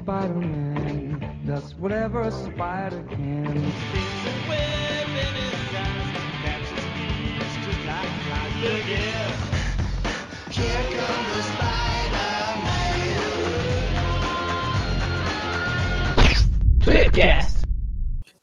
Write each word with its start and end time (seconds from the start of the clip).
Spider-Man 0.00 1.20
does 1.44 1.74
whatever 1.74 2.22
a 2.22 2.30
spider 2.30 3.04
can. 3.10 3.44
There's 3.44 3.64
a 4.24 4.48
web 4.48 5.08
in 5.10 5.34
his 5.36 5.74
eyes 5.76 6.08
that 6.42 6.60
just 6.64 7.84
like 7.84 8.08
flies. 8.24 8.54
Look 8.62 8.88
here. 8.88 9.28
Comes 10.96 11.30
the 11.36 11.42
Spider-Man. 11.52 12.60
Tweepcast. 16.82 17.58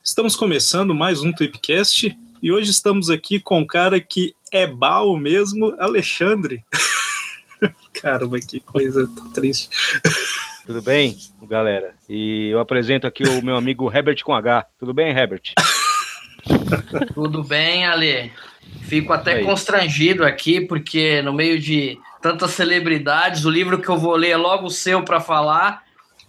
Estamos 0.04 0.36
começando 0.36 0.94
mais 0.94 1.24
um 1.24 1.34
Tweepcast 1.34 2.16
e 2.40 2.52
hoje 2.52 2.70
estamos 2.70 3.10
aqui 3.10 3.40
com 3.40 3.62
um 3.62 3.66
cara 3.66 4.00
que 4.00 4.36
é 4.52 4.68
bal 4.68 5.18
mesmo, 5.18 5.76
Alexandre. 5.80 6.64
Caramba, 8.00 8.40
que 8.40 8.60
coisa 8.60 9.10
triste. 9.34 9.70
Tudo 10.68 10.82
bem, 10.82 11.18
galera? 11.44 11.96
E 12.10 12.50
eu 12.50 12.60
apresento 12.60 13.08
aqui 13.08 13.24
o 13.24 13.42
meu 13.42 13.56
amigo 13.56 13.90
Herbert 13.90 14.22
com 14.22 14.36
H. 14.36 14.66
Tudo 14.78 14.94
bem, 14.94 15.18
Herbert? 15.18 15.54
Tudo 17.16 17.42
bem, 17.42 17.86
Ale? 17.86 18.34
Fico 18.82 19.14
até 19.14 19.36
Aí. 19.36 19.46
constrangido 19.46 20.26
aqui, 20.26 20.60
porque 20.60 21.22
no 21.22 21.32
meio 21.32 21.58
de 21.58 21.98
tantas 22.22 22.52
celebridades, 22.52 23.46
o 23.46 23.50
livro 23.50 23.82
que 23.82 23.88
eu 23.88 23.98
vou 23.98 24.14
ler 24.18 24.32
é 24.32 24.36
logo 24.38 24.68
o 24.68 24.70
seu 24.70 25.04
para 25.04 25.22
falar, 25.22 25.84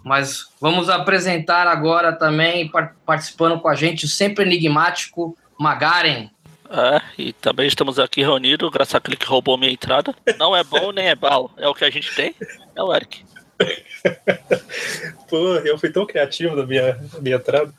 mas 0.05 0.47
vamos 0.61 0.89
apresentar 0.89 1.67
agora 1.67 2.13
também, 2.13 2.69
par- 2.69 2.95
participando 3.05 3.59
com 3.59 3.69
a 3.69 3.75
gente, 3.75 4.05
o 4.05 4.09
sempre 4.09 4.45
enigmático 4.45 5.37
Magaren. 5.59 6.31
É, 6.71 7.01
e 7.19 7.33
também 7.33 7.67
estamos 7.67 7.99
aqui 7.99 8.21
reunidos, 8.21 8.71
graças 8.71 8.95
àquele 8.95 9.17
que 9.17 9.27
roubou 9.27 9.59
minha 9.59 9.73
entrada. 9.73 10.15
Não 10.39 10.55
é 10.55 10.63
bom 10.63 10.93
nem 10.93 11.09
é 11.09 11.17
mal, 11.17 11.51
é 11.57 11.67
o 11.67 11.75
que 11.75 11.85
a 11.85 11.91
gente 11.91 12.15
tem. 12.15 12.33
É 12.77 12.83
o 12.85 12.95
Eric. 12.95 13.25
Pô, 15.29 15.57
eu 15.57 15.79
fui 15.79 15.91
tão 15.91 16.07
criativo 16.07 16.57
na 16.57 16.67
minha, 16.67 16.99
na 17.13 17.21
minha 17.21 17.37
entrada. 17.37 17.73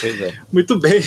Pois 0.00 0.20
é. 0.20 0.34
Muito 0.52 0.78
bem. 0.78 1.02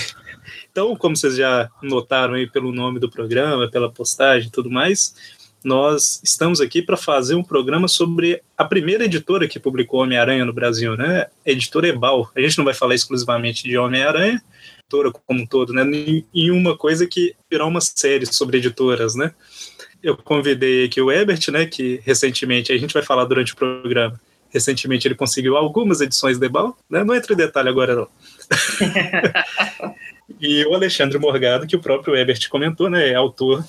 Então, 0.72 0.96
como 0.96 1.16
vocês 1.16 1.36
já 1.36 1.70
notaram 1.82 2.36
aí 2.36 2.48
pelo 2.50 2.72
nome 2.72 3.00
do 3.00 3.10
programa, 3.10 3.70
pela 3.70 3.92
postagem 3.92 4.48
e 4.48 4.52
tudo 4.52 4.70
mais, 4.70 5.16
nós 5.64 6.22
estamos 6.24 6.62
aqui 6.62 6.82
para 6.82 6.96
fazer 6.96 7.36
um 7.36 7.44
programa 7.44 7.88
sobre 7.88 8.42
a 8.58 8.64
primeira 8.64 9.06
editora 9.06 9.48
que 9.48 9.60
publicou 9.60 10.02
Homem-Aranha 10.02 10.46
no 10.46 10.54
Brasil, 10.54 10.96
né? 10.96 11.28
Editora 11.46 11.88
Ebal. 11.90 12.32
A 12.36 12.40
gente 12.40 12.58
não 12.58 12.66
vai 12.66 12.74
falar 12.74 12.96
exclusivamente 12.96 13.64
de 13.64 13.78
Homem-Aranha, 13.78 14.42
editora 14.80 15.12
como 15.12 15.42
um 15.42 15.46
todo, 15.46 15.74
né? 15.74 15.84
Em- 16.34 16.52
uma 16.52 16.78
coisa 16.78 17.06
que 17.06 17.36
virou 17.52 17.68
uma 17.68 17.82
série 17.82 18.26
sobre 18.26 18.60
editoras, 18.60 19.16
né? 19.16 19.34
Eu 20.02 20.18
convidei 20.18 20.86
aqui 20.86 21.02
o 21.02 21.12
Ebert, 21.12 21.52
né? 21.52 21.66
Que 21.66 22.02
recentemente, 22.06 22.72
a 22.72 22.78
gente 22.78 22.94
vai 22.94 23.04
falar 23.04 23.26
durante 23.26 23.54
o 23.54 23.56
programa, 23.56 24.20
recentemente 24.50 25.08
ele 25.08 25.16
conseguiu 25.16 25.58
algumas 25.58 26.02
edições 26.02 26.40
da 26.40 26.46
Ebal, 26.46 26.78
né? 26.90 27.04
Não 27.04 27.16
entra 27.16 27.34
em 27.34 27.38
detalhe 27.38 27.70
agora, 27.70 27.96
não. 27.96 28.08
E 30.40 30.66
o 30.66 30.74
Alexandre 30.74 31.18
Morgado, 31.18 31.66
que 31.66 31.76
o 31.76 31.82
próprio 31.82 32.16
Ebert 32.16 32.50
comentou, 32.50 32.90
né, 32.90 33.10
é 33.10 33.16
autor 33.16 33.66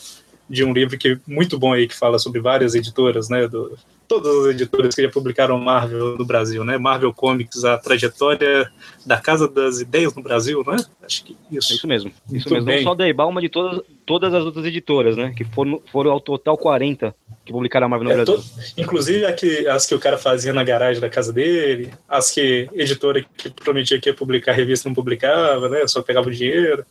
de 0.49 0.65
um 0.65 0.73
livro 0.73 0.99
que 0.99 1.19
muito 1.27 1.59
bom 1.59 1.73
aí 1.73 1.87
que 1.87 1.97
fala 1.97 2.19
sobre 2.19 2.41
várias 2.41 2.75
editoras, 2.75 3.29
né, 3.29 3.49
do, 3.49 3.79
todas 4.11 4.35
as 4.45 4.47
editoras 4.55 4.93
que 4.93 5.03
já 5.03 5.09
publicaram 5.09 5.57
Marvel 5.57 6.19
no 6.19 6.25
Brasil, 6.25 6.65
né, 6.65 6.77
Marvel 6.77 7.15
Comics, 7.15 7.65
a 7.65 7.79
trajetória 7.79 8.69
da 9.07 9.19
Casa 9.21 9.47
das 9.49 9.81
Ideias 9.81 10.13
no 10.17 10.21
Brasil, 10.23 10.65
não 10.67 10.75
é? 10.75 10.79
Acho 11.05 11.23
que 11.25 11.37
É 11.53 11.57
isso. 11.59 11.73
isso 11.75 11.87
mesmo. 11.87 12.11
Isso 12.27 12.49
Muito 12.51 12.51
mesmo. 12.55 12.67
bem. 12.67 12.77
Não 12.79 12.83
só 12.91 12.95
da 12.97 13.09
Ebal, 13.09 13.31
mas 13.31 13.43
de 13.43 13.49
todas, 13.49 13.81
todas 14.05 14.35
as 14.35 14.45
outras 14.45 14.67
editoras, 14.67 15.17
né? 15.17 15.33
Que 15.37 15.45
foram, 15.45 15.81
foram 15.93 16.11
ao 16.11 16.21
total 16.21 16.59
40 16.59 17.15
que 17.45 17.53
publicaram 17.53 17.87
a 17.87 17.89
Marvel 17.89 18.09
no 18.09 18.13
É, 18.13 18.25
Brasil. 18.25 18.37
to- 18.43 18.51
inclusive 18.77 19.25
a 19.25 19.33
que- 19.33 19.69
as 19.69 19.87
que 19.87 19.95
o 19.95 20.01
cara 20.01 20.19
fazia 20.19 20.53
na 20.53 20.65
garagem 20.65 21.01
da 21.01 21.09
casa 21.09 21.33
dele, 21.33 21.93
as 22.09 22.33
que 22.33 22.69
editora 22.75 23.25
que 23.37 23.49
prometia 23.51 24.01
que 24.01 24.09
ia 24.09 24.15
publicar 24.15 24.51
a 24.51 24.55
revista 24.57 24.89
não 24.89 24.95
publicava, 24.95 25.69
né? 25.69 25.87
Só 25.87 26.03
pegava 26.03 26.27
o 26.29 26.33
dinheiro. 26.33 26.85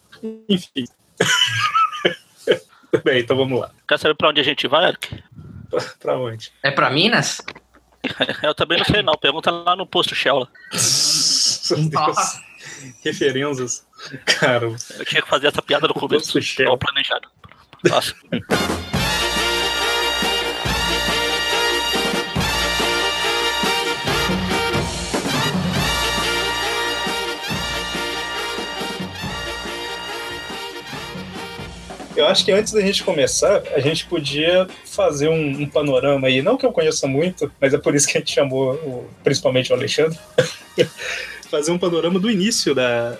Enfim. 0.47 0.85
Bem, 3.03 3.19
então 3.19 3.37
vamos 3.37 3.59
lá. 3.59 3.71
Quer 3.87 3.99
saber 3.99 4.15
pra 4.15 4.29
onde 4.29 4.41
a 4.41 4.43
gente 4.43 4.67
vai, 4.67 4.87
Eric? 4.87 5.21
Pra 5.99 6.17
onde? 6.17 6.51
É 6.63 6.71
para 6.71 6.89
Minas? 6.89 7.41
Eu 8.43 8.55
também 8.55 8.77
não 8.77 8.85
sei 8.85 9.01
não, 9.01 9.13
pergunta 9.13 9.51
lá 9.51 9.75
no 9.75 9.85
posto 9.85 10.15
Shell. 10.15 10.47
Referências. 13.03 13.85
Cara, 14.25 14.65
Eu 14.65 15.05
tinha 15.05 15.21
que 15.21 15.27
fazer 15.29 15.47
essa 15.47 15.61
piada 15.61 15.87
no 15.87 15.93
começo, 15.93 16.33
Posto 16.33 16.41
Shell. 16.41 16.67
mal 16.69 16.77
planejado. 16.77 17.27
Nossa. 17.83 18.15
eu 32.21 32.27
acho 32.27 32.43
que 32.45 32.51
antes 32.51 32.73
da 32.73 32.81
gente 32.81 33.03
começar, 33.03 33.61
a 33.75 33.79
gente 33.79 34.05
podia 34.05 34.67
fazer 34.85 35.27
um, 35.29 35.61
um 35.61 35.65
panorama 35.69 36.27
aí. 36.27 36.41
Não 36.41 36.57
que 36.57 36.65
eu 36.65 36.71
conheça 36.71 37.07
muito, 37.07 37.51
mas 37.59 37.73
é 37.73 37.77
por 37.77 37.95
isso 37.95 38.07
que 38.07 38.17
a 38.17 38.21
gente 38.21 38.33
chamou 38.33 38.73
o- 38.75 39.09
principalmente 39.23 39.71
o 39.71 39.75
Alexandre. 39.75 40.17
fazer 41.49 41.71
um 41.71 41.79
panorama 41.79 42.19
do 42.19 42.29
início 42.29 42.75
da- 42.75 43.17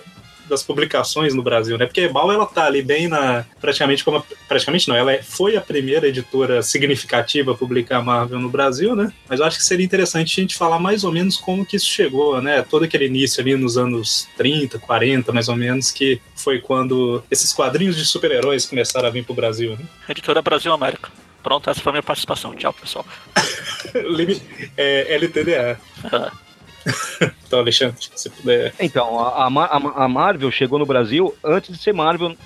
das 0.50 0.62
publicações 0.62 1.34
no 1.34 1.42
Brasil, 1.42 1.78
né? 1.78 1.86
Porque 1.86 2.00
a 2.00 2.04
Ebal, 2.04 2.30
ela 2.30 2.44
tá 2.44 2.66
ali 2.66 2.82
bem 2.82 3.08
na... 3.08 3.44
Praticamente 3.60 4.04
como... 4.04 4.18
a- 4.18 4.24
praticamente 4.48 4.88
não, 4.88 4.96
ela 4.96 5.12
é- 5.12 5.22
foi 5.22 5.56
a 5.56 5.60
primeira 5.60 6.06
editora 6.08 6.62
significativa 6.62 7.52
a 7.52 7.54
publicar 7.54 8.02
Marvel 8.02 8.38
no 8.40 8.50
Brasil, 8.50 8.94
né? 8.94 9.12
Mas 9.28 9.40
eu 9.40 9.46
acho 9.46 9.56
que 9.56 9.64
seria 9.64 9.86
interessante 9.86 10.38
a 10.38 10.42
gente 10.42 10.56
falar 10.56 10.78
mais 10.78 11.04
ou 11.04 11.12
menos 11.12 11.36
como 11.38 11.64
que 11.64 11.76
isso 11.76 11.86
chegou, 11.88 12.42
né? 12.42 12.62
Todo 12.62 12.84
aquele 12.84 13.06
início 13.06 13.40
ali 13.40 13.54
nos 13.56 13.78
anos 13.78 14.28
30, 14.36 14.78
40, 14.78 15.32
mais 15.32 15.48
ou 15.48 15.56
menos, 15.56 15.90
que 15.90 16.20
foi 16.34 16.58
quando 16.60 17.22
esses 17.30 17.52
quadrinhos 17.52 17.96
de 17.96 18.04
super-heróis 18.04 18.66
começaram 18.66 19.06
a 19.08 19.10
vir 19.10 19.24
pro 19.24 19.32
Brasil, 19.34 19.72
né? 19.78 19.84
Editora 20.08 20.42
Brasil 20.42 20.72
América. 20.72 21.08
Pronto, 21.42 21.70
essa 21.70 21.80
foi 21.80 21.90
a 21.90 21.92
minha 21.94 22.02
participação. 22.02 22.54
Tchau, 22.54 22.72
pessoal. 22.72 23.06
É, 24.76 25.14
LTDA. 25.16 25.80
Então, 27.46 27.58
Alexandre, 27.58 27.96
se 28.14 28.30
puder... 28.30 28.72
Então, 28.78 29.18
a, 29.18 29.46
a, 29.48 30.04
a- 30.04 30.08
Marvel 30.08 30.50
chegou 30.52 30.78
no 30.78 30.86
Brasil 30.86 31.34
antes 31.42 31.76
de 31.76 31.82
ser 31.82 31.92
Marvel 31.92 32.36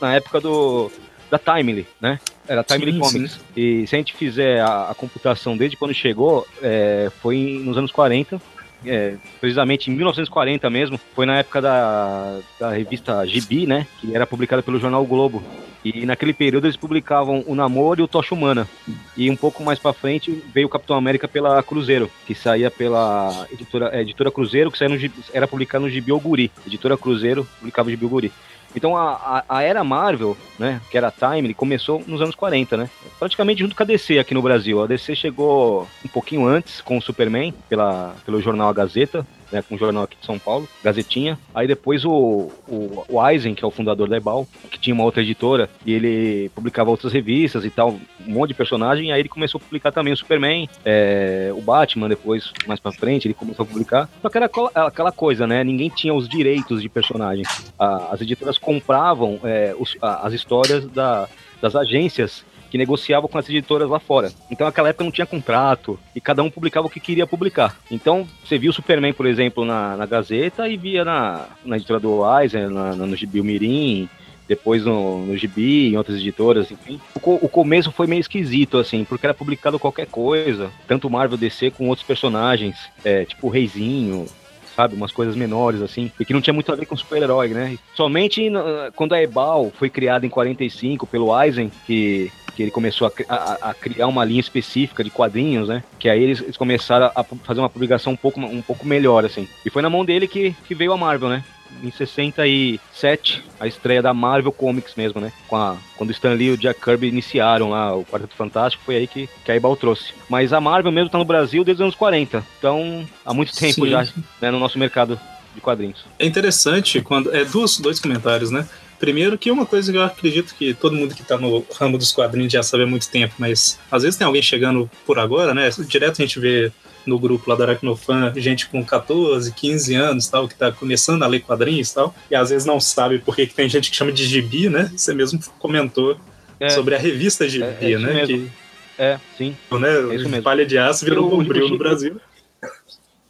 na 0.00 0.14
época 0.14 0.40
do 0.40 0.90
da 1.30 1.38
Timely, 1.38 1.86
né? 2.00 2.18
Era 2.48 2.64
Timely 2.64 2.92
Sim, 2.94 2.98
Comics. 2.98 3.40
E 3.56 3.86
se 3.86 3.94
a 3.94 3.98
gente 3.98 4.14
fizer 4.14 4.60
a, 4.60 4.90
a 4.90 4.94
computação 4.94 5.56
desde 5.56 5.76
quando 5.76 5.94
chegou, 5.94 6.46
é, 6.60 7.08
foi 7.22 7.60
nos 7.62 7.76
anos 7.78 7.92
40, 7.92 8.40
é, 8.84 9.14
precisamente 9.40 9.90
em 9.90 9.94
1940 9.94 10.68
mesmo, 10.70 11.00
foi 11.14 11.26
na 11.26 11.38
época 11.38 11.60
da, 11.60 12.38
da 12.58 12.70
revista 12.70 13.26
Gibi, 13.26 13.66
né? 13.66 13.86
Que 14.00 14.14
era 14.14 14.26
publicada 14.26 14.62
pelo 14.62 14.78
jornal 14.78 15.02
o 15.02 15.06
Globo. 15.06 15.42
E 15.84 16.04
naquele 16.04 16.34
período 16.34 16.66
eles 16.66 16.76
publicavam 16.76 17.42
o 17.46 17.54
Namoro 17.54 18.00
e 18.00 18.04
o 18.04 18.08
Tocha 18.08 18.34
Humana. 18.34 18.68
E 19.16 19.30
um 19.30 19.36
pouco 19.36 19.62
mais 19.62 19.78
pra 19.78 19.92
frente 19.92 20.42
veio 20.52 20.66
o 20.66 20.70
Capitão 20.70 20.96
América 20.96 21.26
pela 21.26 21.62
Cruzeiro, 21.62 22.10
que 22.26 22.34
saía 22.34 22.70
pela 22.70 23.46
editora, 23.50 23.90
é, 23.92 24.02
editora 24.02 24.30
Cruzeiro, 24.30 24.70
que 24.70 24.78
saía 24.78 24.94
no, 24.94 25.12
era 25.32 25.48
publicado 25.48 25.84
no 25.84 25.90
Gibi 25.90 26.12
Oguri. 26.12 26.50
Editora 26.66 26.98
Cruzeiro 26.98 27.46
publicava 27.58 27.88
o 27.88 27.90
Gibi 27.90 28.04
Oguri. 28.04 28.32
Então 28.74 28.96
a, 28.96 29.44
a, 29.48 29.58
a 29.58 29.62
era 29.62 29.82
Marvel, 29.82 30.36
né, 30.58 30.80
que 30.90 30.96
era 30.96 31.12
Time, 31.12 31.52
começou 31.54 32.02
nos 32.06 32.20
anos 32.20 32.34
40, 32.34 32.76
né? 32.76 32.90
Praticamente 33.18 33.60
junto 33.60 33.74
com 33.74 33.82
a 33.82 33.86
DC 33.86 34.18
aqui 34.18 34.34
no 34.34 34.42
Brasil. 34.42 34.82
A 34.82 34.86
DC 34.86 35.14
chegou 35.16 35.88
um 36.04 36.08
pouquinho 36.08 36.46
antes 36.46 36.80
com 36.80 36.96
o 36.96 37.02
Superman, 37.02 37.52
pela, 37.68 38.14
pelo 38.24 38.40
jornal 38.40 38.68
A 38.68 38.72
Gazeta, 38.72 39.26
né, 39.52 39.62
com 39.62 39.74
o 39.74 39.78
jornal 39.78 40.04
aqui 40.04 40.16
de 40.20 40.26
São 40.26 40.38
Paulo, 40.38 40.68
Gazetinha. 40.82 41.38
Aí 41.54 41.66
depois 41.66 42.04
o, 42.04 42.50
o, 42.68 43.04
o 43.08 43.28
Eisen, 43.28 43.54
que 43.54 43.64
é 43.64 43.66
o 43.66 43.70
fundador 43.70 44.08
da 44.08 44.16
Ebal, 44.16 44.46
que 44.70 44.78
tinha 44.78 44.94
uma 44.94 45.04
outra 45.04 45.22
editora, 45.22 45.68
e 45.84 45.92
ele 45.92 46.48
publicava 46.54 46.90
outras 46.90 47.12
revistas 47.12 47.64
e 47.64 47.70
tal, 47.70 47.90
um 48.26 48.32
monte 48.32 48.48
de 48.48 48.54
personagem, 48.54 49.12
aí 49.12 49.20
ele 49.20 49.28
começou 49.28 49.58
a 49.58 49.62
publicar 49.64 49.92
também 49.92 50.12
o 50.12 50.16
Superman, 50.16 50.68
é, 50.84 51.50
o 51.56 51.60
Batman, 51.60 52.08
depois, 52.08 52.52
mais 52.66 52.80
pra 52.80 52.92
frente, 52.92 53.26
ele 53.26 53.34
começou 53.34 53.64
a 53.64 53.66
publicar. 53.66 54.08
Só 54.22 54.28
que 54.28 54.36
era 54.38 54.46
aquela- 54.46 54.70
aquela 54.74 55.12
coisa, 55.12 55.46
né? 55.46 55.62
Ninguém 55.64 55.88
tinha 55.88 56.14
os 56.14 56.28
direitos 56.28 56.80
de 56.82 56.88
personagem. 56.88 57.44
A- 57.78 58.08
as 58.12 58.20
editoras 58.20 58.58
compravam 58.58 59.38
é, 59.44 59.74
os- 59.78 59.96
a- 60.00 60.26
as 60.26 60.32
histórias 60.32 60.86
da- 60.86 61.28
das 61.60 61.76
agências 61.76 62.44
que 62.70 62.78
negociavam 62.78 63.28
com 63.28 63.38
as 63.38 63.48
editoras 63.48 63.88
lá 63.88 63.98
fora. 63.98 64.32
Então 64.50 64.66
naquela 64.66 64.88
época 64.88 65.04
não 65.04 65.10
tinha 65.10 65.26
contrato 65.26 65.98
e 66.14 66.20
cada 66.20 66.42
um 66.42 66.50
publicava 66.50 66.86
o 66.86 66.90
que 66.90 67.00
queria 67.00 67.26
publicar. 67.26 67.76
Então 67.90 68.26
você 68.44 68.56
via 68.56 68.70
o 68.70 68.72
Superman, 68.72 69.12
por 69.12 69.26
exemplo, 69.26 69.64
na, 69.64 69.96
na 69.96 70.06
Gazeta 70.06 70.68
e 70.68 70.76
via 70.76 71.04
na, 71.04 71.48
na 71.64 71.76
editora 71.76 72.00
do 72.00 72.20
Eisen, 72.38 72.68
na, 72.68 72.94
na, 72.94 73.06
no 73.06 73.16
Gibi 73.16 73.42
Mirim, 73.42 74.08
depois 74.50 74.84
no, 74.84 75.26
no 75.26 75.36
Gibi, 75.36 75.88
em 75.88 75.96
outras 75.96 76.18
editoras, 76.18 76.70
enfim. 76.70 77.00
O, 77.22 77.46
o 77.46 77.48
começo 77.48 77.92
foi 77.92 78.08
meio 78.08 78.20
esquisito, 78.20 78.78
assim, 78.78 79.04
porque 79.04 79.24
era 79.24 79.32
publicado 79.32 79.78
qualquer 79.78 80.06
coisa, 80.06 80.72
tanto 80.88 81.08
Marvel 81.08 81.38
DC 81.38 81.70
com 81.70 81.88
outros 81.88 82.04
personagens, 82.04 82.76
é, 83.04 83.24
tipo 83.24 83.46
o 83.46 83.50
Reizinho, 83.50 84.26
sabe? 84.74 84.94
Umas 84.96 85.12
coisas 85.12 85.36
menores, 85.36 85.82
assim, 85.82 86.10
e 86.18 86.24
que 86.24 86.32
não 86.32 86.40
tinha 86.40 86.54
muito 86.54 86.72
a 86.72 86.74
ver 86.74 86.86
com 86.86 86.96
super-herói, 86.96 87.48
né? 87.48 87.78
Somente 87.94 88.50
quando 88.96 89.12
a 89.12 89.22
Ebal 89.22 89.70
foi 89.78 89.90
criada 89.90 90.24
em 90.24 90.28
45 90.28 91.06
pelo 91.06 91.38
Eisen, 91.40 91.70
que 91.86 92.32
que 92.54 92.62
ele 92.62 92.70
começou 92.70 93.06
a, 93.06 93.34
a- 93.34 93.70
a 93.70 93.74
criar 93.74 94.06
uma 94.06 94.24
linha 94.24 94.40
específica 94.40 95.02
de 95.04 95.10
quadrinhos, 95.10 95.68
né? 95.68 95.82
Que 95.98 96.08
aí 96.08 96.22
eles, 96.22 96.40
eles 96.40 96.56
começaram 96.56 97.10
a 97.14 97.22
fazer 97.24 97.60
uma 97.60 97.68
publicação 97.70 98.12
um 98.12 98.16
pouco, 98.16 98.40
um 98.40 98.62
pouco 98.62 98.86
melhor, 98.86 99.24
assim. 99.24 99.48
E 99.64 99.70
foi 99.70 99.82
na 99.82 99.90
mão 99.90 100.04
dele 100.04 100.26
que, 100.28 100.54
que 100.66 100.74
veio 100.74 100.92
a 100.92 100.96
Marvel, 100.96 101.28
né? 101.28 101.44
Em 101.84 101.90
67, 101.90 103.42
a 103.58 103.66
estreia 103.66 104.02
da 104.02 104.12
Marvel 104.12 104.52
Comics 104.52 104.94
mesmo, 104.96 105.20
né? 105.20 105.32
A, 105.52 105.76
quando 105.96 106.10
o 106.10 106.12
Stan 106.12 106.32
Lee 106.32 106.48
e 106.48 106.50
o 106.52 106.56
Jack 106.56 106.80
Kirby 106.80 107.06
iniciaram 107.08 107.70
lá 107.70 107.94
o 107.94 108.04
Quarteto 108.04 108.34
Fantástico, 108.34 108.82
foi 108.84 108.96
aí 108.96 109.06
que, 109.06 109.28
que 109.44 109.52
a 109.52 109.56
Ebal 109.56 109.76
trouxe. 109.76 110.12
Mas 110.28 110.52
a 110.52 110.60
Marvel 110.60 110.92
mesmo 110.92 111.10
tá 111.10 111.18
no 111.18 111.24
Brasil 111.24 111.62
desde 111.64 111.82
os 111.82 111.84
anos 111.86 111.94
40, 111.94 112.44
então 112.58 113.06
há 113.24 113.32
muito 113.32 113.54
tempo 113.54 113.84
Sim. 113.84 113.90
já 113.90 114.02
né, 114.40 114.50
no 114.50 114.58
nosso 114.58 114.78
mercado 114.78 115.18
de 115.54 115.60
quadrinhos. 115.60 116.04
É 116.18 116.26
interessante 116.26 117.00
quando. 117.02 117.34
É 117.34 117.44
duas, 117.44 117.78
dois 117.78 117.98
comentários, 118.00 118.50
né? 118.50 118.68
Primeiro, 119.00 119.38
que 119.38 119.48
é 119.48 119.52
uma 119.52 119.64
coisa 119.66 119.90
que 119.90 119.96
eu 119.98 120.02
acredito 120.02 120.54
que 120.54 120.74
todo 120.74 120.94
mundo 120.94 121.14
que 121.14 121.22
tá 121.24 121.38
no 121.38 121.64
ramo 121.74 121.96
dos 121.96 122.12
quadrinhos 122.12 122.52
já 122.52 122.62
sabe 122.62 122.82
há 122.82 122.86
muito 122.86 123.08
tempo, 123.10 123.34
mas 123.38 123.78
às 123.90 124.02
vezes 124.02 124.16
tem 124.18 124.26
alguém 124.26 124.42
chegando 124.42 124.88
por 125.06 125.18
agora, 125.18 125.54
né? 125.54 125.70
Direto 125.88 126.20
a 126.20 126.24
gente 126.26 126.38
vê 126.38 126.70
no 127.06 127.18
grupo 127.18 127.48
lá 127.48 127.56
da 127.56 127.64
Aracnofan 127.64 128.30
gente 128.36 128.68
com 128.68 128.84
14, 128.84 129.52
15 129.54 129.94
anos 129.94 130.28
tal, 130.28 130.46
que 130.46 130.54
tá 130.54 130.70
começando 130.70 131.22
a 131.22 131.26
ler 131.26 131.40
quadrinhos 131.40 131.90
e 131.90 131.94
tal, 131.94 132.14
e 132.30 132.34
às 132.34 132.50
vezes 132.50 132.66
não 132.66 132.78
sabe 132.78 133.18
por 133.18 133.34
que 133.34 133.46
que 133.46 133.54
tem 133.54 133.68
gente 133.70 133.90
que 133.90 133.96
chama 133.96 134.12
de 134.12 134.24
gibi, 134.26 134.68
né? 134.68 134.92
Você 134.94 135.14
mesmo 135.14 135.40
comentou 135.58 136.18
É. 136.60 136.68
sobre 136.68 136.94
a 136.94 136.98
revista 136.98 137.46
É, 137.46 137.48
gibi, 137.48 137.64
é 137.80 137.90
isso 137.90 138.00
né? 138.00 138.12
mesmo. 138.12 138.50
É, 138.98 139.18
sim. 139.38 139.56
Que, 139.66 139.78
né, 139.78 139.88
É 139.88 140.14
isso 140.14 140.28
mesmo. 140.28 140.42
palha 140.42 140.66
de 140.66 140.76
aço 140.76 141.06
virou 141.06 141.30
bombril 141.30 141.70
no 141.70 141.78
Brasil. 141.78 142.20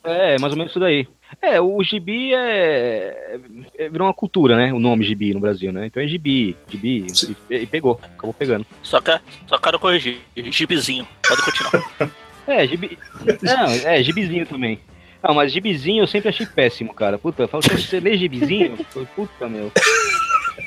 É, 0.03 0.39
mais 0.39 0.53
ou 0.53 0.57
menos 0.59 0.73
isso 0.73 0.81
daí. 0.81 1.07
É, 1.41 1.61
o 1.61 1.83
gibi 1.85 2.35
é, 2.35 3.39
é- 3.79 3.89
virou 3.89 4.07
uma 4.09 4.15
cultura, 4.15 4.57
né? 4.57 4.73
O 4.73 4.79
nome 4.81 5.05
gibi 5.05 5.33
no 5.35 5.41
Brasil, 5.41 5.73
né? 5.73 5.87
Então 5.87 6.03
é 6.03 6.07
gibi, 6.09 6.57
gibi, 6.69 7.07
e, 7.51 7.55
e 7.55 7.67
pegou, 7.67 8.01
acabou 8.17 8.35
pegando. 8.35 8.67
Só, 8.83 9.01
que, 9.01 9.19
só 9.47 9.59
quero 9.59 9.79
corrigir. 9.79 10.19
Gibizinho. 10.37 11.07
Pode 11.27 11.43
continuar. 11.43 12.11
É, 12.47 12.67
gibi. 12.67 12.99
Não, 13.43 13.67
é, 13.89 14.03
gibizinho 14.03 14.45
também. 14.47 14.81
Não, 15.23 15.35
mas 15.35 15.53
gibizinho 15.53 16.03
eu 16.03 16.07
sempre 16.07 16.31
achei 16.31 16.47
péssimo, 16.47 16.93
cara. 16.95 17.19
Puta, 17.19 17.43
eu 17.43 17.49
falo, 17.49 17.63
"Pô, 17.63 17.77
você 17.77 18.01
lê 18.01 18.17
gibizinho? 18.17 18.77
Puta, 19.15 19.49
meu. 19.49 19.71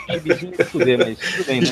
Gibizinho 0.09 0.53
é 0.57 0.63
fuder, 0.63 0.97
mas 0.99 1.17
tudo 1.17 1.45
bem, 1.45 1.61
né? 1.61 1.67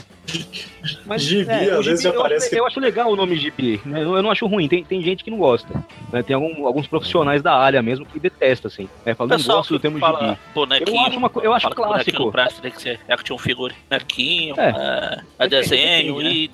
Mas, 1.06 1.22
Gibi, 1.24 1.52
é, 1.52 1.76
o 1.76 1.80
às 1.80 1.86
vezes 1.86 2.04
já 2.04 2.10
eu, 2.10 2.22
parece 2.22 2.46
acho, 2.46 2.50
que- 2.50 2.60
eu 2.60 2.66
acho 2.66 2.80
legal 2.80 3.12
o 3.12 3.16
nome 3.16 3.36
gibi, 3.38 3.82
né? 3.86 4.02
Eu, 4.04 4.16
eu 4.16 4.24
não 4.24 4.32
acho 4.32 4.46
ruim, 4.48 4.68
tem, 4.68 4.84
tem 4.84 5.02
gente 5.02 5.24
que 5.24 5.30
não 5.32 5.38
gosta. 5.38 5.84
né? 6.12 6.24
Tem 6.24 6.36
algum- 6.36 6.66
alguns 6.66 6.88
profissionais 6.88 7.42
da 7.42 7.54
área 7.56 7.82
mesmo 7.82 8.06
que 8.06 8.20
detesta, 8.20 8.68
assim. 8.68 8.88
É, 9.06 9.14
fala, 9.14 9.30
não 9.32 9.38
Pessoal 9.38 9.58
gosto 9.60 9.74
do 9.74 9.80
termo 9.80 10.00
fala 10.00 10.20
gibi. 10.30 10.40
bonequinho. 10.54 10.96
Eu 10.98 11.02
acho 11.06 11.18
uma 11.18 11.32
eu 11.44 11.54
acho 11.54 11.70
clássico. 11.70 12.32
presta, 12.32 12.62
tem 12.62 12.72
que 12.72 12.82
ser 12.82 13.00
action 13.10 13.38
figure. 13.38 13.74
Bonequinho, 13.90 14.56
É. 14.58 15.22
é, 15.40 15.46
é 15.46 15.48
desenho, 15.48 16.18
né? 16.20 16.32
e 16.32 16.50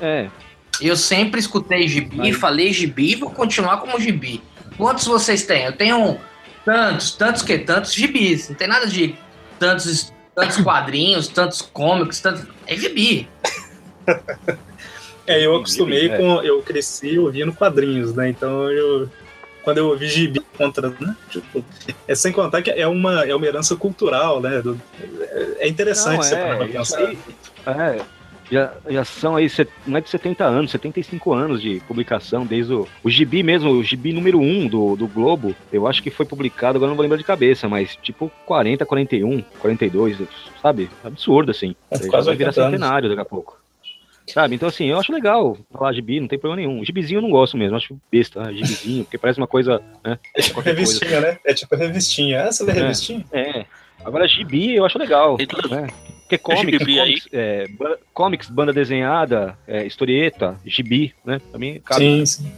É, 0.00 0.28
Eu 0.80 0.96
sempre 0.96 1.38
escutei 1.38 1.86
gibi, 1.86 2.16
Mas- 2.16 2.36
falei 2.36 2.72
gibi 2.72 3.12
e 3.12 3.14
vou 3.14 3.30
continuar 3.30 3.76
como 3.76 4.00
gibi. 4.00 4.42
Quantos 4.76 5.06
vocês 5.06 5.44
têm? 5.46 5.64
Eu 5.64 5.72
tenho 5.72 6.18
tantos, 6.64 7.12
tantos 7.12 7.42
que? 7.42 7.58
Tantos 7.58 7.92
gibis. 7.94 8.48
Não 8.48 8.56
tem 8.56 8.66
nada 8.66 8.86
de 8.88 9.14
tantos, 9.60 10.12
tantos 10.34 10.56
quadrinhos, 10.58 11.28
tantos 11.28 11.62
cômicos, 11.62 12.20
tantos... 12.20 12.46
É 12.66 12.76
gibi. 12.76 13.28
É, 15.26 15.46
eu 15.46 15.56
acostumei 15.56 16.10
É. 16.10 16.18
com. 16.18 16.42
Eu 16.42 16.60
cresci 16.60 17.18
ouvindo 17.18 17.50
quadrinhos, 17.50 18.14
né? 18.14 18.28
Então 18.28 18.70
eu. 18.70 19.08
Quando 19.62 19.78
eu 19.78 19.88
ouvi 19.88 20.06
gibi 20.06 20.38
contra, 20.58 20.90
né? 20.90 21.16
Tipo, 21.30 21.64
é 22.06 22.14
sem 22.14 22.30
contar 22.30 22.60
que 22.60 22.70
é 22.70 22.86
uma, 22.86 23.24
é 23.24 23.34
uma 23.34 23.46
herança 23.46 23.74
cultural, 23.74 24.38
né? 24.42 24.60
do- 24.60 24.78
é- 25.00 25.56
é 25.60 25.68
interessante 25.68 26.16
Não, 26.16 26.22
você 26.22 26.34
é, 26.34 26.42
parar 26.42 26.56
pra 26.58 26.66
isso 26.66 26.74
pensar. 26.76 26.98
aí- 26.98 27.18
é, 27.66 28.00
já, 28.50 28.72
já 28.88 29.04
são 29.04 29.36
aí, 29.36 29.46
é 29.46 30.00
de 30.00 30.08
70 30.10 30.44
anos, 30.44 30.70
75 30.70 31.32
anos 31.32 31.60
de 31.62 31.80
publicação, 31.86 32.44
desde 32.44 32.72
o, 32.74 32.86
o 33.02 33.10
gibi 33.10 33.42
mesmo, 33.42 33.70
o 33.70 33.82
gibi 33.82 34.12
número 34.12 34.38
1 34.38 34.66
do, 34.68 34.96
do 34.96 35.06
Globo, 35.06 35.54
eu 35.72 35.86
acho 35.86 36.02
que 36.02 36.10
foi 36.10 36.26
publicado, 36.26 36.76
agora 36.76 36.88
não 36.90 36.96
vou 36.96 37.02
lembrar 37.02 37.16
de 37.18 37.24
cabeça, 37.24 37.68
mas 37.68 37.96
tipo 38.02 38.30
40, 38.46 38.84
41, 38.84 39.42
42, 39.58 40.18
sabe? 40.60 40.90
Absurdo, 41.02 41.50
assim. 41.50 41.74
É, 41.90 41.98
quase 42.06 42.26
vai 42.26 42.36
virar 42.36 42.50
80 42.50 42.60
anos. 42.66 42.72
centenário 42.80 43.08
daqui 43.08 43.20
a 43.20 43.24
pouco. 43.24 43.58
Sabe? 44.26 44.54
Então, 44.54 44.66
assim, 44.68 44.86
eu 44.86 44.98
acho 44.98 45.12
legal 45.12 45.54
falar 45.70 45.92
gibi, 45.92 46.18
não 46.18 46.26
tem 46.26 46.38
problema 46.38 46.66
nenhum. 46.66 46.82
Gibizinho 46.82 47.18
eu 47.18 47.22
não 47.22 47.28
gosto 47.30 47.58
mesmo, 47.58 47.76
acho 47.76 47.94
besta, 48.10 48.40
ah, 48.42 48.52
gibizinho, 48.52 49.04
porque 49.04 49.18
parece 49.18 49.38
uma 49.38 49.46
coisa, 49.46 49.82
né? 50.02 50.18
É 50.34 50.40
tipo 50.40 50.54
qualquer 50.54 50.74
coisa. 50.74 50.92
revistinha, 50.98 51.20
né? 51.20 51.38
É 51.44 51.52
tipo 51.52 51.76
revistinha. 51.76 52.42
Ah, 52.44 52.50
você 52.52 52.64
lê 52.64 52.70
É. 52.72 52.74
revistinha? 52.74 53.24
É. 53.32 53.66
Agora, 54.02 54.26
gibi 54.26 54.74
eu 54.76 54.84
acho 54.86 54.98
legal. 54.98 55.36
E 55.38 55.46
tudo- 55.46 55.68
né? 55.68 55.88
Porque 56.24 56.38
comics, 56.38 56.78
gibi 56.80 56.98
aí? 57.00 57.06
comics, 57.20 57.28
é, 57.32 57.68
ba- 57.68 57.98
comics, 58.12 58.48
banda 58.48 58.72
desenhada, 58.72 59.56
é, 59.68 59.86
historieta, 59.86 60.58
gibi, 60.64 61.14
né? 61.24 61.38
Cabe. 61.84 62.00
Sim, 62.02 62.26
sim. 62.26 62.52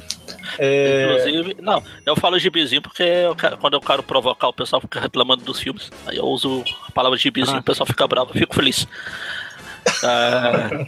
É, 0.58 1.04
Inclusive, 1.26 1.56
não, 1.60 1.82
eu 2.06 2.14
falo 2.16 2.38
gibizinho 2.38 2.80
porque 2.80 3.02
eu 3.02 3.36
quando 3.60 3.74
eu 3.74 3.80
quero 3.80 4.02
provocar 4.02 4.48
o 4.48 4.52
pessoal 4.52 4.80
fica 4.80 5.00
reclamando 5.00 5.44
dos 5.44 5.60
filmes. 5.60 5.90
Aí 6.06 6.16
eu 6.16 6.24
uso 6.24 6.64
a 6.88 6.92
palavra 6.92 7.18
gibizinho, 7.18 7.56
Ah. 7.58 7.60
o 7.60 7.64
pessoal 7.64 7.86
fica 7.86 8.06
bravo, 8.06 8.30
eu 8.34 8.38
fico 8.38 8.54
feliz. 8.54 8.86
É, 10.02 10.86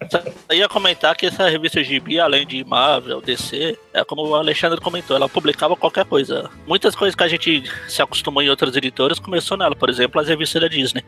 eu 0.50 0.56
ia 0.56 0.68
comentar 0.68 1.16
que 1.16 1.26
essa 1.26 1.48
revista 1.48 1.82
Gibi, 1.82 2.20
além 2.20 2.46
de 2.46 2.62
Marvel, 2.64 3.20
DC, 3.20 3.78
é 3.92 4.04
como 4.04 4.26
o 4.26 4.34
Alexandre 4.34 4.80
comentou, 4.80 5.16
ela 5.16 5.28
publicava 5.28 5.74
qualquer 5.76 6.04
coisa. 6.04 6.50
Muitas 6.66 6.94
coisas 6.94 7.14
que 7.14 7.22
a 7.24 7.28
gente 7.28 7.62
se 7.88 8.02
acostumou 8.02 8.42
em 8.42 8.48
outras 8.50 8.76
editoras 8.76 9.18
começou 9.18 9.56
nela, 9.56 9.74
por 9.74 9.88
exemplo, 9.88 10.20
as 10.20 10.28
revistas 10.28 10.60
da 10.62 10.68
Disney. 10.68 11.02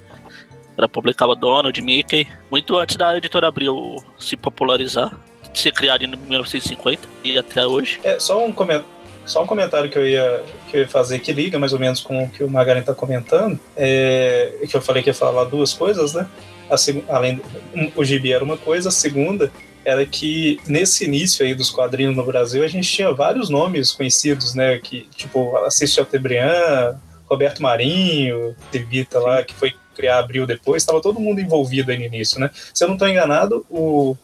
Ela 0.79 0.89
publicava 0.89 1.35
Donald, 1.35 1.83
Mickey, 1.83 2.29
muito 2.49 2.79
antes 2.79 2.95
da 2.95 3.17
editora 3.19 3.49
Abril 3.49 3.97
se 4.17 4.37
popularizar, 4.37 5.13
ser 5.53 5.73
criada 5.73 6.05
em 6.05 6.07
1950 6.07 7.03
e 7.25 7.37
até 7.37 7.67
hoje. 7.67 7.99
é, 8.05 8.21
só 8.21 8.45
um 8.47 8.53
comentário. 8.53 8.97
Só 9.27 9.43
um 9.43 9.47
comentário 9.47 9.91
que 9.91 9.99
eu, 9.99 10.09
ia, 10.09 10.43
que 10.71 10.77
eu 10.79 10.81
ia 10.81 10.89
fazer 10.89 11.19
que 11.19 11.35
liga 11.35 11.59
mais 11.59 11.75
ou 11.75 11.79
menos 11.79 12.01
com 12.01 12.25
o 12.25 12.31
que 12.31 12.43
o 12.43 12.49
Magarin 12.49 12.81
está 12.81 12.95
comentando, 12.95 13.61
é, 13.77 14.55
que 14.67 14.75
eu 14.75 14.81
falei 14.81 15.03
que 15.03 15.11
ia 15.11 15.15
falar 15.15 15.45
duas 15.45 15.75
coisas, 15.75 16.15
né? 16.15 16.27
A 16.71 17.15
além 17.15 17.39
um, 17.75 17.93
o 17.95 18.03
gibi 18.03 18.33
era 18.33 18.43
uma 18.43 18.57
coisa, 18.57 18.89
a 18.89 18.93
segunda 18.93 19.53
era 19.85 20.07
que 20.07 20.59
nesse 20.67 21.05
início 21.05 21.45
aí 21.45 21.55
dos 21.55 21.69
quadrinhos 21.69 22.17
no 22.17 22.25
Brasil 22.25 22.65
a 22.65 22.69
gente 22.69 22.91
tinha 22.91 23.13
vários 23.13 23.51
nomes 23.51 23.93
conhecidos, 23.93 24.55
né? 24.55 24.79
Que 24.79 25.07
tipo 25.15 25.55
Assis 25.59 25.93
Chateaubriand, 25.93 26.97
Roberto 27.27 27.63
Marinho, 27.63 28.57
Devita 28.73 29.19
lá, 29.19 29.43
que 29.43 29.53
foi 29.53 29.75
criar 29.99 30.19
Abril 30.21 30.47
depois, 30.47 30.83
estava 30.83 31.03
todo 31.03 31.19
mundo 31.21 31.41
envolvido 31.41 31.91
aí 31.91 31.99
no 31.99 32.05
início, 32.05 32.39
né? 32.41 32.51
Se 32.73 32.85
eu 32.85 32.89
não 32.89 32.95
estou 32.95 33.09
enganado, 33.09 33.67
o, 33.69 34.17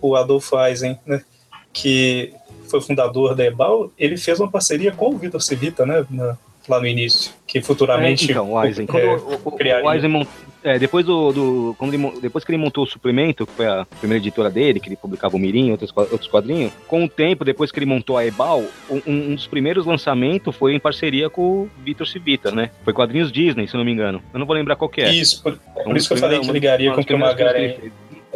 o 0.00 0.14
Adolfo 0.14 0.56
Eisen, 0.60 0.98
né? 1.06 1.22
Que 1.72 2.32
foi 2.68 2.80
fundador 2.80 3.34
da 3.34 3.44
Ebal, 3.44 3.90
ele 3.98 4.16
fez 4.16 4.38
uma 4.38 4.50
parceria 4.50 4.92
com 4.92 5.08
o 5.10 5.18
Vitor 5.18 5.40
Civita, 5.42 5.84
né? 5.86 6.04
na- 6.10 6.36
lá 6.68 6.78
no 6.78 6.86
início, 6.86 7.32
que 7.46 7.60
futuramente 7.60 8.28
É, 8.28 8.30
então, 8.30 8.52
o 8.52 8.64
Eisen. 8.64 8.86
É, 8.94 9.14
o, 9.16 9.40
o, 9.44 9.50
o 9.84 9.92
Eisen 9.92 10.10
mont- 10.10 10.28
é, 10.64 10.78
depois 10.78 11.04
do, 11.04 11.32
do- 11.32 11.74
quando 11.78 11.94
ele 11.94 12.12
depois 12.20 12.44
que 12.44 12.50
ele 12.50 12.58
montou 12.58 12.84
o 12.84 12.86
Suplemento, 12.86 13.46
que 13.46 13.52
foi 13.52 13.66
a 13.66 13.86
primeira 14.00 14.22
editora 14.22 14.50
dele, 14.50 14.78
que 14.80 14.88
ele 14.88 14.96
publicava 14.96 15.36
o 15.36 15.38
Mirim, 15.38 15.70
outros, 15.70 15.92
outros 15.96 16.28
quadrinhos, 16.28 16.72
com 16.86 17.04
o 17.04 17.08
tempo, 17.08 17.44
depois 17.44 17.70
que 17.72 17.78
ele 17.78 17.86
montou 17.86 18.16
a 18.16 18.24
Ebal, 18.26 18.62
um, 18.90 19.00
um 19.06 19.34
dos 19.34 19.46
primeiros 19.46 19.84
lançamentos 19.86 20.54
foi 20.54 20.74
em 20.74 20.80
parceria 20.80 21.28
com 21.30 21.42
o 21.62 21.70
Vitor 21.84 22.06
Civita, 22.06 22.50
né? 22.50 22.70
Foi 22.84 22.92
quadrinhos 22.92 23.32
Disney, 23.32 23.66
se 23.66 23.76
não 23.76 23.84
me 23.84 23.92
engano. 23.92 24.22
Eu 24.32 24.38
não 24.38 24.46
vou 24.46 24.54
lembrar 24.56 24.76
qual 24.76 24.88
que 24.88 25.00
é. 25.02 25.10
Isso, 25.12 25.42
por, 25.42 25.58
por 25.84 25.96
isso 25.96 26.08
que 26.08 26.14
eu 26.14 26.18
falei 26.18 26.40
que 26.40 26.50
ligaria 26.52 26.92
com 26.92 27.00
o 27.00 27.04
que 27.04 27.14
o 27.14 27.18
Magaren. 27.18 27.74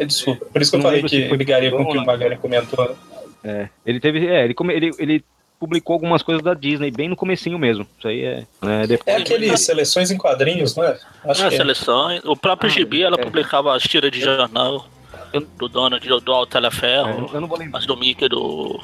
Desculpa, 0.05 0.45
por 0.45 0.61
isso 0.61 0.71
que 0.71 0.77
eu 0.77 0.81
falei 0.81 1.01
que 1.03 1.27
ligaria 1.35 1.71
com 1.71 1.81
o 1.81 1.91
que 1.91 1.97
o 1.97 2.05
Magaren 2.05 2.37
comentou. 2.37 2.95
É, 3.43 3.69
ele 3.85 3.99
teve. 3.99 4.25
É, 4.27 4.43
ele, 4.45 4.55
ele, 4.73 4.91
ele 4.99 5.23
publicou 5.59 5.93
algumas 5.93 6.21
coisas 6.21 6.43
da 6.43 6.53
Disney 6.53 6.91
bem 6.91 7.09
no 7.09 7.15
comecinho 7.15 7.57
mesmo. 7.57 7.85
Isso 7.97 8.07
aí 8.07 8.23
é. 8.23 8.45
né, 8.61 8.83
É 8.83 8.87
depois, 8.87 9.21
aquele 9.21 9.57
seleções 9.57 10.11
em 10.11 10.17
quadrinhos, 10.17 10.75
não 10.75 10.83
é? 10.83 10.91
Acho 10.91 11.25
Nas 11.25 11.49
que 11.49 11.55
é. 11.55 11.57
seleções, 11.57 12.21
o 12.25 12.35
próprio 12.35 12.69
Ah, 12.69 12.73
Gibi, 12.73 13.03
ela 13.03 13.17
é. 13.19 13.23
publicava 13.23 13.75
as 13.75 13.83
tiras 13.83 14.11
de 14.11 14.19
jornal 14.21 14.87
Eu- 15.33 15.41
do 15.41 15.67
Donald, 15.67 16.07
do, 16.07 16.19
do 16.19 16.31
Alto 16.33 16.49
é, 16.49 16.61
Teleferro, 16.61 17.29
eu 17.33 17.41
não 17.41 17.47
vou 17.47 17.57
lembrar. 17.57 17.79
as 17.79 17.85
do 17.85 17.97
Mickey, 17.97 18.27
do... 18.29 18.81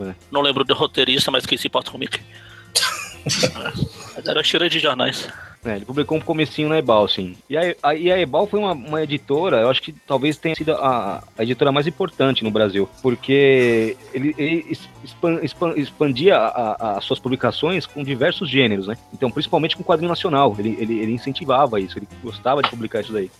É. 0.00 0.14
Não 0.30 0.40
lembro 0.40 0.64
do 0.64 0.74
roteirista, 0.74 1.30
mas 1.30 1.44
quem 1.46 1.58
se 1.58 1.66
importa 1.68 1.90
com 1.90 1.96
o 1.96 2.00
Mickey. 2.00 2.20
Mas 4.16 4.26
Era 4.26 4.40
as 4.40 4.48
tiras 4.48 4.70
de 4.70 4.78
jornais. 4.78 5.28
É, 5.64 5.76
ele 5.76 5.84
publicou 5.84 6.16
um 6.16 6.20
comecinho 6.20 6.70
na 6.70 6.78
Ebal, 6.78 7.06
sim. 7.06 7.36
E 7.48 7.56
a, 7.56 7.74
a, 7.82 7.94
e 7.94 8.10
a 8.10 8.18
Ebal 8.18 8.46
foi 8.46 8.58
uma, 8.58 8.72
uma 8.72 9.02
editora, 9.02 9.58
eu 9.58 9.68
acho 9.68 9.82
que 9.82 9.92
talvez 9.92 10.38
tenha 10.38 10.54
sido 10.54 10.72
a, 10.72 11.22
a 11.36 11.42
editora 11.42 11.70
mais 11.70 11.86
importante 11.86 12.42
no 12.42 12.50
Brasil, 12.50 12.88
porque 13.02 13.94
ele, 14.14 14.34
ele 14.38 14.78
expandia 15.76 16.38
as 16.38 17.04
suas 17.04 17.18
publicações 17.18 17.84
com 17.84 18.02
diversos 18.02 18.48
gêneros, 18.48 18.86
né? 18.86 18.96
Então, 19.12 19.30
principalmente 19.30 19.76
com 19.76 19.82
quadrinho 19.82 20.08
nacional, 20.08 20.56
ele, 20.58 20.76
ele, 20.80 20.98
ele 20.98 21.12
incentivava 21.12 21.78
isso, 21.78 21.98
ele 21.98 22.08
gostava 22.22 22.62
de 22.62 22.70
publicar 22.70 23.02
isso 23.02 23.12
daí. 23.12 23.30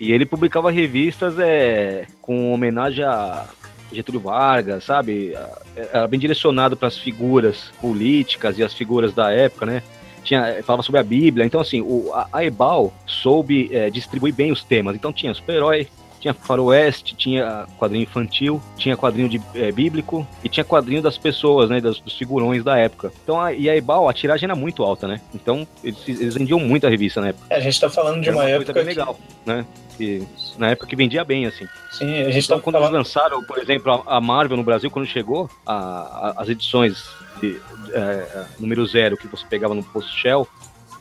E 0.00 0.12
ele 0.12 0.24
publicava 0.24 0.70
revistas 0.70 1.38
é, 1.38 2.06
com 2.22 2.54
homenagem 2.54 3.04
a 3.04 3.46
Getúlio 3.92 4.20
Vargas, 4.20 4.84
sabe? 4.84 5.34
Era 5.76 6.06
bem 6.06 6.20
direcionado 6.20 6.76
para 6.76 6.88
as 6.88 6.96
figuras 6.96 7.70
políticas 7.80 8.58
e 8.58 8.62
as 8.62 8.72
figuras 8.72 9.12
da 9.12 9.30
época, 9.32 9.66
né? 9.66 9.82
Tinha, 10.28 10.46
eh, 10.48 10.62
falava 10.62 10.82
sobre 10.82 11.00
a 11.00 11.04
Bíblia. 11.04 11.44
Então, 11.46 11.60
assim, 11.60 11.80
o, 11.80 12.10
a, 12.12 12.28
a 12.32 12.44
Ebal 12.44 12.92
soube 13.06 13.68
eh, 13.72 13.90
distribuir 13.90 14.34
bem 14.34 14.52
os 14.52 14.62
temas. 14.62 14.94
Então, 14.94 15.12
tinha 15.12 15.32
super-herói, 15.34 15.88
Tinha 16.20 16.34
faroeste, 16.34 17.14
tinha 17.14 17.64
quadrinho 17.78 18.02
infantil, 18.02 18.60
tinha 18.76 18.96
quadrinho 18.96 19.28
de, 19.28 19.40
é, 19.54 19.70
bíblico 19.70 20.26
e 20.42 20.48
tinha 20.48 20.64
quadrinho 20.64 21.00
das 21.00 21.16
pessoas, 21.16 21.70
né? 21.70 21.80
Das, 21.80 22.00
dos 22.00 22.18
figurões 22.18 22.64
da 22.64 22.76
época. 22.76 23.12
Então, 23.22 23.40
a, 23.40 23.52
e 23.52 23.70
a 23.70 23.76
Ebal, 23.76 24.08
a 24.08 24.12
tiragem 24.12 24.44
era 24.46 24.56
muito 24.56 24.82
alta, 24.82 25.06
né? 25.06 25.20
Então, 25.32 25.64
eles, 25.84 26.02
eles 26.08 26.34
vendiam 26.34 26.58
muito 26.58 26.84
a 26.88 26.90
revista 26.90 27.20
na 27.20 27.28
época. 27.28 27.46
É, 27.48 27.56
a 27.58 27.60
gente 27.60 27.80
tá 27.80 27.88
falando 27.88 28.20
de 28.20 28.30
uma, 28.30 28.42
coisa 28.42 28.56
época 28.56 28.72
bem 28.72 28.82
que- 28.82 28.88
legal, 28.88 29.16
né? 29.46 29.64
Que, 29.96 30.26
na 30.58 30.70
época 30.70 30.88
que 30.88 30.96
vendia 30.96 31.24
bem, 31.24 31.46
assim. 31.46 31.66
Sim, 31.92 32.12
a 32.22 32.30
gente 32.32 32.44
Então, 32.46 32.58
tá 32.58 32.62
quando 32.64 32.76
eles 32.76 32.86
falando. 32.88 32.98
lançaram, 33.04 33.44
por 33.44 33.58
exemplo, 33.58 34.02
a 34.04 34.16
a 34.16 34.20
Marvel 34.20 34.56
no 34.56 34.64
Brasil, 34.64 34.90
quando 34.90 35.06
chegou, 35.06 35.48
a- 35.64 36.34
as 36.36 36.48
edições 36.48 37.04
de, 37.40 37.60
é, 37.92 38.44
número 38.58 38.84
zero 38.86 39.16
que 39.16 39.26
você 39.28 39.44
pegava 39.48 39.74
no 39.74 39.82
Post 39.82 40.14
Shell, 40.20 40.46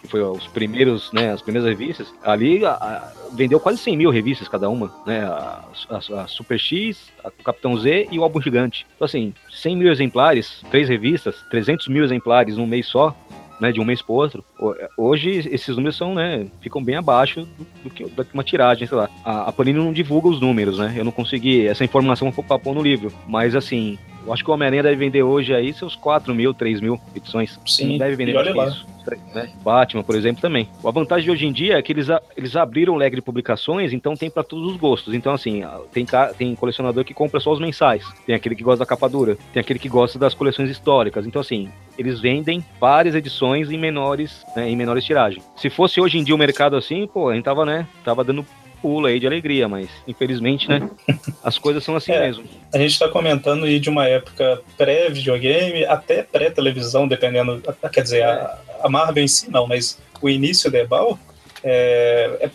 que 0.01 0.07
foi 0.07 0.21
os 0.21 0.45
primeiros, 0.47 1.11
né, 1.11 1.31
as 1.31 1.41
primeiras 1.41 1.67
revistas, 1.67 2.13
ali 2.23 2.63
a- 2.65 2.71
a- 2.73 3.11
vendeu 3.33 3.59
quase 3.59 3.79
100 3.79 3.97
mil 3.97 4.09
revistas 4.11 4.47
cada 4.47 4.69
uma, 4.69 4.93
né, 5.05 5.23
a, 5.23 5.63
a- 5.89 6.27
Super 6.27 6.59
X, 6.59 7.11
o 7.23 7.43
Capitão 7.43 7.75
Z 7.77 8.07
e 8.11 8.19
o 8.19 8.23
Álbum 8.23 8.39
Gigante. 8.41 8.85
Então, 8.95 9.05
assim, 9.05 9.33
100 9.49 9.75
mil 9.75 9.91
exemplares, 9.91 10.61
três 10.69 10.87
revistas, 10.87 11.35
300 11.49 11.87
mil 11.87 12.03
exemplares 12.03 12.57
num 12.57 12.67
mês 12.67 12.85
só, 12.87 13.15
né, 13.59 13.71
de 13.71 13.81
um 13.81 13.83
mês 13.85 13.99
pro 14.03 14.13
outro. 14.13 14.45
Ho- 14.59 14.75
Hoje 14.95 15.49
esses 15.51 15.75
números 15.75 15.97
são, 15.97 16.13
né, 16.13 16.45
ficam 16.61 16.81
bem 16.83 16.95
abaixo 16.95 17.41
do, 17.41 17.67
do 17.85 17.89
que 17.89 18.03
do 18.05 18.23
que 18.23 18.33
uma 18.35 18.43
tiragem, 18.43 18.87
sei 18.87 18.95
lá. 18.95 19.09
A, 19.25 19.49
a 19.49 19.51
Panini 19.51 19.79
não 19.79 19.91
divulga 19.91 20.27
os 20.27 20.39
números, 20.39 20.77
né? 20.77 20.93
Eu 20.95 21.03
não 21.03 21.11
consegui 21.11 21.65
essa 21.67 21.83
informação 21.83 22.31
pra 22.31 22.59
pôr 22.59 22.75
no 22.75 22.83
livro, 22.83 23.11
mas 23.27 23.55
assim, 23.55 23.97
eu 24.27 24.33
acho 24.33 24.43
que 24.43 24.51
o 24.51 24.53
Homem-Aranha 24.53 24.83
deve 24.83 24.95
vender 24.97 25.23
hoje 25.23 25.53
aí 25.55 25.73
seus 25.73 25.95
4 25.95 26.35
mil, 26.35 26.53
3 26.53 26.79
mil 26.81 26.99
edições. 27.15 27.59
Sim, 27.65 27.91
não 27.93 27.97
deve 27.97 28.15
vender 28.15 28.33
mais 28.33 28.73
que 28.73 28.79
isso. 28.79 28.85
Né? 29.33 29.49
Batman, 29.63 30.03
por 30.03 30.15
exemplo, 30.15 30.41
também. 30.41 30.67
A 30.83 30.91
vantagem 30.91 31.23
de 31.23 31.31
hoje 31.31 31.45
em 31.47 31.51
dia 31.53 31.77
é 31.77 31.81
que 31.81 31.93
eles, 31.93 32.09
a- 32.09 32.21
eles 32.35 32.57
abriram 32.57 32.93
o 32.93 32.97
leque 32.97 33.15
de 33.15 33.21
publicações, 33.21 33.93
então 33.93 34.15
tem 34.17 34.29
pra 34.29 34.43
todos 34.43 34.69
os 34.69 34.75
gostos. 34.77 35.13
Então, 35.13 35.33
assim, 35.33 35.63
tem, 35.93 36.05
tem 36.37 36.53
colecionador 36.55 37.05
que 37.05 37.13
compra 37.13 37.39
só 37.39 37.53
os 37.53 37.59
mensais, 37.59 38.03
tem 38.25 38.35
aquele 38.35 38.53
que 38.53 38.63
gosta 38.65 38.79
da 38.79 38.85
capa 38.85 39.07
dura, 39.07 39.37
tem 39.53 39.61
aquele 39.61 39.79
que 39.79 39.87
gosta 39.87 40.19
das 40.19 40.33
coleções 40.33 40.69
históricas. 40.69 41.25
Então, 41.25 41.39
assim, 41.39 41.69
eles 41.97 42.19
vendem 42.19 42.61
várias 42.81 43.15
edições 43.15 43.71
em 43.71 43.77
menores, 43.77 44.43
né, 44.57 44.69
em 44.69 44.75
menores 44.75 45.05
tiragens. 45.05 45.41
Se 45.55 45.69
fosse 45.69 46.01
hoje 46.01 46.17
em 46.17 46.23
dia 46.25 46.35
o 46.35 46.37
mercado 46.37 46.75
assim, 46.75 47.07
pô, 47.07 47.29
a 47.29 47.33
gente 47.33 47.45
tava, 47.45 47.65
né, 47.65 47.87
tava 48.03 48.25
dando 48.25 48.45
pulo 48.81 49.07
aí 49.07 49.19
de 49.19 49.27
alegria, 49.27 49.67
mas 49.67 49.89
infelizmente, 50.07 50.67
né, 50.69 50.89
as 51.43 51.57
coisas 51.57 51.83
são 51.83 51.95
assim 51.95 52.11
É. 52.11 52.19
mesmo. 52.19 52.43
A 52.73 52.77
gente 52.77 52.97
tá 52.97 53.07
comentando 53.09 53.65
aí 53.65 53.79
de 53.79 53.89
uma 53.89 54.07
época 54.07 54.61
pré-videogame, 54.77 55.85
até 55.85 56.23
pré-televisão, 56.23 57.07
dependendo. 57.07 57.61
Quer 57.91 58.01
dizer, 58.01 58.23
a, 58.23 58.57
a 58.83 58.89
Marvel 58.89 59.23
em 59.23 59.27
si 59.27 59.49
não, 59.51 59.67
mas 59.67 59.99
o 60.21 60.29
início 60.29 60.69
da 60.71 60.79
Ebal 60.79 61.17
é, 61.63 62.37
é- 62.41 62.49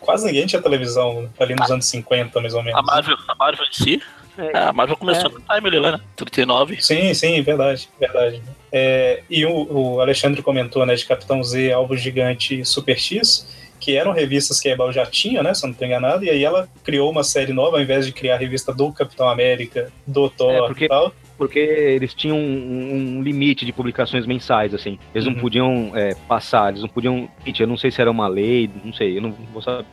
quase 0.00 0.26
ninguém 0.26 0.46
tinha 0.46 0.62
televisão 0.62 1.28
ali 1.38 1.54
nos 1.54 1.70
anos 1.70 1.84
50, 1.86 2.40
mais 2.40 2.54
ou 2.54 2.62
menos. 2.62 2.78
A 2.78 2.82
Marvel, 2.82 3.16
a 3.28 3.34
Marvel 3.34 3.66
em 3.66 3.72
si, 3.72 4.02
É, 4.38 4.56
é, 4.56 4.58
a 4.64 4.72
Marvel 4.72 4.96
começou 4.96 5.30
no 5.30 5.40
time 5.40 5.68
ali, 5.68 5.80
né? 5.80 6.00
39. 6.16 6.80
Sim, 6.82 7.12
sim, 7.12 7.42
verdade, 7.42 7.88
verdade. 7.98 8.40
É, 8.72 9.22
e 9.28 9.44
o, 9.44 9.66
o 9.70 10.00
Alexandre 10.00 10.42
comentou, 10.42 10.86
né, 10.86 10.94
de 10.94 11.04
Capitão 11.04 11.42
Z, 11.44 11.72
Alvo 11.72 11.96
Gigante 11.96 12.60
e 12.60 12.64
Super 12.64 12.98
X, 12.98 13.46
que 13.80 13.96
eram 13.96 14.12
revistas 14.12 14.60
que 14.60 14.68
a 14.68 14.72
Ebal 14.72 14.92
já 14.92 15.06
tinha, 15.06 15.42
né, 15.42 15.54
se 15.54 15.64
eu 15.64 15.68
não 15.68 15.72
estou 15.72 15.86
enganado, 15.88 16.24
e 16.24 16.30
aí 16.30 16.44
ela 16.44 16.68
criou 16.84 17.10
uma 17.10 17.24
série 17.24 17.52
nova, 17.52 17.78
ao 17.78 17.82
invés 17.82 18.04
de 18.06 18.12
criar 18.12 18.34
a 18.34 18.38
revista 18.38 18.72
do 18.74 18.92
Capitão 18.92 19.28
América, 19.28 19.90
do 20.06 20.28
Thor 20.28 20.52
É, 20.52 20.66
porque- 20.66 20.84
e 20.84 20.88
tal. 20.88 21.12
porque 21.38 21.58
eles 21.58 22.12
tinham 22.12 22.36
um, 22.38 23.16
um 23.18 23.22
limite 23.22 23.64
de 23.64 23.72
publicações 23.72 24.26
mensais, 24.26 24.74
assim. 24.74 24.98
Eles 25.14 25.26
não 25.26 25.32
Uhum. 25.34 25.40
podiam 25.40 25.92
é, 25.96 26.14
passar, 26.28 26.68
eles 26.70 26.82
não 26.82 26.88
podiam. 26.88 27.28
Eu 27.58 27.66
não 27.66 27.76
sei 27.78 27.90
se 27.90 28.00
era 28.00 28.10
uma 28.10 28.28
lei, 28.28 28.68
não 28.84 28.92
sei, 28.92 29.16
eu 29.16 29.22
não 29.22 29.32
vou 29.52 29.62
saber 29.62 29.86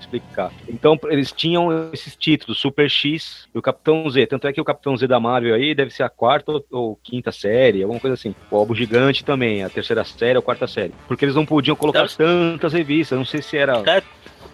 explicar. 0.00 0.50
Então, 0.68 0.98
eles 1.08 1.32
tinham 1.32 1.90
esses 1.92 2.14
títulos, 2.16 2.58
Super 2.60 2.88
X 2.90 3.48
e 3.54 3.58
o 3.58 3.62
Capitão 3.62 4.08
Z. 4.08 4.26
Tanto 4.26 4.46
é 4.46 4.52
que 4.52 4.60
o 4.60 4.64
Capitão 4.64 4.96
Z 4.96 5.06
da 5.06 5.18
Marvel 5.20 5.54
aí 5.54 5.74
deve 5.74 5.90
ser 5.90 6.02
a 6.02 6.08
quarta 6.08 6.52
ou, 6.52 6.64
ou 6.70 6.96
quinta 7.02 7.32
série, 7.32 7.82
alguma 7.82 8.00
coisa 8.00 8.14
assim. 8.14 8.34
O 8.50 8.56
Albo 8.56 8.74
Gigante 8.74 9.24
também, 9.24 9.62
a 9.64 9.68
terceira 9.70 10.04
série 10.04 10.36
ou 10.36 10.42
quarta 10.42 10.66
série. 10.66 10.92
Porque 11.08 11.24
eles 11.24 11.34
não 11.34 11.44
podiam 11.46 11.74
colocar 11.76 12.02
Deve- 12.02 12.14
tantas 12.16 12.72
revistas, 12.72 13.18
não 13.18 13.24
sei 13.26 13.42
se 13.42 13.56
era. 13.56 13.80
Deve- 13.82 14.06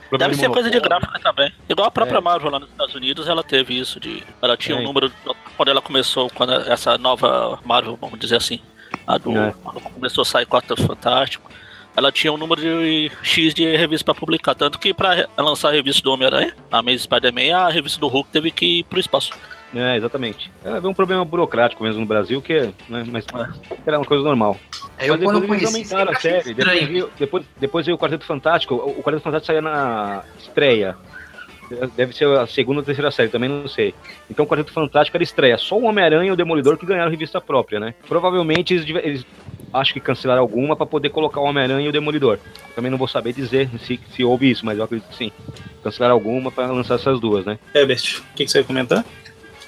problema 0.08 0.30
Deve 0.32 0.40
ser 0.42 0.50
coisa 0.50 0.68
de 0.70 0.80
gráfica 0.80 1.20
também. 1.20 1.52
Igual 1.68 1.86
a 1.86 1.90
própria 1.90 2.18
É. 2.18 2.20
Marvel 2.20 2.50
lá 2.50 2.58
nos 2.58 2.68
Estados 2.68 2.94
Unidos, 2.96 3.28
ela 3.28 3.44
teve 3.44 3.78
isso 3.78 4.00
de. 4.00 4.24
Ela 4.42 4.56
tinha 4.56 4.76
É. 4.76 4.80
um 4.80 4.82
número. 4.82 5.12
Quando 5.56 5.68
ela 5.68 5.80
começou, 5.80 6.28
quando 6.30 6.52
essa 6.52 6.98
nova 6.98 7.60
Marvel, 7.64 7.96
vamos 8.00 8.18
dizer 8.18 8.34
assim, 8.36 8.58
a 9.06 9.16
do. 9.18 9.36
É. 9.38 9.54
Quando 9.62 9.80
começou 9.80 10.22
a 10.22 10.24
sair 10.24 10.46
Quarto 10.46 10.76
Fantástico, 10.82 11.48
ela 11.96 12.10
tinha 12.12 12.32
um 12.32 12.36
número 12.36 12.60
de 12.60 13.10
X 13.22 13.52
de 13.54 13.76
revista 13.76 14.04
pra 14.04 14.14
publicar. 14.14 14.54
Tanto 14.54 14.78
que 14.78 14.92
pra 14.94 15.14
re- 15.14 15.26
lançar 15.36 15.68
a 15.68 15.72
revista 15.72 16.02
do 16.02 16.12
Homem-Aranha, 16.12 16.54
a 16.70 16.78
Amazing 16.78 16.98
Spider-Man, 16.98 17.56
a 17.56 17.68
revista 17.68 17.98
do 18.00 18.08
Hulk 18.08 18.30
teve 18.30 18.50
que 18.50 18.80
ir 18.80 18.84
pro 18.84 18.98
espaço. 19.00 19.32
É, 19.72 19.96
exatamente. 19.96 20.50
É 20.64 20.78
um 20.86 20.92
problema 20.92 21.24
burocrático 21.24 21.84
mesmo 21.84 22.00
no 22.00 22.06
Brasil, 22.06 22.42
que 22.42 22.52
é, 22.52 22.72
né, 22.88 23.04
mas 23.06 23.24
era 23.86 23.98
uma 23.98 24.04
coisa 24.04 24.24
normal. 24.24 24.58
É, 24.98 25.08
Eu 25.08 25.14
Mas 25.14 25.22
quando 25.22 25.40
depois 25.42 25.60
eles 25.62 25.72
conheci, 25.72 25.94
aumentaram 25.94 26.18
a 26.18 26.20
série. 26.20 26.54
Depois 26.54 27.08
depois, 27.18 27.44
depois 27.60 27.86
veio 27.86 27.94
o 27.94 27.98
Quarteto 27.98 28.24
Fantástico. 28.24 28.74
O 28.74 28.98
o 28.98 29.02
Quarteto 29.02 29.22
Fantástico 29.22 29.46
saía 29.46 29.62
na 29.62 30.24
estreia. 30.40 30.96
Deve 31.96 32.14
ser 32.14 32.26
a 32.26 32.46
segunda 32.46 32.80
ou 32.80 32.84
terceira 32.84 33.10
série, 33.10 33.28
também 33.28 33.48
não 33.48 33.68
sei. 33.68 33.94
Então 34.28 34.44
o 34.44 34.48
Quarteto 34.48 34.72
Fantástico 34.72 35.16
era 35.16 35.22
estreia. 35.22 35.56
Só 35.56 35.78
o 35.78 35.84
Homem-Aranha 35.84 36.28
e 36.28 36.32
o 36.32 36.36
Demolidor 36.36 36.76
que 36.76 36.84
ganharam 36.84 37.10
revista 37.10 37.40
própria, 37.40 37.78
né? 37.78 37.94
Provavelmente 38.08 38.74
eles, 38.74 38.88
eles 39.04 39.26
acho 39.72 39.92
que 39.92 40.00
cancelaram 40.00 40.42
alguma 40.42 40.74
pra 40.74 40.84
poder 40.84 41.10
colocar 41.10 41.40
o 41.40 41.44
Homem-Aranha 41.44 41.86
e 41.86 41.88
o 41.88 41.92
Demolidor. 41.92 42.38
Também 42.74 42.90
não 42.90 42.98
vou 42.98 43.06
saber 43.06 43.32
dizer 43.32 43.70
se, 43.84 44.00
se 44.14 44.24
houve 44.24 44.50
isso, 44.50 44.66
mas 44.66 44.78
eu 44.78 44.84
acredito 44.84 45.08
que 45.08 45.16
sim. 45.16 45.32
Cancelaram 45.82 46.14
alguma 46.14 46.50
pra 46.50 46.66
lançar 46.66 46.96
essas 46.96 47.20
duas, 47.20 47.44
né? 47.44 47.58
Herbert, 47.74 48.20
o 48.32 48.34
que, 48.34 48.44
que 48.44 48.50
você 48.50 48.58
ia 48.58 48.64
comentar? 48.64 49.04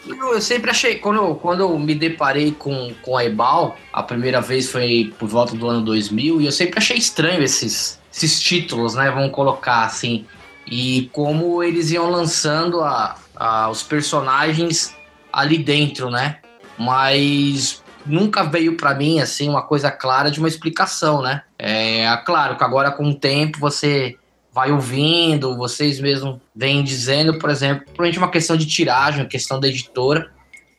Eu, 0.07 0.35
eu 0.35 0.41
sempre 0.41 0.71
achei, 0.71 0.97
quando 0.97 1.19
eu, 1.19 1.35
quando 1.37 1.61
eu 1.61 1.79
me 1.79 1.95
deparei 1.95 2.51
com, 2.51 2.93
com 3.03 3.17
a 3.17 3.25
Ebal, 3.25 3.77
a 3.93 4.03
primeira 4.03 4.41
vez 4.41 4.71
foi 4.71 5.13
por 5.19 5.29
volta 5.29 5.55
do 5.55 5.69
ano 5.69 5.81
2000, 5.83 6.41
e 6.41 6.47
eu 6.47 6.53
sempre 6.53 6.79
achei 6.79 6.97
estranho 6.97 7.43
esses, 7.43 8.01
esses 8.13 8.41
títulos, 8.41 8.95
né? 8.95 9.11
Vamos 9.11 9.31
colocar 9.31 9.85
assim. 9.85 10.27
E 10.75 11.11
como 11.13 11.63
eles 11.63 11.91
iam 11.91 12.09
lançando 12.09 12.81
a, 12.81 13.15
a- 13.37 13.69
os 13.69 13.83
personagens 13.83 14.97
ali 15.31 15.59
dentro, 15.59 16.11
né? 16.11 16.39
Mas 16.79 17.83
nunca 18.07 18.43
veio 18.43 18.75
pra 18.75 18.95
mim, 18.95 19.21
assim, 19.21 19.51
uma 19.51 19.61
coisa 19.61 19.91
clara 19.91 20.31
de 20.31 20.39
uma 20.39 20.49
explicação, 20.49 21.21
né? 21.21 21.43
É 21.59 22.07
claro 22.25 22.57
que 22.57 22.65
agora 22.65 22.91
com 22.91 23.05
o 23.11 23.15
tempo 23.15 23.59
você 23.59 24.17
vai 24.51 24.73
ouvindo, 24.73 25.59
vocês 25.59 26.01
mesmos 26.01 26.39
vêm 26.57 26.83
dizendo, 26.83 27.39
por 27.39 27.51
exemplo, 27.51 27.85
provavelmente 27.85 28.17
uma 28.19 28.31
questão 28.31 28.57
de 28.57 28.65
tiragem, 28.65 29.29
questão 29.29 29.61
da 29.61 29.69
editora, 29.69 30.31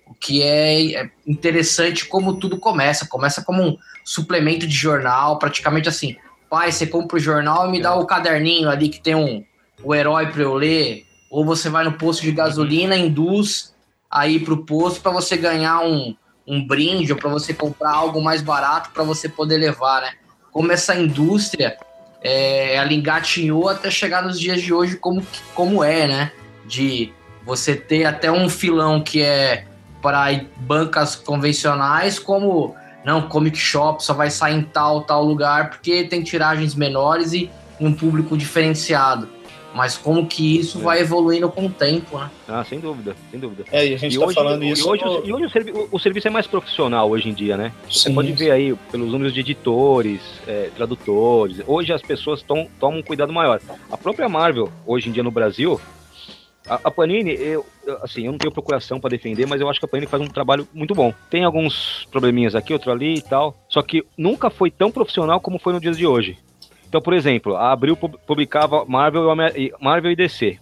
o 0.07 0.15
que 0.15 0.41
é, 0.41 1.03
é 1.03 1.09
interessante 1.27 2.07
como 2.07 2.33
tudo 2.39 2.57
começa. 2.57 3.07
Começa 3.07 3.43
como 3.43 3.61
um 3.61 3.77
suplemento 4.03 4.65
de 4.65 4.75
jornal, 4.75 5.37
praticamente 5.37 5.87
assim. 5.87 6.15
Pai, 6.49 6.71
você 6.71 6.87
compra 6.87 7.17
o 7.17 7.19
jornal 7.19 7.67
e 7.67 7.71
me 7.71 7.79
dá 7.79 7.93
o 7.93 8.07
caderninho 8.07 8.69
ali 8.69 8.89
que 8.89 8.99
tem 8.99 9.13
um, 9.13 9.43
o 9.83 9.93
herói 9.93 10.27
para 10.27 10.41
eu 10.41 10.53
ler. 10.53 11.05
Ou 11.29 11.43
você 11.43 11.69
vai 11.69 11.83
no 11.83 11.93
posto 11.93 12.21
de 12.21 12.31
gasolina, 12.31 12.95
induz 12.95 13.73
aí 14.09 14.39
pro 14.39 14.65
posto 14.65 15.01
para 15.01 15.11
você 15.11 15.35
ganhar 15.35 15.81
um, 15.81 16.15
um 16.47 16.65
brinde 16.65 17.11
ou 17.11 17.17
para 17.17 17.29
você 17.29 17.53
comprar 17.53 17.91
algo 17.91 18.21
mais 18.21 18.41
barato 18.41 18.91
para 18.91 19.03
você 19.03 19.27
poder 19.27 19.57
levar, 19.57 20.01
né? 20.01 20.13
Como 20.51 20.71
essa 20.71 20.95
indústria 20.95 21.75
é, 22.21 22.75
ela 22.75 22.93
engatinhou 22.93 23.67
até 23.67 23.89
chegar 23.89 24.23
nos 24.23 24.39
dias 24.39 24.61
de 24.61 24.73
hoje 24.73 24.95
como, 24.97 25.25
como 25.55 25.83
é, 25.83 26.07
né? 26.07 26.31
De 26.65 27.11
você 27.45 27.75
ter 27.75 28.05
até 28.05 28.31
um 28.31 28.47
filão 28.47 29.01
que 29.01 29.21
é 29.21 29.65
para 30.01 30.41
bancas 30.57 31.15
convencionais, 31.15 32.19
como 32.19 32.75
não, 33.03 33.27
comic 33.27 33.57
shop 33.57 34.03
só 34.03 34.13
vai 34.13 34.29
sair 34.29 34.55
em 34.55 34.63
tal, 34.63 35.01
tal 35.01 35.23
lugar, 35.23 35.69
porque 35.69 36.05
tem 36.05 36.23
tiragens 36.23 36.73
menores 36.73 37.33
e 37.33 37.49
um 37.79 37.93
público 37.93 38.37
diferenciado. 38.37 39.27
Mas 39.73 39.97
como 39.97 40.27
que 40.27 40.59
isso 40.59 40.77
É. 40.79 40.81
vai 40.81 40.99
evoluindo 40.99 41.49
com 41.49 41.65
o 41.65 41.69
tempo, 41.69 42.17
né? 42.19 42.29
Ah, 42.47 42.63
sem 42.63 42.79
dúvida, 42.79 43.15
sem 43.31 43.39
dúvida. 43.39 43.63
É, 43.71 43.87
e 43.87 43.93
a 43.95 43.97
gente 43.97 44.15
E 44.15 44.19
tá 44.19 44.25
hoje, 44.25 44.35
falando 44.35 44.63
e 44.63 44.69
isso. 44.69 44.87
hoje, 44.87 45.03
no- 45.03 45.19
o- 45.21 45.25
e 45.25 45.33
hoje 45.33 45.45
o, 45.45 45.49
servi- 45.49 45.71
o- 45.71 45.87
o 45.91 45.99
serviço 45.99 46.27
é 46.27 46.31
mais 46.31 46.45
profissional 46.45 47.09
hoje 47.09 47.27
em 47.29 47.33
dia, 47.33 47.57
né? 47.57 47.71
Você 47.89 48.09
Sim. 48.09 48.13
pode 48.15 48.31
ver 48.33 48.51
aí 48.51 48.75
pelos 48.91 49.11
números 49.11 49.33
de 49.33 49.39
editores, 49.39 50.21
é, 50.47 50.69
tradutores. 50.75 51.61
Hoje 51.65 51.91
as 51.91 52.01
pessoas 52.03 52.41
tom- 52.43 52.67
tomam 52.79 52.99
um 52.99 53.03
cuidado 53.03 53.33
maior. 53.33 53.59
A 53.91 53.97
própria 53.97 54.29
Marvel, 54.29 54.69
hoje 54.85 55.09
em 55.09 55.11
dia 55.11 55.23
no 55.23 55.31
Brasil, 55.31 55.81
a, 56.69 56.75
a 56.83 56.91
Panini, 56.91 57.31
eu, 57.31 57.65
eu- 57.85 57.97
assim, 58.03 58.25
eu 58.25 58.31
não 58.31 58.37
tenho 58.37 58.53
procuração 58.53 58.99
para 58.99 59.09
defender, 59.09 59.47
mas 59.47 59.59
eu 59.59 59.67
acho 59.69 59.79
que 59.79 59.85
a 59.85 59.89
Panini 59.89 60.07
faz 60.07 60.21
um 60.21 60.27
trabalho 60.27 60.67
muito 60.73 60.93
bom. 60.93 61.11
Tem 61.31 61.43
alguns 61.43 62.07
probleminhas 62.11 62.53
aqui, 62.53 62.71
outro 62.73 62.91
ali 62.91 63.15
e 63.15 63.21
tal. 63.21 63.57
Só 63.67 63.81
que 63.81 64.03
nunca 64.17 64.49
foi 64.51 64.69
tão 64.69 64.91
profissional 64.91 65.39
como 65.41 65.57
foi 65.59 65.73
no 65.73 65.79
dia 65.81 65.91
de 65.91 66.05
hoje. 66.05 66.37
Então, 66.93 67.01
por 67.01 67.13
exemplo, 67.13 67.55
a 67.55 67.71
Abril 67.71 67.97
pub- 67.97 68.19
publicava 68.27 68.85
Marvel 68.87 69.23
e 69.55 69.73
Marvel 69.81 70.11
e 70.11 70.15
DC. 70.15 70.59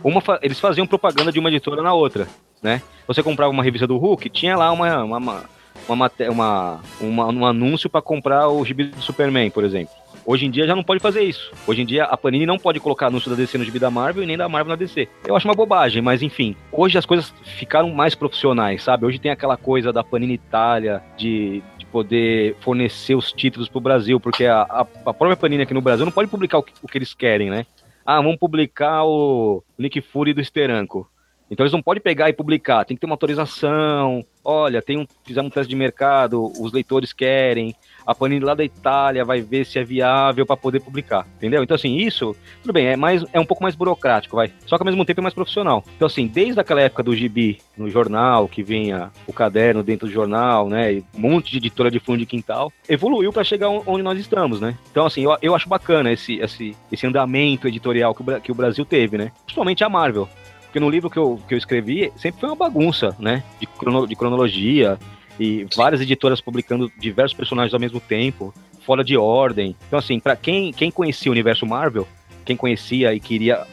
Uma, 0.00 0.22
eles 0.40 0.60
faziam 0.60 0.86
propaganda 0.86 1.32
de 1.32 1.40
uma 1.40 1.48
editora 1.48 1.82
na 1.82 1.92
outra, 1.92 2.28
né? 2.62 2.80
Você 3.08 3.20
comprava 3.20 3.50
uma 3.50 3.64
revista 3.64 3.84
do 3.84 3.96
Hulk, 3.98 4.30
tinha 4.30 4.56
lá 4.56 4.70
uma, 4.70 5.02
uma, 5.02 5.16
uma, 5.18 5.44
uma, 5.88 6.10
uma- 6.30 6.80
uma- 7.00 7.26
um 7.26 7.44
anúncio 7.44 7.90
para 7.90 8.00
comprar 8.00 8.46
o 8.48 8.64
gibi 8.64 8.84
do 8.84 9.02
Superman, 9.02 9.50
por 9.50 9.64
exemplo. 9.64 9.92
Hoje 10.24 10.46
em 10.46 10.50
dia 10.52 10.68
já 10.68 10.76
não 10.76 10.84
pode 10.84 11.00
fazer 11.00 11.22
isso. 11.24 11.50
Hoje 11.66 11.82
em 11.82 11.84
dia 11.84 12.04
a 12.04 12.16
Panini 12.16 12.46
não 12.46 12.56
pode 12.56 12.78
colocar 12.78 13.08
anúncio 13.08 13.28
da 13.28 13.34
DC 13.34 13.58
no 13.58 13.64
gibi 13.64 13.80
da 13.80 13.90
Marvel 13.90 14.22
e 14.22 14.26
nem 14.26 14.36
da 14.38 14.48
Marvel 14.48 14.68
na 14.70 14.76
DC. 14.76 15.08
Eu 15.26 15.34
acho 15.34 15.48
uma 15.48 15.54
bobagem, 15.54 16.00
mas 16.00 16.22
enfim. 16.22 16.54
Hoje 16.70 16.96
as 16.96 17.04
coisas 17.04 17.34
ficaram 17.42 17.90
mais 17.90 18.14
profissionais, 18.14 18.84
sabe? 18.84 19.04
Hoje 19.04 19.18
tem 19.18 19.32
aquela 19.32 19.56
coisa 19.56 19.92
da 19.92 20.04
Panini 20.04 20.34
Itália, 20.34 21.02
de 21.16 21.60
poder 21.92 22.56
fornecer 22.60 23.14
os 23.14 23.30
títulos 23.30 23.68
pro 23.68 23.80
Brasil, 23.80 24.18
porque 24.18 24.46
a, 24.46 24.62
a, 24.62 24.80
a 24.80 25.14
própria 25.14 25.36
Panini 25.36 25.62
aqui 25.62 25.74
no 25.74 25.82
Brasil 25.82 26.06
não 26.06 26.12
pode 26.12 26.30
publicar 26.30 26.58
o 26.58 26.62
que, 26.62 26.72
o 26.82 26.88
que 26.88 26.98
eles 26.98 27.12
querem, 27.12 27.50
né? 27.50 27.66
Ah, 28.04 28.16
vamos 28.16 28.38
publicar 28.38 29.04
o 29.04 29.62
Nick 29.78 30.00
Fury 30.00 30.32
do 30.32 30.42
Steranko. 30.42 31.06
Então 31.50 31.64
eles 31.64 31.72
não 31.72 31.82
podem 31.82 32.02
pegar 32.02 32.30
e 32.30 32.32
publicar, 32.32 32.84
tem 32.86 32.96
que 32.96 33.00
ter 33.00 33.06
uma 33.06 33.12
autorização. 33.12 34.24
Olha, 34.42 34.80
tem 34.80 34.98
um, 34.98 35.06
fizemos 35.22 35.50
um 35.50 35.54
teste 35.54 35.68
de 35.68 35.76
mercado, 35.76 36.50
os 36.58 36.72
leitores 36.72 37.12
querem. 37.12 37.76
A 38.06 38.14
Panini 38.14 38.44
lá 38.44 38.54
da 38.54 38.64
Itália 38.64 39.24
vai 39.24 39.40
ver 39.40 39.64
se 39.64 39.78
é 39.78 39.84
viável 39.84 40.46
para 40.46 40.56
poder 40.56 40.80
publicar, 40.80 41.26
entendeu? 41.36 41.62
Então 41.62 41.74
assim, 41.74 41.96
isso, 41.96 42.36
tudo 42.60 42.72
bem, 42.72 42.86
é 42.86 42.96
mais 42.96 43.24
é 43.32 43.40
um 43.40 43.44
pouco 43.44 43.62
mais 43.62 43.74
burocrático, 43.74 44.36
vai. 44.36 44.52
Só 44.66 44.76
que 44.76 44.82
ao 44.82 44.86
mesmo 44.86 45.04
tempo 45.04 45.20
é 45.20 45.22
mais 45.22 45.34
profissional. 45.34 45.84
Então 45.96 46.06
assim, 46.06 46.26
desde 46.26 46.60
aquela 46.60 46.80
época 46.80 47.02
do 47.02 47.14
gibi 47.14 47.58
no 47.76 47.88
jornal, 47.90 48.48
que 48.48 48.62
vinha 48.62 49.10
o 49.26 49.32
caderno 49.32 49.82
dentro 49.82 50.06
do 50.06 50.12
jornal, 50.12 50.68
né, 50.68 50.94
e 50.94 51.04
um 51.14 51.20
monte 51.20 51.50
de 51.52 51.58
editora 51.58 51.90
de 51.90 52.00
fundo 52.00 52.18
de 52.18 52.26
quintal, 52.26 52.72
evoluiu 52.88 53.32
para 53.32 53.44
chegar 53.44 53.68
onde 53.68 54.02
nós 54.02 54.18
estamos, 54.18 54.60
né? 54.60 54.76
Então 54.90 55.06
assim, 55.06 55.22
eu, 55.22 55.36
eu 55.40 55.54
acho 55.54 55.68
bacana 55.68 56.12
esse, 56.12 56.36
esse, 56.36 56.76
esse 56.90 57.06
andamento 57.06 57.68
editorial 57.68 58.14
que 58.14 58.22
o, 58.22 58.40
que 58.40 58.52
o 58.52 58.54
Brasil 58.54 58.84
teve, 58.84 59.16
né? 59.18 59.32
Principalmente 59.44 59.84
a 59.84 59.88
Marvel. 59.88 60.28
Porque 60.72 60.80
no 60.80 60.88
livro 60.88 61.10
que 61.10 61.18
eu, 61.18 61.38
que 61.46 61.52
eu 61.52 61.58
escrevi, 61.58 62.10
sempre 62.16 62.40
foi 62.40 62.48
uma 62.48 62.56
bagunça, 62.56 63.14
né? 63.18 63.44
De, 63.60 63.66
crono, 63.66 64.06
de 64.06 64.16
cronologia, 64.16 64.98
e 65.38 65.66
várias 65.74 66.00
editoras 66.00 66.40
publicando 66.40 66.90
diversos 66.98 67.36
personagens 67.36 67.72
ao 67.72 67.80
mesmo 67.80 68.00
tempo, 68.00 68.52
fora 68.84 69.02
de 69.04 69.16
ordem. 69.16 69.76
Então, 69.86 69.98
assim, 69.98 70.18
para 70.20 70.36
quem, 70.36 70.72
quem 70.72 70.90
conhecia 70.90 71.30
o 71.30 71.32
universo 71.32 71.66
Marvel, 71.66 72.06
quem 72.44 72.56
conhecia 72.56 73.14
e 73.14 73.20
queria 73.20 73.64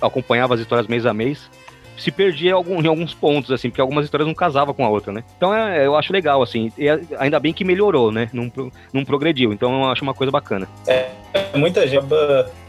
acompanhava 0.00 0.54
as 0.54 0.60
histórias 0.60 0.86
mês 0.86 1.04
a 1.04 1.12
mês, 1.12 1.50
se 1.96 2.10
perdia 2.10 2.50
em, 2.50 2.86
alguns 2.86 3.14
pontos, 3.14 3.50
assim, 3.50 3.68
porque 3.68 3.80
algumas 3.80 4.04
histórias 4.04 4.26
não 4.26 4.34
casavam 4.34 4.74
com 4.74 4.84
a 4.84 4.88
outra, 4.88 5.12
né? 5.12 5.22
Então 5.36 5.54
é, 5.54 5.86
eu 5.86 5.96
acho 5.96 6.12
legal, 6.12 6.42
assim, 6.42 6.72
e 6.76 6.88
ainda 7.18 7.38
bem 7.38 7.52
que 7.52 7.64
melhorou, 7.64 8.10
né? 8.10 8.28
Não, 8.32 8.50
não 8.92 9.04
progrediu, 9.04 9.52
então 9.52 9.82
eu 9.82 9.90
acho 9.90 10.02
uma 10.02 10.14
coisa 10.14 10.30
bacana. 10.30 10.68
É, 10.86 11.10
muita 11.54 11.86
gente 11.86 12.04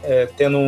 é, 0.02 0.28
tendo 0.36 0.58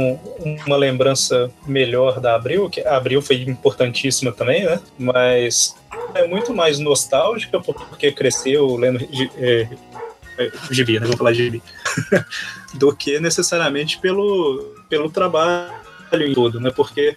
uma 0.66 0.76
lembrança 0.76 1.50
melhor 1.66 2.20
da 2.20 2.34
Abril, 2.34 2.68
que 2.68 2.80
a 2.80 2.96
Abril 2.96 3.22
foi 3.22 3.42
importantíssima 3.42 4.32
também, 4.32 4.64
né? 4.64 4.80
Mas 4.98 5.76
é 6.14 6.26
muito 6.26 6.54
mais 6.54 6.78
nostálgica 6.78 7.60
porque 7.60 8.10
cresceu 8.10 8.76
lendo 8.76 9.06
é, 9.38 9.68
é, 10.38 10.50
gibi, 10.70 10.98
né? 10.98 11.06
Vou 11.06 11.16
falar 11.16 11.32
gibi. 11.32 11.62
do 12.74 12.94
que 12.94 13.18
necessariamente 13.20 13.98
pelo, 13.98 14.74
pelo 14.88 15.10
trabalho 15.10 15.72
em 16.12 16.34
todo, 16.34 16.60
né? 16.60 16.70
Porque 16.70 17.16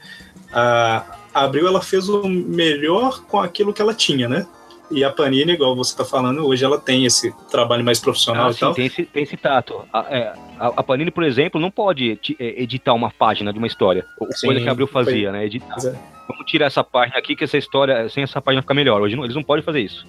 a, 0.52 1.19
a 1.40 1.46
Abril 1.46 1.68
ela 1.68 1.82
fez 1.82 2.10
o 2.10 2.28
melhor 2.28 3.24
com 3.24 3.40
aquilo 3.40 3.74
que 3.74 3.82
ela 3.82 3.94
tinha, 3.94 4.28
né? 4.28 4.46
E 4.92 5.04
a 5.04 5.12
Panini, 5.12 5.54
igual 5.54 5.76
você 5.76 5.92
está 5.92 6.04
falando, 6.04 6.46
hoje 6.46 6.66
ela 6.66 6.80
tem 6.80 7.06
esse 7.06 7.32
trabalho 7.50 7.86
mais 7.86 8.00
profissional 8.00 8.48
ah, 8.48 8.50
e 8.50 8.54
sim, 8.54 8.60
tal. 8.60 8.74
Tem 8.74 8.86
esse, 8.88 9.06
tem 9.06 9.24
esse 9.24 9.38
tato. 9.38 9.86
A, 9.94 10.00
é, 10.10 10.34
a, 10.60 10.84
Panini, 10.84 11.12
por 11.12 11.24
exemplo, 11.24 11.62
não 11.62 11.70
pode 11.70 12.20
é, 12.40 12.62
editar 12.62 12.94
uma 12.94 13.12
página 13.12 13.54
de 13.54 13.60
uma 13.60 13.68
história. 13.68 14.06
Sim, 14.32 14.48
coisa 14.48 14.62
que 14.62 14.68
a 14.68 14.72
Abril 14.72 14.88
fazia, 14.88 15.30
foi. 15.30 15.40
né? 15.40 15.46
Editar. 15.46 15.78
É. 15.86 15.96
Vamos 16.28 16.46
tirar 16.46 16.66
essa 16.66 16.84
página 16.84 17.18
aqui, 17.18 17.36
que 17.36 17.44
essa 17.44 17.58
história, 17.58 18.10
sem 18.10 18.24
essa 18.24 18.42
página 18.42 18.62
fica 18.62 18.74
melhor. 18.74 19.02
Hoje 19.02 19.16
não, 19.16 19.24
eles 19.24 19.36
não 19.36 19.44
podem 19.44 19.64
fazer 19.64 19.82
isso. 19.82 20.08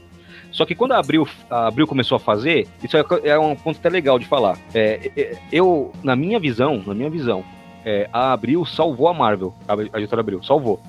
Só 0.50 0.64
que 0.64 0.74
quando 0.74 0.92
a 0.92 0.98
Abril, 0.98 1.28
a 1.50 1.68
Abril 1.68 1.86
começou 1.86 2.16
a 2.16 2.18
fazer, 2.18 2.66
isso 2.82 2.96
é, 2.96 3.04
é 3.24 3.38
um 3.38 3.54
ponto 3.54 3.78
até 3.78 3.88
legal 3.88 4.18
de 4.18 4.26
falar. 4.26 4.58
É, 4.74 5.10
é, 5.16 5.38
eu, 5.52 5.92
na 6.02 6.16
minha 6.16 6.40
visão, 6.40 6.82
na 6.86 6.94
minha 6.94 7.10
visão, 7.10 7.44
é, 7.84 8.08
a 8.12 8.32
Abril 8.32 8.64
salvou 8.64 9.08
a 9.08 9.14
Marvel, 9.14 9.54
a, 9.68 9.74
a 9.74 9.98
editora 9.98 10.20
Abril, 10.20 10.42
salvou. 10.42 10.80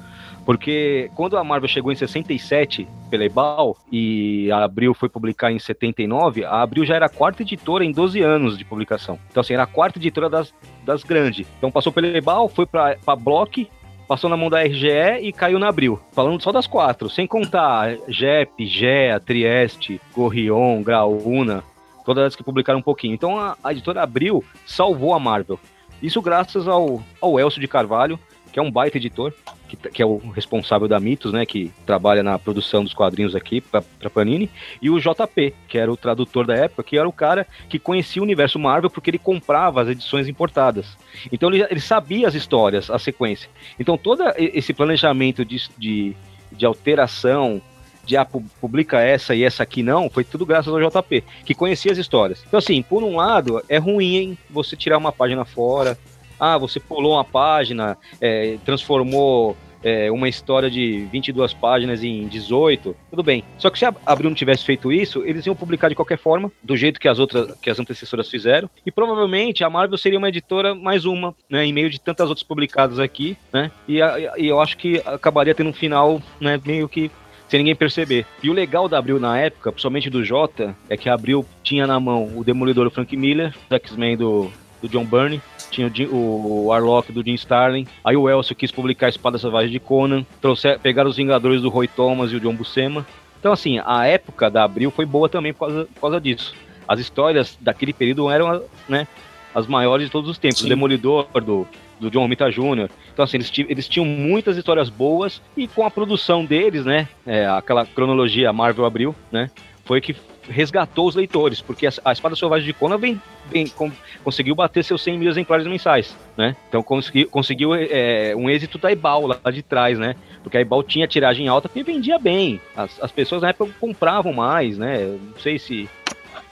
Porque 0.46 1.10
quando 1.16 1.38
a 1.38 1.44
Marvel 1.44 1.70
chegou 1.70 1.92
em 1.92 1.96
67 1.96 2.88
pela 3.10 3.24
Ebal 3.24 3.78
e 3.92 4.52
a 4.52 4.64
Abril 4.64 4.94
foi 4.94 5.08
publicar 5.08 5.52
em 5.52 5.60
79, 5.60 6.44
a 6.44 6.62
Abril 6.62 6.86
já 6.86 6.96
era 6.96 7.06
a 7.06 7.10
quarta 7.10 7.44
editora 7.44 7.86
em 7.86 7.92
12 7.92 8.22
anos 8.22 8.58
de 8.58 8.66
publicação. 8.66 9.20
Então, 9.30 9.42
assim, 9.42 9.54
era 9.54 9.64
a 9.64 9.68
quarta 9.68 10.00
editora 10.00 10.30
das, 10.30 10.54
das 10.84 11.04
grandes. 11.04 11.48
Então, 11.58 11.72
passou 11.72 11.92
pela 11.92 12.08
Ebal, 12.08 12.50
foi 12.50 12.66
para 12.66 12.98
Block, 13.18 13.70
passou 14.08 14.30
na 14.30 14.36
mão 14.36 14.50
da 14.50 14.64
RGE 14.64 15.20
e 15.22 15.32
caiu 15.32 15.60
na 15.60 15.70
Abril. 15.70 16.00
Falando 16.12 16.42
só 16.42 16.52
das 16.52 16.68
quatro, 16.68 17.10
sem 17.10 17.28
contar 17.28 17.96
JEP, 18.08 18.66
GEA, 18.66 19.20
Trieste, 19.20 20.02
Gorrion, 20.14 20.82
Graúna, 20.82 21.64
todas 22.04 22.26
as 22.26 22.36
que 22.36 22.44
publicaram 22.44 22.80
um 22.80 22.84
pouquinho. 22.84 23.14
Então, 23.14 23.38
a, 23.40 23.56
a 23.64 23.72
editora 23.72 24.02
Abril 24.02 24.44
salvou 24.66 25.14
a 25.14 25.20
Marvel. 25.20 25.60
Isso 26.02 26.22
graças 26.22 26.68
ao, 26.68 27.02
ao 27.22 27.40
Elcio 27.40 27.62
de 27.62 27.68
Carvalho, 27.68 28.20
que 28.52 28.60
é 28.60 28.62
um 28.62 28.72
baita 28.72 28.98
editor, 28.98 29.34
que, 29.68 29.76
que, 29.76 30.02
é 30.02 30.06
o 30.06 30.18
responsável 30.18 30.88
da 30.88 31.00
Mitos, 31.00 31.32
né, 31.32 31.46
que 31.46 31.72
trabalha 31.86 32.22
na 32.22 32.38
produção 32.38 32.84
dos 32.84 32.94
quadrinhos 32.94 33.36
aqui 33.36 33.62
para 33.62 34.10
Panini, 34.10 34.50
e 34.82 34.90
o 34.90 35.00
JP, 35.00 35.54
que 35.68 35.78
era 35.78 35.92
o 35.92 35.98
tradutor 35.98 36.46
da 36.46 36.56
época, 36.56 36.84
que 36.84 36.98
era 36.98 37.08
o 37.08 37.14
cara 37.14 37.48
que 37.70 37.80
conhecia 37.80 38.22
o 38.22 38.26
universo 38.26 38.60
Marvel 38.60 38.90
porque 38.90 39.10
ele 39.10 39.18
comprava 39.18 39.82
as 39.82 39.88
edições 39.88 40.28
importadas. 40.28 40.98
Então 41.32 41.50
ele, 41.50 41.66
ele 41.70 41.80
sabia 41.80 42.28
as 42.28 42.36
histórias, 42.36 42.90
a 42.90 43.00
sequência. 43.00 43.50
Então 43.80 43.98
todo 43.98 44.24
esse 44.38 44.74
planejamento 44.74 45.46
de, 45.46 45.62
de, 45.78 46.16
de 46.52 46.66
alteração, 46.66 47.62
de 48.06 48.18
ah, 48.18 48.26
publica 48.26 49.00
essa 49.00 49.36
e 49.36 49.44
essa 49.44 49.64
aqui 49.64 49.84
não, 49.84 50.10
foi 50.10 50.24
tudo 50.24 50.46
graças 50.46 50.74
ao 50.74 50.80
JP, 50.80 51.24
que 51.46 51.54
conhecia 51.54 51.92
as 51.92 51.98
histórias. 51.98 52.44
Então, 52.48 52.58
assim, 52.58 52.82
por 52.82 53.04
um 53.04 53.16
lado, 53.16 53.64
é 53.70 53.78
ruim 53.78 54.16
hein, 54.16 54.38
você 54.50 54.76
tirar 54.76 54.98
uma 54.98 55.12
página 55.12 55.46
fora, 55.46 55.98
ah, 56.42 56.58
você 56.58 56.80
pulou 56.80 57.14
uma 57.14 57.24
página, 57.24 57.96
é, 58.20 58.58
transformou 58.66 59.56
é, 59.84 60.12
uma 60.12 60.28
história 60.28 60.72
de 60.72 61.08
22 61.12 61.54
páginas 61.54 62.04
em 62.04 62.28
18, 62.28 62.96
tudo 63.12 63.22
bem. 63.22 63.44
Só 63.60 63.70
que 63.70 63.78
se 63.78 63.86
a 63.86 63.94
Abril 64.06 64.32
não 64.32 64.36
tivesse 64.36 64.66
feito 64.66 64.92
isso, 64.92 65.24
eles 65.24 65.46
iam 65.46 65.56
publicar 65.56 65.90
de 65.90 65.96
qualquer 65.96 66.18
forma, 66.18 66.52
do 66.64 66.76
jeito 66.76 67.00
que 67.00 67.08
as 67.08 67.20
outras, 67.20 67.56
que 67.60 67.70
as 67.70 67.80
antecessoras 67.80 68.28
fizeram, 68.28 68.68
e 68.84 68.92
provavelmente 68.92 69.64
a 69.64 69.70
Marvel 69.70 70.00
seria 70.00 70.18
uma 70.18 70.30
editora 70.30 70.74
mais 70.74 71.06
uma, 71.06 71.36
né, 71.48 71.64
em 71.64 71.72
meio 71.72 71.92
de 71.92 72.02
tantas 72.02 72.28
outras 72.28 72.44
publicadas 72.44 72.98
aqui, 72.98 73.38
né, 73.54 73.70
e, 73.88 74.02
a, 74.02 74.34
e 74.36 74.48
eu 74.48 74.60
acho 74.60 74.78
que 74.78 74.98
acabaria 75.06 75.54
tendo 75.54 75.70
um 75.70 75.74
final, 75.74 76.20
né, 76.40 76.60
meio 76.66 76.90
que 76.90 77.12
sem 77.48 77.60
ninguém 77.60 77.76
perceber. 77.76 78.26
E 78.42 78.50
o 78.50 78.54
legal 78.54 78.88
da 78.88 78.98
Abril 78.98 79.20
na 79.20 79.38
época, 79.38 79.74
principalmente 79.74 80.10
do 80.10 80.24
Jota, 80.24 80.74
é 80.90 80.96
que 80.96 81.10
a 81.10 81.14
Abril 81.14 81.46
tinha 81.62 81.86
na 81.86 82.00
mão 82.00 82.32
o 82.36 82.46
Demolidor 82.46 82.86
do 82.86 82.92
Frank 82.92 83.16
Miller, 83.18 83.54
o 83.70 83.76
X-Men 83.76 84.16
do, 84.16 84.50
do 84.82 84.90
John 84.90 85.06
Byrne, 85.06 85.42
tinha 85.70 85.92
o, 86.12 86.16
o 86.16 86.66
Warlock 86.68 87.12
do 87.12 87.24
Jim 87.24 87.34
Starlin, 87.34 87.88
aí 88.04 88.16
o 88.16 88.30
Elcio 88.30 88.56
quis 88.56 88.72
publicar 88.72 89.06
a 89.06 89.10
Espada 89.10 89.38
Selvagem 89.38 89.72
de 89.72 89.80
Conan, 89.80 90.26
trouxer, 90.42 90.80
pegaram 90.80 91.10
os 91.10 91.18
Vingadores 91.18 91.62
do 91.62 91.70
Roy 91.70 91.88
Thomas 91.88 92.32
e 92.32 92.36
o 92.36 92.40
John 92.40 92.56
Buscema. 92.56 93.06
Então, 93.40 93.52
assim, 93.52 93.80
a 93.84 94.06
época 94.06 94.50
da 94.50 94.64
Abril 94.64 94.92
foi 94.92 95.06
boa 95.06 95.28
também 95.28 95.54
por 95.54 95.68
causa, 95.68 95.86
por 95.86 96.02
causa 96.02 96.22
disso. 96.22 96.54
As 96.88 97.00
histórias 97.00 97.58
daquele 97.60 97.94
período 97.94 98.30
eram, 98.30 98.64
né, 98.88 99.08
as 99.56 99.68
maiores 99.68 100.08
de 100.08 100.12
todos 100.12 100.30
os 100.30 100.38
tempos. 100.38 100.60
Sim. 100.60 100.66
O 100.66 100.70
Demolidor 100.70 101.28
do, 101.34 101.68
do 102.00 102.12
John 102.12 102.22
Romita 102.22 102.52
Jr. 102.52 102.90
Então, 103.14 103.24
assim, 103.24 103.38
eles, 103.38 103.52
eles, 103.70 103.88
tinham 103.88 104.06
muitas 104.06 104.58
histórias 104.58 104.90
boas 104.90 105.42
e 105.56 105.68
com 105.68 105.86
a 105.86 105.92
produção 105.92 106.46
deles, 106.46 106.86
né, 106.86 107.08
é, 107.26 107.48
aquela 107.48 107.86
cronologia 107.86 108.52
Marvel 108.52 108.86
Abril, 108.86 109.16
né, 109.32 109.50
foi 109.86 110.02
que 110.02 110.16
resgatou 110.50 111.08
os 111.08 111.16
leitores, 111.16 111.62
porque 111.62 111.88
a, 111.88 111.92
a 112.04 112.12
Espada 112.12 112.36
Selvagem 112.36 112.66
de 112.66 112.74
Conan 112.74 112.98
vem, 112.98 113.22
vem 113.50 113.68
com, 113.68 113.92
conseguiu 114.24 114.56
bater 114.56 114.84
seus 114.84 115.02
100 115.04 115.18
mil 115.18 115.30
exemplares 115.30 115.66
mensais, 115.68 116.16
né? 116.38 116.56
Então 116.68 116.82
consegui, 116.82 117.26
conseguiu 117.26 117.74
é, 117.76 118.34
um 118.36 118.50
êxito 118.50 118.78
da 118.78 118.92
Ebal 118.92 119.28
lá 119.28 119.52
de 119.52 119.62
trás, 119.62 119.98
né? 120.00 120.16
Porque 120.44 120.58
a 120.58 120.62
Ebal 120.62 120.84
tinha 120.84 121.08
tiragem 121.08 121.48
alta 121.48 121.70
porque 121.70 121.84
vendia 121.84 122.18
bem. 122.18 122.60
As, 122.76 123.02
as 123.02 123.12
pessoas 123.12 123.42
na 123.42 123.50
época 123.50 123.72
compravam 123.80 124.34
mais, 124.34 124.78
né? 124.78 125.06
Não 125.06 125.40
sei 125.40 125.60
se 125.60 125.90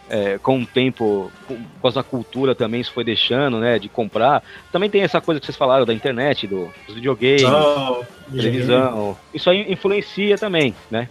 é, 0.09 0.39
com 0.39 0.61
o 0.61 0.65
tempo, 0.65 1.31
com, 1.47 1.57
com 1.79 1.99
a 1.99 2.03
cultura 2.03 2.55
também 2.55 2.81
isso 2.81 2.91
foi 2.91 3.03
deixando, 3.03 3.59
né, 3.59 3.77
de 3.77 3.87
comprar. 3.87 4.43
Também 4.71 4.89
tem 4.89 5.01
essa 5.01 5.21
coisa 5.21 5.39
que 5.39 5.45
vocês 5.45 5.57
falaram 5.57 5.85
da 5.85 5.93
internet, 5.93 6.47
do, 6.47 6.69
dos 6.87 6.95
videogames, 6.95 7.43
oh, 7.43 8.03
televisão. 8.35 9.17
Isso 9.33 9.49
aí 9.49 9.71
influencia 9.71 10.37
também, 10.37 10.73
né? 10.89 11.07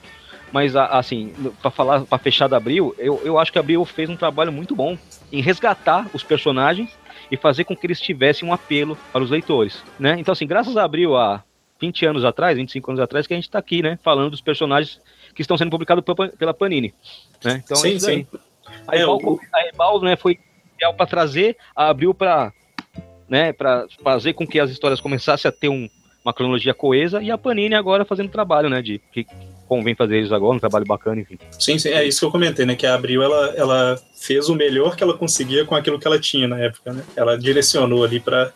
Mas 0.53 0.75
assim, 0.75 1.33
para 1.61 1.71
falar, 1.71 2.03
para 2.03 2.19
fechar 2.19 2.49
da 2.49 2.57
Abril, 2.57 2.95
eu, 2.99 3.21
eu 3.25 3.39
acho 3.39 3.53
que 3.53 3.59
a 3.59 3.61
Abril 3.61 3.85
fez 3.85 4.09
um 4.09 4.17
trabalho 4.17 4.53
muito 4.53 4.75
bom 4.75 4.97
em 5.31 5.41
resgatar 5.41 6.09
os 6.15 6.23
personagens 6.23 6.91
e 7.31 7.37
fazer 7.37 7.65
com 7.65 7.77
que 7.77 7.87
eles 7.87 8.01
tivessem 8.01 8.49
um 8.49 8.53
apelo 8.53 8.97
para 9.13 9.23
os 9.23 9.31
leitores, 9.31 9.83
né? 9.99 10.17
Então 10.19 10.33
assim, 10.33 10.47
graças 10.47 10.77
a 10.77 10.85
Abril 10.85 11.17
há 11.17 11.43
20 11.79 12.07
anos 12.07 12.25
atrás, 12.25 12.57
25 12.57 12.91
anos 12.91 13.01
atrás 13.01 13.27
que 13.27 13.35
a 13.35 13.37
gente 13.37 13.45
está 13.45 13.59
aqui, 13.59 13.83
né, 13.83 13.99
falando 14.03 14.31
dos 14.31 14.41
personagens 14.41 15.01
que 15.35 15.43
estão 15.43 15.57
sendo 15.57 15.71
publicados 15.71 16.03
pela 16.39 16.55
Panini, 16.55 16.95
né? 17.45 17.63
Então 17.65 17.77
sim, 17.77 17.97
é 17.97 17.99
sim. 17.99 18.27
A 18.87 18.97
Ebal, 18.97 19.41
a 19.55 19.69
Ebal 19.69 20.01
né, 20.01 20.17
foi 20.17 20.39
ideal 20.77 20.95
para 20.95 21.07
trazer, 21.07 21.57
a 21.77 21.89
Abril 21.89 22.15
para 22.15 22.53
né, 23.29 23.53
para 23.53 23.87
fazer 24.03 24.33
com 24.33 24.47
que 24.47 24.59
as 24.59 24.71
histórias 24.71 25.01
começassem 25.01 25.49
a 25.49 25.53
ter 25.53 25.69
um, 25.69 25.89
uma 26.25 26.33
cronologia 26.33 26.73
coesa, 26.73 27.23
e 27.23 27.31
a 27.31 27.37
Panini 27.37 27.75
agora 27.75 28.05
fazendo 28.05 28.31
trabalho, 28.31 28.71
né? 28.71 28.81
De 28.81 29.01
convém 29.69 29.95
fazer 29.95 30.17
eles 30.17 30.33
agora, 30.33 30.57
um 30.57 30.61
trabalho 30.61 30.87
bacana, 30.87 31.21
enfim. 31.21 31.39
Sim, 31.59 31.79
sim, 31.79 31.91
é 31.91 32.05
isso 32.05 32.21
que 32.21 32.27
eu 32.27 32.31
comentei, 32.31 32.65
né? 32.65 32.75
Que 32.75 32.87
a 32.87 32.95
Abril 32.95 33.23
ela, 33.23 33.55
ela 33.55 34.01
fez 34.17 34.49
o 34.49 34.55
melhor 34.55 34.97
que 34.97 35.03
ela 35.03 35.17
conseguia 35.17 35.65
com 35.65 35.75
aquilo 35.75 35.99
que 35.99 36.07
ela 36.07 36.19
tinha 36.19 36.49
na 36.49 36.59
época, 36.59 36.93
né? 36.93 37.03
Ela 37.15 37.39
direcionou 37.39 38.03
ali 38.03 38.19
para 38.19 38.53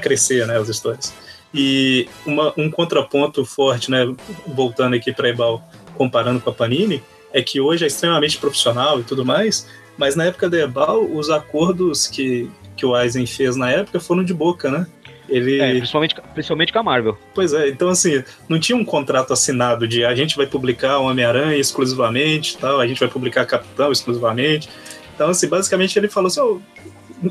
crescer, 0.00 0.46
né, 0.46 0.58
as 0.58 0.68
histórias. 0.68 1.12
E 1.54 2.08
uma, 2.24 2.52
um 2.56 2.70
contraponto 2.70 3.44
forte, 3.44 3.90
né, 3.90 4.14
voltando 4.46 4.94
aqui 4.94 5.12
para 5.12 5.28
Ebal, 5.28 5.62
comparando 5.96 6.40
com 6.40 6.50
a 6.50 6.52
Panini, 6.52 7.02
é 7.32 7.42
que 7.42 7.60
hoje 7.60 7.84
é 7.84 7.86
extremamente 7.86 8.38
profissional 8.38 9.00
e 9.00 9.02
tudo 9.02 9.24
mais, 9.24 9.66
mas 9.98 10.16
na 10.16 10.24
época 10.24 10.48
da 10.48 10.58
Ebal, 10.58 11.04
os 11.04 11.30
acordos 11.30 12.06
que, 12.06 12.50
que 12.76 12.86
o 12.86 12.98
Eisen 12.98 13.26
fez 13.26 13.56
na 13.56 13.70
época 13.70 14.00
foram 14.00 14.24
de 14.24 14.32
boca, 14.32 14.70
né? 14.70 14.86
Ele, 15.32 15.60
É, 15.60 15.70
principalmente, 15.76 16.14
principalmente 16.34 16.72
com 16.72 16.78
a 16.78 16.82
Marvel. 16.82 17.18
Pois 17.34 17.52
é, 17.52 17.68
então 17.68 17.88
assim, 17.88 18.22
não 18.48 18.60
tinha 18.60 18.76
um 18.76 18.84
contrato 18.84 19.32
assinado 19.32 19.88
de 19.88 20.04
a 20.04 20.14
gente 20.14 20.36
vai 20.36 20.46
publicar 20.46 20.98
o 20.98 21.06
Homem-Aranha 21.06 21.56
exclusivamente, 21.56 22.58
tal, 22.58 22.80
a 22.80 22.86
gente 22.86 23.00
vai 23.00 23.08
publicar 23.08 23.46
Capitão 23.46 23.90
exclusivamente. 23.90 24.68
Então, 25.14 25.30
assim, 25.30 25.48
basicamente 25.48 25.98
ele 25.98 26.08
falou 26.08 26.28
assim, 26.28 26.40
"Ô, 26.40 26.60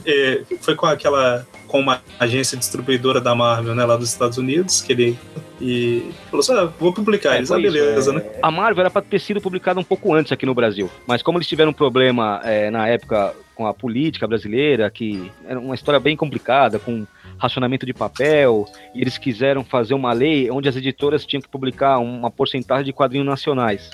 é, 0.05 0.41
foi 0.61 0.75
com 0.75 0.85
aquela 0.85 1.45
com 1.67 1.79
uma 1.79 2.01
agência 2.19 2.57
distribuidora 2.57 3.21
da 3.21 3.33
Marvel, 3.33 3.73
né, 3.73 3.85
lá 3.85 3.95
dos 3.95 4.09
Estados 4.09 4.37
Unidos, 4.37 4.81
que 4.81 4.91
ele 4.91 5.19
e 5.61 6.11
falou 6.29 6.39
assim, 6.39 6.53
ah, 6.53 6.69
vou 6.79 6.91
publicar, 6.91 7.35
É, 7.35 7.37
eles, 7.37 7.51
ah, 7.51 7.55
beleza, 7.55 8.11
é. 8.11 8.15
né? 8.15 8.23
A 8.41 8.51
Marvel 8.51 8.81
era 8.81 8.89
para 8.89 9.01
ter 9.01 9.19
sido 9.19 9.39
publicada 9.39 9.79
um 9.79 9.83
pouco 9.83 10.13
antes 10.13 10.31
aqui 10.31 10.45
no 10.45 10.55
Brasil, 10.55 10.89
mas 11.07 11.21
como 11.21 11.37
eles 11.37 11.47
tiveram 11.47 11.69
um 11.69 11.73
problema 11.73 12.41
é, 12.43 12.69
na 12.71 12.87
época 12.87 13.33
com 13.55 13.67
a 13.67 13.73
política 13.73 14.27
brasileira, 14.27 14.89
que 14.89 15.31
era 15.47 15.59
uma 15.59 15.75
história 15.75 15.99
bem 15.99 16.17
complicada, 16.17 16.79
com 16.79 17.05
racionamento 17.41 17.85
de 17.85 17.93
papel, 17.93 18.65
e 18.93 19.01
eles 19.01 19.17
quiseram 19.17 19.63
fazer 19.63 19.95
uma 19.95 20.13
lei 20.13 20.49
onde 20.51 20.69
as 20.69 20.75
editoras 20.75 21.25
tinham 21.25 21.41
que 21.41 21.49
publicar 21.49 21.97
uma 21.97 22.29
porcentagem 22.29 22.85
de 22.85 22.93
quadrinhos 22.93 23.25
nacionais. 23.25 23.89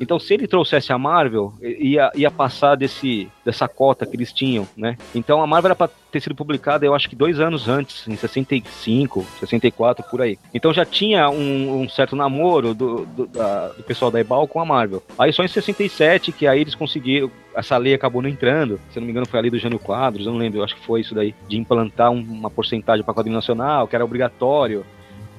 Então, 0.00 0.18
se 0.18 0.34
ele 0.34 0.46
trouxesse 0.46 0.92
a 0.92 0.98
Marvel, 0.98 1.52
ia, 1.60 2.10
ia 2.14 2.30
passar 2.30 2.74
desse, 2.76 3.28
dessa 3.44 3.66
cota 3.68 4.04
que 4.06 4.16
eles 4.16 4.32
tinham, 4.32 4.66
né? 4.76 4.96
Então, 5.14 5.40
a 5.42 5.46
Marvel 5.46 5.68
era 5.68 5.74
para 5.76 5.90
ter 6.10 6.20
sido 6.20 6.34
publicada, 6.34 6.84
eu 6.86 6.94
acho 6.94 7.08
que 7.08 7.16
dois 7.16 7.40
anos 7.40 7.68
antes, 7.68 8.06
em 8.08 8.16
65, 8.16 9.24
64, 9.40 10.04
por 10.10 10.20
aí. 10.22 10.38
Então, 10.54 10.72
já 10.72 10.84
tinha 10.84 11.28
um, 11.30 11.82
um 11.82 11.88
certo 11.88 12.14
namoro 12.16 12.74
do, 12.74 13.06
do, 13.06 13.26
da- 13.26 13.68
do 13.68 13.82
pessoal 13.82 14.10
da 14.10 14.20
Ebal 14.20 14.46
com 14.48 14.60
a 14.60 14.64
Marvel. 14.64 15.02
Aí, 15.18 15.32
só 15.32 15.42
em 15.44 15.48
67, 15.48 16.32
que 16.32 16.46
aí 16.46 16.60
eles 16.60 16.74
conseguiram, 16.74 17.30
essa 17.54 17.76
lei 17.76 17.94
acabou 17.94 18.20
não 18.22 18.28
entrando, 18.28 18.78
se 18.90 18.98
não 18.98 19.06
me 19.06 19.10
engano 19.12 19.26
foi 19.26 19.38
a 19.38 19.42
lei 19.42 19.50
do 19.50 19.58
Jânio 19.58 19.78
Quadros, 19.78 20.26
eu 20.26 20.32
não 20.32 20.38
lembro, 20.38 20.60
eu 20.60 20.64
acho 20.64 20.74
que 20.74 20.84
foi 20.86 21.00
isso 21.00 21.14
daí, 21.14 21.34
de 21.48 21.56
implantar 21.58 22.10
um- 22.10 22.20
uma 22.20 22.50
porcentagem 22.50 23.04
para 23.04 23.14
quadrinho 23.14 23.36
nacional, 23.36 23.86
que 23.88 23.94
era 23.96 24.04
obrigatório, 24.04 24.84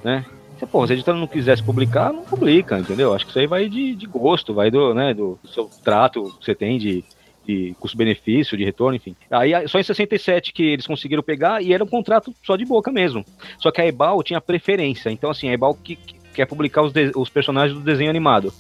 né? 0.04 0.26
Se 0.60 0.66
pô, 0.66 0.86
se 0.86 0.94
a 0.94 0.96
editora 0.96 1.18
não 1.18 1.28
quisesse 1.28 1.62
publicar, 1.64 2.12
não 2.12 2.24
publica, 2.24 2.80
entendeu? 2.80 3.14
Acho 3.14 3.26
que 3.26 3.32
isso 3.32 3.40
aí 3.40 3.48
vai 3.48 3.70
de, 3.70 3.96
de 3.96 4.06
gosto, 4.08 4.54
vai 4.54 4.72
do, 4.72 4.94
né, 4.94 5.14
do 5.14 5.38
seu 5.54 5.70
trato 5.84 6.34
que 6.40 6.46
você 6.46 6.56
tem 6.56 6.78
de, 6.80 7.04
de 7.46 7.76
custo-benefício, 7.80 8.58
de 8.58 8.66
retorno, 8.66 8.96
enfim. 8.96 9.16
Aí 9.30 9.52
só 9.68 9.80
em 9.80 9.84
67 9.84 10.52
que 10.52 10.64
eles 10.64 10.88
conseguiram 10.88 11.22
pegar 11.22 11.62
e 11.62 11.74
era 11.74 11.84
um 11.84 11.88
contrato 11.88 12.34
só 12.44 12.56
de 12.56 12.66
boca 12.66 12.92
mesmo. 12.92 13.24
Só 13.60 13.70
que 13.72 13.82
a 13.82 13.86
Ebal 13.88 14.24
tinha 14.24 14.42
preferência. 14.42 15.10
Então, 15.12 15.30
assim, 15.30 15.50
a 15.50 15.54
Ebal 15.54 15.76
que, 15.76 15.96
que 15.96 16.16
quer 16.34 16.46
publicar 16.48 16.82
os, 16.82 16.92
de- 16.92 17.12
os 17.16 17.30
personagens 17.30 17.78
do 17.78 17.84
desenho 17.84 18.10
animado. 18.10 18.52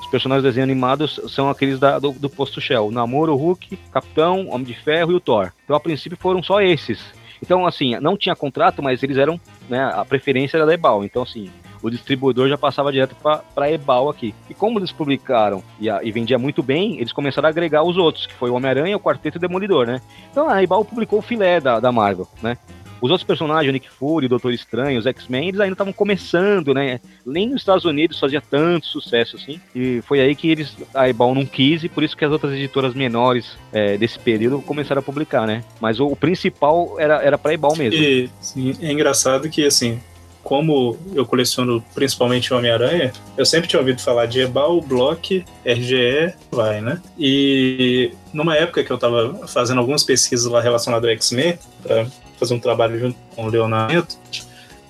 Os 0.00 0.06
personagens 0.08 0.42
do 0.42 0.46
desenho 0.48 0.64
animados 0.64 1.20
são 1.28 1.48
aqueles 1.48 1.78
da- 1.80 1.98
do, 1.98 2.12
do 2.12 2.28
posto 2.30 2.60
Shell. 2.60 2.86
O 2.88 2.90
Namoro, 2.92 3.32
o 3.32 3.36
Hulk, 3.36 3.76
Capitão, 3.92 4.48
Homem 4.50 4.66
de 4.66 4.74
Ferro 4.74 5.12
e 5.12 5.14
o 5.14 5.20
Thor. 5.20 5.52
Então, 5.64 5.74
a 5.74 5.80
princípio, 5.80 6.16
foram 6.20 6.42
só 6.42 6.60
esses. 6.60 7.00
Então, 7.42 7.66
assim, 7.66 7.98
não 8.00 8.16
tinha 8.16 8.34
contrato, 8.36 8.82
mas 8.82 9.02
eles 9.02 9.16
eram, 9.16 9.40
né, 9.68 9.82
a 9.94 10.04
preferência 10.04 10.56
era 10.56 10.66
da 10.66 10.74
Ebal. 10.74 11.04
Então, 11.04 11.22
assim, 11.22 11.50
o 11.82 11.90
distribuidor 11.90 12.48
já 12.48 12.56
passava 12.58 12.90
direto 12.90 13.14
para 13.16 13.42
a 13.56 13.70
Ebal 13.70 14.08
aqui. 14.08 14.34
E 14.48 14.54
como 14.54 14.78
eles 14.78 14.90
publicaram 14.92 15.62
e, 15.78 15.88
a- 15.90 16.02
e 16.02 16.10
vendia 16.10 16.38
muito 16.38 16.62
bem, 16.62 16.98
eles 16.98 17.12
começaram 17.12 17.46
a 17.46 17.50
agregar 17.50 17.82
os 17.82 17.96
outros, 17.96 18.26
que 18.26 18.34
foi 18.34 18.50
o 18.50 18.54
Homem-Aranha, 18.54 18.96
o 18.96 19.00
Quarteto 19.00 19.36
e 19.36 19.38
o 19.38 19.40
Demolidor, 19.40 19.86
né? 19.86 20.00
Então 20.30 20.48
a 20.48 20.62
Ebal 20.62 20.84
publicou 20.84 21.18
o 21.18 21.22
filé 21.22 21.60
da, 21.60 21.78
da 21.78 21.92
Marvel, 21.92 22.26
né? 22.42 22.56
Os 23.00 23.10
outros 23.10 23.26
personagens, 23.26 23.68
o 23.68 23.72
Nick 23.72 23.88
Fury, 23.88 24.26
o 24.26 24.28
Doutor 24.28 24.52
Estranho, 24.52 24.98
os 24.98 25.06
X-Men, 25.06 25.48
eles 25.48 25.60
ainda 25.60 25.74
estavam 25.74 25.92
começando, 25.92 26.72
né? 26.72 27.00
Nem 27.24 27.48
nos 27.48 27.62
Estados 27.62 27.84
Unidos 27.84 28.18
fazia 28.18 28.40
tanto 28.40 28.86
sucesso 28.86 29.36
assim. 29.36 29.60
E 29.74 30.02
foi 30.02 30.20
aí 30.20 30.34
que 30.34 30.50
eles, 30.50 30.76
a 30.94 31.08
Ebal 31.08 31.34
não 31.34 31.44
quis 31.44 31.84
e 31.84 31.88
por 31.88 32.02
isso 32.02 32.16
que 32.16 32.24
as 32.24 32.32
outras 32.32 32.52
editoras 32.54 32.94
menores 32.94 33.56
é, 33.72 33.96
desse 33.96 34.18
período 34.18 34.60
começaram 34.62 35.00
a 35.00 35.02
publicar, 35.02 35.46
né? 35.46 35.62
Mas 35.80 36.00
o, 36.00 36.06
o 36.06 36.16
principal 36.16 36.96
era, 36.98 37.22
era 37.22 37.38
pra 37.38 37.52
Ebal 37.52 37.76
mesmo. 37.76 38.00
E 38.00 38.30
sim, 38.40 38.74
é 38.80 38.90
engraçado 38.90 39.48
que, 39.48 39.64
assim, 39.64 40.00
como 40.46 40.96
eu 41.12 41.26
coleciono 41.26 41.82
principalmente 41.92 42.54
Homem-Aranha, 42.54 43.12
eu 43.36 43.44
sempre 43.44 43.68
tinha 43.68 43.80
ouvido 43.80 44.00
falar 44.00 44.26
de 44.26 44.42
Ebal, 44.42 44.80
Block, 44.80 45.44
RGE, 45.64 46.34
vai, 46.52 46.80
né? 46.80 47.02
E 47.18 48.12
numa 48.32 48.54
época 48.54 48.84
que 48.84 48.90
eu 48.92 48.96
tava 48.96 49.46
fazendo 49.48 49.78
algumas 49.78 50.04
pesquisas 50.04 50.46
lá 50.46 50.60
relacionadas 50.60 51.08
ao 51.08 51.14
X-Men, 51.16 51.58
pra 51.82 52.06
fazer 52.38 52.54
um 52.54 52.60
trabalho 52.60 52.98
junto 52.98 53.18
com 53.34 53.46
o 53.46 53.48
Leonardo, 53.48 54.06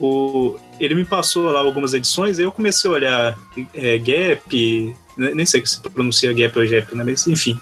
o, 0.01 0.57
ele 0.79 0.95
me 0.95 1.05
passou 1.05 1.45
lá 1.51 1.61
algumas 1.61 1.95
edições 1.95 2.39
e 2.39 2.43
eu 2.43 2.53
comecei 2.53 2.91
a 2.91 2.95
olhar 2.95 3.39
é, 3.75 3.99
Gap, 3.99 4.97
né, 5.17 5.31
nem 5.35 5.47
sei 5.47 5.65
se 5.65 5.81
pronuncia 5.81 6.33
Gap 6.33 6.59
ou 6.59 6.69
Gap, 6.69 6.95
né? 6.95 7.05
Mas 7.05 7.27
enfim. 7.27 7.59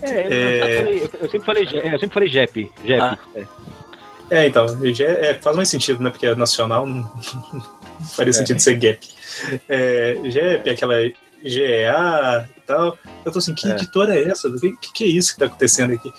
É, 0.00 0.26
eu, 0.26 0.28
É. 0.28 0.80
eu 0.80 1.10
eu 1.20 1.30
sempre 1.30 1.46
falei, 1.46 1.64
eu 1.64 1.98
sempre 1.98 2.14
falei 2.14 2.28
Jep. 2.28 2.70
Jep. 2.84 3.00
Ah. 3.00 3.18
é. 3.34 3.46
É, 4.30 4.46
então, 4.46 4.66
é, 4.84 5.34
faz 5.34 5.56
mais 5.56 5.70
sentido, 5.70 6.02
né? 6.02 6.10
Porque 6.10 6.26
é 6.26 6.34
nacional, 6.34 6.86
não, 6.86 7.10
não 7.52 8.06
faria 8.14 8.32
sentido 8.32 8.58
ser 8.60 8.74
Gap. 8.74 9.06
É, 9.68 10.16
Gap, 10.24 10.68
aquela 10.68 10.96
GEA 11.42 12.48
tal. 12.68 12.96
Eu 13.24 13.32
tô 13.32 13.38
assim, 13.38 13.54
que 13.54 13.66
É. 13.66 13.72
editora 13.72 14.14
é 14.14 14.28
essa? 14.28 14.46
O 14.48 14.60
que, 14.60 14.92
que, 14.92 15.04
é 15.04 15.06
isso 15.08 15.32
que 15.32 15.40
tá 15.40 15.46
acontecendo 15.46 15.94
aqui? 15.94 16.12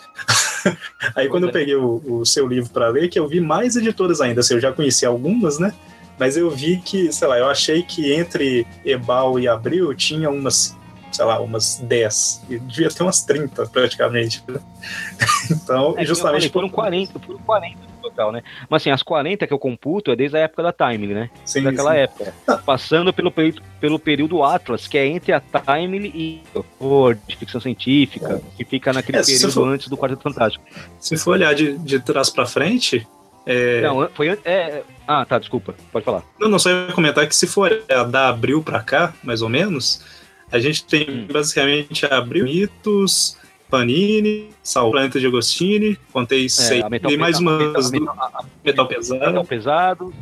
Aí 1.16 1.30
quando 1.30 1.44
eu 1.44 1.50
é. 1.50 1.54
peguei 1.54 1.76
o, 1.76 2.02
o 2.06 2.26
seu 2.26 2.46
livro 2.48 2.70
para 2.72 2.90
ler, 2.90 3.08
que 3.08 3.18
eu 3.20 3.28
vi 3.28 3.40
mais 3.40 3.76
editoras 3.76 4.20
ainda. 4.20 4.42
Assim, 4.42 4.56
eu 4.56 4.60
já 4.60 4.74
conheci 4.74 5.06
algumas, 5.06 5.60
né? 5.60 5.74
Mas 6.18 6.36
eu 6.36 6.50
vi 6.52 6.78
que, 6.78 7.14
sei 7.14 7.28
lá, 7.28 7.38
eu 7.38 7.48
achei 7.48 7.82
que 7.84 8.12
entre 8.12 8.68
Ebal 8.84 9.40
e 9.40 9.48
Abril 9.48 9.96
tinha 9.96 10.30
umas, 10.30 10.76
sei 11.14 11.24
lá, 11.24 11.40
umas 11.40 11.78
10. 11.78 12.42
E 12.50 12.60
devia 12.60 12.90
ter 12.90 13.04
umas 13.04 13.22
30 13.24 13.66
praticamente. 13.68 14.44
né? 14.48 14.60
Então, 15.52 15.96
É, 15.98 16.06
justamente 16.06 16.50
falei, 16.50 16.68
foram 16.68 16.70
40, 16.70 17.20
foram 17.20 17.40
40 17.40 17.78
no 17.82 17.89
total, 18.02 18.32
né? 18.32 18.42
Mas 18.70 18.82
assim, 18.82 18.90
as 18.92 19.04
40 19.04 19.46
que 19.48 19.54
eu 19.54 19.60
computo 19.60 20.12
é 20.12 20.16
desde 20.16 20.38
a 20.38 20.42
época 20.42 20.64
da 20.64 20.72
Timely, 20.74 21.14
né? 21.14 21.30
sim, 21.46 21.62
daquela 21.64 21.92
sim. 21.94 21.98
época. 22.00 22.34
Passando 22.66 23.14
pelo, 23.14 23.32
período- 23.32 23.62
pelo 23.80 24.00
período 24.00 24.44
Atlas, 24.44 24.88
que 24.88 24.98
é 24.98 25.06
entre 25.06 25.32
a 25.34 25.40
Timely 25.40 26.08
e 26.16 26.44
o 26.80 27.14
de 27.14 27.36
ficção 27.36 27.60
científica, 27.62 28.42
que 28.58 28.64
fica 28.66 28.92
naquele 28.94 29.18
É, 29.18 29.24
período 29.24 29.52
for- 29.52 29.68
antes 29.68 29.88
do 29.88 29.98
Quarteto 29.98 30.22
Fantástico. 30.24 30.64
Se 31.00 31.18
for 31.18 31.32
olhar 31.32 31.54
de, 31.54 31.78
de 31.78 32.00
trás 32.00 32.30
para 32.30 32.46
frente, 32.46 33.08
é, 33.46 33.82
Não, 33.82 34.08
foi 34.14 34.30
antes. 34.30 34.46
É... 34.46 34.84
Ah, 35.08 35.26
tá, 35.26 35.40
desculpa. 35.40 35.74
Pode 35.92 36.06
falar. 36.06 36.24
Não, 36.40 36.48
não, 36.50 36.60
só 36.60 36.70
ia 36.70 36.92
comentar 36.94 37.28
que 37.28 37.36
se 37.36 37.48
for 37.48 37.72
é, 37.88 38.06
da 38.06 38.30
abril 38.30 38.62
pra 38.62 38.82
cá, 38.84 39.12
mais 39.24 39.42
ou 39.42 39.50
menos, 39.50 40.04
a 40.52 40.60
gente 40.60 40.84
tem 40.84 41.10
Hum. 41.10 41.28
basicamente 41.32 42.06
abril, 42.06 42.44
Mitos, 42.46 43.38
Panini, 43.70 44.50
Sal 44.64 44.90
Planeta 44.92 45.20
de 45.20 45.28
Agostini, 45.28 45.98
contei 46.12 46.50
seis, 46.50 46.82
É, 46.82 46.86
a 46.86 46.90
metal, 46.90 47.12
e 47.12 47.18
mais 47.18 47.40
Metal- 47.40 47.70
umas 47.72 47.92
Metal- 47.92 48.16
do 48.16 48.22
a- 48.22 48.26
a- 48.26 48.44
Metal 48.64 48.86
Metal 48.86 48.88
Pesado. 48.88 49.46
pesado. 49.46 50.14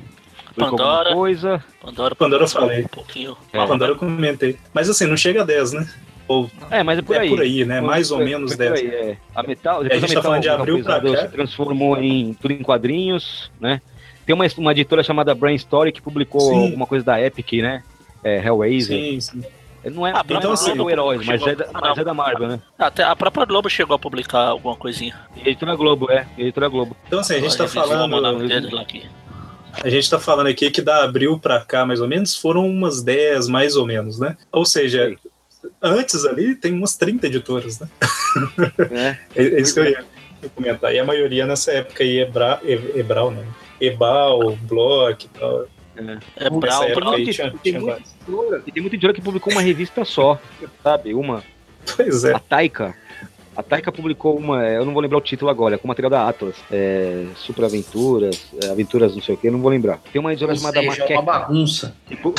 Foi 0.54 0.64
com 0.66 0.72
Pandora. 0.78 1.14
coisa. 1.14 1.64
Pandora, 1.82 2.16
Pandora 2.16 2.44
eu 2.44 2.48
falei. 2.48 2.84
Um 2.84 2.88
pouquinho. 2.88 3.38
É. 3.54 3.66
Pandora 3.66 3.92
eu 3.92 3.96
comentei. 3.96 4.58
Mas 4.74 4.90
assim, 4.90 5.06
não 5.06 5.16
chega 5.16 5.42
a 5.44 5.46
10, 5.46 5.72
né? 5.72 5.88
Ou 6.28 6.50
É, 6.70 6.84
mas 6.84 7.00
é 7.00 7.02
por 7.02 7.16
é 7.16 7.20
aí. 7.20 7.30
por 7.30 7.40
aí, 7.42 7.64
né? 7.64 7.80
Foi- 7.80 7.88
Mais 7.88 8.12
ou 8.12 8.18
foi- 8.18 8.26
menos 8.26 8.54
foi 8.54 8.66
por 8.68 8.74
10. 8.76 8.90
aí, 8.92 8.96
é. 9.12 9.18
A 9.36 9.44
metal, 9.44 9.80
a 9.80 9.84
depois 9.84 10.02
gente 10.02 10.10
a 10.12 10.14
tá 10.14 10.16
metal, 10.16 10.24
falando 10.24 10.42
de 10.42 10.48
Metal 10.50 10.60
abril 10.62 10.84
pra 10.84 11.00
Pesado 11.00 11.14
cá. 11.14 11.22
se 11.22 11.28
transformou 11.32 11.98
em 12.04 12.34
tudo 12.34 12.52
em 12.54 12.64
quadrinhos, 12.64 13.52
né? 13.62 13.82
Tem 14.26 14.34
uma, 14.36 14.46
uma 14.58 14.72
editora 14.72 15.04
chamada 15.04 15.34
Brain 15.34 15.56
Story 15.56 15.92
que 15.94 16.02
publicou 16.02 16.42
Sim. 16.42 16.66
alguma 16.66 16.86
coisa 16.88 17.06
da 17.06 17.22
Epic, 17.22 17.54
né? 17.62 17.82
É, 18.24 18.46
Hellraiser. 18.46 18.98
Sim, 18.98 19.22
sim. 19.22 19.44
Não 19.90 20.06
é, 20.06 20.12
Ah, 20.12 20.24
não 20.28 20.38
então, 20.38 20.52
é 20.52 20.54
assim, 20.54 20.76
do 20.76 20.90
heróis, 20.90 21.26
mas 21.26 21.42
é, 21.46 21.56
da, 21.56 21.68
mas 21.74 21.98
é 21.98 22.04
da 22.04 22.14
Marvel, 22.14 22.48
né? 22.48 22.60
Até 22.78 23.04
a 23.04 23.16
própria 23.16 23.46
Globo 23.46 23.70
chegou 23.70 23.96
a 23.96 24.00
publicar 24.00 24.40
alguma 24.50 24.76
coisinha. 24.76 25.16
Editora 25.38 25.76
Globo, 25.76 26.12
é. 26.12 26.28
Editora 26.38 26.68
Globo. 26.68 26.96
Então 27.08 27.20
assim, 27.20 27.36
a 27.36 27.40
gente 27.40 27.58
tá 27.58 27.64
nome 27.64 27.74
falando. 28.14 28.44
A 29.84 29.90
gente 29.90 30.10
tá 30.10 30.20
falando 30.20 30.48
aqui 30.48 30.72
que 30.72 30.82
da 30.82 31.04
abril 31.04 31.38
pra 31.40 31.60
cá, 31.62 31.86
mais 31.86 32.02
ou 32.02 32.08
menos, 32.08 32.36
foram 32.36 32.68
umas 32.68 33.02
10, 33.04 33.48
mais 33.48 33.76
ou 33.76 33.86
menos, 33.86 34.20
né? 34.20 34.36
Ou 34.52 34.66
seja, 34.66 35.16
antes 35.82 36.26
ali 36.26 36.56
tem 36.56 36.74
umas 36.74 36.96
30 36.98 37.28
editoras, 37.28 37.80
né? 37.80 37.88
É. 38.92 39.18
É, 39.36 39.44
é 39.44 39.62
isso 39.62 39.74
que 39.74 39.80
eu 39.80 39.86
ia 39.86 40.04
comentar. 40.56 40.94
E 40.94 41.00
a 41.00 41.06
maioria 41.06 41.46
nessa 41.46 41.72
época 41.72 42.04
aí, 42.04 42.20
Ebra, 42.20 42.60
E- 42.64 43.00
Ebral, 43.00 43.32
não. 43.32 43.44
Ebal, 43.80 44.56
Block 44.64 45.26
e 45.26 45.30
tal. 45.40 45.66
É 46.36 46.50
tem 47.24 47.34
tinha- 47.34 47.48
muito- 47.48 47.62
tinha 47.64 47.80
tem 47.80 47.86
vários. 47.90 48.16
muita 48.28 48.44
editora- 48.46 48.62
tem 48.74 48.82
muita 48.82 48.96
editora 48.96 49.14
que 49.14 49.22
publicou 49.22 49.52
uma 49.54 49.62
revista 49.62 50.06
só, 50.06 50.40
sabe? 50.84 51.14
Uma. 51.14 51.44
Pois 51.96 52.24
é. 52.24 52.34
A 52.36 52.40
Taika. 52.40 52.96
A 53.56 53.64
Taika 53.64 53.92
publicou 53.92 54.38
uma, 54.38 54.64
eu 54.66 54.86
não 54.86 54.94
vou 54.94 55.02
lembrar 55.02 55.18
o 55.18 55.22
título 55.22 55.50
agora, 55.50 55.76
é 55.76 55.78
com 55.80 55.88
material 55.88 56.12
da 56.12 56.28
Atlas. 56.30 56.56
É, 56.72 57.26
Super 57.36 57.66
Aventuras, 57.66 58.52
é, 58.64 58.68
Aventuras 58.70 59.16
não 59.16 59.22
sei 59.22 59.34
o 59.34 59.38
que, 59.38 59.50
não 59.50 59.60
vou 59.60 59.72
lembrar. 59.72 60.00
Tem 60.14 60.20
uma 60.20 60.32
editora 60.32 60.56
chamada 60.56 60.80
seja, 60.80 60.92
é 60.92 60.94
uma 60.94 61.22
Maqueca. 61.22 61.22
bagunça. 61.24 61.96
Tipo, 62.08 62.36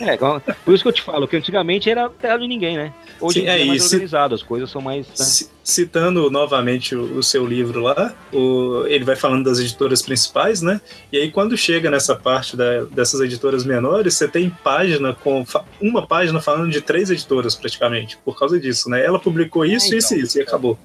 é, 0.00 0.16
por 0.64 0.74
isso 0.74 0.82
que 0.82 0.88
eu 0.88 0.92
te 0.92 1.02
falo, 1.02 1.26
que 1.28 1.36
antigamente 1.36 1.88
era 1.88 2.08
terra 2.10 2.36
de 2.38 2.46
ninguém, 2.48 2.76
né? 2.76 2.92
Hoje 3.20 3.40
Sim, 3.40 3.46
é 3.46 3.62
é 3.62 3.64
mais 3.64 3.82
isso. 3.84 3.94
organizado, 3.94 4.34
as 4.34 4.42
coisas 4.42 4.70
são 4.70 4.80
mais. 4.82 5.06
né? 5.06 5.14
Ci- 5.16 5.48
Citando 5.62 6.30
novamente 6.30 6.94
o, 6.94 7.18
o 7.18 7.22
seu 7.22 7.46
livro 7.46 7.80
lá, 7.80 8.12
o- 8.32 8.84
ele 8.86 9.04
vai 9.04 9.16
falando 9.16 9.44
das 9.44 9.58
editoras 9.60 10.02
principais, 10.02 10.60
né? 10.60 10.80
E 11.12 11.16
aí, 11.18 11.30
quando 11.30 11.56
chega 11.56 11.90
nessa 11.90 12.14
parte 12.14 12.56
da- 12.56 12.84
dessas 12.84 13.20
editoras 13.20 13.64
menores, 13.64 14.14
você 14.14 14.26
tem 14.28 14.50
página 14.50 15.14
com 15.14 15.44
uma 15.80 16.06
página 16.06 16.40
falando 16.40 16.70
de 16.70 16.80
três 16.80 17.08
editoras 17.10 17.54
praticamente, 17.54 18.18
por 18.24 18.38
causa 18.38 18.58
disso, 18.60 18.90
né? 18.90 19.04
Ela 19.04 19.18
publicou 19.18 19.64
isso, 19.64 19.86
então. 19.86 19.98
isso 19.98 20.14
e 20.14 20.20
isso, 20.22 20.38
e 20.38 20.42
acabou. 20.42 20.78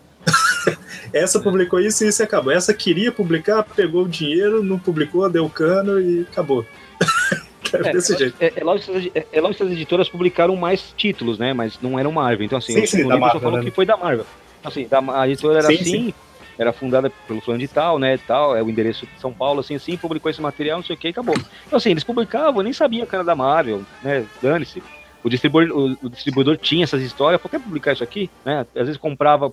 Essa 1.11 1.39
publicou 1.39 1.79
isso, 1.79 2.05
isso 2.05 2.21
e 2.21 2.23
acabou. 2.23 2.51
Essa 2.53 2.73
queria 2.73 3.11
publicar, 3.11 3.63
pegou 3.63 4.03
o 4.03 4.07
dinheiro, 4.07 4.61
não 4.63 4.77
publicou, 4.77 5.27
deu 5.29 5.49
cano 5.49 5.99
e 5.99 6.21
acabou. 6.21 6.63
É, 7.73 7.91
Desse 7.93 8.13
é, 8.13 8.17
jeito. 8.17 8.35
É, 8.39 8.53
é 8.55 8.63
lógico 8.63 8.91
é- 9.13 9.25
é 9.31 9.41
lógico 9.41 9.63
que 9.63 9.69
as 9.71 9.75
editoras 9.77 10.09
publicaram 10.09 10.55
mais 10.55 10.93
títulos, 10.97 11.37
né? 11.37 11.53
Mas 11.53 11.79
não 11.81 11.97
eram 11.99 12.11
Marvel. 12.11 12.45
Então, 12.45 12.57
assim, 12.57 12.85
Sim, 12.85 12.97
da 12.97 13.03
livro 13.03 13.13
só 13.13 13.19
Marvel, 13.19 13.41
falou 13.41 13.57
né? 13.59 13.65
que 13.65 13.71
foi 13.71 13.85
da 13.85 13.97
Marvel. 13.97 14.25
Assim, 14.63 14.87
da- 14.87 15.03
a 15.21 15.27
editora 15.27 15.59
era 15.59 15.67
Sim, 15.67 15.75
assim, 15.75 15.83
sim. 15.83 16.13
era 16.57 16.73
fundada 16.73 17.09
pelo 17.27 17.41
fulano 17.41 17.59
de 17.61 17.67
tal, 17.67 17.97
né? 17.99 18.17
Tal, 18.27 18.55
é 18.55 18.61
o 18.63 18.69
endereço 18.69 19.05
de 19.05 19.19
São 19.21 19.31
Paulo, 19.33 19.59
assim, 19.61 19.75
assim, 19.75 19.95
publicou 19.97 20.29
esse 20.29 20.41
material, 20.41 20.79
não 20.79 20.85
sei 20.85 20.95
o 20.95 20.99
que, 20.99 21.07
acabou. 21.07 21.35
Então, 21.65 21.77
assim, 21.77 21.91
eles 21.91 22.03
publicavam, 22.03 22.61
nem 22.61 22.73
sabia 22.73 23.05
que 23.05 23.15
era 23.15 23.23
da 23.23 23.35
Marvel, 23.35 23.81
né? 24.03 24.25
Dane-se. 24.41 24.81
O 25.23 25.29
distribuidor, 25.29 25.77
o, 25.77 26.05
o 26.05 26.09
distribuidor 26.09 26.57
tinha 26.57 26.83
essas 26.83 27.01
histórias, 27.01 27.41
por 27.41 27.49
que 27.51 27.59
publicar 27.59 27.93
isso 27.93 28.03
aqui? 28.03 28.29
Né? 28.45 28.65
Às 28.75 28.85
vezes 28.85 28.97
comprava 28.97 29.51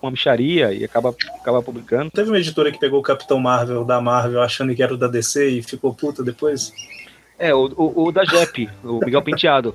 uma 0.00 0.10
micharia 0.10 0.72
e 0.72 0.84
acaba, 0.84 1.14
acaba 1.40 1.62
publicando. 1.62 2.10
Teve 2.10 2.30
uma 2.30 2.38
editora 2.38 2.70
que 2.70 2.78
pegou 2.78 3.00
o 3.00 3.02
Capitão 3.02 3.38
Marvel 3.40 3.84
da 3.84 4.00
Marvel 4.00 4.40
achando 4.40 4.74
que 4.74 4.82
era 4.82 4.94
o 4.94 4.96
da 4.96 5.08
DC 5.08 5.48
e 5.48 5.62
ficou 5.62 5.92
puta 5.92 6.22
depois? 6.22 6.72
É, 7.38 7.54
o, 7.54 7.66
o, 7.76 8.04
o 8.06 8.12
da 8.12 8.24
Jep, 8.24 8.68
o 8.82 9.00
Miguel 9.04 9.22
Penteado. 9.22 9.74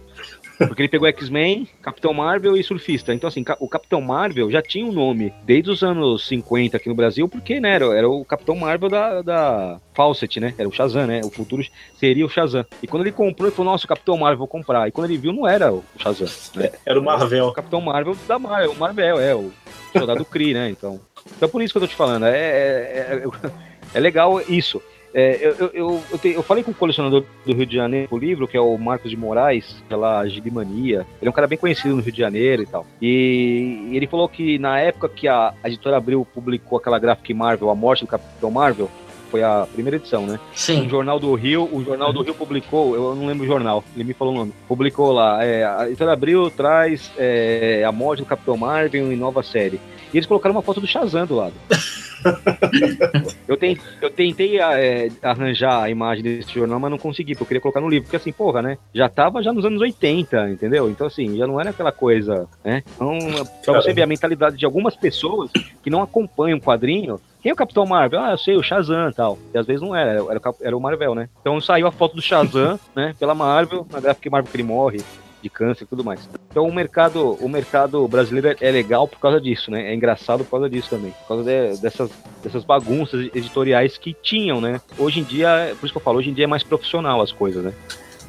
Porque 0.67 0.82
ele 0.82 0.89
pegou 0.89 1.08
X-Men, 1.08 1.67
Capitão 1.82 2.13
Marvel 2.13 2.56
e 2.56 2.63
Surfista. 2.63 3.13
Então, 3.13 3.28
assim, 3.28 3.43
o 3.60 3.67
Capitão 3.67 4.02
Marvel 4.02 4.52
já 4.52 4.62
tinha 4.62 4.86
um 4.86 4.91
nome 4.91 5.34
desde 5.43 5.71
os 5.71 5.84
anos 5.84 6.28
50 6.28 6.78
aqui 6.78 6.88
no 6.88 6.95
Brasil, 6.95 7.28
porque, 7.28 7.60
né, 7.60 7.76
era, 7.76 7.86
era 7.97 8.10
o 8.10 8.24
Capitão 8.24 8.56
Marvel 8.56 8.89
da, 8.89 9.21
da 9.21 9.80
Fawcett, 9.93 10.39
né? 10.39 10.54
Era 10.58 10.67
o 10.67 10.71
Shazam, 10.71 11.08
né? 11.08 11.21
O 11.24 11.30
futuro 11.30 11.63
seria 12.00 12.26
o 12.26 12.30
Shazam. 12.30 12.65
E 12.82 12.88
quando 12.88 13.04
ele 13.04 13.12
comprou, 13.12 13.47
ele 13.47 13.56
falou, 13.56 13.71
nossa, 13.71 13.86
o 13.86 13.89
Capitão 13.89 14.17
Marvel, 14.17 14.38
vou 14.38 14.47
comprar. 14.47 14.88
E 14.88 14.91
quando 14.91 15.10
ele 15.10 15.17
viu, 15.17 15.34
não 15.34 15.47
era 15.47 15.74
o 15.74 15.84
Shazam, 15.97 16.28
né? 16.56 16.71
Era 16.86 17.00
o 17.00 17.04
Marvel. 17.04 17.47
O 17.47 17.54
Capitão 17.54 17.82
Marvel 17.82 18.15
da 18.28 18.38
Marvel, 18.38 18.71
o 18.71 18.76
Marvel, 18.78 19.19
é, 19.19 19.36
o 19.36 19.52
soldado 19.97 20.26
Kree, 20.26 20.54
né? 20.54 20.69
Então, 20.69 21.00
então 21.36 21.50
por 21.50 21.62
isso 21.62 21.74
que 21.74 21.78
eu 21.78 21.82
tô 21.82 21.88
te 21.88 21.95
falando, 21.95 22.26
é, 22.26 22.38
é, 22.38 23.24
é, 23.24 23.52
é 23.95 24.00
legal 24.00 24.39
isso. 24.47 24.82
É, 25.13 25.39
eu, 25.41 25.56
eu, 25.60 25.69
eu, 25.74 26.04
eu, 26.12 26.17
te- 26.17 26.30
eu 26.34 26.43
falei 26.43 26.63
com 26.63 26.71
o 26.71 26.74
colecionador 26.74 27.24
do 27.45 27.54
Rio 27.54 27.65
de 27.65 27.76
Janeiro 27.76 28.08
o 28.12 28.17
livro, 28.17 28.47
que 28.47 28.56
é 28.56 28.62
o 28.62 28.78
Marcos 28.78 29.10
de 29.10 29.17
Moraes, 29.17 29.76
pela 29.89 30.26
Gibimania. 30.28 31.06
Ele 31.21 31.28
é 31.28 31.30
um 31.30 31.34
cara 31.34 31.47
bem 31.47 31.58
conhecido 31.58 31.95
no 31.95 32.02
Rio 32.02 32.12
de 32.13 32.17
Janeiro 32.19 32.62
e 32.63 32.65
tal. 32.65 32.86
E 33.02 33.89
ele 33.91 34.08
falou 34.08 34.28
que 34.30 34.58
na 34.58 34.80
época 34.80 35.10
que 35.10 35.28
a, 35.28 35.54
a 35.63 35.67
editora 35.67 35.97
Abril 35.97 36.26
publicou 36.34 36.78
aquela 36.78 36.97
Graphic 37.00 37.34
Marvel, 37.34 37.69
A 37.69 37.76
Morte 37.76 38.06
do 38.06 38.08
Capitão 38.08 38.50
Marvel, 38.50 38.89
foi 39.30 39.43
a 39.43 39.65
primeira 39.74 39.95
edição, 39.95 40.26
né? 40.26 40.38
O 40.54 40.58
Sim. 40.58 40.89
Jornal 40.89 41.17
do 41.19 41.34
Rio, 41.36 41.63
o 41.71 41.84
Jornal 41.84 42.12
do 42.12 42.21
Rio 42.21 42.34
publicou, 42.34 42.93
eu 42.95 43.15
não 43.15 43.26
lembro 43.28 43.45
o 43.45 43.47
jornal, 43.47 43.82
ele 43.95 44.04
me 44.04 44.13
falou 44.13 44.34
o 44.34 44.38
nome, 44.38 44.54
publicou 44.67 45.12
lá, 45.13 45.41
é, 45.41 45.63
a 45.63 45.88
editora 45.88 46.12
Abril 46.12 46.50
traz 46.52 47.10
é, 47.17 47.82
a 47.88 47.91
morte 47.93 48.19
do 48.19 48.26
Capitão 48.26 48.58
Marvel 48.58 49.10
em 49.12 49.15
nova 49.15 49.41
série. 49.41 49.80
E 50.13 50.17
eles 50.17 50.28
colocaram 50.28 50.54
uma 50.54 50.62
foto 50.62 50.82
do 50.82 50.88
Shazam 50.88 51.26
do 51.26 51.36
lado. 51.36 51.54
eu, 53.47 53.57
ten- 53.57 53.77
eu 54.01 54.10
tentei 54.10 54.60
é, 54.60 55.10
arranjar 55.21 55.84
a 55.84 55.89
imagem 55.89 56.23
desse 56.23 56.53
jornal, 56.53 56.79
mas 56.79 56.91
não 56.91 56.97
consegui, 56.97 57.34
porque 57.34 57.43
eu 57.43 57.47
queria 57.47 57.62
colocar 57.62 57.81
no 57.81 57.89
livro, 57.89 58.03
porque 58.05 58.17
assim, 58.17 58.31
porra, 58.31 58.62
né? 58.62 58.77
Já 58.93 59.10
tava 59.10 59.41
já 59.43 59.51
nos 59.51 59.65
anos 59.65 59.81
80, 59.81 60.49
entendeu? 60.49 60.89
Então, 60.89 61.07
assim, 61.07 61.38
já 61.38 61.45
não 61.47 61.60
era 61.60 61.71
aquela 61.71 61.91
coisa, 61.91 62.47
né? 62.63 62.84
Então, 62.95 63.19
pra 63.63 63.73
você 63.81 63.93
ver 63.93 64.03
a 64.03 64.07
mentalidade 64.07 64.57
de 64.57 64.65
algumas 64.65 64.95
pessoas 64.95 65.51
que 65.84 65.89
não 65.89 66.01
acompanham 66.01 66.57
o 66.57 66.62
quadrinho, 66.62 67.19
quem 67.41 67.49
é 67.49 67.53
o 67.53 67.57
Capitão 67.57 67.86
Marvel? 67.86 68.19
Ah, 68.19 68.31
eu 68.31 68.38
sei, 68.38 68.55
o 68.55 68.62
Shazam 68.63 69.10
e 69.10 69.13
tal. 69.13 69.39
E 69.53 69.57
às 69.57 69.65
vezes 69.65 69.81
não 69.81 69.95
era, 69.95 70.12
era 70.12 70.38
o, 70.38 70.41
Cap- 70.41 70.60
era 70.62 70.77
o 70.77 70.79
Marvel, 70.79 71.15
né? 71.15 71.27
Então 71.41 71.60
saiu 71.60 71.88
a 71.88 71.91
foto 71.91 72.15
do 72.15 72.21
Shazam, 72.21 72.79
né, 72.95 73.15
pela 73.19 73.34
Marvel, 73.34 73.86
na 73.91 73.99
gráfica 73.99 74.29
Marvel 74.29 74.51
que 74.51 74.57
ele 74.57 74.63
morre 74.67 74.99
de 75.41 75.49
câncer 75.49 75.84
e 75.84 75.88
tudo 75.88 76.04
mais. 76.04 76.27
Então 76.49 76.67
o 76.67 76.73
mercado, 76.73 77.34
o 77.41 77.47
mercado 77.49 78.08
brasileiro 78.08 78.49
é- 78.49 78.67
é 78.67 78.71
legal 78.71 79.08
por 79.08 79.19
causa 79.19 79.39
disso, 79.39 79.71
né? 79.71 79.91
É 79.91 79.95
engraçado 79.95 80.43
por 80.43 80.51
causa 80.51 80.69
disso 80.69 80.89
também. 80.89 81.12
Por 81.12 81.27
causa 81.27 81.43
de- 81.43 81.82
dessas, 81.82 82.12
dessas 82.43 82.63
bagunças 82.63 83.30
editoriais 83.34 83.97
que 83.97 84.13
tinham, 84.21 84.60
né? 84.62 84.82
Hoje 84.97 85.19
em 85.19 85.23
dia, 85.23 85.49
é- 85.49 85.75
por 85.75 85.86
isso 85.86 85.93
que 85.93 85.97
eu 85.97 86.04
falo, 86.04 86.19
hoje 86.19 86.30
em 86.30 86.34
dia 86.34 86.43
é 86.43 86.47
mais 86.47 86.63
profissional 86.63 87.21
as 87.21 87.32
coisas, 87.32 87.63
né? 87.63 87.73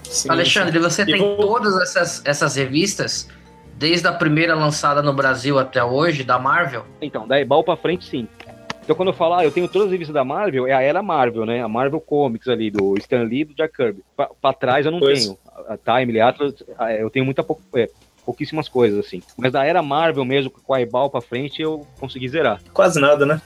Sim, 0.04 0.30
Alexandre, 0.30 0.78
você 0.78 1.02
E 1.02 1.06
tem 1.06 1.18
vou- 1.18 1.36
todas 1.36 1.74
essas, 1.80 2.22
essas 2.24 2.54
revistas, 2.56 3.28
desde 3.74 4.06
a 4.06 4.12
primeira 4.12 4.54
lançada 4.54 5.02
no 5.02 5.12
Brasil 5.12 5.58
até 5.58 5.82
hoje, 5.82 6.22
da 6.22 6.38
Marvel? 6.38 6.84
Então, 7.00 7.26
da 7.26 7.40
Ebal 7.40 7.64
pra 7.64 7.76
frente, 7.76 8.04
sim. 8.06 8.28
Então, 8.82 8.96
quando 8.96 9.08
eu 9.08 9.14
falo, 9.14 9.34
ah, 9.34 9.44
eu 9.44 9.50
tenho 9.52 9.68
todas 9.68 9.86
as 9.86 9.92
revistas 9.92 10.14
da 10.14 10.24
Marvel, 10.24 10.66
é 10.66 10.72
a 10.72 10.82
era 10.82 11.02
Marvel, 11.02 11.46
né? 11.46 11.62
A 11.62 11.68
Marvel 11.68 12.00
Comics 12.00 12.48
ali, 12.48 12.70
do 12.70 12.96
Stan 12.98 13.22
Lee 13.22 13.42
e 13.42 13.44
do 13.44 13.54
Jack 13.54 13.76
Kirby. 13.76 14.02
Pra, 14.16 14.26
pra 14.40 14.52
trás 14.52 14.84
eu 14.84 14.92
não 14.92 14.98
Pois. 14.98 15.24
tenho. 15.24 15.38
A 15.68 15.76
Time, 15.76 16.18
Atlas, 16.20 16.54
eu 16.98 17.08
tenho 17.08 17.24
muita 17.24 17.44
é, 17.76 17.88
pouquíssimas 18.24 18.68
coisas, 18.68 18.98
assim. 18.98 19.22
Mas 19.36 19.52
da 19.52 19.64
era 19.64 19.82
Marvel 19.82 20.24
mesmo, 20.24 20.50
com 20.50 20.74
a 20.74 20.80
Ebal 20.80 21.10
pra 21.10 21.20
frente, 21.20 21.62
eu 21.62 21.86
consegui 22.00 22.28
zerar. 22.28 22.60
Quase 22.72 23.00
nada, 23.00 23.24
né? 23.24 23.40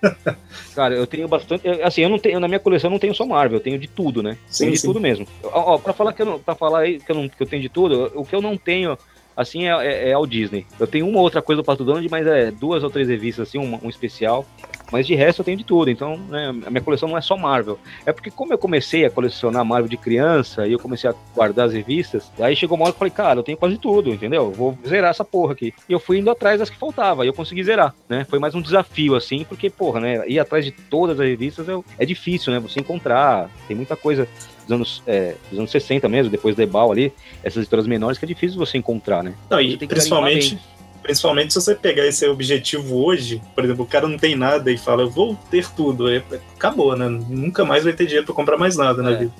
Cara, 0.74 0.94
eu 0.94 1.06
tenho 1.06 1.28
bastante. 1.28 1.68
Assim, 1.82 2.00
eu 2.00 2.08
não 2.08 2.18
tenho. 2.18 2.40
Na 2.40 2.48
minha 2.48 2.60
coleção 2.60 2.88
eu 2.88 2.92
não 2.92 2.98
tenho 2.98 3.14
só 3.14 3.26
Marvel, 3.26 3.58
eu 3.58 3.62
tenho 3.62 3.78
de 3.78 3.88
tudo, 3.88 4.22
né? 4.22 4.38
Sim, 4.46 4.64
tenho 4.64 4.72
de 4.72 4.78
sim. 4.78 4.86
tudo 4.86 5.00
mesmo. 5.00 5.26
Ó, 5.42 5.74
ó, 5.74 5.78
pra 5.78 5.92
falar 5.92 6.14
que 6.14 6.22
eu 6.22 6.26
não, 6.26 6.38
pra 6.38 6.54
falar 6.54 6.80
aí 6.80 6.98
que 6.98 7.12
eu, 7.12 7.16
não, 7.16 7.28
que 7.28 7.42
eu 7.42 7.46
tenho 7.46 7.60
de 7.60 7.68
tudo, 7.68 8.10
o 8.14 8.24
que 8.24 8.34
eu 8.34 8.40
não 8.40 8.56
tenho. 8.56 8.96
Assim 9.36 9.66
é, 9.66 9.86
é, 9.86 10.10
é 10.10 10.12
ao 10.12 10.26
Disney. 10.26 10.66
Eu 10.78 10.86
tenho 10.86 11.08
uma 11.08 11.20
outra 11.20 11.40
coisa 11.40 11.62
do 11.62 11.64
Pato 11.64 11.84
Donald, 11.84 12.06
mas 12.10 12.26
é 12.26 12.50
duas 12.50 12.82
ou 12.82 12.90
três 12.90 13.08
revistas, 13.08 13.48
assim, 13.48 13.58
um, 13.58 13.78
um 13.82 13.88
especial. 13.88 14.44
Mas 14.90 15.06
de 15.06 15.14
resto 15.14 15.40
eu 15.40 15.44
tenho 15.44 15.56
de 15.56 15.64
tudo. 15.64 15.90
Então, 15.90 16.16
né, 16.28 16.48
a 16.66 16.70
minha 16.70 16.82
coleção 16.82 17.08
não 17.08 17.16
é 17.16 17.20
só 17.20 17.36
Marvel. 17.36 17.78
É 18.04 18.12
porque, 18.12 18.30
como 18.30 18.52
eu 18.52 18.58
comecei 18.58 19.04
a 19.04 19.10
colecionar 19.10 19.64
Marvel 19.64 19.88
de 19.88 19.96
criança 19.96 20.66
e 20.66 20.72
eu 20.72 20.78
comecei 20.78 21.08
a 21.08 21.14
guardar 21.34 21.66
as 21.66 21.72
revistas, 21.72 22.30
aí 22.40 22.56
chegou 22.56 22.76
uma 22.76 22.84
hora 22.84 22.92
que 22.92 22.96
eu 22.96 22.98
falei, 22.98 23.12
cara, 23.12 23.38
eu 23.38 23.42
tenho 23.42 23.56
quase 23.56 23.78
tudo, 23.78 24.10
entendeu? 24.10 24.50
Vou 24.50 24.76
zerar 24.86 25.10
essa 25.10 25.24
porra 25.24 25.52
aqui. 25.52 25.72
E 25.88 25.92
eu 25.92 26.00
fui 26.00 26.18
indo 26.18 26.30
atrás 26.30 26.58
das 26.58 26.68
que 26.68 26.76
faltava, 26.76 27.24
e 27.24 27.28
eu 27.28 27.32
consegui 27.32 27.62
zerar, 27.62 27.94
né? 28.08 28.26
Foi 28.28 28.38
mais 28.38 28.54
um 28.54 28.60
desafio, 28.60 29.14
assim, 29.14 29.44
porque, 29.44 29.70
porra, 29.70 30.00
né? 30.00 30.28
Ir 30.28 30.38
atrás 30.38 30.64
de 30.64 30.72
todas 30.72 31.20
as 31.20 31.26
revistas 31.26 31.68
é, 31.68 31.72
é 31.98 32.04
difícil, 32.04 32.52
né? 32.52 32.58
Você 32.60 32.80
encontrar, 32.80 33.48
tem 33.68 33.76
muita 33.76 33.96
coisa 33.96 34.28
dos 34.70 34.72
anos, 34.72 35.02
é, 35.06 35.34
dos 35.50 35.58
anos 35.58 35.70
60 35.70 36.08
mesmo, 36.08 36.30
depois 36.30 36.54
da 36.54 36.62
Ebal 36.62 36.92
ali, 36.92 37.12
essas 37.42 37.58
editoras 37.62 37.86
menores 37.86 38.18
que 38.18 38.24
é 38.24 38.28
difícil 38.28 38.58
você 38.58 38.78
encontrar, 38.78 39.22
né? 39.22 39.34
Não, 39.50 39.60
e 39.60 39.76
principalmente, 39.76 40.58
principalmente 41.02 41.52
se 41.52 41.60
você 41.60 41.74
pegar 41.74 42.06
esse 42.06 42.26
objetivo 42.28 43.04
hoje, 43.04 43.42
por 43.54 43.64
exemplo, 43.64 43.84
o 43.84 43.88
cara 43.88 44.06
não 44.06 44.16
tem 44.18 44.36
nada 44.36 44.70
e 44.70 44.78
fala, 44.78 45.02
eu 45.02 45.10
vou 45.10 45.36
ter 45.50 45.68
tudo, 45.74 46.06
aí 46.06 46.22
acabou, 46.54 46.96
né? 46.96 47.08
Nunca 47.08 47.64
mais 47.64 47.84
vai 47.84 47.92
ter 47.92 48.04
dinheiro 48.04 48.26
pra 48.26 48.34
comprar 48.34 48.56
mais 48.56 48.76
nada 48.76 49.02
na 49.02 49.12
É. 49.12 49.16
vida. 49.16 49.32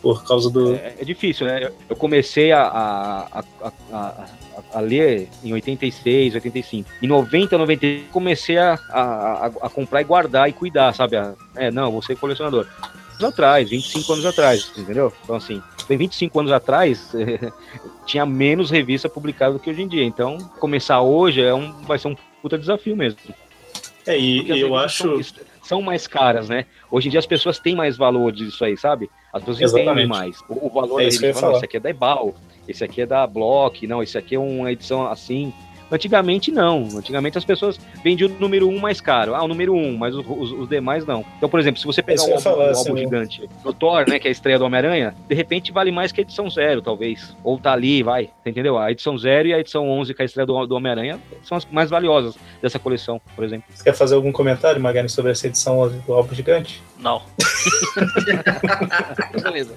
Por 0.00 0.24
causa 0.24 0.48
do. 0.48 0.74
É, 0.76 0.94
é 1.00 1.04
difícil, 1.04 1.44
né? 1.46 1.70
Eu- 1.88 1.96
comecei 1.96 2.52
a, 2.52 2.62
a, 2.62 3.40
a, 3.60 3.72
a, 3.92 4.24
a- 4.74 4.80
ler 4.80 5.28
em 5.42 5.52
86, 5.52 6.34
85. 6.34 6.88
Em 7.02 7.06
90, 7.08 7.58
90, 7.58 7.86
comecei 8.12 8.56
a, 8.58 8.78
a, 8.90 9.46
a- 9.46 9.68
comprar 9.70 10.00
e 10.00 10.04
guardar 10.04 10.48
e 10.48 10.52
cuidar, 10.52 10.94
sabe? 10.94 11.16
A- 11.16 11.34
é, 11.56 11.72
não, 11.72 11.90
vou 11.90 12.00
ser 12.00 12.16
colecionador. 12.16 12.68
Anos 13.18 13.32
atrás, 13.34 13.70
25 13.70 14.12
anos 14.12 14.26
atrás, 14.26 14.72
entendeu? 14.76 15.12
Então, 15.24 15.36
assim, 15.36 15.62
tem 15.86 15.96
25 15.96 16.40
anos 16.40 16.52
atrás, 16.52 17.12
tinha 18.06 18.24
menos 18.24 18.70
revista 18.70 19.08
publicada 19.08 19.54
do 19.54 19.58
que 19.58 19.68
hoje 19.68 19.82
em 19.82 19.88
dia. 19.88 20.04
Então, 20.04 20.38
começar 20.60 21.00
hoje 21.02 21.42
é 21.42 21.52
um, 21.52 21.72
vai 21.82 21.98
ser 21.98 22.08
um 22.08 22.16
puta 22.40 22.56
desafio 22.56 22.96
mesmo. 22.96 23.18
É, 24.06 24.18
e, 24.18 24.48
eu 24.60 24.74
acho. 24.76 25.22
São, 25.22 25.44
são 25.62 25.82
mais 25.82 26.06
caras, 26.06 26.48
né? 26.48 26.64
Hoje 26.90 27.08
em 27.08 27.10
dia 27.10 27.20
as 27.20 27.26
pessoas 27.26 27.58
têm 27.58 27.76
mais 27.76 27.96
valor 27.96 28.32
disso 28.32 28.64
aí, 28.64 28.76
sabe? 28.76 29.10
As 29.32 29.42
pessoas 29.42 29.72
entendem 29.72 29.82
Exatamente. 29.82 30.08
mais. 30.08 30.40
O, 30.48 30.66
o 30.66 30.70
valor 30.70 31.02
É 31.02 31.08
isso 31.08 31.20
que 31.20 31.26
eu 31.26 31.34
falar. 31.34 31.56
esse 31.56 31.64
aqui 31.64 31.76
é 31.76 31.80
da 31.80 31.90
Ebal, 31.90 32.34
esse 32.66 32.84
aqui 32.84 33.02
é 33.02 33.06
da 33.06 33.26
Block, 33.26 33.86
não, 33.86 34.02
esse 34.02 34.16
aqui 34.16 34.34
é 34.34 34.38
uma 34.38 34.72
edição 34.72 35.06
assim. 35.06 35.52
Antigamente 35.90 36.50
não. 36.50 36.86
Antigamente 36.96 37.38
as 37.38 37.44
pessoas 37.44 37.78
vendiam 38.04 38.30
o 38.30 38.34
número 38.40 38.68
um 38.68 38.78
mais 38.78 39.00
caro. 39.00 39.34
Ah, 39.34 39.42
o 39.42 39.48
número 39.48 39.74
um, 39.74 39.96
mas 39.96 40.14
os, 40.14 40.24
os- 40.28 40.52
os 40.52 40.68
demais 40.68 41.04
não. 41.06 41.24
Então, 41.36 41.48
por 41.48 41.58
exemplo, 41.58 41.80
se 41.80 41.86
você 41.86 42.02
pegar 42.02 42.22
eu 42.22 42.30
álbum, 42.30 42.40
falar, 42.42 42.70
assim, 42.70 42.78
álbum 42.90 42.92
o- 42.92 42.98
gigante 42.98 43.48
do 43.62 43.72
Thor, 43.72 44.04
né, 44.08 44.18
que 44.18 44.26
é 44.26 44.30
a 44.30 44.32
estreia 44.32 44.58
do 44.58 44.64
Homem-Aranha, 44.64 45.14
de 45.28 45.34
repente 45.34 45.72
vale 45.72 45.90
mais 45.90 46.12
que 46.12 46.20
a 46.20 46.22
edição 46.22 46.48
zero, 46.50 46.82
talvez. 46.82 47.36
Ou 47.42 47.58
tá 47.58 47.72
ali, 47.72 48.02
vai. 48.02 48.30
Entendeu? 48.44 48.78
A 48.78 48.90
edição 48.92 49.16
zero 49.18 49.48
e 49.48 49.54
a 49.54 49.58
edição 49.58 49.88
11, 49.90 50.14
que 50.14 50.22
é 50.22 50.24
a 50.24 50.26
estreia 50.26 50.46
do, 50.46 50.66
do 50.66 50.74
Homem-Aranha, 50.74 51.18
são 51.42 51.56
as 51.56 51.64
mais 51.66 51.90
valiosas 51.90 52.36
dessa 52.62 52.78
coleção, 52.78 53.20
por 53.34 53.44
exemplo. 53.44 53.64
Você 53.74 53.84
quer 53.84 53.94
fazer 53.94 54.14
algum 54.14 54.32
comentário, 54.32 54.80
Magani, 54.80 55.08
sobre 55.08 55.32
essa 55.32 55.46
edição 55.46 55.88
do 56.06 56.12
álbum 56.12 56.34
gigante? 56.34 56.82
Não. 56.98 57.22
Beleza. 59.42 59.74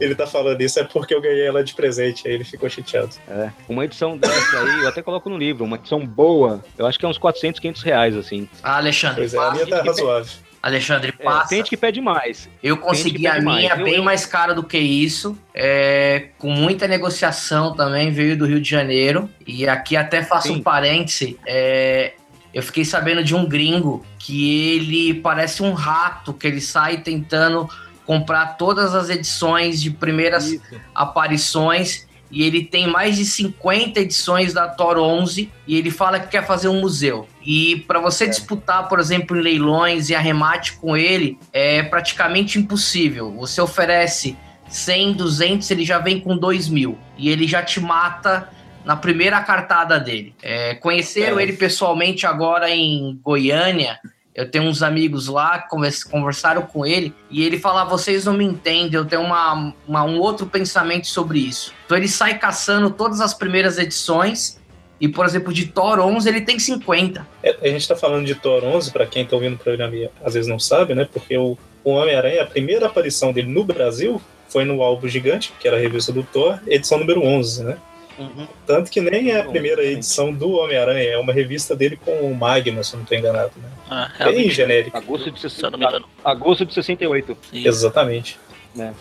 Ele 0.00 0.14
tá 0.14 0.26
falando 0.26 0.60
isso 0.60 0.78
é 0.78 0.84
porque 0.84 1.12
eu 1.14 1.20
ganhei 1.20 1.46
ela 1.46 1.64
de 1.64 1.74
presente, 1.74 2.26
aí 2.28 2.34
ele 2.34 2.44
ficou 2.44 2.68
chateado. 2.70 3.10
É. 3.28 3.50
Uma 3.68 3.84
edição 3.84 4.16
dessa 4.16 4.60
aí, 4.60 4.82
eu 4.82 4.88
até 4.88 5.02
coloco 5.02 5.28
no 5.28 5.36
livro, 5.36 5.64
uma 5.64 5.76
edição 5.76 6.04
boa, 6.06 6.64
eu 6.76 6.86
acho 6.86 6.98
que 6.98 7.04
é 7.04 7.08
uns 7.08 7.18
400, 7.18 7.58
500 7.60 7.82
reais, 7.82 8.16
assim. 8.16 8.48
Ah, 8.62 8.76
Alexandre, 8.76 9.16
Pois 9.22 9.34
é, 9.34 9.38
a 9.38 9.50
minha 9.52 9.66
tá 9.66 9.82
razoável. 9.82 10.32
Alexandre, 10.60 11.14
É, 11.18 11.22
passa. 11.24 11.48
tem 11.50 11.58
gente 11.58 11.70
que 11.70 11.76
pede 11.76 12.00
mais. 12.00 12.48
Eu 12.62 12.76
Tem 12.76 12.84
consegui 12.84 13.26
a 13.28 13.40
mais. 13.40 13.44
minha 13.44 13.74
Eu- 13.76 13.84
bem 13.84 13.94
eu- 13.94 14.02
mais 14.02 14.26
cara 14.26 14.52
do 14.52 14.62
que 14.64 14.76
isso, 14.78 15.38
é, 15.54 16.28
com 16.36 16.50
muita 16.50 16.88
negociação 16.88 17.74
também, 17.74 18.10
veio 18.10 18.36
do 18.36 18.44
Rio 18.44 18.60
de 18.60 18.68
Janeiro. 18.68 19.30
E 19.46 19.68
aqui 19.68 19.96
até 19.96 20.22
faço 20.22 20.48
Sim. 20.48 20.56
um 20.56 20.62
parêntese, 20.62 21.38
é, 21.46 22.14
eu 22.52 22.62
fiquei 22.62 22.84
sabendo 22.84 23.22
de 23.22 23.34
um 23.34 23.46
gringo 23.46 24.04
que 24.18 24.74
ele 24.74 25.14
parece 25.14 25.62
um 25.62 25.72
rato, 25.72 26.32
que 26.32 26.46
ele 26.46 26.60
sai 26.60 26.98
tentando 26.98 27.68
comprar 28.06 28.56
todas 28.56 28.94
as 28.94 29.10
edições 29.10 29.80
de 29.80 29.90
primeiras 29.90 30.52
Isso. 30.52 30.80
aparições 30.94 32.08
e 32.30 32.42
ele 32.42 32.64
tem 32.64 32.86
mais 32.86 33.16
de 33.16 33.24
50 33.24 34.00
edições 34.00 34.52
da 34.52 34.68
Thor 34.68 34.98
11 34.98 35.50
e 35.66 35.76
ele 35.76 35.90
fala 35.90 36.20
que 36.20 36.28
quer 36.28 36.46
fazer 36.46 36.68
um 36.68 36.80
museu. 36.80 37.26
E 37.44 37.84
para 37.86 38.00
você 38.00 38.26
disputar, 38.26 38.88
por 38.88 39.00
exemplo, 39.00 39.36
em 39.36 39.40
leilões 39.40 40.10
e 40.10 40.14
arremate 40.14 40.74
com 40.74 40.96
ele, 40.96 41.38
é 41.52 41.82
praticamente 41.82 42.58
impossível. 42.58 43.32
Você 43.38 43.60
oferece 43.60 44.36
100, 44.68 45.14
200, 45.14 45.70
ele 45.70 45.84
já 45.84 45.98
vem 45.98 46.20
com 46.20 46.36
2 46.36 46.68
mil 46.68 46.98
e 47.16 47.30
ele 47.30 47.46
já 47.46 47.62
te 47.62 47.80
mata 47.80 48.50
na 48.88 48.96
primeira 48.96 49.38
cartada 49.42 50.00
dele. 50.00 50.34
É, 50.42 50.74
conheceram 50.76 51.38
É. 51.38 51.42
ele 51.42 51.52
pessoalmente 51.52 52.26
agora 52.26 52.70
em 52.70 53.20
Goiânia. 53.22 54.00
Eu 54.34 54.50
tenho 54.50 54.64
uns 54.64 54.82
amigos 54.82 55.26
lá 55.28 55.58
que 55.58 55.68
convers- 55.68 56.02
conversaram 56.04 56.62
com 56.62 56.86
ele 56.86 57.12
e 57.30 57.44
ele 57.44 57.58
fala: 57.58 57.84
vocês 57.84 58.24
não 58.24 58.32
me 58.32 58.44
entendem, 58.46 58.94
eu 58.94 59.04
tenho 59.04 59.20
uma, 59.20 59.74
uma- 59.86 60.04
um 60.04 60.18
outro 60.18 60.46
pensamento 60.46 61.06
sobre 61.06 61.38
isso. 61.38 61.74
Então 61.84 61.98
ele 61.98 62.08
sai 62.08 62.38
caçando 62.38 62.88
todas 62.88 63.20
as 63.20 63.34
primeiras 63.34 63.76
edições 63.76 64.58
e, 64.98 65.06
por 65.06 65.26
exemplo, 65.26 65.52
de 65.52 65.66
Thor 65.66 65.98
11 66.00 66.26
ele 66.26 66.40
tem 66.40 66.58
50. 66.58 67.26
É, 67.42 67.56
a 67.60 67.68
gente 67.68 67.86
tá 67.86 67.94
falando 67.94 68.24
de 68.24 68.34
Thor 68.34 68.64
11, 68.64 68.90
pra 68.90 69.04
quem 69.06 69.26
tá 69.26 69.36
ouvindo 69.36 69.54
o 69.56 69.58
programa 69.58 69.94
e 69.94 70.08
às 70.24 70.32
vezes 70.32 70.48
não 70.48 70.58
sabe, 70.58 70.94
né? 70.94 71.06
Porque 71.12 71.36
o, 71.36 71.58
o 71.84 71.90
Homem-Aranha, 71.90 72.42
a 72.42 72.46
primeira 72.46 72.86
aparição 72.86 73.32
dele 73.34 73.48
no 73.52 73.64
Brasil 73.64 74.20
foi 74.48 74.64
no 74.64 74.80
álbum 74.82 75.06
Gigante, 75.08 75.52
que 75.60 75.68
era 75.68 75.76
a 75.76 75.80
revista 75.80 76.10
do 76.10 76.22
Thor, 76.22 76.58
edição 76.66 76.98
número 76.98 77.22
11, 77.22 77.64
né? 77.64 77.76
Uhum. 78.18 78.46
Tanto 78.66 78.90
que 78.90 79.00
nem 79.00 79.30
é 79.30 79.40
a 79.40 79.44
primeira 79.44 79.84
edição 79.84 80.32
do 80.32 80.50
Homem-Aranha, 80.52 81.10
é 81.10 81.18
uma 81.18 81.32
revista 81.32 81.76
dele 81.76 81.96
com 81.96 82.12
o 82.20 82.34
Magno, 82.34 82.82
se 82.82 82.94
eu 82.94 82.98
não 82.98 83.06
tô 83.06 83.14
enganado, 83.14 83.52
né? 83.56 84.10
É, 84.18 84.24
Bem 84.24 84.50
genérico. 84.50 84.96
Agosto 84.96 85.30
de, 85.30 85.38
se 85.40 85.46
eu 85.46 85.50
60, 85.50 85.70
não 85.70 85.78
me 85.78 85.84
engano. 85.86 86.06
agosto 86.24 86.66
de 86.66 86.74
68. 86.74 87.36
E- 87.52 87.66
Exatamente. 87.66 88.38
É. 88.78 88.92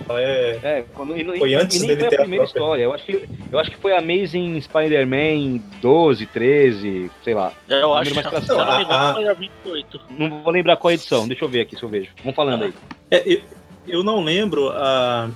Então 0.00 0.18
é. 0.18 0.58
É, 0.62 0.84
quando, 0.94 1.16
e, 1.16 1.24
não- 1.24 1.36
Foi 1.38 1.50
e 1.50 1.54
antes 1.54 1.78
nem 1.80 1.88
dele 1.88 2.00
foi 2.00 2.06
a 2.06 2.10
ter 2.10 2.16
a 2.16 2.20
primeira 2.20 2.44
própria. 2.44 2.60
história. 2.60 2.82
Eu 2.82 2.92
acho, 2.92 3.04
que, 3.06 3.28
eu 3.50 3.58
acho 3.58 3.70
que 3.70 3.76
foi 3.78 3.96
Amazing 3.96 4.60
Spider-Man 4.60 5.60
12, 5.80 6.26
13, 6.26 7.10
sei 7.22 7.32
lá. 7.34 7.50
Eu 7.68 7.94
acho 7.94 8.12
que, 8.12 8.20
não. 8.22 8.60
Ah, 8.60 8.82
engano, 8.82 9.14
foi 9.14 9.28
a 9.28 9.32
28. 9.32 10.00
Não 10.10 10.42
vou 10.42 10.52
lembrar 10.52 10.76
qual 10.76 10.92
edição, 10.92 11.26
deixa 11.26 11.44
eu 11.44 11.48
ver 11.48 11.62
aqui 11.62 11.76
se 11.76 11.82
eu 11.82 11.88
vejo. 11.88 12.10
Vamos 12.18 12.36
falando 12.36 12.64
aí. 12.64 12.74
É, 13.10 13.22
eu, 13.26 13.40
eu 13.88 14.04
não 14.04 14.22
lembro 14.22 14.68
a, 14.68 15.30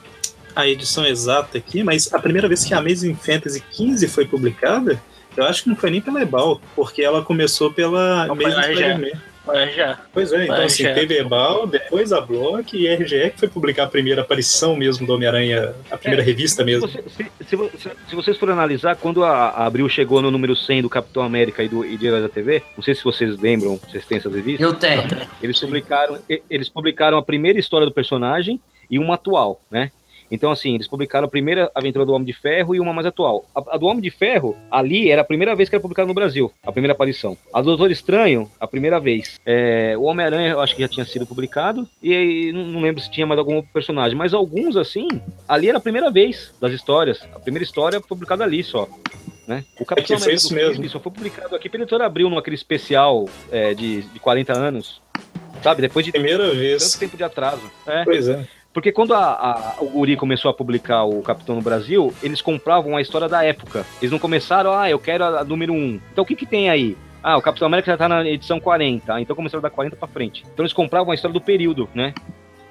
a 0.58 0.68
edição 0.68 1.06
exata 1.06 1.56
aqui, 1.58 1.82
mas 1.84 2.12
a 2.12 2.18
primeira 2.18 2.48
vez 2.48 2.64
que 2.64 2.74
a 2.74 2.78
Amazing 2.78 3.14
Fantasy 3.14 3.62
15 3.72 4.08
foi 4.08 4.24
publicada, 4.26 5.00
eu 5.36 5.44
acho 5.44 5.62
que 5.62 5.68
não 5.68 5.76
foi 5.76 5.90
nem 5.90 6.00
pela 6.00 6.20
Ebal, 6.20 6.60
porque 6.74 7.00
ela 7.02 7.22
começou 7.22 7.72
pela 7.72 8.26
Não, 8.26 8.32
Amazing. 8.34 8.62
Spider-Man. 8.62 9.20
Mas 9.46 9.74
já. 9.74 9.98
Pois 10.12 10.30
é, 10.32 10.44
então 10.44 10.56
a 10.56 10.64
assim, 10.64 10.82
RGE. 10.84 10.94
teve 10.94 11.18
Ebal, 11.20 11.66
depois 11.66 12.12
a 12.12 12.20
Block 12.20 12.76
e 12.76 12.86
a 12.86 12.94
RGE 12.96 13.30
que 13.30 13.38
foi 13.38 13.48
publicar 13.48 13.84
a 13.84 13.86
primeira 13.86 14.20
aparição 14.20 14.76
mesmo 14.76 15.06
do 15.06 15.14
Homem-Aranha, 15.14 15.74
a 15.90 15.96
primeira 15.96 16.22
É, 16.22 16.26
revista 16.26 16.62
mesmo. 16.64 16.86
Se, 16.88 17.02
se- 17.08 17.30
se 17.48 17.56
se- 18.08 18.14
vocês 18.16 18.36
forem 18.36 18.52
analisar, 18.52 18.96
quando 18.96 19.24
a, 19.24 19.30
a 19.50 19.64
Abril 19.64 19.88
chegou 19.88 20.20
no 20.20 20.30
número 20.30 20.54
100 20.54 20.82
do 20.82 20.90
Capitão 20.90 21.22
América 21.22 21.62
e 21.62 21.68
do 21.68 21.82
e 21.82 21.96
de 21.96 22.06
Heróis 22.08 22.24
da 22.24 22.28
TV, 22.28 22.62
não 22.76 22.82
sei 22.82 22.94
se 22.94 23.02
vocês 23.02 23.38
lembram, 23.38 23.76
vocês 23.88 24.04
têm 24.04 24.18
essas 24.18 24.34
revistas, 24.34 24.60
Eu 24.66 24.74
tenho. 24.74 25.02
eles 25.40 25.58
publicaram, 25.60 26.18
eles 26.50 26.68
publicaram 26.68 27.16
a 27.16 27.22
primeira 27.22 27.58
história 27.58 27.86
do 27.86 27.92
personagem 27.92 28.60
e 28.90 28.98
uma 28.98 29.14
atual, 29.14 29.62
né? 29.70 29.90
Então, 30.30 30.50
assim, 30.50 30.74
eles 30.74 30.88
publicaram 30.88 31.26
a 31.26 31.30
primeira 31.30 31.70
aventura 31.74 32.04
do 32.04 32.12
Homem 32.12 32.26
de 32.26 32.32
Ferro 32.32 32.74
e 32.74 32.80
uma 32.80 32.92
mais 32.92 33.06
atual. 33.06 33.44
A, 33.54 33.74
a 33.74 33.78
do 33.78 33.86
Homem 33.86 34.02
de 34.02 34.10
Ferro, 34.10 34.56
ali, 34.70 35.10
era 35.10 35.22
a 35.22 35.24
primeira 35.24 35.54
vez 35.54 35.68
que 35.68 35.74
era 35.74 35.82
publicada 35.82 36.08
no 36.08 36.14
Brasil, 36.14 36.52
a 36.64 36.72
primeira 36.72 36.92
aparição. 36.92 37.36
A 37.52 37.60
do 37.60 37.68
Doutor 37.68 37.90
Estranho, 37.90 38.50
a 38.60 38.66
primeira 38.66 39.00
vez. 39.00 39.38
É, 39.44 39.94
o 39.96 40.02
Homem-Aranha, 40.02 40.50
eu 40.50 40.60
acho 40.60 40.74
que 40.74 40.82
já 40.82 40.88
tinha 40.88 41.04
sido 41.04 41.26
publicado, 41.26 41.88
e, 42.02 42.14
aí, 42.14 42.52
não, 42.52 42.80
lembro 42.80 43.02
se 43.02 43.10
tinha 43.10 43.26
mais 43.26 43.38
algum 43.38 43.62
personagem, 43.62 44.16
mas 44.16 44.34
alguns, 44.34 44.76
assim, 44.76 45.08
ali 45.48 45.68
era 45.68 45.78
a 45.78 45.80
primeira 45.80 46.10
vez 46.10 46.54
das 46.60 46.72
histórias. 46.72 47.26
A 47.34 47.38
primeira 47.38 47.64
história 47.64 48.00
publicada 48.00 48.44
ali 48.44 48.62
só. 48.62 48.88
Né? 49.46 49.64
O 49.80 49.84
Capitão 49.84 50.16
É 50.16 50.18
que 50.18 50.24
foi 50.24 50.34
isso 50.34 50.54
mesmo. 50.54 50.72
Kirby 50.72 50.88
só 50.90 51.00
foi 51.00 51.10
publicado 51.10 51.56
aqui 51.56 51.70
pela 51.70 51.82
editora 51.82 52.04
Abril, 52.04 52.28
naquele 52.28 52.54
especial 52.54 53.26
é, 53.50 53.72
de, 53.72 54.02
de 54.02 54.20
40 54.20 54.52
anos. 54.52 55.00
Sabe? 55.62 55.80
Depois 55.80 56.04
de 56.04 56.12
Primeira 56.12 56.44
tanto 56.44 56.56
vez. 56.56 56.94
tempo 56.94 57.16
de 57.16 57.24
atraso. 57.24 57.62
É. 57.86 58.04
Pois 58.04 58.28
é. 58.28 58.46
Porque 58.72 58.92
quando 58.92 59.14
a, 59.14 59.18
a- 59.18 59.76
o 59.80 59.86
Guri 59.88 60.16
começou 60.16 60.50
a 60.50 60.54
publicar 60.54 61.04
o 61.04 61.22
Capitão 61.22 61.56
no 61.56 61.62
Brasil, 61.62 62.12
eles 62.22 62.40
compravam 62.42 62.96
a 62.96 63.00
história 63.02 63.28
da 63.28 63.42
época. 63.44 63.84
Eles 64.00 64.12
não 64.12 64.18
começaram, 64.18 64.72
ah, 64.72 64.88
eu 64.88 64.98
quero 64.98 65.24
a, 65.24 65.40
a 65.40 65.44
número 65.44 65.72
1. 65.72 66.00
Então 66.12 66.22
o 66.22 66.26
que 66.26 66.36
que 66.36 66.46
tem 66.46 66.68
aí? 66.70 66.96
Ah, 67.22 67.36
o 67.36 67.42
Capitão 67.42 67.66
América 67.66 67.90
já 67.90 67.96
tá 67.98 68.08
na 68.08 68.24
edição 68.28 68.60
40. 68.60 69.12
Ah, 69.14 69.20
então 69.20 69.34
começaram 69.34 69.62
da 69.62 69.70
40 69.70 69.96
pra 69.96 70.06
frente. 70.06 70.44
Então 70.52 70.62
eles 70.64 70.72
compravam 70.72 71.10
a 71.10 71.14
história 71.14 71.32
do 71.32 71.40
período, 71.40 71.88
né? 71.94 72.14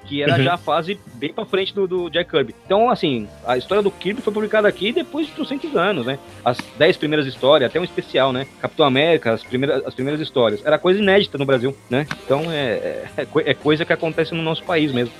Que 0.06 0.22
era 0.22 0.36
Uhum. 0.38 0.42
já 0.42 0.54
a 0.54 0.56
fase 0.56 0.98
bem 1.16 1.34
pra 1.34 1.44
frente 1.44 1.74
do, 1.74 1.86
do 1.86 2.08
Jack 2.08 2.30
Kirby. 2.30 2.54
Então, 2.64 2.88
assim, 2.88 3.28
a 3.46 3.58
história 3.58 3.82
do 3.82 3.90
Kirby 3.90 4.22
foi 4.22 4.32
publicada 4.32 4.66
aqui 4.66 4.90
depois 4.90 5.26
de 5.26 5.32
300 5.34 5.76
anos, 5.76 6.06
né? 6.06 6.18
As 6.42 6.56
10 6.78 6.96
primeiras 6.96 7.26
histórias, 7.26 7.68
até 7.68 7.78
um 7.78 7.84
especial, 7.84 8.32
né? 8.32 8.46
Capitão 8.58 8.86
América, 8.86 9.32
as 9.34 9.42
primeiras, 9.44 9.84
as 9.84 9.92
primeiras 9.92 10.18
histórias. 10.22 10.64
Era 10.64 10.78
coisa 10.78 10.98
inédita 10.98 11.36
no 11.36 11.44
Brasil, 11.44 11.76
né? 11.90 12.06
Então 12.24 12.50
é, 12.50 13.04
é, 13.18 13.26
coi- 13.26 13.44
é 13.46 13.52
coisa 13.52 13.84
que 13.84 13.92
acontece 13.92 14.34
no 14.34 14.42
nosso 14.42 14.62
país 14.64 14.90
mesmo. 14.92 15.12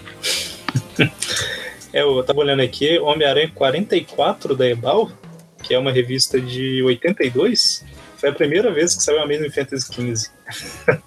É, 1.92 2.02
eu 2.02 2.22
tava 2.22 2.40
olhando 2.40 2.61
aqui, 2.61 2.98
Homem-Aranha 2.98 3.50
44 3.54 4.54
da 4.54 4.66
Ebal, 4.68 5.11
que 5.62 5.72
é 5.74 5.78
uma 5.78 5.90
revista 5.90 6.40
de 6.40 6.82
82, 6.82 7.84
foi 8.18 8.28
a 8.28 8.32
primeira 8.32 8.70
vez 8.72 8.94
que 8.94 9.02
saiu 9.02 9.20
a 9.20 9.22
Amazing 9.22 9.50
Fantasy 9.50 9.90
15. 9.90 10.30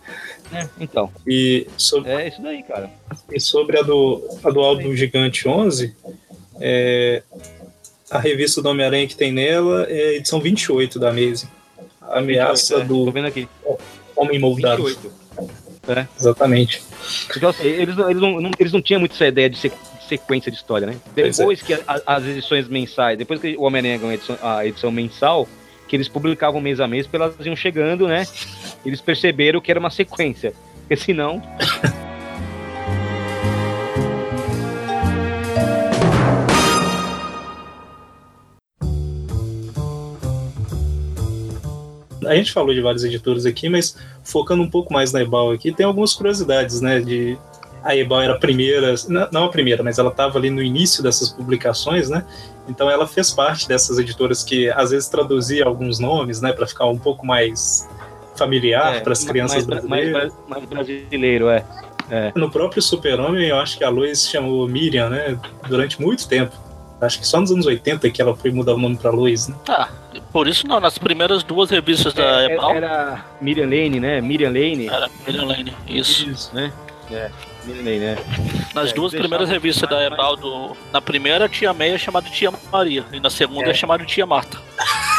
É, 0.54 0.67
então, 0.82 1.10
E 1.25 1.65
sobre, 1.77 2.12
é 2.12 2.27
isso 2.27 2.41
daí, 2.41 2.62
cara. 2.63 2.89
e 3.32 3.39
sobre 3.39 3.80
a, 3.80 3.84
do, 3.84 4.21
a 4.43 4.49
do 4.49 4.60
álbum 4.60 4.93
Gigante 4.93 5.47
11, 5.47 5.95
é, 6.60 7.23
a 8.10 8.19
revista 8.19 8.62
do 8.62 8.67
Homem-Aranha 8.67 9.08
que 9.08 9.15
tem 9.15 9.32
nela 9.32 9.84
é 9.89 10.10
a 10.10 10.13
edição 10.15 10.41
28 10.41 10.99
da 10.99 11.10
Amazing. 11.10 11.47
A 12.01 12.19
ameaça 12.19 12.82
É, 12.82 12.84
do. 12.84 13.06
Homem 14.13 14.39
Moldado. 14.39 14.84
28. 14.84 15.21
Exatamente. 16.20 16.82
Porque, 17.28 17.46
assim, 17.46 17.67
eles, 17.67 17.96
não, 17.96 18.10
eles, 18.10 18.22
não, 18.22 18.41
não- 18.41 18.52
eles 18.60 18.72
não 18.74 18.82
tinham 18.82 19.00
muito 19.00 19.13
essa 19.13 19.28
ideia 19.28 19.50
de, 19.50 19.58
se- 19.58 19.70
de 19.70 20.06
sequência 20.08 20.52
de 20.52 20.58
história, 20.58 20.86
né? 20.88 20.96
É. 21.15 21.24
Depois 21.30 21.62
que 21.62 21.74
a- 21.74 22.02
as 22.06 22.24
edições 22.26 22.67
mensais, 22.67 23.17
depois 23.17 23.39
que 23.41 23.56
o 23.58 23.63
Homem-Aranha 23.63 23.98
ganhou 23.98 24.12
a 24.12 24.15
edição, 24.15 24.38
a 24.41 24.65
edição 24.65 24.91
mensal, 24.91 25.48
que 25.88 25.96
eles 25.96 26.08
publicavam 26.08 26.62
mês 26.62 26.80
a 26.80 26.88
mês, 26.88 27.06
porque 27.08 27.17
elas 27.17 27.34
iam 27.46 27.56
chegando, 27.56 28.08
né? 28.08 28.26
Eles 28.86 29.02
perceberam 29.02 29.60
que 29.60 29.72
era 29.72 29.80
uma 29.80 29.89
sequência. 29.89 30.54
Porque 30.82 30.96
senão. 30.96 31.41
A 42.26 42.36
gente 42.36 42.52
falou 42.52 42.74
de 42.74 42.82
vários 42.82 43.04
editores 43.04 43.46
aqui, 43.46 43.68
mas 43.70 43.96
focando 44.24 44.62
um 44.64 44.70
pouco 44.70 44.94
mais 44.94 45.12
na 45.12 45.22
Ebal 45.22 45.52
aqui, 45.52 45.72
tem 45.72 45.86
algumas 45.86 46.14
curiosidades, 46.14 46.82
né? 46.82 47.00
De 47.00 47.38
a 47.84 47.96
Ebal 47.96 48.22
era 48.22 48.34
a 48.34 48.38
primeira, 48.38 48.94
não- 49.32 49.46
a 49.46 49.50
primeira, 49.50 49.82
mas 49.82 49.98
ela 49.98 50.10
estava 50.12 50.38
ali 50.38 50.50
no 50.52 50.62
início 50.62 51.02
dessas 51.02 51.30
publicações, 51.30 52.10
né? 52.10 52.24
Então 52.70 52.90
ela 52.90 53.08
fez 53.08 53.32
parte 53.32 53.68
dessas 53.68 53.98
editoras 53.98 54.44
que 54.44 54.70
às 54.70 54.92
vezes 54.92 55.10
traduzia 55.10 55.66
alguns 55.66 55.98
nomes, 56.00 56.40
né, 56.42 56.54
para 56.54 56.68
ficar 56.68 56.86
um 56.86 56.98
pouco 56.98 57.26
mais 57.26 57.90
familiar 58.36 58.96
é, 58.96 59.00
para 59.02 59.14
as 59.14 59.24
crianças 59.24 59.66
mais, 59.66 59.84
mais, 59.84 60.04
brasileiras. 60.06 60.34
mais- 60.48 60.48
mais 60.48 60.66
brasileiro, 60.70 61.50
é. 61.50 61.66
No 62.36 62.52
próprio 62.52 62.82
Super-Homem, 62.82 63.48
eu 63.48 63.58
acho 63.58 63.78
que 63.78 63.84
a 63.84 63.90
Lois 63.90 64.28
chamou 64.30 64.68
Miriam, 64.68 65.10
né, 65.10 65.38
durante 65.68 66.00
muito 66.02 66.28
tempo. 66.28 66.56
Acho 67.02 67.20
que 67.20 67.26
só 67.28 67.40
nos 67.42 67.52
anos 67.52 67.66
80 67.66 68.10
que 68.12 68.22
ela 68.22 68.36
foi 68.36 68.52
mudar 68.52 68.76
o 68.76 68.78
nome 68.78 68.96
para 68.96 69.10
Lois, 69.10 69.48
né? 69.48 69.56
Ah, 69.68 69.90
por 70.32 70.48
isso 70.48 70.68
não, 70.68 70.80
nas 70.80 70.98
primeiras 71.00 71.42
duas 71.44 71.70
revistas 71.72 72.14
da 72.14 72.44
É, 72.44 72.54
Ebal, 72.54 72.76
era 72.76 73.25
Miriam 73.42 73.65
Lane, 73.65 74.00
né? 74.00 74.21
Miriam 74.21 74.50
Lane. 74.50 74.88
era 74.88 75.10
Miriam 75.25 75.46
Lane, 75.46 75.73
isso. 75.88 76.30
Isso, 76.30 76.54
né? 76.56 76.71
É, 77.12 77.30
Miriam 77.65 77.84
Lane, 77.84 78.00
né? 78.00 78.17
Nas 78.75 78.92
É, 78.92 78.94
duas 78.94 79.12
primeiras 79.13 79.50
revistas 79.50 79.90
da 79.90 79.96
mais- 79.98 80.12
Ebal, 80.13 80.38
do, 80.38 80.78
na 80.94 81.02
primeira 81.02 81.50
Tia 81.50 81.73
Meia 81.73 81.96
é 81.96 81.98
chamada 81.98 82.30
Tia 82.30 82.52
Maria, 82.71 83.04
e 83.12 83.19
na 83.19 83.30
segunda 83.32 83.65
é, 83.67 83.71
É. 83.71 83.73
chamada 83.73 84.06
Tia 84.06 84.25
Marta. 84.28 84.58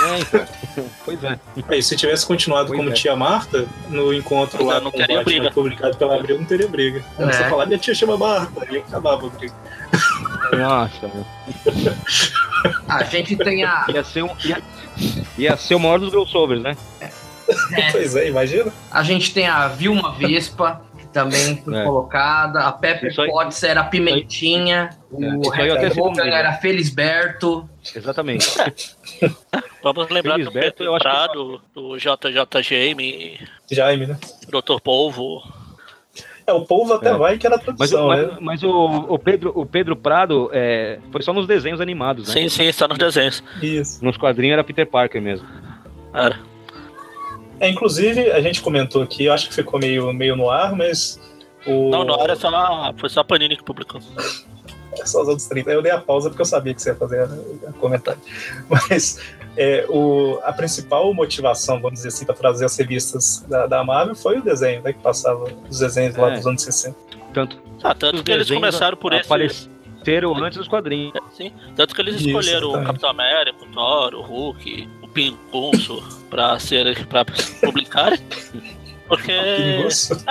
É, 0.04 0.18
então. 0.20 0.46
pois 1.04 1.22
é. 1.24 1.38
Aí, 1.68 1.82
se 1.82 1.96
tivesse 1.96 2.24
continuado 2.24 2.68
Pois 2.68 2.78
como 2.78 2.90
é. 2.90 2.92
tia 2.92 3.14
Marta, 3.16 3.66
no 3.90 4.14
encontro 4.14 4.58
Pois 4.58 4.70
lá 4.70 4.76
é, 4.76 4.80
não 4.80 4.90
com 4.92 4.98
o 4.98 5.00
Batman 5.00 5.24
briga. 5.24 5.50
publicado 5.50 5.96
pela 5.96 6.14
Abril, 6.14 6.38
não 6.38 6.44
teria 6.44 6.68
briga. 6.68 7.04
Era 7.18 7.30
É. 7.30 7.32
só 7.32 7.44
falar, 7.50 7.66
minha 7.66 7.78
tia 7.78 7.92
chama 7.94 8.16
Marta, 8.16 8.64
aí 8.68 8.78
acabava 8.78 9.26
a 9.26 9.30
briga. 9.30 9.54
Nossa, 10.52 11.08
meu. 11.08 11.24
A 12.88 13.02
gente 13.04 13.36
tem 13.36 13.64
a. 13.64 13.86
Ia 13.88 14.04
ser, 14.04 14.22
um, 14.22 14.30
ia, 14.44 14.62
ia 15.38 15.56
ser 15.56 15.74
o 15.74 15.80
maior 15.80 15.98
dos 15.98 16.10
crossovers, 16.10 16.62
né? 16.62 16.76
Pois 17.92 18.14
é, 18.16 18.28
imagina. 18.28 18.72
A 18.90 19.02
gente 19.02 19.32
tem 19.34 19.46
a 19.46 19.68
Vilma 19.68 20.12
Vespa, 20.12 20.80
que 20.98 21.06
também 21.08 21.60
foi 21.62 21.76
É. 21.76 21.84
colocada. 21.84 22.60
A 22.60 22.72
Pepper 22.72 23.12
aí- 23.18 23.28
Potts 23.28 23.62
era 23.62 23.80
a 23.80 23.84
Pimentinha. 23.84 24.90
O 25.10 25.50
aí 25.52 25.70
Happy 25.70 25.90
sei 25.92 26.02
Hogan 26.02 26.24
era 26.26 26.52
Felisberto. 26.54 27.68
Exatamente. 27.94 28.46
Vamos 29.82 30.08
lembrar 30.08 30.34
do 30.38 30.44
Felisberto, 30.44 30.76
Pedro 30.78 30.84
eu 30.84 30.94
acho 30.96 31.04
que- 31.04 31.10
Prado, 31.10 31.60
do 31.74 31.96
JJ 31.98 32.62
Jaime, 32.62 33.40
Jaime, 33.70 34.06
né? 34.06 34.18
Dr. 34.48 34.80
Polvo. 34.82 35.42
É, 36.46 36.52
o 36.52 36.64
povo 36.64 36.94
até 36.94 37.10
É. 37.10 37.14
vai 37.14 37.38
que 37.38 37.46
era 37.46 37.56
Mas, 37.56 37.64
tradução, 37.64 38.08
mas, 38.08 38.26
né? 38.26 38.38
mas 38.40 38.62
o, 38.62 38.86
o, 39.08 39.18
Pedro, 39.18 39.52
o 39.54 39.64
Pedro 39.64 39.94
Prado 39.96 40.50
é, 40.52 40.98
foi 41.10 41.22
só 41.22 41.32
nos 41.32 41.46
desenhos 41.46 41.80
animados, 41.80 42.28
né? 42.28 42.34
Sim, 42.34 42.48
sim, 42.48 42.64
está 42.64 42.88
nos 42.88 42.98
desenhos. 42.98 43.42
Isso. 43.62 44.04
Nos 44.04 44.16
quadrinhos 44.16 44.54
era 44.54 44.64
Peter 44.64 44.86
Parker 44.86 45.20
mesmo. 45.22 45.46
Era. 46.12 46.38
É, 47.60 47.68
inclusive, 47.68 48.30
a 48.32 48.40
gente 48.40 48.60
comentou 48.60 49.02
aqui, 49.02 49.26
eu 49.26 49.32
acho 49.32 49.48
que 49.48 49.54
ficou 49.54 49.78
meio, 49.78 50.12
meio 50.12 50.34
no 50.34 50.50
ar, 50.50 50.74
mas. 50.74 51.20
O... 51.64 51.90
Não, 51.90 52.04
não, 52.04 52.20
era 52.20 52.34
só. 52.34 52.50
Foi 52.96 53.08
só 53.08 53.20
a 53.20 53.24
Panini 53.24 53.56
que 53.56 53.62
publicou. 53.62 54.00
É 55.00 55.06
só 55.06 55.22
os 55.22 55.28
outros 55.28 55.46
30. 55.48 55.70
Eu 55.70 55.82
dei 55.82 55.90
a 55.92 55.98
pausa 55.98 56.28
porque 56.28 56.42
eu 56.42 56.46
sabia 56.46 56.74
que 56.74 56.82
você 56.82 56.90
ia 56.90 56.94
fazer 56.96 57.24
o 57.24 57.72
comentário. 57.74 58.20
Mas 58.68 59.18
é, 59.56 59.86
o, 59.88 60.38
a 60.44 60.52
principal 60.52 61.12
motivação, 61.14 61.76
vamos 61.80 61.98
dizer 61.98 62.08
assim, 62.08 62.24
para 62.24 62.34
trazer 62.34 62.64
as 62.66 62.76
revistas 62.76 63.44
da, 63.48 63.66
da 63.66 63.82
Marvel 63.84 64.14
foi 64.14 64.38
o 64.38 64.42
desenho, 64.42 64.82
né? 64.82 64.92
Que 64.92 64.98
passava 65.00 65.44
os 65.68 65.78
desenhos 65.78 66.16
lá 66.16 66.32
É. 66.32 66.36
dos 66.36 66.46
anos 66.46 66.62
60. 66.62 66.96
Tanto 67.32 67.58
Ah, 67.82 67.94
tanto 67.94 68.22
que 68.22 68.30
eles 68.30 68.50
começaram 68.50 68.96
por 68.96 69.12
esse. 69.14 69.24
apareceram 69.24 70.36
antes 70.36 70.58
dos 70.58 70.68
quadrinhos. 70.68 71.14
É, 71.16 71.20
Sim, 71.34 71.52
tanto 71.74 71.94
que 71.94 72.00
eles 72.02 72.16
Isso, 72.16 72.26
escolheram 72.28 72.72
o. 72.72 72.84
Capitão 72.84 73.08
América, 73.10 73.56
o 73.64 73.66
Thor, 73.72 74.14
o 74.14 74.20
Hulk, 74.22 74.88
o 75.02 75.08
Pingunço 75.08 76.02
pra 76.28 76.58
ser 76.58 77.06
pra 77.06 77.24
publicar. 77.64 78.12
Porque 79.12 79.32
Pinguço. 79.32 80.24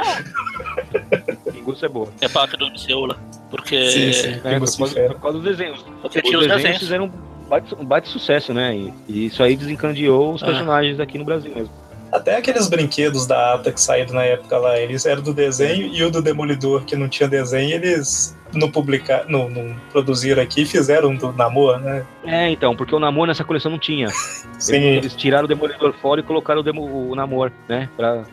Pinguço 1.54 1.86
é 1.86 1.90
boa. 1.90 2.08
é 2.20 2.28
parte 2.28 2.58
do 2.58 2.66
MCU 2.68 3.06
lá. 3.06 3.16
Porque, 3.52 3.92
Sim, 3.92 4.14
sim. 4.14 4.30
É, 4.44 4.58
por, 4.60 4.78
causa, 4.78 5.02
por 5.08 5.20
causa 5.22 5.38
dos 5.40 5.44
desenhos. 5.58 5.86
porque 6.02 6.20
Os 6.20 6.24
tinha 6.24 6.40
os 6.40 6.44
desenhos 6.48 6.56
desenhos. 6.64 6.80
fizeram 6.80 7.06
um 7.06 7.48
baita, 7.50 7.76
um 7.80 7.86
baita 7.86 8.08
sucesso, 8.08 8.54
né? 8.54 8.76
E, 8.76 8.94
e 9.08 9.26
isso 9.28 9.44
aí 9.44 9.56
desencadeou 9.56 10.34
os 10.34 10.42
Ah. 10.42 10.48
personagens 10.48 11.00
aqui 11.00 11.18
no 11.20 11.26
Brasil 11.26 11.52
mesmo. 11.54 11.70
Até 12.12 12.36
aqueles 12.38 12.68
brinquedos 12.68 13.26
da 13.26 13.54
Ata 13.54 13.72
que 13.72 13.80
saíram 13.80 14.16
na 14.16 14.24
época 14.24 14.58
lá, 14.58 14.78
eles 14.78 15.06
eram 15.06 15.22
do 15.22 15.34
desenho 15.34 15.88
e 15.94 16.04
o 16.04 16.12
do 16.12 16.22
Demolidor, 16.22 16.84
que 16.84 16.94
não 16.94 17.08
tinha 17.08 17.30
desenho, 17.30 17.72
eles 17.74 18.38
não 18.54 18.70
publicaram, 18.70 19.30
não, 19.30 19.50
não 19.50 19.74
produziram 19.94 20.44
aqui 20.44 20.64
e 20.64 20.66
fizeram 20.66 21.16
do 21.16 21.32
Namor, 21.32 21.80
né? 21.80 22.06
É, 22.26 22.50
então, 22.50 22.76
porque 22.76 22.94
o 22.94 23.00
Namor 23.00 23.28
nessa 23.28 23.46
coleção 23.46 23.72
não 23.72 23.80
tinha. 23.80 24.08
Sim. 24.60 24.76
Eles 24.76 25.16
tiraram 25.16 25.46
o 25.46 25.48
Demolidor 25.48 25.94
fora 26.02 26.20
e 26.20 26.24
colocaram 26.24 26.60
o, 26.60 26.64
demo, 26.64 26.84
o 27.12 27.16
Namor, 27.16 27.50
né? 27.70 27.88
Pra... 27.96 28.24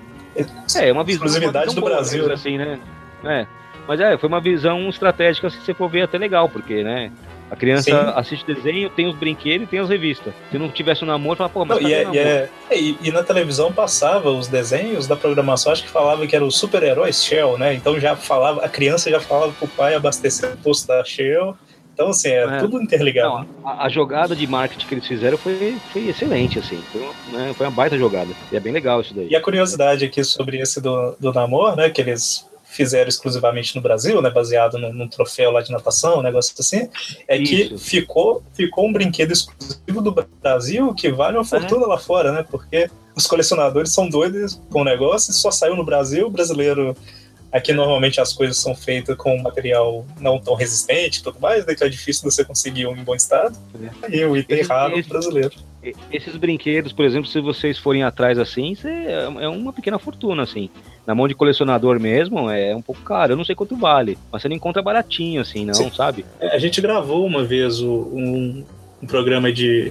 É, 0.76 0.93
uma 0.93 1.05
visão. 1.05 1.26
Exclusividade 1.26 1.74
do 1.74 1.80
boa, 1.80 1.95
Brasil, 1.95 2.22
digamos 2.22 2.41
assim, 2.41 2.59
né? 2.59 2.78
É. 3.24 3.47
Mas 3.86 4.01
é, 4.01 4.18
foi 4.18 4.28
uma 4.28 4.41
visão 4.41 4.89
estratégica, 4.89 5.49
se 5.49 5.59
você 5.59 5.72
for 5.72 5.89
ver, 5.89 6.03
até 6.03 6.18
legal, 6.18 6.49
porque, 6.49 6.82
né? 6.84 7.11
A 7.51 7.57
criança 7.57 7.91
Sim. 7.91 8.12
assiste 8.14 8.45
desenho, 8.55 8.91
tem 8.91 9.07
os 9.07 9.14
brinquedos 9.14 9.66
e 9.66 9.70
tem 9.70 9.78
as 9.78 9.89
revistas. 9.89 10.34
Se 10.51 10.59
não 10.59 10.68
tivesse 10.68 11.03
o 11.03 11.07
namoro, 11.07 11.39
fala, 11.39 11.49
pô, 11.49 11.64
mas 11.64 11.80
Não, 11.80 11.89
e, 11.89 11.95
é- 11.95 12.03
namoro? 12.05 12.18
é- 12.18 12.49
é, 12.68 12.78
e- 12.78 12.99
e 13.01 13.11
na 13.11 13.22
televisão 13.22 13.72
passava 13.72 14.30
os 14.30 14.49
desenhos 14.49 15.07
da 15.07 15.16
programação, 15.16 15.72
acho 15.72 15.82
que 15.82 15.89
falava 15.89 16.26
que 16.26 16.36
era 16.36 16.45
o 16.45 16.51
super-herói 16.51 17.11
Shell, 17.11 17.57
né? 17.57 17.72
Então 17.72 17.99
já 17.99 18.14
falava, 18.14 18.62
a 18.62 18.68
criança 18.68 19.09
já 19.11 19.18
falava 19.18 19.51
pro 19.53 19.66
pai 19.66 19.95
abastecer 19.95 20.53
o 20.53 20.57
posto 20.59 20.86
da 20.89 21.03
Shell. 21.03 21.57
Então, 21.99 22.11
assim, 22.11 22.28
é, 22.28 22.44
É. 22.44 22.59
tudo 22.59 22.80
interligado. 22.80 23.28
Não, 23.61 23.68
a, 23.68 23.86
a 23.86 23.88
jogada 23.88 24.36
de 24.36 24.46
marketing 24.46 24.86
que 24.86 24.94
eles 24.94 25.07
fizeram 25.09 25.36
foi, 25.36 25.76
foi 25.92 26.07
excelente, 26.09 26.57
assim. 26.61 26.78
Foi, 26.92 27.01
uma- 27.01 27.12
né, 27.32 27.53
foi 27.55 27.66
uma 27.66 27.72
baita 27.72 27.99
jogada. 27.99 28.30
E 28.53 28.57
é 28.57 28.61
bem 28.61 28.72
legal 28.72 29.01
isso 29.01 29.12
daí. 29.12 29.26
E 29.28 29.34
a 29.34 29.40
curiosidade 29.42 30.05
aqui 30.05 30.22
sobre 30.22 30.61
esse 30.61 30.80
do, 30.80 31.16
do 31.18 31.32
Namor, 31.32 31.74
né? 31.74 31.90
Que 31.90 32.01
eles 32.01 32.46
fizeram 32.62 33.09
exclusivamente 33.09 33.74
no 33.74 33.82
Brasil, 33.82 34.22
né? 34.22 34.30
Baseado 34.30 34.78
num, 34.78 34.92
num 34.92 35.09
troféu 35.09 35.51
lá 35.51 35.61
de 35.61 35.72
natação, 35.72 36.20
um 36.20 36.22
negócio 36.22 36.55
assim, 36.61 36.88
é 37.26 37.36
que 37.38 37.62
Isso. 37.62 37.78
ficou, 37.78 38.44
ficou 38.55 38.86
um 38.86 38.92
brinquedo 38.92 39.32
exclusivo 39.32 40.01
do 40.01 40.14
Brasil 40.40 40.94
que 40.94 41.11
vale 41.11 41.36
uma 41.36 41.44
fortuna 41.44 41.84
lá 41.84 41.99
fora, 41.99 42.30
né? 42.30 42.44
Porque 42.49 42.88
os 43.16 43.26
colecionadores 43.26 43.92
são 43.92 44.09
doidos 44.09 44.61
com 44.70 44.82
o 44.82 44.84
negócio 44.84 45.32
e 45.32 45.34
só 45.34 45.51
saiu 45.51 45.74
no 45.74 45.84
Brasil, 45.84 46.28
o 46.28 46.30
brasileiro. 46.30 46.96
Aqui 47.51 47.72
normalmente 47.72 48.20
as 48.20 48.32
coisas 48.34 48.59
são 48.59 48.74
feitas 48.74 49.16
com 49.16 49.38
material 49.38 50.05
não 50.20 50.38
tão 50.38 50.55
resistente 50.55 51.20
e 51.20 51.22
tudo 51.22 51.40
mais, 51.40 51.64
daí 51.64 51.74
que 51.74 51.82
é 51.82 51.88
difícil 51.88 52.30
você 52.30 52.44
conseguir 52.44 52.86
um 52.86 52.94
em 52.94 53.03
bom 53.03 53.14
estado. 53.14 53.57
E 54.11 54.22
o 54.24 54.36
item 54.36 54.61
Esse- 54.61 54.68
raro 54.68 54.99
esse- 54.99 55.09
brasileiro. 55.09 55.51
Esses 56.12 56.36
brinquedos, 56.36 56.92
por 56.92 57.05
exemplo, 57.07 57.26
se 57.30 57.40
vocês 57.40 57.78
forem 57.78 58.03
atrás 58.03 58.38
assim, 58.38 58.74
cê- 58.74 58.88
é 58.88 59.44
é 59.44 59.49
uma 59.49 59.72
pequena 59.72 59.99
fortuna, 59.99 60.42
assim. 60.42 60.68
Na 61.07 61.14
mão 61.14 61.26
de 61.26 61.34
colecionador 61.34 61.99
mesmo, 61.99 62.51
é 62.51 62.74
um 62.76 62.82
pouco 62.82 63.01
caro. 63.01 63.32
Eu 63.32 63.36
não 63.36 63.44
sei 63.44 63.55
quanto 63.55 63.74
vale, 63.76 64.18
mas 64.30 64.42
você 64.42 64.49
não 64.49 64.57
encontra 64.57 64.82
baratinho, 64.82 65.40
assim, 65.40 65.64
não, 65.64 65.72
Sim. 65.72 65.90
sabe? 65.96 66.26
É, 66.40 66.49
A 66.55 66.59
gente 66.59 66.80
gravou 66.82 67.24
uma 67.24 67.44
vez 67.44 67.80
o- 67.80 68.11
um, 68.12 68.62
um 69.03 69.07
programa 69.07 69.51
de 69.51 69.90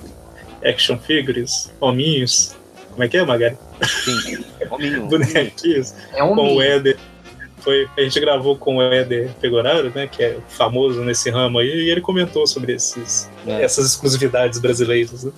action 0.63 0.97
figures, 0.99 1.73
hominhos. 1.79 2.55
Como 2.91 3.03
é 3.03 3.07
que 3.07 3.17
é, 3.17 3.23
Magari? 3.25 3.57
Sim. 3.83 4.43
Hominho, 4.69 5.05
hominho. 5.05 5.07
Bonequinhos. 5.09 5.93
É 6.13 6.23
um 6.23 6.35
Com 6.35 6.55
o. 6.55 6.61
Éder. 6.61 6.97
Foi, 7.67 7.85
a 7.97 8.01
gente 8.01 8.17
gravou 8.21 8.57
com 8.57 8.77
o 8.77 8.81
Éder 8.81 9.29
Pegoraro, 9.41 9.91
né? 9.93 10.07
Que 10.07 10.23
é 10.23 10.37
famoso 10.47 11.01
nesse 11.03 11.29
ramo 11.29 11.59
aí, 11.59 11.67
e 11.67 11.89
ele 11.89 11.99
comentou 11.99 12.47
sobre 12.47 12.71
esses, 12.71 13.29
É. 13.45 13.61
essas 13.61 13.85
exclusividades 13.87 14.57
brasileiras. 14.57 15.25
né? 15.25 15.31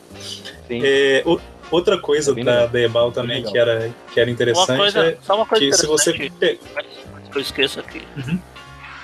Sim. 0.67 0.79
É, 0.83 1.23
o- 1.25 1.39
outra 1.71 1.97
coisa 1.97 2.39
É 2.39 2.43
da, 2.43 2.67
da 2.67 2.79
Ebal 2.79 3.11
também 3.11 3.37
legal. 3.37 3.51
que 3.51 3.57
era, 3.57 3.89
que 4.13 4.19
era 4.19 4.29
Uma 4.29 4.33
interessante 4.35 4.77
coisa, 4.77 4.99
é 5.07 5.17
só 5.23 5.35
uma 5.37 5.45
coisa 5.47 5.65
que 5.65 5.73
se 5.73 5.87
você. 5.87 6.13
que 6.13 6.31
eu 7.33 7.41
esqueça 7.41 7.79
aqui. 7.79 8.03
Uhum. 8.15 8.39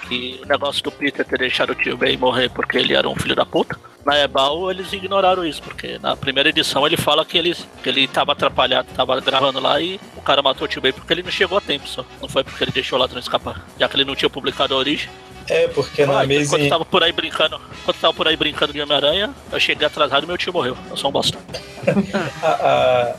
Que 0.07 0.39
o 0.43 0.47
negócio 0.47 0.83
do 0.83 0.91
Peter 0.91 1.25
ter 1.25 1.39
deixado 1.39 1.71
o 1.71 1.75
tio 1.75 1.97
Ben 1.97 2.17
morrer 2.17 2.49
porque 2.49 2.77
ele 2.77 2.93
era 2.93 3.07
um 3.09 3.15
filho 3.15 3.35
da 3.35 3.45
puta. 3.45 3.77
Na 4.05 4.19
Ebal 4.19 4.69
eles 4.69 4.93
ignoraram 4.93 5.43
isso, 5.43 5.63
porque 5.63 5.97
na 5.97 6.15
primeira 6.15 6.49
edição 6.49 6.85
ele 6.85 6.95
fala 6.95 7.25
que 7.25 7.37
ele, 7.39 7.55
que 7.81 7.89
ele 7.89 8.07
tava 8.07 8.33
atrapalhado, 8.33 8.87
tava 8.95 9.19
gravando 9.19 9.59
lá 9.59 9.81
e 9.81 9.99
o 10.15 10.21
cara 10.21 10.43
matou 10.43 10.65
o 10.65 10.67
tio 10.67 10.79
Ben 10.79 10.93
porque 10.93 11.11
ele 11.11 11.23
não 11.23 11.31
chegou 11.31 11.57
a 11.57 11.61
tempo 11.61 11.87
só. 11.87 12.05
Não 12.21 12.29
foi 12.29 12.43
porque 12.43 12.63
ele 12.63 12.71
deixou 12.71 12.99
o 12.99 13.01
ladrão 13.01 13.19
escapar. 13.19 13.65
Já 13.79 13.89
que 13.89 13.95
ele 13.95 14.05
não 14.05 14.15
tinha 14.15 14.29
publicado 14.29 14.75
a 14.75 14.77
origem. 14.77 15.09
É, 15.47 15.67
porque 15.67 16.05
na 16.05 16.19
Ah, 16.19 16.25
então, 16.25 16.35
Amazing. 16.35 16.49
Quando 16.49 16.69
tava 16.69 16.85
por 16.85 17.03
aí 17.03 17.11
brincando, 17.11 17.61
quando 17.83 17.97
tava 17.97 18.13
por 18.13 18.27
aí 18.27 18.35
brincando 18.35 18.73
de 18.73 18.81
Homem-Aranha, 18.81 19.33
eu 19.51 19.59
cheguei 19.59 19.85
atrasado 19.85 20.23
e 20.23 20.27
meu 20.27 20.37
tio 20.37 20.53
morreu. 20.53 20.75
Eu 20.89 20.97
sou 20.97 21.09
um 21.09 21.13
bosta. 21.13 21.37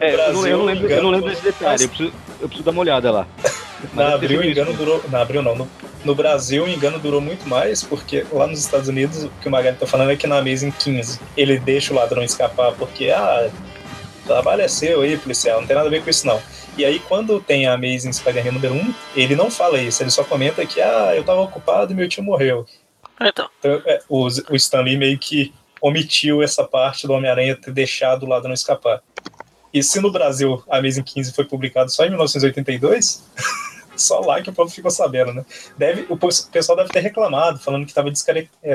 É, 0.00 0.14
eu, 0.14 0.32
não, 0.32 0.46
eu 0.46 0.58
não 0.58 0.64
lembro, 0.64 0.90
eu 0.90 1.02
não 1.02 1.10
lembro 1.10 1.28
desse 1.28 1.42
detalhe, 1.42 1.84
eu 1.84 1.88
preciso, 1.88 2.12
eu 2.40 2.48
preciso 2.48 2.64
dar 2.64 2.70
uma 2.70 2.80
olhada 2.80 3.10
lá. 3.10 3.26
Na 3.94 4.14
Abril, 4.14 4.40
o 4.40 4.44
engano 4.44 4.72
durou. 4.72 5.02
Na 5.10 5.22
Abril, 5.22 5.42
não. 5.42 5.54
No, 5.54 5.68
no 6.04 6.14
Brasil, 6.14 6.64
o 6.64 6.68
engano 6.68 6.98
durou 6.98 7.20
muito 7.20 7.48
mais, 7.48 7.82
porque 7.82 8.24
lá 8.32 8.46
nos 8.46 8.60
Estados 8.60 8.88
Unidos, 8.88 9.24
o 9.24 9.30
que 9.40 9.48
o 9.48 9.50
Magali 9.50 9.76
tá 9.76 9.86
falando 9.86 10.10
é 10.10 10.16
que 10.16 10.26
na 10.26 10.38
Amazing 10.38 10.70
15 10.70 11.20
ele 11.36 11.58
deixa 11.58 11.92
o 11.92 11.96
ladrão 11.96 12.22
escapar, 12.22 12.72
porque, 12.72 13.10
ah, 13.10 13.50
trabalho 14.26 14.62
é 14.62 14.68
seu 14.68 15.02
aí, 15.02 15.16
policial, 15.16 15.60
não 15.60 15.66
tem 15.66 15.76
nada 15.76 15.88
a 15.88 15.90
ver 15.90 16.02
com 16.02 16.10
isso, 16.10 16.26
não. 16.26 16.40
E 16.76 16.84
aí, 16.84 16.98
quando 17.00 17.40
tem 17.40 17.66
a 17.66 17.74
Amazing 17.74 18.12
Spider-Man 18.12 18.52
número 18.52 18.74
1, 18.74 18.94
ele 19.16 19.34
não 19.36 19.50
fala 19.50 19.78
isso, 19.80 20.02
ele 20.02 20.10
só 20.10 20.24
comenta 20.24 20.64
que, 20.64 20.80
ah, 20.80 21.12
eu 21.14 21.24
tava 21.24 21.40
ocupado 21.40 21.92
e 21.92 21.96
meu 21.96 22.08
tio 22.08 22.22
morreu. 22.22 22.66
Então, 23.20 23.50
Então, 23.58 23.82
é, 23.84 24.00
o, 24.08 24.26
o 24.26 24.56
Stan 24.56 24.80
Lee 24.80 24.96
meio 24.96 25.18
que 25.18 25.52
omitiu 25.80 26.42
essa 26.42 26.64
parte 26.64 27.06
do 27.06 27.12
Homem-Aranha 27.12 27.56
ter 27.56 27.72
deixado 27.72 28.24
o 28.24 28.28
ladrão 28.28 28.52
escapar. 28.52 29.02
E 29.72 29.82
se 29.82 30.00
no 30.00 30.10
Brasil 30.10 30.62
a 30.68 30.78
Amazing 30.78 31.02
15 31.02 31.32
foi 31.32 31.44
publicado 31.44 31.90
só 31.90 32.04
em 32.04 32.08
1982, 32.08 33.24
só 34.00 34.20
lá 34.20 34.40
que 34.42 34.50
o 34.50 34.52
povo 34.52 34.70
ficou 34.70 34.90
sabendo, 34.90 35.32
né? 35.32 35.44
Deve, 35.76 36.06
o 36.08 36.16
pessoal 36.50 36.76
deve 36.76 36.88
ter 36.90 37.00
reclamado, 37.00 37.58
falando 37.58 37.84
que 37.84 37.90
estava 37.90 38.10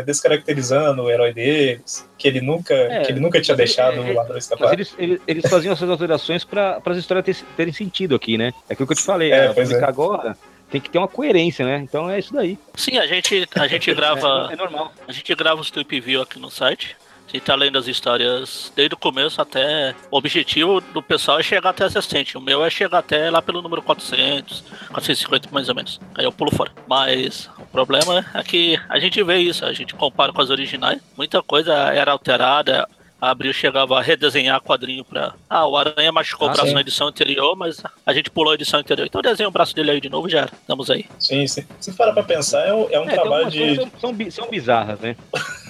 descaracterizando 0.05 1.03
o 1.03 1.09
herói 1.09 1.33
deles, 1.33 2.07
que 2.17 2.27
ele 2.27 2.41
nunca, 2.41 2.73
É, 2.73 3.01
que 3.03 3.11
ele 3.11 3.19
nunca 3.19 3.41
tinha 3.41 3.55
deixado 3.57 3.97
é, 3.97 3.99
o 4.11 4.13
ladrão 4.13 4.35
Mas 4.35 4.43
escapar. 4.45 4.73
eles, 4.73 4.93
eles, 4.97 5.19
eles 5.27 5.49
faziam 5.49 5.73
essas 5.73 5.89
alterações 5.89 6.43
para 6.43 6.81
as 6.85 6.97
histórias 6.97 7.25
ter- 7.25 7.45
terem 7.57 7.73
sentido 7.73 8.15
aqui, 8.15 8.37
né? 8.37 8.51
É 8.69 8.73
aquilo 8.73 8.87
que 8.87 8.93
eu 8.93 8.97
te 8.97 9.03
falei, 9.03 9.31
É, 9.31 9.45
é, 9.45 9.53
pois 9.53 9.67
publicar 9.67 9.89
agora 9.89 10.37
tem 10.69 10.81
que 10.81 10.89
ter 10.89 10.97
uma 10.97 11.07
coerência, 11.07 11.65
né? 11.65 11.77
Então 11.77 12.09
é 12.09 12.19
isso 12.19 12.33
daí. 12.33 12.57
sim, 12.75 12.97
a 12.97 13.05
gente, 13.07 13.47
a 13.55 13.67
gente 13.67 13.93
grava. 13.93 14.47
É, 14.49 14.53
é 14.53 14.55
normal. 14.55 14.91
A 15.07 15.11
gente 15.11 15.33
grava 15.35 15.61
os 15.61 15.69
Tweep 15.71 15.99
View 16.01 16.21
aqui 16.21 16.39
no 16.39 16.49
site. 16.49 16.95
A 17.27 17.31
gente 17.31 17.43
tá 17.43 17.55
lendo 17.55 17.77
as 17.77 17.87
histórias 17.87 18.71
desde 18.75 18.93
o 18.93 18.97
começo 18.97 19.41
até. 19.41 19.93
O 20.09 20.17
objetivo 20.17 20.79
do 20.79 21.01
pessoal 21.01 21.39
é 21.39 21.43
chegar 21.43 21.71
até 21.71 21.83
assistente. 21.83 22.37
O 22.37 22.41
meu 22.41 22.63
é 22.63 22.69
chegar 22.69 22.99
até 22.99 23.29
lá 23.29 23.41
pelo 23.41 23.61
número 23.61 23.81
400, 23.81 24.61
450 24.89 25.49
mais 25.51 25.67
ou 25.67 25.75
menos. 25.75 25.99
Aí 26.15 26.23
eu 26.23 26.31
pulo 26.31 26.51
fora. 26.51 26.71
Mas 26.87 27.49
o 27.59 27.65
problema 27.65 28.25
é 28.33 28.43
que 28.43 28.79
a 28.87 28.99
gente 28.99 29.21
vê 29.23 29.37
isso, 29.39 29.65
a 29.65 29.73
gente 29.73 29.93
compara 29.95 30.31
com 30.31 30.41
as 30.41 30.49
originais. 30.49 31.01
Muita 31.17 31.41
coisa 31.43 31.73
era 31.73 32.11
alterada. 32.11 32.87
A 33.19 33.31
Abril 33.31 33.53
chegava 33.53 33.97
a 33.97 34.01
redesenhar 34.01 34.61
quadrinho 34.61 35.03
pra. 35.03 35.33
Ah, 35.49 35.65
o 35.65 35.75
Aranha 35.75 36.11
machucou 36.11 36.47
Ah, 36.47 36.51
o 36.51 36.53
braço 36.53 36.67
sim. 36.67 36.73
na 36.75 36.81
edição 36.81 37.07
anterior, 37.07 37.55
mas 37.55 37.81
a 38.05 38.13
gente 38.13 38.29
pulou 38.29 38.51
a 38.51 38.55
edição 38.55 38.79
anterior. 38.79 39.05
Então 39.07 39.21
desenha 39.21 39.47
o 39.49 39.51
braço 39.51 39.73
dele 39.73 39.91
aí 39.91 39.99
de 40.01 40.09
novo 40.09 40.29
já 40.29 40.41
era. 40.41 40.51
Estamos 40.53 40.91
aí. 40.91 41.05
Sim, 41.19 41.47
sim. 41.47 41.65
Se 41.79 41.91
parar 41.93 42.13
pra 42.13 42.23
pensar, 42.23 42.67
é 42.67 42.73
um, 42.73 42.87
é 42.91 42.99
um 42.99 43.09
É, 43.09 43.13
trabalho 43.13 43.49
de. 43.49 43.75
são, 43.99 44.13
são 44.29 44.47
bizarras, 44.49 44.99
né? 44.99 45.15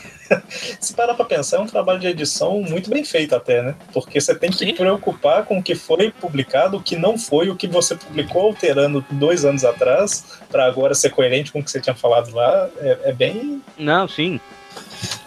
Se 0.50 0.94
parar 0.94 1.14
pra 1.14 1.26
pensar, 1.26 1.58
é 1.58 1.60
um 1.60 1.66
trabalho 1.66 2.00
de 2.00 2.08
edição 2.08 2.62
muito 2.62 2.90
bem 2.90 3.04
feito 3.04 3.36
até, 3.36 3.62
né? 3.62 3.76
Porque 3.94 4.20
você 4.20 4.34
tem 4.36 4.50
que 4.50 4.58
Sim. 4.58 4.74
preocupar 4.74 5.44
com 5.46 5.58
o 5.60 5.64
que 5.64 5.76
foi 5.76 6.12
publicado, 6.12 6.78
o 6.78 6.82
que 6.82 6.96
não 6.96 7.18
foi, 7.18 7.50
o 7.50 7.56
que 7.56 7.68
você 7.68 7.96
publicou 7.96 8.42
alterando 8.44 9.04
dois 9.12 9.46
anos 9.46 9.64
atrás, 9.66 10.40
pra 10.50 10.66
agora 10.66 10.94
ser 10.94 11.10
coerente 11.10 11.52
com 11.52 11.60
o 11.60 11.64
que 11.64 11.72
você 11.72 11.80
tinha 11.82 11.96
falado 11.96 12.34
lá. 12.34 12.70
É, 12.80 13.00
é 13.06 13.14
bem. 13.14 13.62
Não, 13.78 14.08
sim. 14.08 14.40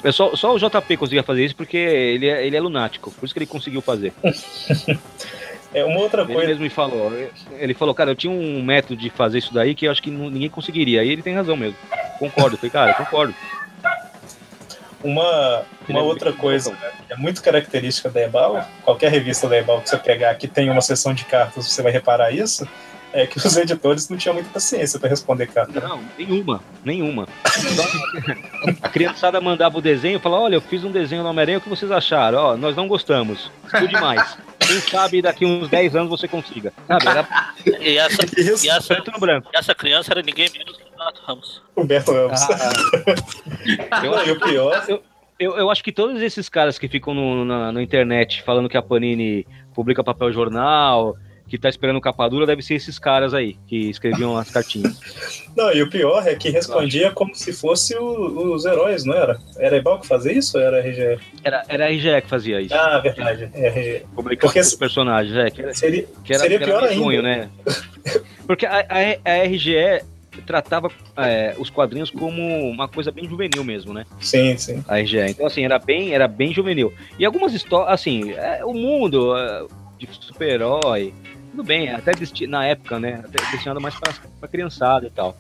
É 0.03 0.13
só, 0.13 0.35
só 0.37 0.55
o 0.55 0.59
JP 0.59 0.97
conseguia 0.97 1.23
fazer 1.23 1.45
isso 1.45 1.57
porque 1.57 1.77
ele 1.77 2.29
é, 2.29 2.47
ele 2.47 2.57
é 2.57 2.61
lunático. 2.61 3.11
Por 3.11 3.25
isso 3.25 3.35
que 3.35 3.39
ele 3.39 3.47
conseguiu 3.47 3.81
fazer. 3.81 4.13
É 5.75 5.85
uma 5.85 6.01
outra 6.01 6.23
Ele 6.23 6.33
coisa. 6.33 6.49
mesmo 6.49 6.63
me 6.63 6.71
falou. 6.71 7.13
Ele 7.59 7.75
falou, 7.75 7.95
cara, 7.95 8.11
eu 8.11 8.17
tinha 8.17 8.33
um 8.33 8.63
método 8.63 8.97
de 8.97 9.11
fazer 9.11 9.39
isso 9.39 9.53
daí 9.53 9.75
que 9.75 9.87
eu 9.87 9.91
acho 9.91 10.03
que 10.03 10.11
ninguém 10.11 10.49
conseguiria. 10.49 11.05
E 11.05 11.11
ele 11.11 11.23
tem 11.23 11.35
razão 11.35 11.57
mesmo. 11.57 11.77
Concordo. 12.19 12.55
Eu 12.55 12.59
falei, 12.59 12.71
cara, 12.71 12.95
concordo. 12.95 13.35
Uma, 15.03 15.63
uma 15.89 16.03
outra 16.03 16.33
coisa 16.33 16.73
né, 16.73 16.91
que 17.07 17.13
é 17.13 17.17
muito 17.17 17.41
característica 17.41 18.11
da 18.11 18.21
Ebal, 18.21 18.67
qualquer 18.83 19.11
revista 19.13 19.49
da 19.49 19.57
Ebal 19.57 19.81
que 19.81 19.89
você 19.89 19.97
pegar 19.97 20.35
que 20.35 20.49
tem 20.49 20.69
uma 20.71 20.81
seção 20.81 21.15
de 21.15 21.25
cartas, 21.25 21.69
você 21.71 21.83
vai 21.83 21.93
reparar 21.93 22.33
isso, 22.33 22.69
é 23.13 23.27
que 23.27 23.39
os 23.39 23.57
editores 23.57 24.09
não 24.09 24.17
tinham 24.17 24.35
muita 24.35 24.51
paciência 24.51 24.99
para 24.99 25.09
responder 25.09 25.47
carta. 25.49 25.81
Não, 25.81 26.01
nenhuma. 26.19 26.61
Nenhuma. 26.85 27.27
A 28.83 28.89
criançada 28.89 29.41
mandava 29.41 29.79
o 29.79 29.81
desenho 29.81 30.17
e 30.17 30.21
falava, 30.21 30.43
olha, 30.43 30.55
eu 30.57 30.61
fiz 30.61 30.85
um 30.85 30.91
desenho 30.91 31.23
no 31.23 31.29
Homem-Aranha, 31.31 31.59
o 31.59 31.61
que 31.61 31.69
vocês 31.69 31.91
acharam? 31.91 32.39
Ó, 32.39 32.57
nós 32.57 32.77
não 32.77 32.87
gostamos. 32.87 33.51
Tudo 33.71 33.89
demais. 33.89 34.37
Quem 34.59 34.81
sabe 34.81 35.23
daqui 35.23 35.47
uns 35.47 35.69
10 35.69 35.97
anos 35.97 36.11
você 36.11 36.29
consiga. 36.29 36.73
Sabe, 36.87 37.09
era 37.09 37.27
E 37.81 37.97
essa, 37.97 38.23
Isso, 38.39 38.67
e 38.67 38.69
essa, 38.69 38.95
preto 38.95 39.11
no 39.11 39.19
branco. 39.19 39.49
e 39.53 39.57
essa 39.57 39.75
criança 39.75 40.13
era 40.13 40.23
ninguém 40.23 40.51
menos 40.53 40.77
que 40.77 40.83
o 40.83 40.91
Renato 40.91 41.23
Ramos. 41.27 41.63
Humberto 41.77 42.13
Ramos. 42.13 42.41
Ah, 43.91 44.05
eu 44.05 44.27
e 44.27 44.31
o 44.33 44.41
pior, 44.41 44.85
Eu, 45.39 45.57
eu 45.57 45.71
acho 45.71 45.83
que 45.83 45.93
todos 45.93 46.21
esses 46.21 46.49
caras 46.49 46.79
que 46.79 46.89
ficam 46.89 47.15
no, 47.15 47.45
na, 47.45 47.73
na 47.73 47.83
internet 47.83 48.43
falando 48.43 48.69
que 48.69 48.77
a 48.77 48.83
Panini 48.83 49.47
publica 49.73 50.03
papel 50.05 50.33
jornal, 50.33 51.17
que 51.49 51.59
tá 51.59 51.69
esperando 51.69 52.01
capa 52.01 52.29
dura, 52.29 52.45
deve 52.47 52.63
ser 52.63 52.75
esses 52.75 52.99
caras 52.99 53.33
aí 53.35 53.57
que 53.67 53.89
escreviam 53.91 54.37
as 54.37 54.51
cartinhas. 54.51 55.01
não, 55.57 55.73
e 55.73 55.83
o 55.83 55.89
pior 55.91 56.27
é 56.27 56.35
que 56.35 56.51
respondia 56.51 57.11
como 57.11 57.35
se 57.35 57.53
fosse 57.53 57.97
o- 57.97 58.53
os 58.55 58.65
heróis, 58.65 59.05
não 59.05 59.15
era? 59.15 59.39
Era 59.59 59.77
a 59.77 59.79
Ebal 59.79 59.99
que 60.01 60.07
fazia 60.07 60.33
isso 60.33 60.59
ou 60.59 60.63
era 60.65 60.77
a 60.77 60.81
RGE? 60.81 61.19
Era, 61.43 61.65
era 61.69 61.87
a 61.87 61.89
RGE 61.91 62.21
que 62.23 62.29
fazia 62.29 62.61
isso. 62.61 62.75
Ah, 62.75 62.99
verdade, 62.99 63.51
é 63.55 63.69
RGE. 63.69 64.07
publicava 64.15 64.47
porque 64.53 64.61
os 64.61 64.75
personagens, 64.75 65.37
é, 65.37 65.51
que 65.51 65.63
era, 65.63 65.75
Seria, 65.75 66.05
que 66.25 66.33
era, 66.33 66.43
seria 66.43 66.59
que 66.59 66.65
era 66.65 66.79
pior 66.89 66.89
ainda. 66.89 67.23
né? 67.23 67.51
Porque 68.47 68.65
a, 68.65 68.79
a, 68.89 69.31
a 69.31 69.45
RGE 69.45 70.03
tratava 70.47 70.91
é, 71.17 71.55
os 71.59 71.69
quadrinhos 71.69 72.11
como 72.11 72.43
uma 72.71 72.89
coisa 72.89 73.11
bem 73.11 73.29
juvenil 73.29 73.63
mesmo, 73.65 73.93
né? 73.93 74.07
Sim, 74.21 74.57
sim. 74.57 74.83
a 74.89 74.99
RGE. 75.01 75.19
Então, 75.31 75.47
assim, 75.47 75.65
era 75.65 75.79
bem, 75.79 76.15
era 76.15 76.27
bem 76.29 76.53
juvenil. 76.55 76.93
E 77.19 77.25
algumas 77.27 77.53
histórias, 77.53 77.93
assim, 77.93 78.33
é, 78.33 78.65
o 78.65 78.73
mundo 78.73 79.37
é, 79.37 79.67
de 79.99 80.09
super-herói, 80.21 81.13
tudo 81.59 81.67
bem, 81.67 81.91
até 81.91 82.13
desti- 82.13 82.47
na 82.47 82.65
época, 82.65 83.01
né? 83.01 83.21
Até 83.25 83.51
destinado 83.51 83.81
mais 83.81 83.93
pra 84.39 84.49
criançada 84.49 85.07
e 85.07 85.11
tal. 85.11 85.37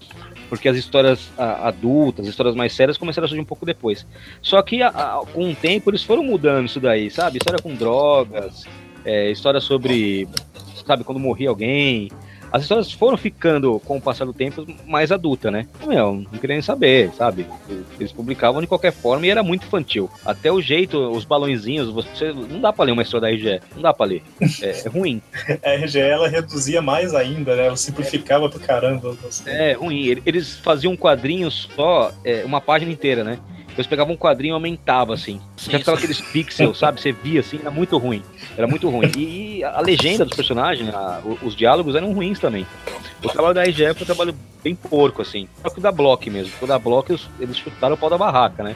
Porque 0.48 0.68
as 0.68 0.76
histórias 0.76 1.30
a- 1.38 1.68
adultas, 1.68 2.24
as 2.26 2.30
histórias 2.30 2.56
mais 2.56 2.72
sérias 2.72 2.98
começaram 2.98 3.26
a 3.26 3.28
surgir 3.28 3.40
um 3.40 3.44
pouco 3.46 3.64
depois. 3.64 4.04
Só 4.42 4.60
que 4.60 4.82
a- 4.82 4.88
a- 4.88 5.22
com 5.32 5.48
o 5.50 5.54
tempo 5.54 5.90
eles 5.90 6.02
foram 6.02 6.24
mudando 6.24 6.66
isso 6.66 6.80
daí, 6.80 7.08
sabe? 7.08 7.38
História 7.38 7.62
com 7.62 7.72
drogas, 7.72 8.64
é, 9.04 9.30
história 9.30 9.60
sobre, 9.60 10.26
sabe, 10.84 11.04
quando 11.04 11.20
morria 11.20 11.50
alguém. 11.50 12.10
As 12.52 12.62
histórias 12.62 12.90
foram 12.92 13.16
ficando, 13.16 13.78
com 13.84 13.96
o 13.96 14.00
passar 14.00 14.24
do 14.24 14.32
tempo, 14.32 14.66
mais 14.86 15.12
adulta, 15.12 15.50
né? 15.50 15.66
Meu, 15.86 16.14
não 16.14 16.38
queria 16.40 16.54
nem 16.56 16.62
saber, 16.62 17.10
sabe? 17.16 17.46
Eles 17.98 18.12
publicavam 18.12 18.60
de 18.60 18.66
qualquer 18.66 18.92
forma 18.92 19.26
e 19.26 19.30
era 19.30 19.42
muito 19.42 19.66
infantil. 19.66 20.10
Até 20.24 20.50
o 20.50 20.60
jeito, 20.60 20.98
os 21.10 21.24
balãozinhos, 21.24 21.90
você 21.90 22.32
não 22.32 22.60
dá 22.60 22.72
pra 22.72 22.84
ler 22.84 22.92
uma 22.92 23.02
história 23.02 23.28
da 23.28 23.34
RGE. 23.34 23.60
Não 23.74 23.82
dá 23.82 23.92
pra 23.92 24.06
ler. 24.06 24.22
É, 24.62 24.82
é 24.84 24.88
ruim. 24.88 25.20
A 25.64 25.72
RGE 25.74 25.98
ela 26.00 26.28
reduzia 26.28 26.80
mais 26.80 27.14
ainda, 27.14 27.54
né? 27.54 27.66
Ela 27.66 27.76
simplificava 27.76 28.48
pra 28.48 28.58
caramba. 28.60 29.16
É 29.46 29.72
ruim. 29.72 30.06
Ele- 30.06 30.22
Eles 30.24 30.54
faziam 30.58 30.92
um 30.92 30.96
quadrinho 30.96 31.50
só, 31.50 32.12
é, 32.24 32.44
uma 32.44 32.60
página 32.60 32.90
inteira, 32.92 33.22
né? 33.24 33.38
Eles 33.78 33.86
pegavam 33.86 34.14
um 34.14 34.16
quadrinho 34.16 34.52
e 34.52 34.54
aumentavam, 34.54 35.14
assim. 35.14 35.40
Sim, 35.56 35.70
Já 35.70 35.78
ficava 35.78 35.96
sim. 35.96 36.04
aqueles 36.04 36.20
pixels, 36.20 36.76
sabe? 36.78 37.00
Você 37.00 37.12
via, 37.12 37.38
assim, 37.38 37.60
era 37.60 37.70
muito 37.70 37.96
ruim. 37.96 38.24
Era 38.56 38.66
muito 38.66 38.88
ruim. 38.90 39.08
E, 39.16 39.58
e 39.58 39.64
a 39.64 39.80
legenda 39.80 40.24
dos 40.24 40.34
personagens, 40.34 40.92
a- 40.92 41.22
os 41.42 41.54
diálogos 41.54 41.94
eram 41.94 42.12
ruins 42.12 42.40
também. 42.40 42.66
O 43.22 43.28
trabalho 43.28 43.54
da 43.54 43.62
RGE 43.64 43.94
foi 43.94 44.02
um 44.02 44.06
trabalho 44.06 44.34
bem 44.64 44.74
porco, 44.74 45.22
assim. 45.22 45.48
Só 45.62 45.70
que 45.70 45.78
o 45.78 45.82
da 45.82 45.92
Block 45.92 46.28
mesmo. 46.28 46.52
O 46.60 46.66
da 46.66 46.76
Block, 46.76 47.10
eles, 47.12 47.28
eles 47.38 47.56
chutaram 47.56 47.94
o 47.94 47.98
pau 47.98 48.10
da 48.10 48.18
barraca, 48.18 48.64
né? 48.64 48.74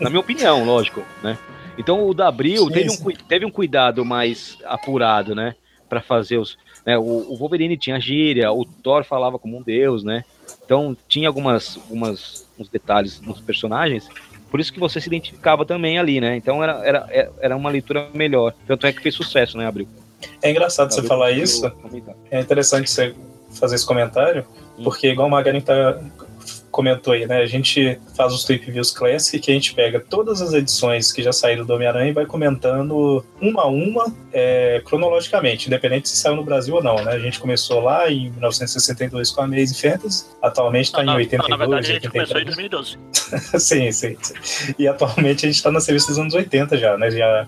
Na 0.00 0.08
minha 0.08 0.20
opinião, 0.20 0.64
lógico, 0.64 1.02
né? 1.22 1.36
Então 1.76 2.06
o 2.08 2.14
da 2.14 2.28
Abril 2.28 2.66
Sim, 2.66 2.72
teve 2.72 2.90
um, 2.90 2.94
sim. 2.96 3.16
teve 3.28 3.44
um 3.44 3.50
cuidado 3.50 4.04
mais 4.04 4.56
apurado, 4.64 5.34
né? 5.34 5.54
Pra 5.88 6.00
fazer 6.00 6.38
os. 6.38 6.56
né, 6.86 6.96
o, 6.96 7.02
o 7.02 7.36
Wolverine 7.36 7.76
tinha 7.76 7.98
gíria, 8.00 8.52
o 8.52 8.64
Thor 8.64 9.02
falava 9.04 9.38
como 9.38 9.58
um 9.58 9.62
deus, 9.62 10.04
né? 10.04 10.24
Então 10.64 10.96
tinha 11.08 11.28
algumas, 11.28 11.76
algumas 11.76 12.46
uns 12.60 12.68
detalhes 12.68 13.20
nos 13.20 13.40
personagens. 13.40 14.08
Por 14.50 14.60
isso 14.60 14.72
que 14.72 14.80
você 14.80 15.00
se 15.00 15.06
identificava 15.06 15.64
também 15.64 15.98
ali, 15.98 16.20
né? 16.20 16.36
Então 16.36 16.62
era, 16.62 16.72
era, 16.84 17.30
era 17.40 17.56
uma 17.56 17.70
leitura 17.70 18.08
melhor. 18.12 18.52
Tanto 18.66 18.86
é 18.86 18.92
que 18.92 19.00
fez 19.00 19.14
sucesso, 19.14 19.56
né, 19.56 19.66
Abril? 19.66 19.88
É 20.42 20.50
engraçado 20.50 20.90
você 20.90 20.98
Abril 20.98 21.08
falar 21.08 21.26
conseguiu 21.26 21.44
isso. 21.44 21.72
É 22.30 22.40
interessante 22.40 22.90
você 22.90 23.14
fazer 23.58 23.76
esse 23.76 23.86
comentário, 23.86 24.44
Hum. 24.78 24.84
porque 24.84 25.08
igual 25.08 25.28
o 25.28 25.30
Magarin 25.30 25.60
tá, 25.60 26.00
comentou 26.80 27.12
aí, 27.12 27.26
né? 27.26 27.42
A 27.42 27.46
gente 27.46 28.00
faz 28.16 28.32
os 28.32 28.44
Tweep 28.44 28.70
Views 28.70 28.90
Classic, 28.90 29.38
que 29.38 29.50
a 29.50 29.54
gente 29.54 29.74
pega 29.74 30.00
todas 30.00 30.40
as 30.40 30.54
edições 30.54 31.12
que 31.12 31.22
já 31.22 31.30
saíram 31.30 31.66
do 31.66 31.74
Homem-Aranha 31.74 32.08
e 32.08 32.12
vai 32.14 32.24
comentando 32.24 33.22
uma 33.38 33.62
a 33.62 33.66
uma, 33.66 34.06
é, 34.32 34.80
cronologicamente, 34.82 35.66
independente 35.66 36.08
se 36.08 36.16
saiu 36.16 36.36
no 36.36 36.42
Brasil 36.42 36.74
ou 36.74 36.82
não, 36.82 36.96
né? 37.04 37.12
A 37.12 37.18
gente 37.18 37.38
começou 37.38 37.80
lá 37.80 38.10
em 38.10 38.30
1962 38.30 39.30
com 39.30 39.42
a 39.42 39.44
Amazing 39.44 39.74
Fantasy, 39.74 40.24
atualmente 40.40 40.86
está 40.86 41.02
em 41.02 41.06
Não, 41.06 41.12
não, 41.12 41.18
82, 41.18 41.50
na 41.50 41.56
verdade, 41.56 41.90
a 41.90 41.94
gente 41.94 42.08
começou 42.08 42.36
em 42.38 42.44
83. 42.46 42.98
2012. 43.58 43.60
sim, 43.60 43.92
sim, 43.92 44.16
sim. 44.22 44.74
E 44.78 44.88
atualmente 44.88 45.44
a 45.44 45.48
gente 45.48 45.56
está 45.56 45.70
na 45.70 45.80
revista 45.80 46.08
dos 46.08 46.18
anos 46.18 46.32
80 46.32 46.78
já, 46.78 46.96
né? 46.96 47.10
Já, 47.10 47.44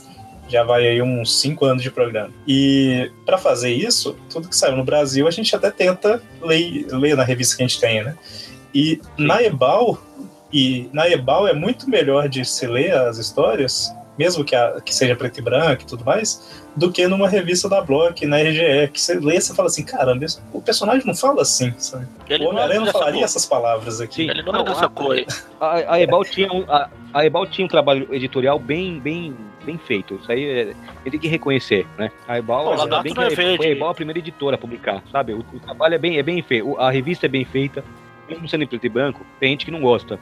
já 0.47 0.63
vai 0.63 0.87
aí 0.87 1.01
uns 1.01 1.41
5 1.41 1.65
anos 1.65 1.83
de 1.83 1.91
programa. 1.91 2.31
E 2.47 3.11
para 3.25 3.39
fazer 3.39 3.73
isso, 3.73 4.15
tudo 4.29 4.49
que 4.49 4.57
saiu 4.57 4.77
no 4.77 4.85
Brasil 4.85 5.27
a 5.27 5.31
gente 5.31 5.57
até 5.57 5.71
tenta 5.71 6.23
ler, 6.43 6.87
ler 6.91 7.17
na 7.17 7.25
revista 7.25 7.57
que 7.57 7.63
a 7.63 7.67
gente 7.67 7.81
tem, 7.81 8.05
né? 8.05 8.15
E 8.75 9.01
na 9.19 9.43
Ebal, 9.43 9.99
e 10.53 10.89
na 10.93 11.09
Ebal 11.09 11.47
é 11.49 11.53
muito 11.53 11.89
melhor 11.89 12.29
de 12.29 12.45
se 12.45 12.67
ler 12.67 12.93
as 12.95 13.19
histórias, 13.19 13.95
mesmo 14.19 14.45
que, 14.45 14.55
a, 14.55 14.81
que 14.81 14.95
seja 14.95 15.17
preto 15.17 15.39
e 15.39 15.43
branco 15.43 15.83
e 15.83 15.87
tudo 15.87 16.05
mais, 16.05 16.63
do 16.77 16.91
que 16.93 17.07
numa 17.09 17.29
revista 17.29 17.69
da 17.69 17.81
Block, 17.81 18.25
na 18.27 18.39
RGE, 18.39 18.89
que 18.93 19.01
você 19.01 19.15
lê 19.15 19.37
e 19.37 19.41
você 19.41 19.55
fala 19.55 19.69
assim, 19.69 19.85
caramba, 19.85 20.25
esse- 20.25 20.41
o 20.53 20.61
personagem 20.61 21.07
não 21.07 21.15
fala 21.15 21.43
assim, 21.43 21.73
sabe? 21.79 22.07
Ele 22.29 22.45
o 22.45 22.53
não 22.53 22.59
é 22.59 22.65
Homem-Aranha 22.65 22.79
não 22.81 22.87
dessa 22.87 22.99
falaria 22.99 23.19
cor. 23.21 23.25
essas 23.25 23.47
palavras 23.47 24.01
aqui. 24.01 24.25
Sim. 24.25 24.31
Ele 24.31 24.43
não 24.43 24.53
é 24.55 24.57
Não, 24.59 24.65
dessa 24.65 24.87
a- 24.87 24.89
cor. 24.89 25.17
A, 25.61 25.95
a 25.95 26.01
Ebal 26.01 26.25
tinha 26.25 26.53
um, 26.53 26.65
a, 26.71 26.89
a 27.15 27.25
Ebal 27.27 27.47
tinha 27.47 27.65
um 27.65 27.69
trabalho 27.69 28.07
editorial 28.15 28.59
bem, 28.59 29.01
bem, 29.01 29.35
bem 29.65 29.79
feito. 29.79 30.15
Isso 30.23 30.31
aí 30.33 30.45
é, 30.45 30.61
ele 31.05 31.11
tem 31.13 31.21
que 31.21 31.29
reconhecer, 31.29 31.87
né? 31.99 32.11
A 32.29 32.39
Ebal, 32.39 32.65
Pô, 32.65 32.71
Lagarto 32.75 33.03
bem 33.05 33.13
que 33.13 33.19
não 33.19 33.25
é 33.25 33.33
a- 33.33 33.37
verde. 33.37 33.57
foi 33.57 33.67
a 33.67 33.71
Ebal 33.71 33.89
a 33.91 33.95
primeira 33.95 34.19
editora 34.19 34.57
a 34.57 34.59
publicar, 34.59 35.03
sabe? 35.11 35.33
O, 35.35 35.39
o 35.41 35.61
trabalho 35.61 35.95
é 35.95 35.99
bem, 35.99 36.19
é 36.19 36.23
bem 36.23 36.43
feito. 36.43 36.77
A 36.79 36.91
revista 36.91 37.27
é 37.27 37.29
bem 37.31 37.45
feita, 37.45 37.83
mesmo 38.33 38.49
sendo 38.49 38.65
em 38.65 38.67
preto 38.67 38.85
e 38.85 38.89
branco, 38.89 39.25
tem 39.41 39.51
gente 39.51 39.65
que 39.65 39.71
não 39.71 39.81
gosta. 39.81 40.19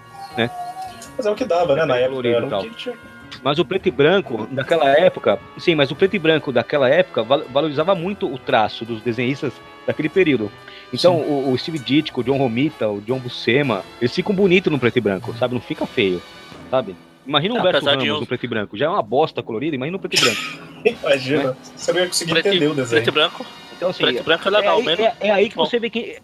Mas 1.17 1.27
é 1.27 1.31
o 1.31 1.35
que 1.35 1.45
dava, 1.45 1.75
né, 1.75 1.85
na 1.85 1.97
É 1.99 2.03
época. 2.05 2.29
Era 2.29 2.49
tinha. 2.77 2.95
Mas 3.43 3.59
o 3.59 3.65
preto 3.65 3.87
e 3.87 3.91
branco 3.91 4.47
daquela 4.51 4.91
época, 4.91 5.39
sim, 5.57 5.75
mas 5.75 5.91
o 5.91 5.97
preto 5.97 6.15
e 6.17 6.19
branco 6.19 6.51
daquela 6.53 6.89
época 6.89 7.23
val- 7.23 7.45
valorizava 7.51 7.95
muito 7.95 8.27
o 8.33 8.37
traço 8.39 8.85
dos 8.85 9.01
desenhistas 9.03 9.53
daquele 9.87 10.09
período. 10.09 10.51
Então, 10.93 11.17
o, 11.17 11.53
o 11.53 11.57
Steve 11.59 11.79
Ditko, 11.79 12.21
o 12.21 12.25
John 12.25 12.37
Romita, 12.37 12.89
o 12.89 13.01
John 13.01 13.19
Buscema, 13.21 13.85
eles 14.01 14.15
ficam 14.15 14.35
bonitos 14.35 14.71
no 14.73 14.79
preto 14.79 14.97
e 14.99 15.01
branco, 15.01 15.33
sabe? 15.39 15.55
Não 15.55 15.61
fica 15.61 15.87
feio, 15.87 16.21
sabe? 16.71 16.97
Imagina 17.25 17.55
o 17.55 17.59
Humberto 17.59 17.77
Apesar 17.79 17.93
de 17.93 17.99
Ramos 17.99 18.09
eu- 18.17 18.21
no 18.21 18.27
preto 18.27 18.45
e 18.45 18.49
branco. 18.49 18.77
Já 18.77 18.87
é 18.87 18.89
uma 18.89 19.03
bosta 19.03 19.43
colorida, 19.43 19.77
imagina 19.77 19.97
no 19.97 20.01
preto 20.01 20.17
e 20.17 20.25
branco. 20.25 20.41
Imagina, 21.03 21.57
você 21.77 21.93
não 21.93 22.01
ia 22.01 22.07
conseguir 22.09 22.33
Preto, 22.33 22.49
entender 22.49 22.67
o 22.67 22.75
desenho. 22.75 23.03
preto 23.03 23.09
e 23.09 23.13
branco. 23.13 23.47
Então, 23.81 23.89
assim, 23.89 24.03
Preto 24.05 24.21
e 24.21 24.23
branco 24.23 24.45
é 24.45 24.49
é, 24.49 24.51
legal, 24.51 24.77
aí, 24.77 24.85
menos. 24.85 25.01
é- 25.01 25.15
é 25.21 25.31
aí 25.31 25.49
que 25.49 25.57
Bom. 25.57 25.65
você 25.65 25.79
vê 25.79 25.89
quem. 25.89 26.17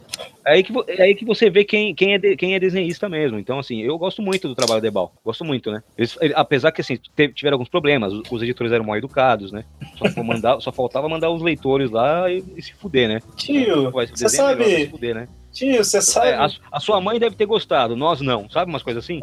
É 0.44 0.52
aí 0.52 0.62
que, 0.62 0.72
é 0.88 1.02
aí 1.02 1.14
que 1.14 1.24
você 1.24 1.48
vê 1.48 1.64
quem, 1.64 1.94
quem, 1.94 2.12
é 2.12 2.18
de- 2.18 2.36
quem 2.36 2.54
é 2.54 2.60
desenhista 2.60 3.08
mesmo. 3.08 3.38
Então, 3.38 3.58
assim, 3.58 3.80
eu 3.80 3.96
gosto 3.96 4.20
muito 4.20 4.46
do 4.46 4.54
trabalho 4.54 4.82
da 4.82 4.88
Ebal. 4.88 5.14
Gosto 5.24 5.42
muito, 5.42 5.70
né? 5.72 5.82
Eles- 5.96 6.18
ele- 6.20 6.34
apesar 6.36 6.70
que, 6.70 6.82
assim, 6.82 6.96
te- 7.16 7.28
tiveram 7.32 7.54
alguns 7.54 7.70
problemas. 7.70 8.12
Os, 8.12 8.30
os 8.30 8.42
editores 8.42 8.72
eram 8.72 8.84
mal 8.84 8.98
educados, 8.98 9.52
né? 9.52 9.64
Só, 9.96 10.22
mandar- 10.22 10.60
só 10.60 10.70
faltava 10.70 11.08
mandar 11.08 11.30
os 11.30 11.40
leitores 11.40 11.90
lá 11.90 12.30
e, 12.30 12.44
e 12.54 12.60
se 12.60 12.74
fuder, 12.74 13.08
né? 13.08 13.22
Tio, 13.36 13.90
você 13.90 14.26
é 14.26 14.42
melhor, 14.42 14.56
sabe, 14.58 14.64
se 14.64 14.88
fuder, 14.90 15.14
né? 15.14 15.28
Tio, 15.56 15.82
você 15.82 16.02
sabe. 16.02 16.28
É, 16.28 16.34
a, 16.34 16.48
a 16.70 16.80
sua 16.80 17.00
mãe 17.00 17.18
deve 17.18 17.34
ter 17.34 17.46
gostado, 17.46 17.96
nós 17.96 18.20
não. 18.20 18.48
Sabe 18.50 18.70
umas 18.70 18.82
coisas 18.82 19.02
assim? 19.02 19.22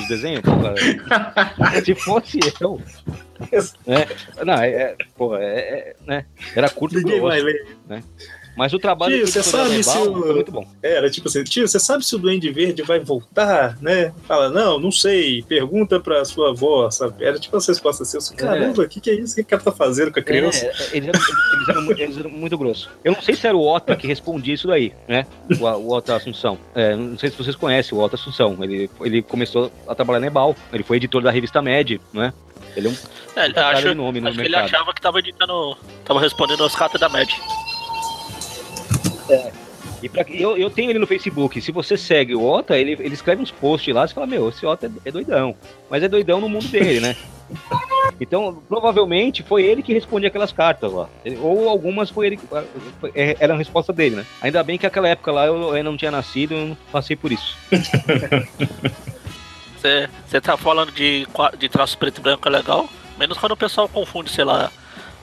Os 0.00 0.08
desenhos? 0.08 0.40
Pô, 0.40 0.56
cara. 0.58 0.74
Se 1.84 1.94
fosse 1.94 2.40
eu. 2.58 2.80
né? 3.86 4.06
Não, 4.46 4.54
é, 4.54 4.70
é, 4.70 4.96
pô, 5.14 5.36
é, 5.36 5.58
é, 5.58 5.96
né? 6.06 6.24
Era 6.56 6.70
curto 6.70 6.98
e 6.98 7.04
Ninguém 7.04 7.20
vai 7.20 7.40
grosso. 7.42 7.44
ler. 7.88 8.04
Mas 8.58 8.72
o 8.72 8.78
trabalho 8.78 9.16
Tio, 9.18 9.26
você 9.28 9.42
sabe 9.42 9.82
se 9.84 9.96
o- 9.98 10.20
foi 10.20 10.34
muito 10.34 10.50
bom. 10.50 10.66
É, 10.82 10.94
Era 10.96 11.08
tipo 11.08 11.28
assim, 11.28 11.44
tio, 11.44 11.66
você 11.68 11.78
sabe 11.78 12.04
se 12.04 12.14
o 12.16 12.18
Duende 12.18 12.50
Verde 12.50 12.82
vai 12.82 12.98
voltar, 12.98 13.78
né? 13.80 14.12
Fala, 14.26 14.50
não, 14.50 14.80
não 14.80 14.90
sei, 14.90 15.42
pergunta 15.44 16.00
pra 16.00 16.24
sua 16.24 16.50
avó, 16.50 16.90
sabe? 16.90 17.24
Era 17.24 17.38
tipo 17.38 17.56
essa 17.56 17.70
resposta 17.70 18.02
assim, 18.02 18.16
eu 18.16 18.22
falei, 18.22 18.36
caramba, 18.38 18.82
o 18.82 18.88
que, 18.88 19.00
que 19.00 19.10
é 19.10 19.14
isso? 19.14 19.32
O 19.34 19.36
que 19.36 19.42
o 19.42 19.44
cara 19.46 19.62
tá 19.62 19.70
fazendo 19.70 20.12
com 20.12 20.18
a 20.18 20.22
criança? 20.22 20.66
É, 20.66 20.96
eles, 20.96 21.08
eram, 21.08 21.20
eles 21.54 21.68
eram 21.68 21.92
eles 21.92 22.18
eram 22.18 22.30
muito 22.30 22.58
grossos. 22.58 22.88
Eu 23.04 23.12
não 23.12 23.22
sei 23.22 23.36
se 23.36 23.46
era 23.46 23.56
o 23.56 23.64
Ota 23.64 23.94
que 23.94 24.06
respondia 24.08 24.54
isso 24.54 24.66
daí, 24.66 24.92
né? 25.06 25.24
O, 25.60 25.64
o 25.64 25.92
Ota 25.92 26.16
Assunção. 26.16 26.58
É, 26.74 26.96
não 26.96 27.16
sei 27.16 27.30
se 27.30 27.36
vocês 27.36 27.54
conhecem 27.54 27.96
o 27.96 28.00
Ota 28.00 28.16
Assunção. 28.16 28.56
Ele, 28.60 28.90
ele 29.02 29.22
começou 29.22 29.70
a 29.86 29.94
trabalhar 29.94 30.18
na 30.20 30.26
Ebal. 30.26 30.56
Ele 30.72 30.82
foi 30.82 30.96
editor 30.96 31.22
da 31.22 31.30
revista 31.30 31.62
Med, 31.62 32.00
né? 32.12 32.32
Ele 32.76 32.88
é 32.88 32.90
um 32.90 32.94
É, 33.36 33.48
de 33.80 33.94
nome 33.94 34.20
no 34.20 34.28
acho 34.28 34.38
que 34.38 34.44
ele 34.44 34.56
achava 34.56 34.92
que 34.92 35.00
tava 35.00 35.20
editando. 35.20 35.76
Tava 36.04 36.20
respondendo 36.20 36.64
as 36.64 36.74
cartas 36.74 37.00
da 37.00 37.08
Med. 37.08 37.28
E 40.02 40.08
pra- 40.08 40.24
eu, 40.28 40.56
eu 40.56 40.70
tenho 40.70 40.90
ele 40.90 40.98
no 40.98 41.06
Facebook. 41.06 41.60
Se 41.60 41.72
você 41.72 41.96
segue 41.96 42.34
o 42.34 42.44
Ota, 42.44 42.76
ele, 42.78 42.92
ele 42.92 43.14
escreve 43.14 43.42
uns 43.42 43.50
posts 43.50 43.92
lá. 43.94 44.06
Você 44.06 44.14
fala, 44.14 44.26
meu, 44.26 44.48
esse 44.48 44.64
Ota 44.64 44.86
é, 44.86 45.08
é 45.08 45.10
doidão. 45.12 45.54
Mas 45.90 46.02
é 46.02 46.08
doidão 46.08 46.40
no 46.40 46.48
mundo 46.48 46.68
dele, 46.68 47.00
né? 47.00 47.16
Então, 48.20 48.60
provavelmente 48.68 49.42
foi 49.44 49.62
ele 49.62 49.80
que 49.82 49.92
respondia 49.94 50.28
aquelas 50.28 50.50
cartas 50.52 50.92
lá. 50.92 51.08
Ou 51.40 51.68
algumas 51.68 52.10
foi 52.10 52.26
ele 52.26 52.36
que. 52.36 52.46
foi- 53.00 53.12
é, 53.14 53.36
Era 53.38 53.54
a 53.54 53.56
resposta 53.56 53.92
dele, 53.92 54.16
né? 54.16 54.26
Ainda 54.42 54.62
bem 54.62 54.76
que 54.76 54.86
aquela 54.86 55.08
época 55.08 55.30
lá 55.30 55.46
eu 55.46 55.70
ainda 55.72 55.88
não 55.90 55.96
tinha 55.96 56.10
nascido, 56.10 56.52
eu 56.52 56.66
não 56.68 56.76
passei 56.90 57.14
por 57.16 57.30
isso. 57.32 57.56
Você 59.76 60.08
você 60.26 60.40
tá 60.40 60.56
falando 60.56 60.90
de, 60.90 61.26
de 61.58 61.68
traço 61.68 61.96
preto 61.96 62.18
e 62.18 62.20
branco 62.20 62.48
é 62.48 62.50
legal? 62.50 62.88
Menos 63.16 63.38
quando 63.38 63.52
o 63.52 63.56
pessoal 63.56 63.88
confunde, 63.88 64.30
sei 64.30 64.44
lá, 64.44 64.72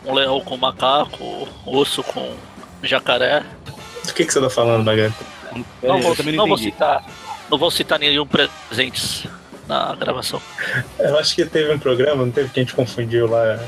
um 0.05 0.13
leão 0.13 0.39
com 0.41 0.55
macaco, 0.57 1.21
um 1.67 1.75
urso 1.75 2.01
com 2.03 2.33
jacaré. 2.81 3.43
O 4.09 4.13
que, 4.13 4.25
que 4.25 4.33
você 4.33 4.41
tá 4.41 4.49
falando, 4.49 4.83
Magali? 4.85 5.13
Não, 5.83 5.99
vou, 6.01 6.11
eu 6.11 6.15
também 6.15 6.35
não 6.35 6.43
não 6.43 6.47
vou 6.49 6.57
citar. 6.57 7.03
Não 7.49 7.57
vou 7.57 7.71
citar 7.71 7.99
nenhum 7.99 8.25
presentes 8.25 9.25
na 9.67 9.95
gravação. 9.95 10.41
Eu 10.99 11.17
acho 11.17 11.35
que 11.35 11.45
teve 11.45 11.73
um 11.73 11.79
programa, 11.79 12.25
não 12.25 12.31
teve 12.31 12.49
que 12.49 12.59
a 12.59 12.63
gente 12.63 12.75
confundiu 12.75 13.27
lá. 13.27 13.59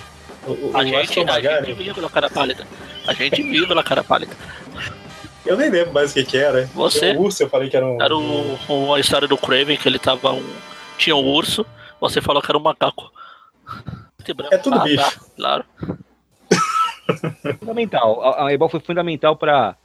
O, 0.45 0.51
o, 0.51 0.71
A 0.77 0.83
que 0.83 0.89
gente, 0.89 0.95
é 0.95 0.97
o 0.97 1.01
a 1.01 1.05
gente 1.05 1.25
Magari. 1.25 1.73
viu 1.73 1.93
pela 1.95 2.09
cara 2.09 2.29
pálida. 2.29 2.67
A 3.07 3.13
gente 3.13 3.41
viu 3.43 3.67
pela 3.67 3.83
cara 3.83 4.03
pálida. 4.03 4.33
Eu 5.45 5.55
nem 5.55 5.69
lembro 5.69 5.93
mais 5.93 6.11
o 6.11 6.13
que, 6.13 6.23
que 6.25 6.37
era. 6.37 6.65
Você? 6.73 7.11
O 7.11 7.21
urso, 7.21 7.43
eu 7.43 7.49
falei 7.49 7.69
que 7.69 7.77
era 7.77 7.85
um. 7.85 8.01
Era 8.01 8.15
o, 8.15 8.57
uma 8.67 8.99
história 8.99 9.27
do 9.27 9.37
Craven 9.37 9.77
que 9.77 9.87
ele 9.87 9.99
tava 9.99 10.33
um. 10.33 10.45
Tinha 10.97 11.15
um 11.15 11.25
urso, 11.25 11.65
você 12.01 12.19
falou 12.21 12.41
que 12.41 12.51
era 12.51 12.57
um 12.57 12.61
macaco. 12.61 13.11
É 14.51 14.57
tudo 14.57 14.75
Ah, 14.77 14.83
bicho. 14.83 14.97
tá, 14.97 15.25
claro. 15.37 15.65
fundamental. 17.59 18.21
A, 18.23 18.47
a 18.47 18.53
Ebal 18.53 18.67
foi 18.67 18.79
fundamental 18.81 19.35
para, 19.37 19.75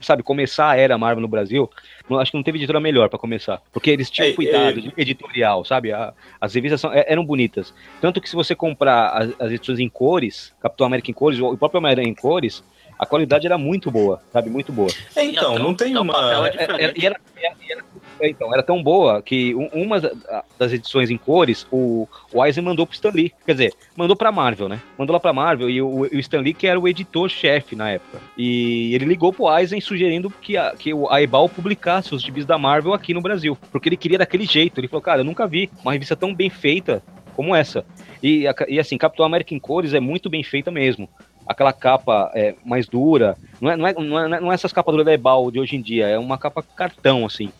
sabe, 0.00 0.22
começar 0.22 0.70
a 0.70 0.76
era 0.76 0.96
Marvel 0.96 1.20
no 1.20 1.28
Brasil. 1.28 1.70
Não- 2.08 2.18
acho 2.18 2.30
que 2.30 2.36
não 2.36 2.42
teve 2.42 2.58
editora 2.58 2.80
melhor 2.80 3.08
para 3.08 3.18
começar, 3.18 3.60
porque 3.72 3.90
eles 3.90 4.10
tinham 4.10 4.28
É, 4.30 4.32
cuidado 4.32 4.78
é. 4.78 4.82
de 4.82 4.92
editorial, 4.96 5.64
sabe? 5.64 5.92
A- 5.92 6.14
as 6.40 6.54
revistas 6.54 6.80
são- 6.80 6.92
é- 6.92 7.04
eram 7.06 7.24
bonitas. 7.24 7.74
Tanto 8.00 8.20
que 8.20 8.28
se 8.28 8.34
você 8.36 8.54
comprar 8.54 9.08
as, 9.10 9.30
as 9.40 9.52
edições 9.52 9.78
em 9.78 9.88
cores, 9.88 10.54
Capitão 10.60 10.86
América 10.86 11.10
em 11.10 11.14
cores, 11.14 11.38
o 11.40 11.56
próprio 11.56 11.78
Homem-Aranha 11.78 12.08
em 12.08 12.14
cores, 12.14 12.64
a 12.98 13.04
qualidade 13.04 13.44
era 13.46 13.58
muito 13.58 13.90
boa, 13.90 14.22
sabe? 14.32 14.48
Muito 14.48 14.72
boa. 14.72 14.90
É, 15.16 15.24
então, 15.24 15.58
não 15.58 15.74
tem 15.74 15.90
Então, 15.90 16.06
papel 16.06 16.38
uma. 16.40 16.48
é 16.48 16.50
É, 16.50 16.84
é, 16.86 16.92
e 16.96 17.06
era, 17.06 17.20
era- 17.36 17.56
era- 17.68 17.80
é, 17.80 17.84
então, 18.20 18.52
era 18.52 18.62
tão 18.62 18.82
boa 18.82 19.20
que 19.22 19.54
um- 19.54 19.68
uma 19.72 20.00
da- 20.00 20.44
das 20.58 20.72
edições 20.72 21.10
em 21.10 21.16
cores, 21.16 21.66
o, 21.70 22.06
o 22.32 22.44
Eisner 22.44 22.64
mandou 22.64 22.86
pro 22.86 22.94
Stan 22.94 23.10
Lee. 23.10 23.32
Quer 23.44 23.52
dizer, 23.52 23.74
mandou 23.96 24.16
pra 24.16 24.30
Marvel, 24.32 24.68
né? 24.68 24.80
Mandou 24.98 25.12
lá 25.14 25.20
pra 25.20 25.32
Marvel 25.32 25.68
e 25.68 25.80
o, 25.82 26.00
o 26.02 26.18
Stan 26.18 26.40
Lee, 26.40 26.54
que 26.54 26.66
era 26.66 26.78
o 26.78 26.86
editor-chefe 26.88 27.74
na 27.76 27.90
época. 27.90 28.20
E 28.36 28.94
ele 28.94 29.04
ligou 29.04 29.32
pro 29.32 29.54
Eisner 29.56 29.82
sugerindo 29.82 30.30
que 30.30 30.56
a, 30.56 30.74
que 30.76 30.90
a 31.10 31.22
Ebal 31.22 31.48
publicasse 31.48 32.14
os 32.14 32.22
gibis 32.22 32.46
da 32.46 32.58
Marvel 32.58 32.92
aqui 32.94 33.12
no 33.14 33.20
Brasil. 33.20 33.56
Porque 33.72 33.88
ele 33.88 33.96
queria 33.96 34.18
daquele 34.18 34.44
jeito. 34.46 34.80
Ele 34.80 34.88
falou, 34.88 35.02
cara, 35.02 35.20
eu 35.20 35.24
nunca 35.24 35.46
vi 35.46 35.70
uma 35.82 35.92
revista 35.92 36.14
tão 36.16 36.34
bem 36.34 36.50
feita 36.50 37.02
como 37.34 37.54
essa. 37.54 37.84
E, 38.22 38.44
e 38.68 38.78
assim, 38.78 38.96
Capitão 38.96 39.26
América 39.26 39.54
em 39.54 39.58
cores 39.58 39.92
é 39.92 40.00
muito 40.00 40.30
bem 40.30 40.42
feita 40.42 40.70
mesmo. 40.70 41.08
Aquela 41.46 41.72
capa 41.74 42.30
é, 42.34 42.54
mais 42.64 42.86
dura. 42.88 43.36
Não 43.60 43.70
é, 43.70 43.76
não, 43.76 43.86
é, 43.86 43.92
não, 43.92 44.18
é, 44.18 44.40
não 44.40 44.50
é 44.52 44.54
essas 44.54 44.72
capas 44.72 44.92
duras 44.92 45.04
da 45.04 45.12
Ebal 45.12 45.50
de 45.50 45.60
hoje 45.60 45.76
em 45.76 45.82
dia, 45.82 46.06
é 46.06 46.18
uma 46.18 46.38
capa 46.38 46.62
cartão, 46.62 47.26
assim. 47.26 47.50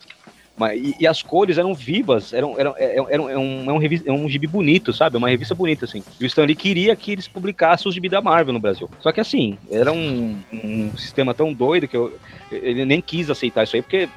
Mas, 0.57 0.79
e, 0.81 0.95
e 1.01 1.07
as 1.07 1.21
cores 1.21 1.57
eram 1.57 1.73
vivas, 1.73 2.31
eram, 2.31 2.57
eram, 2.57 2.73
eram, 2.77 3.09
eram- 3.09 3.29
é, 3.29 3.37
um, 3.37 3.71
é, 3.71 3.73
um 3.73 3.83
é 4.05 4.11
um 4.13 4.29
gibi 4.29 4.47
bonito, 4.47 4.93
sabe? 4.93 5.15
É 5.15 5.19
uma 5.19 5.29
revista 5.29 5.53
bonita, 5.53 5.85
assim. 5.85 6.01
E 6.19 6.23
o 6.23 6.27
Stan 6.27 6.45
Lee 6.45 6.55
queria 6.55 6.95
que 6.95 7.11
eles 7.11 7.27
publicassem 7.27 7.89
os 7.89 7.93
gibi 7.95 8.07
da 8.07 8.21
Marvel 8.21 8.53
no 8.53 8.59
Brasil. 8.59 8.89
Só 9.01 9.11
que 9.11 9.19
assim, 9.19 9.57
era 9.69 9.91
um, 9.91 10.41
um 10.53 10.95
sistema 10.97 11.33
tão 11.33 11.53
doido 11.53 11.87
que 11.87 11.97
eu, 11.97 12.17
ele 12.51 12.85
nem 12.85 13.01
quis 13.01 13.29
aceitar 13.29 13.63
isso 13.63 13.75
aí, 13.75 13.81
porque 13.81 14.07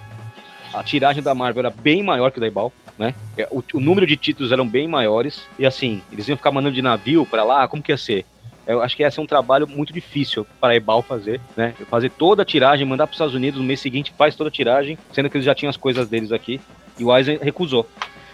a 0.73 0.83
tiragem 0.83 1.23
da 1.23 1.35
Marvel 1.35 1.61
era 1.61 1.71
bem 1.71 2.03
maior 2.03 2.31
que 2.31 2.39
o 2.39 2.41
da 2.41 2.47
Ebal, 2.47 2.73
né? 2.99 3.15
É, 3.37 3.49
O, 3.51 3.63
o 3.75 3.81
número 3.81 4.07
de 4.07 4.17
títulos 4.17 4.53
eram 4.53 4.67
bem 4.69 4.87
maiores, 4.87 5.41
e 5.59 5.67
assim, 5.67 6.03
eles 6.13 6.29
iam 6.29 6.37
ficar 6.37 6.53
mandando 6.53 6.75
de 6.75 6.83
navio 6.83 7.27
pra 7.27 7.43
lá, 7.45 7.67
como 7.67 7.83
que 7.83 7.93
ia 7.93 7.97
ser? 7.97 8.25
Eu 8.69 8.83
acho 8.83 8.95
que 8.95 9.03
ia 9.03 9.11
ser 9.11 9.23
um 9.23 9.27
trabalho 9.27 9.67
muito 9.67 9.95
difícil 9.95 10.47
para 10.61 10.75
a 10.75 10.77
Ebal 10.77 11.01
fazer, 11.01 11.41
né? 11.57 11.75
Fazer 11.89 12.11
toda 12.11 12.43
a 12.43 12.45
tiragem, 12.45 12.87
mandar 12.87 13.07
para 13.07 13.13
os 13.13 13.17
Estados 13.17 13.35
Unidos 13.35 13.59
no 13.59 13.67
mês 13.67 13.81
seguinte, 13.81 14.13
faz 14.17 14.37
toda 14.37 14.49
a 14.49 14.53
tiragem, 14.53 14.99
sendo 15.11 15.31
que 15.31 15.39
eles 15.39 15.47
já 15.47 15.55
tinham 15.55 15.71
as 15.71 15.77
coisas 15.79 16.07
deles 16.07 16.33
aqui, 16.33 16.61
e 16.99 17.03
o 17.03 17.17
Eisner 17.17 17.41
recusou. 17.43 17.89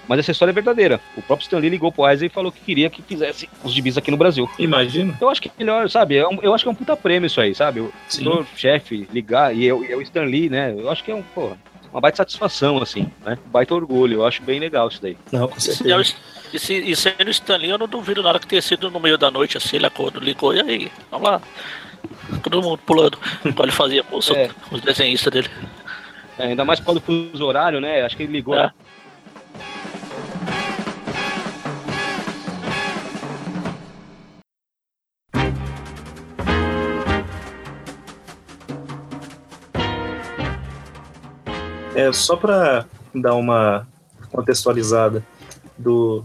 Mas 0.08 0.18
essa 0.18 0.32
história 0.32 0.50
é 0.50 0.52
verdadeira. 0.52 1.00
O 1.16 1.22
próprio 1.22 1.44
Stan 1.44 1.58
Lee 1.58 1.70
ligou 1.70 1.92
pro 1.92 2.08
Eisner 2.08 2.28
e 2.28 2.34
falou 2.34 2.50
que 2.50 2.60
queria 2.60 2.90
que 2.90 3.00
fizesse 3.00 3.48
os 3.62 3.72
gibis 3.72 3.96
aqui 3.96 4.10
no 4.10 4.16
Brasil. 4.16 4.50
Imagina. 4.58 5.16
Eu 5.20 5.30
acho 5.30 5.40
que 5.40 5.48
é 5.48 5.52
melhor, 5.56 5.88
sabe? 5.88 6.16
é 6.16 6.22
eu 6.42 6.52
acho 6.52 6.64
que 6.64 6.68
é 6.68 6.72
um 6.72 6.74
puta 6.74 6.96
prêmio 6.96 7.28
isso 7.28 7.40
aí, 7.40 7.54
sabe? 7.54 7.80
O 7.80 7.92
chefe 8.56 9.08
ligar 9.12 9.54
e 9.54 9.64
eu, 9.64 9.84
eu 9.84 10.02
Stan 10.02 10.24
Lee, 10.24 10.50
né? 10.50 10.74
Eu 10.76 10.90
acho 10.90 11.02
que 11.02 11.12
é 11.12 11.14
um, 11.14 11.22
porra, 11.22 11.56
uma 11.94 12.00
baita 12.00 12.16
satisfação, 12.18 12.82
assim, 12.82 13.08
né? 13.24 13.38
Baita 13.46 13.74
orgulho. 13.74 14.14
Eu 14.18 14.26
acho 14.26 14.42
bem 14.42 14.58
legal 14.58 14.88
isso 14.88 15.00
daí. 15.00 15.16
Não, 15.32 15.46
com 15.48 15.56
E 15.56 15.60
se, 15.60 15.76
certeza. 15.76 16.14
e, 16.52 16.58
se, 16.58 16.74
e 16.74 16.96
sendo 16.96 17.30
Stanley, 17.30 17.70
eu 17.70 17.78
não 17.78 17.86
duvido 17.86 18.22
nada 18.22 18.38
que 18.40 18.46
tenha 18.46 18.60
sido 18.60 18.90
no 18.90 18.98
meio 19.00 19.16
da 19.16 19.30
noite, 19.30 19.56
assim, 19.56 19.76
ele 19.76 19.86
acordou, 19.86 20.20
ligou, 20.22 20.52
e 20.54 20.60
aí, 20.60 20.92
vamos 21.10 21.30
lá. 21.30 21.40
Todo 22.42 22.60
mundo 22.60 22.78
pulando, 22.84 23.16
igual 23.44 23.64
ele 23.64 23.72
fazia 23.72 24.02
com 24.02 24.16
os, 24.18 24.28
É. 24.30 24.50
os 24.70 24.80
desenhistas 24.80 25.32
dele. 25.32 25.48
É, 26.36 26.46
ainda 26.46 26.64
mais 26.64 26.80
por 26.80 26.86
causa 26.86 27.00
do 27.00 27.06
fuso 27.06 27.44
horário, 27.46 27.80
né? 27.80 28.02
Acho 28.02 28.16
que 28.16 28.24
ele 28.24 28.32
ligou. 28.32 28.56
É. 28.56 28.72
É, 41.94 42.12
só 42.12 42.36
para 42.36 42.86
dar 43.14 43.34
uma 43.34 43.86
contextualizada 44.32 45.24
do, 45.78 46.24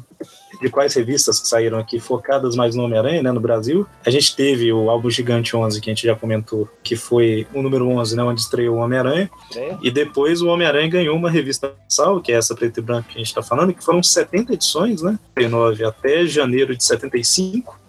de 0.61 0.69
quais 0.69 0.93
revistas 0.95 1.39
que 1.39 1.47
saíram 1.47 1.77
aqui 1.77 1.99
focadas 1.99 2.55
mais 2.55 2.75
no 2.75 2.83
Homem-Aranha, 2.83 3.21
né, 3.23 3.31
no 3.31 3.39
Brasil. 3.39 3.85
A 4.05 4.09
gente 4.09 4.35
teve 4.35 4.71
o 4.73 4.89
álbum 4.89 5.09
Gigante 5.09 5.55
11, 5.55 5.79
que 5.79 5.89
a 5.89 5.93
gente 5.93 6.05
já 6.07 6.15
comentou, 6.15 6.67
que 6.83 6.95
foi 6.95 7.47
o 7.53 7.61
número 7.61 7.87
11, 7.87 8.15
né, 8.15 8.23
onde 8.23 8.41
estreou 8.41 8.77
o 8.77 8.79
Homem-Aranha. 8.79 9.29
É. 9.55 9.77
E 9.81 9.91
depois 9.91 10.41
o 10.41 10.47
Homem-Aranha 10.47 10.89
ganhou 10.89 11.15
uma 11.15 11.29
revista 11.29 11.71
mensal, 11.83 12.19
que 12.21 12.31
é 12.31 12.35
essa 12.35 12.55
preto 12.55 12.79
e 12.79 12.81
branco 12.81 13.09
que 13.09 13.15
a 13.15 13.19
gente 13.19 13.27
está 13.27 13.41
falando, 13.43 13.73
que 13.73 13.83
foram 13.83 14.01
70 14.01 14.53
edições, 14.53 15.01
né, 15.01 15.17
39 15.35 15.85
até 15.85 16.25
janeiro 16.25 16.75
de 16.75 16.83
75. 16.83 17.79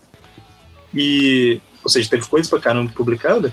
E, 0.94 1.60
ou 1.84 1.90
seja, 1.90 2.10
teve 2.10 2.26
coisa 2.26 2.48
pra 2.48 2.60
caramba 2.60 2.92
publicada. 2.94 3.52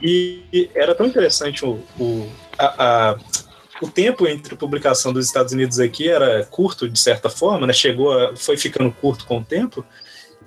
E 0.00 0.70
era 0.76 0.94
tão 0.94 1.06
interessante 1.06 1.64
o, 1.64 1.80
o, 1.98 2.28
a, 2.56 3.10
a- 3.10 3.16
o 3.80 3.88
tempo 3.88 4.26
entre 4.26 4.54
a 4.54 4.56
publicação 4.56 5.12
dos 5.12 5.26
Estados 5.26 5.52
Unidos 5.52 5.78
aqui 5.78 6.08
era 6.08 6.44
curto, 6.46 6.88
de 6.88 6.98
certa 6.98 7.30
forma, 7.30 7.66
né? 7.66 7.72
Chegou 7.72 8.12
a, 8.12 8.36
foi 8.36 8.56
ficando 8.56 8.90
curto 8.90 9.24
com 9.26 9.38
o 9.38 9.44
tempo, 9.44 9.84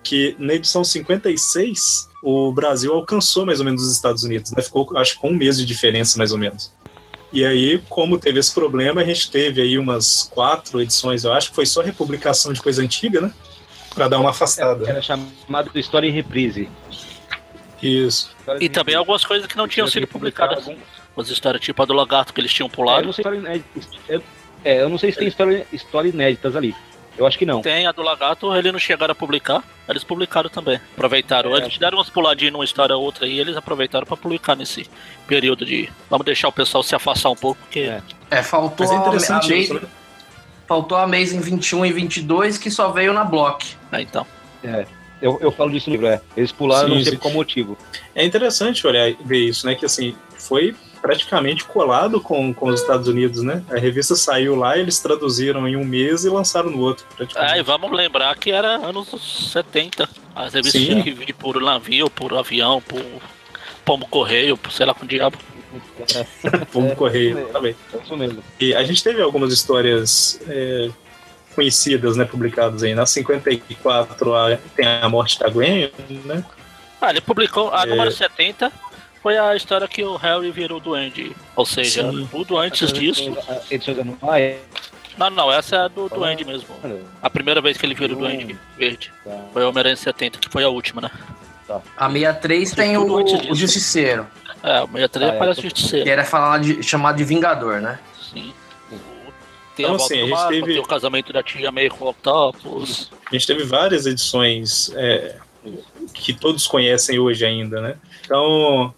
que 0.04 0.36
na 0.40 0.54
edição 0.54 0.84
56 0.84 2.10
o 2.24 2.52
Brasil 2.52 2.94
alcançou 2.94 3.46
mais 3.46 3.60
ou 3.60 3.66
menos 3.66 3.84
os 3.84 3.94
Estados 3.94 4.24
Unidos, 4.24 4.52
né? 4.52 4.62
Ficou, 4.62 4.98
acho 4.98 5.14
que 5.16 5.20
com 5.20 5.30
um 5.30 5.36
mês 5.36 5.58
de 5.58 5.66
diferença, 5.66 6.18
mais 6.18 6.32
ou 6.32 6.38
menos. 6.38 6.72
E 7.34 7.46
aí, 7.46 7.82
como 7.88 8.20
teve 8.20 8.40
esse 8.40 8.54
problema, 8.54 9.02
a 9.02 9.06
gente 9.06 9.32
teve 9.32 9.62
aí 9.62 9.78
umas 9.78 10.30
quatro 10.34 10.82
edições, 10.82 11.24
eu 11.24 11.32
acho 11.32 11.50
que 11.50 11.56
foi 11.56 11.66
só 11.66 11.82
republicação 11.82 12.52
de 12.52 12.62
coisa 12.62 12.82
antiga, 12.82 13.22
né? 13.22 13.34
Pra 13.96 14.08
dar 14.08 14.20
uma 14.20 14.32
afastada. 14.32 14.88
Era 14.88 15.02
chamado 15.02 15.72
de 15.72 15.80
História 15.80 16.08
em 16.08 16.12
Reprise. 16.12 16.70
Isso. 17.82 18.36
E 18.60 18.70
também 18.70 18.96
algumas 18.96 19.24
coisas 19.24 19.48
que 19.48 19.58
não 19.58 19.68
tinham 19.68 19.88
sido 19.88 20.06
publicadas. 20.08 20.66
As 21.18 21.30
histórias 21.30 21.62
tipo 21.62 21.82
a 21.82 21.86
do 21.86 21.94
lagarto 21.94 22.34
que 22.34 22.40
eles 22.42 22.54
tinham 22.54 22.68
É, 22.68 22.72
eu 22.72 22.76
pulado. 22.76 23.06
não 23.06 23.14
sei, 23.14 23.22
história 23.22 23.38
inédita- 23.38 23.98
eu, 24.08 24.24
é, 24.64 24.82
eu 24.82 24.90
não 24.90 24.98
sei 24.98 25.12
se 25.12 25.18
tem 25.20 25.28
história, 25.28 25.68
história 25.72 26.10
inéditas 26.10 26.56
ali. 26.56 26.76
Eu 27.18 27.28
acho 27.28 27.38
que 27.38 27.46
não. 27.46 27.62
Tem 27.62 27.86
a 27.86 27.92
do 27.92 28.02
Lagarto, 28.02 28.56
eles 28.56 28.72
não 28.72 28.80
chegaram 28.80 29.12
a 29.12 29.16
publicar, 29.16 29.62
eles 29.88 30.02
publicaram 30.04 30.50
também. 30.50 30.80
Aproveitaram. 30.96 31.54
É. 31.56 31.60
Eles 31.60 31.78
deram 31.78 31.98
umas 31.98 32.10
puladinhas 32.10 32.54
numa 32.54 32.64
história 32.64 32.96
ou 32.96 33.04
outra 33.04 33.28
e 33.28 33.38
eles 33.38 33.58
aproveitaram 33.58 34.08
pra 34.08 34.16
publicar 34.16 34.56
nesse 34.56 34.90
período 35.28 35.66
de. 35.66 35.90
Vamos 36.10 36.26
deixar 36.26 36.48
o 36.48 36.54
pessoal 36.54 36.82
se 36.82 36.96
afastar 36.96 37.30
um 37.30 37.36
pouco, 37.36 37.60
porque. 37.62 37.82
É. 37.82 38.02
É, 38.32 38.42
faltou 38.42 38.88
Mas 38.88 38.92
é 38.92 38.98
a, 38.98 39.00
interessante 39.02 39.54
a 39.54 39.58
isso, 39.58 39.74
né? 39.74 39.82
faltou 40.66 40.98
a 40.98 41.04
Amazing 41.04 41.42
21 41.42 41.86
e 41.86 41.92
22 41.92 42.58
que 42.58 42.72
só 42.72 42.90
veio 42.92 43.12
na 43.12 43.26
Block. 43.26 43.76
É, 43.92 44.02
então. 44.02 44.26
Eu, 45.22 45.38
eu 45.42 45.52
falo 45.52 45.70
disso 45.70 45.90
no 45.90 45.96
livro, 45.98 46.08
é. 46.08 46.22
Eles 46.36 46.52
pularam, 46.54 46.88
Sim, 46.88 46.96
não 46.96 47.02
sei 47.04 47.12
sim. 47.12 47.18
por 47.18 47.24
qual 47.24 47.34
motivo. 47.34 47.78
É 48.16 48.24
interessante 48.24 48.88
olhar 48.88 49.14
ver 49.26 49.38
isso, 49.50 49.68
né? 49.68 49.76
Que 49.76 49.86
assim, 49.86 50.16
foi 50.40 50.74
praticamente 51.02 51.64
colado 51.64 52.22
com, 52.22 52.54
com 52.54 52.68
os 52.68 52.80
Estados 52.82 53.08
Unidos, 53.08 53.42
né? 53.42 53.64
A 53.72 53.78
revista 53.80 54.16
saiu 54.16 54.56
lá, 54.56 54.78
eles 54.78 55.00
traduziram 55.00 55.68
em 55.68 55.76
um 55.76 55.84
mês 55.84 56.24
e 56.26 56.30
lançaram 56.30 56.70
no 56.70 56.80
outro, 56.80 57.06
É, 57.36 57.60
e 57.60 57.64
vamos 57.64 57.92
lembrar 57.92 58.36
que 58.38 58.52
era 58.52 58.76
anos 58.76 59.08
70. 59.52 60.08
As 60.36 60.54
revistas 60.54 60.80
Sim. 60.82 60.88
tinham 60.88 61.02
que 61.04 61.12
vir 61.12 61.34
por 61.34 61.60
navio, 61.62 62.10
por 62.10 62.34
avião, 62.38 62.82
por 62.82 63.02
pombo 63.84 64.06
correio, 64.08 64.56
por 64.56 64.72
sei 64.72 64.86
lá 64.86 64.94
com 64.94 65.04
o 65.06 65.08
diabo. 65.08 65.38
Vamos 66.74 66.92
É. 66.94 67.70
É 67.70 67.76
isso 68.04 68.18
mesmo. 68.18 68.44
E 68.60 68.76
a 68.76 68.84
gente 68.84 69.04
teve 69.04 69.22
algumas 69.22 69.52
histórias 69.54 70.40
é, 70.48 70.90
conhecidas, 71.56 72.16
né? 72.18 72.26
Publicadas 72.26 72.84
aí. 72.84 72.94
Na 72.94 73.06
54 73.06 74.36
a- 74.36 74.58
tem 74.76 74.86
a 74.88 75.08
morte 75.10 75.40
da 75.40 75.50
Gwen, 75.50 75.92
né? 76.26 76.44
Ah, 77.02 77.10
ele 77.10 77.22
publicou 77.22 77.74
a 77.74 77.84
É. 77.84 77.86
número 77.88 78.12
70. 78.12 78.72
Foi 79.22 79.38
a 79.38 79.56
história 79.56 79.88
que 79.88 80.04
o 80.04 80.16
Harry 80.16 80.52
virou 80.52 80.80
duende. 80.80 81.36
Ou 81.56 81.66
seja, 81.66 82.10
Sim. 82.12 82.28
tudo 82.32 82.58
antes 82.58 82.92
disso. 82.92 83.32
Edições 83.70 84.00
anuais. 84.00 84.58
Não, 85.18 85.30
não, 85.30 85.52
essa 85.52 85.76
é 85.76 85.80
a 85.80 85.88
do 85.88 86.10
duende 86.10 86.44
mesmo. 86.44 86.68
A 87.22 87.30
primeira 87.30 87.62
vez 87.62 87.78
que 87.78 87.86
ele 87.86 87.94
virou 87.94 88.18
duende 88.18 88.58
verde. 88.78 89.12
Tá. 89.24 89.46
Foi 89.54 89.64
o 89.64 89.70
Homem-Aranha 89.70 89.96
70, 89.96 90.40
que 90.40 90.50
foi 90.50 90.64
a 90.64 90.70
última, 90.70 91.02
né? 91.02 91.12
A 91.98 92.10
63 92.10 92.72
tem 92.74 92.98
o, 92.98 93.06
o 93.14 93.56
Justiceiro, 93.56 94.26
É, 94.64 94.82
o 94.82 94.88
63 94.88 95.30
Ah, 95.32 95.34
é, 95.36 95.38
parece 95.38 95.56
tô- 95.58 95.68
justiceiro. 95.70 96.04
que 96.06 96.12
era 96.12 96.24
falar 96.26 96.58
de, 96.60 96.82
chamado 96.84 97.18
de 97.18 97.24
Vingador, 97.24 97.80
né? 97.80 98.00
Sim. 98.34 98.52
Tem 99.76 99.86
Então, 99.86 99.96
a 99.96 99.98
volta 99.98 100.04
assim, 100.14 100.18
a 100.22 100.26
gente 100.26 100.30
Marco, 100.32 100.50
teve- 100.52 100.66
tem 100.74 100.80
o 100.80 100.84
casamento 100.84 101.32
da 101.32 101.44
tia 101.44 101.72
May 101.72 101.90
com 101.90 102.06
o 102.06 102.10
Octopus. 102.10 103.10
A 103.26 103.34
gente 103.36 103.48
teve 103.48 103.64
várias 103.64 104.06
edições 104.06 104.92
é, 104.96 105.38
que 106.14 106.34
todos 106.34 106.68
conhecem 106.68 107.20
hoje 107.20 107.46
ainda, 107.46 107.80
né? 107.80 107.96
Então, 108.26 108.94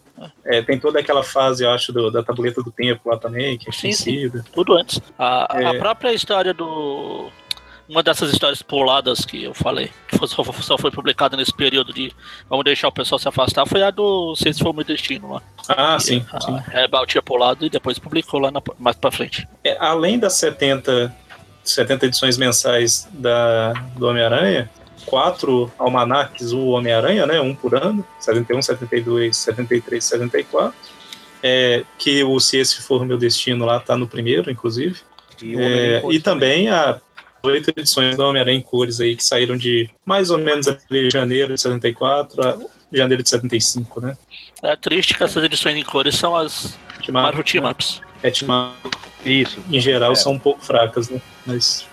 é, 0.46 0.62
tem 0.62 0.80
toda 0.80 1.00
aquela 1.00 1.24
fase, 1.24 1.64
eu 1.64 1.72
acho, 1.72 1.92
do- 1.94 2.12
da 2.12 2.22
tableta 2.24 2.62
do 2.64 2.72
tempo 2.72 3.10
lá 3.10 3.18
também, 3.18 3.58
que 3.58 3.70
é 3.70 3.72
Sim. 3.94 4.32
Tudo 4.54 4.74
antes. 4.78 5.02
A, 5.18 5.56
a 5.58 5.62
É. 5.76 5.78
própria 5.78 6.14
história 6.14 6.54
do. 6.54 7.30
Uma 7.88 8.02
dessas 8.02 8.32
histórias 8.32 8.62
puladas 8.62 9.26
que 9.26 9.44
eu 9.44 9.54
falei, 9.54 9.92
que 10.08 10.18
foi- 10.18 10.28
só, 10.28 10.42
só 10.44 10.78
foi 10.78 10.90
publicada 10.90 11.36
nesse 11.36 11.54
período 11.54 11.92
de 11.94 12.14
vamos 12.50 12.64
deixar 12.64 12.88
o 12.88 12.92
pessoal 12.94 13.20
se 13.20 13.28
afastar, 13.28 13.66
foi 13.68 13.84
a 13.84 13.92
do 13.92 14.34
Se 14.38 14.48
Esse 14.48 14.62
For 14.62 14.74
Meu 14.74 14.86
Destino 14.86 15.34
lá. 15.34 15.42
Ah, 15.68 16.00
sim, 16.00 16.26
a 16.32 16.40
sim. 16.40 16.58
Tinha 17.08 17.22
pulado 17.22 17.66
e 17.66 17.70
depois 17.70 18.00
publicou 18.00 18.40
lá 18.40 18.52
na- 18.52 18.62
mais 18.80 18.96
pra 18.96 19.12
frente. 19.12 19.46
É, 19.66 19.78
além 19.80 20.18
das 20.18 20.34
70, 20.34 21.14
70 21.62 22.06
edições 22.06 22.38
mensais 22.38 23.08
da, 23.12 23.74
do 23.98 24.08
Homem-Aranha, 24.08 24.70
quatro 25.06 25.72
almanacs 25.78 26.52
o 26.52 26.68
Homem-Aranha, 26.68 27.26
né? 27.26 27.40
Um 27.40 27.54
por 27.56 27.76
ano, 27.76 28.06
71, 28.20 28.62
72, 28.62 29.36
73, 29.38 30.04
74. 30.04 30.74
É, 31.42 31.84
que 31.98 32.24
o 32.24 32.40
Se 32.40 32.58
Esse 32.58 32.82
For 32.82 33.06
Meu 33.06 33.18
Destino 33.18 33.66
lá 33.66 33.80
tá 33.80 33.98
no 33.98 34.08
primeiro, 34.08 34.50
inclusive. 34.50 35.00
E, 35.42 35.56
É, 35.58 36.02
e 36.10 36.20
também 36.20 36.70
a 36.70 37.02
oito 37.44 37.70
edições 37.76 38.16
do 38.16 38.24
Homem-Aranha 38.24 38.58
em 38.58 38.62
cores 38.62 39.02
aí, 39.02 39.16
que 39.16 39.24
saíram 39.24 39.58
de 39.58 39.90
mais 40.06 40.30
ou 40.30 40.38
menos 40.38 40.68
ali, 40.68 41.10
janeiro 41.10 41.54
de 41.54 41.60
74 41.60 42.42
a 42.48 42.58
janeiro 42.94 43.22
de 43.24 43.30
75, 43.30 44.00
né? 44.00 44.18
É 44.62 44.76
triste 44.76 45.16
que 45.18 45.24
essas 45.24 45.44
edições 45.44 45.76
em 45.76 45.84
cores 45.84 46.16
são 46.16 46.36
as 46.36 46.78
Marvel 47.10 47.44
Team 47.44 47.64
né? 47.66 47.72
Ups. 47.72 48.02
É, 48.22 48.32
Team 48.32 48.74
Isso. 49.26 49.60
em 49.70 49.80
geral, 49.82 50.14
É. 50.14 50.16
são 50.16 50.34
um 50.34 50.40
pouco 50.40 50.64
fracas, 50.64 51.10
né? 51.10 51.20
Mas 51.46 51.86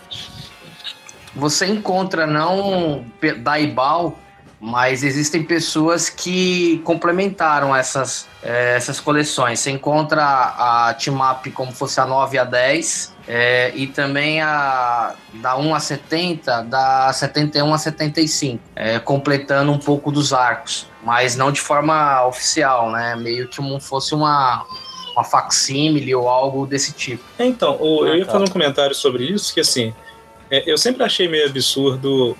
Você 1.34 1.66
encontra 1.66 2.26
não 2.26 3.04
da 3.38 3.58
Ibal, 3.58 4.18
mas 4.60 5.02
existem 5.02 5.42
pessoas 5.42 6.10
que 6.10 6.82
complementaram 6.84 7.74
essas, 7.74 8.28
eh, 8.42 8.74
essas 8.76 9.00
coleções. 9.00 9.58
Você 9.60 9.70
encontra 9.70 10.22
a 10.22 10.94
Team 11.02 11.18
Up 11.18 11.50
como 11.52 11.72
fosse 11.72 11.98
a 11.98 12.04
9 12.04 12.36
a 12.36 12.44
10, 12.44 13.14
eh, 13.26 13.72
e 13.74 13.86
também 13.86 14.42
a 14.42 15.14
da 15.34 15.56
1 15.56 15.74
a 15.74 15.80
70, 15.80 16.62
da 16.62 17.10
71 17.12 17.72
a 17.72 17.78
75, 17.78 18.60
eh, 18.76 18.98
completando 18.98 19.72
um 19.72 19.78
pouco 19.78 20.12
dos 20.12 20.32
arcos, 20.32 20.86
mas 21.02 21.36
não 21.36 21.50
de 21.50 21.60
forma 21.60 22.26
oficial, 22.26 22.90
né? 22.90 23.16
Meio 23.16 23.48
que 23.48 23.56
como 23.56 23.80
fosse 23.80 24.14
uma, 24.14 24.66
uma 25.14 25.24
facsímile 25.24 26.14
ou 26.14 26.28
algo 26.28 26.66
desse 26.66 26.92
tipo. 26.92 27.24
É, 27.38 27.46
Então, 27.46 27.78
eu 27.80 28.12
Ah, 28.12 28.16
ia 28.16 28.26
tá. 28.26 28.32
fazer 28.32 28.44
um 28.44 28.48
comentário 28.48 28.94
sobre 28.94 29.24
isso, 29.24 29.54
que 29.54 29.60
assim, 29.60 29.94
é, 29.96 30.09
eu 30.50 30.76
sempre 30.76 31.02
achei 31.04 31.28
meio 31.28 31.46
absurdo 31.46 32.36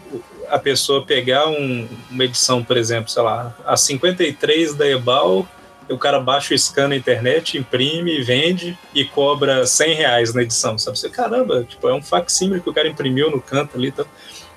a 0.49 0.59
pessoa 0.59 1.05
pegar 1.05 1.47
um- 1.49 1.89
uma 2.11 2.25
edição, 2.25 2.63
por 2.65 2.77
exemplo, 2.77 3.09
sei 3.11 3.23
lá, 3.23 3.55
a 3.65 3.77
53 3.77 4.75
da 4.75 4.89
Ebal, 4.89 5.49
o 5.89 5.99
cara 5.99 6.21
baixa 6.21 6.55
o 6.55 6.59
scan 6.59 6.89
na 6.89 6.97
internet, 6.97 7.57
imprime, 7.59 8.21
vende 8.23 8.77
e 8.95 9.05
cobra 9.05 9.67
100 9.67 9.95
reais 9.95 10.35
na 10.35 10.43
edição, 10.43 10.77
sabe? 10.79 10.99
Você, 10.99 11.09
caramba, 11.09 11.65
tipo, 11.65 11.89
é 11.89 11.95
um 11.95 12.03
facsímile 12.03 12.61
que 12.61 12.71
o 12.71 12.75
cara 12.75 12.89
imprimiu 12.89 13.31
no 13.31 13.41
canto 13.41 13.77
ali 13.77 13.89
e 13.89 13.93
tal. 13.93 14.07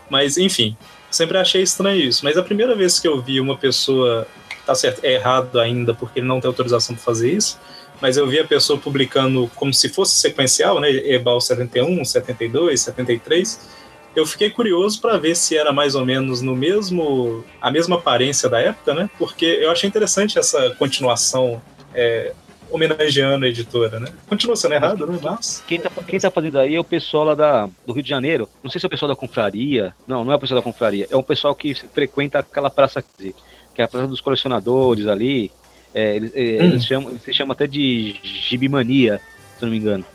Mas, 0.09 0.37
enfim, 0.37 0.75
sempre 1.09 1.37
achei 1.37 1.61
estranho 1.61 2.01
isso. 2.01 2.23
Mas 2.23 2.37
a 2.37 2.43
primeira 2.43 2.75
vez 2.75 2.99
que 2.99 3.07
eu 3.07 3.19
vi 3.21 3.39
uma 3.39 3.57
pessoa, 3.57 4.27
tá 4.65 4.75
certo, 4.75 5.03
é 5.03 5.13
errado 5.13 5.59
ainda, 5.59 5.93
porque 5.93 6.19
ele 6.19 6.27
não 6.27 6.39
tem 6.39 6.47
autorização 6.47 6.95
para 6.95 7.03
fazer 7.03 7.31
isso, 7.31 7.59
mas 8.03 8.17
eu 8.17 8.27
vi 8.27 8.37
a 8.37 8.43
pessoa 8.43 8.77
publicando 8.77 9.49
como 9.55 9.73
se 9.73 9.87
fosse 9.87 10.17
sequencial, 10.17 10.77
né? 10.77 10.89
Ebal 10.89 11.39
71, 11.39 12.03
72, 12.03 12.81
73. 12.81 13.69
Eu 14.13 14.25
fiquei 14.25 14.49
curioso 14.49 14.99
para 14.99 15.17
ver 15.17 15.37
se 15.37 15.55
era 15.55 15.71
mais 15.71 15.95
ou 15.95 16.05
menos 16.05 16.41
no 16.41 16.53
mesmo 16.53 17.45
a 17.61 17.71
mesma 17.71 17.95
aparência 17.95 18.49
da 18.49 18.59
época, 18.59 18.93
né? 18.93 19.09
Porque 19.17 19.45
eu 19.45 19.71
achei 19.71 19.87
interessante 19.87 20.37
essa 20.37 20.71
continuação 20.71 21.61
é, 21.95 22.33
homenageando 22.69 23.45
a 23.45 23.47
editora, 23.47 24.01
né? 24.01 24.09
Continua 24.27 24.57
sendo 24.57 24.73
errado, 24.73 25.07
né? 25.07 25.17
Mas 25.23 25.63
Quem 25.65 25.79
tá, 25.79 25.89
quem 26.05 26.19
tá 26.19 26.29
fazendo 26.29 26.59
aí 26.59 26.75
é 26.75 26.79
o 26.81 26.83
pessoal 26.83 27.23
lá 27.23 27.35
da, 27.35 27.69
do 27.87 27.93
Rio 27.93 28.03
de 28.03 28.09
Janeiro. 28.09 28.49
Não 28.61 28.69
sei 28.69 28.81
se 28.81 28.85
é 28.85 28.87
o 28.87 28.89
pessoal 28.89 29.07
da 29.07 29.15
confraria. 29.15 29.95
Não, 30.05 30.25
não 30.25 30.33
é 30.33 30.35
o 30.35 30.39
pessoal 30.39 30.59
da 30.59 30.63
confraria. 30.63 31.07
É 31.09 31.15
um 31.15 31.23
pessoal 31.23 31.55
que 31.55 31.73
frequenta 31.73 32.39
aquela 32.39 32.69
praça, 32.69 33.01
que 33.01 33.33
é 33.77 33.83
a 33.83 33.87
praça 33.87 34.07
dos 34.07 34.19
colecionadores 34.19 35.07
ali. 35.07 35.49
É, 35.93 36.15
eles, 36.15 36.31
é, 36.33 36.39
Hum. 36.39 36.65
eles 36.65 36.85
chamam, 36.85 37.19
se 37.19 37.33
chama 37.33 37.53
até 37.53 37.67
de 37.67 38.15
gibimania, 38.23 39.21
se 39.57 39.63
não 39.63 39.71
me 39.71 39.77
engano. 39.77 40.05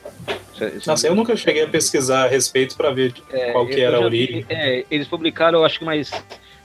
Se- 0.56 0.80
se- 0.80 0.88
nossa, 0.88 1.06
eu 1.06 1.14
nunca 1.14 1.36
cheguei 1.36 1.62
a 1.62 1.68
pesquisar 1.68 2.24
a 2.24 2.28
respeito 2.28 2.76
para 2.76 2.90
ver 2.90 3.14
é, 3.32 3.52
qual 3.52 3.66
que 3.66 3.80
era 3.80 3.96
a 3.96 4.00
origem. 4.00 4.44
é, 4.48 4.84
eles 4.90 5.06
publicaram, 5.06 5.60
eu 5.60 5.64
acho 5.64 5.78
que 5.78 5.84
mais. 5.84 6.10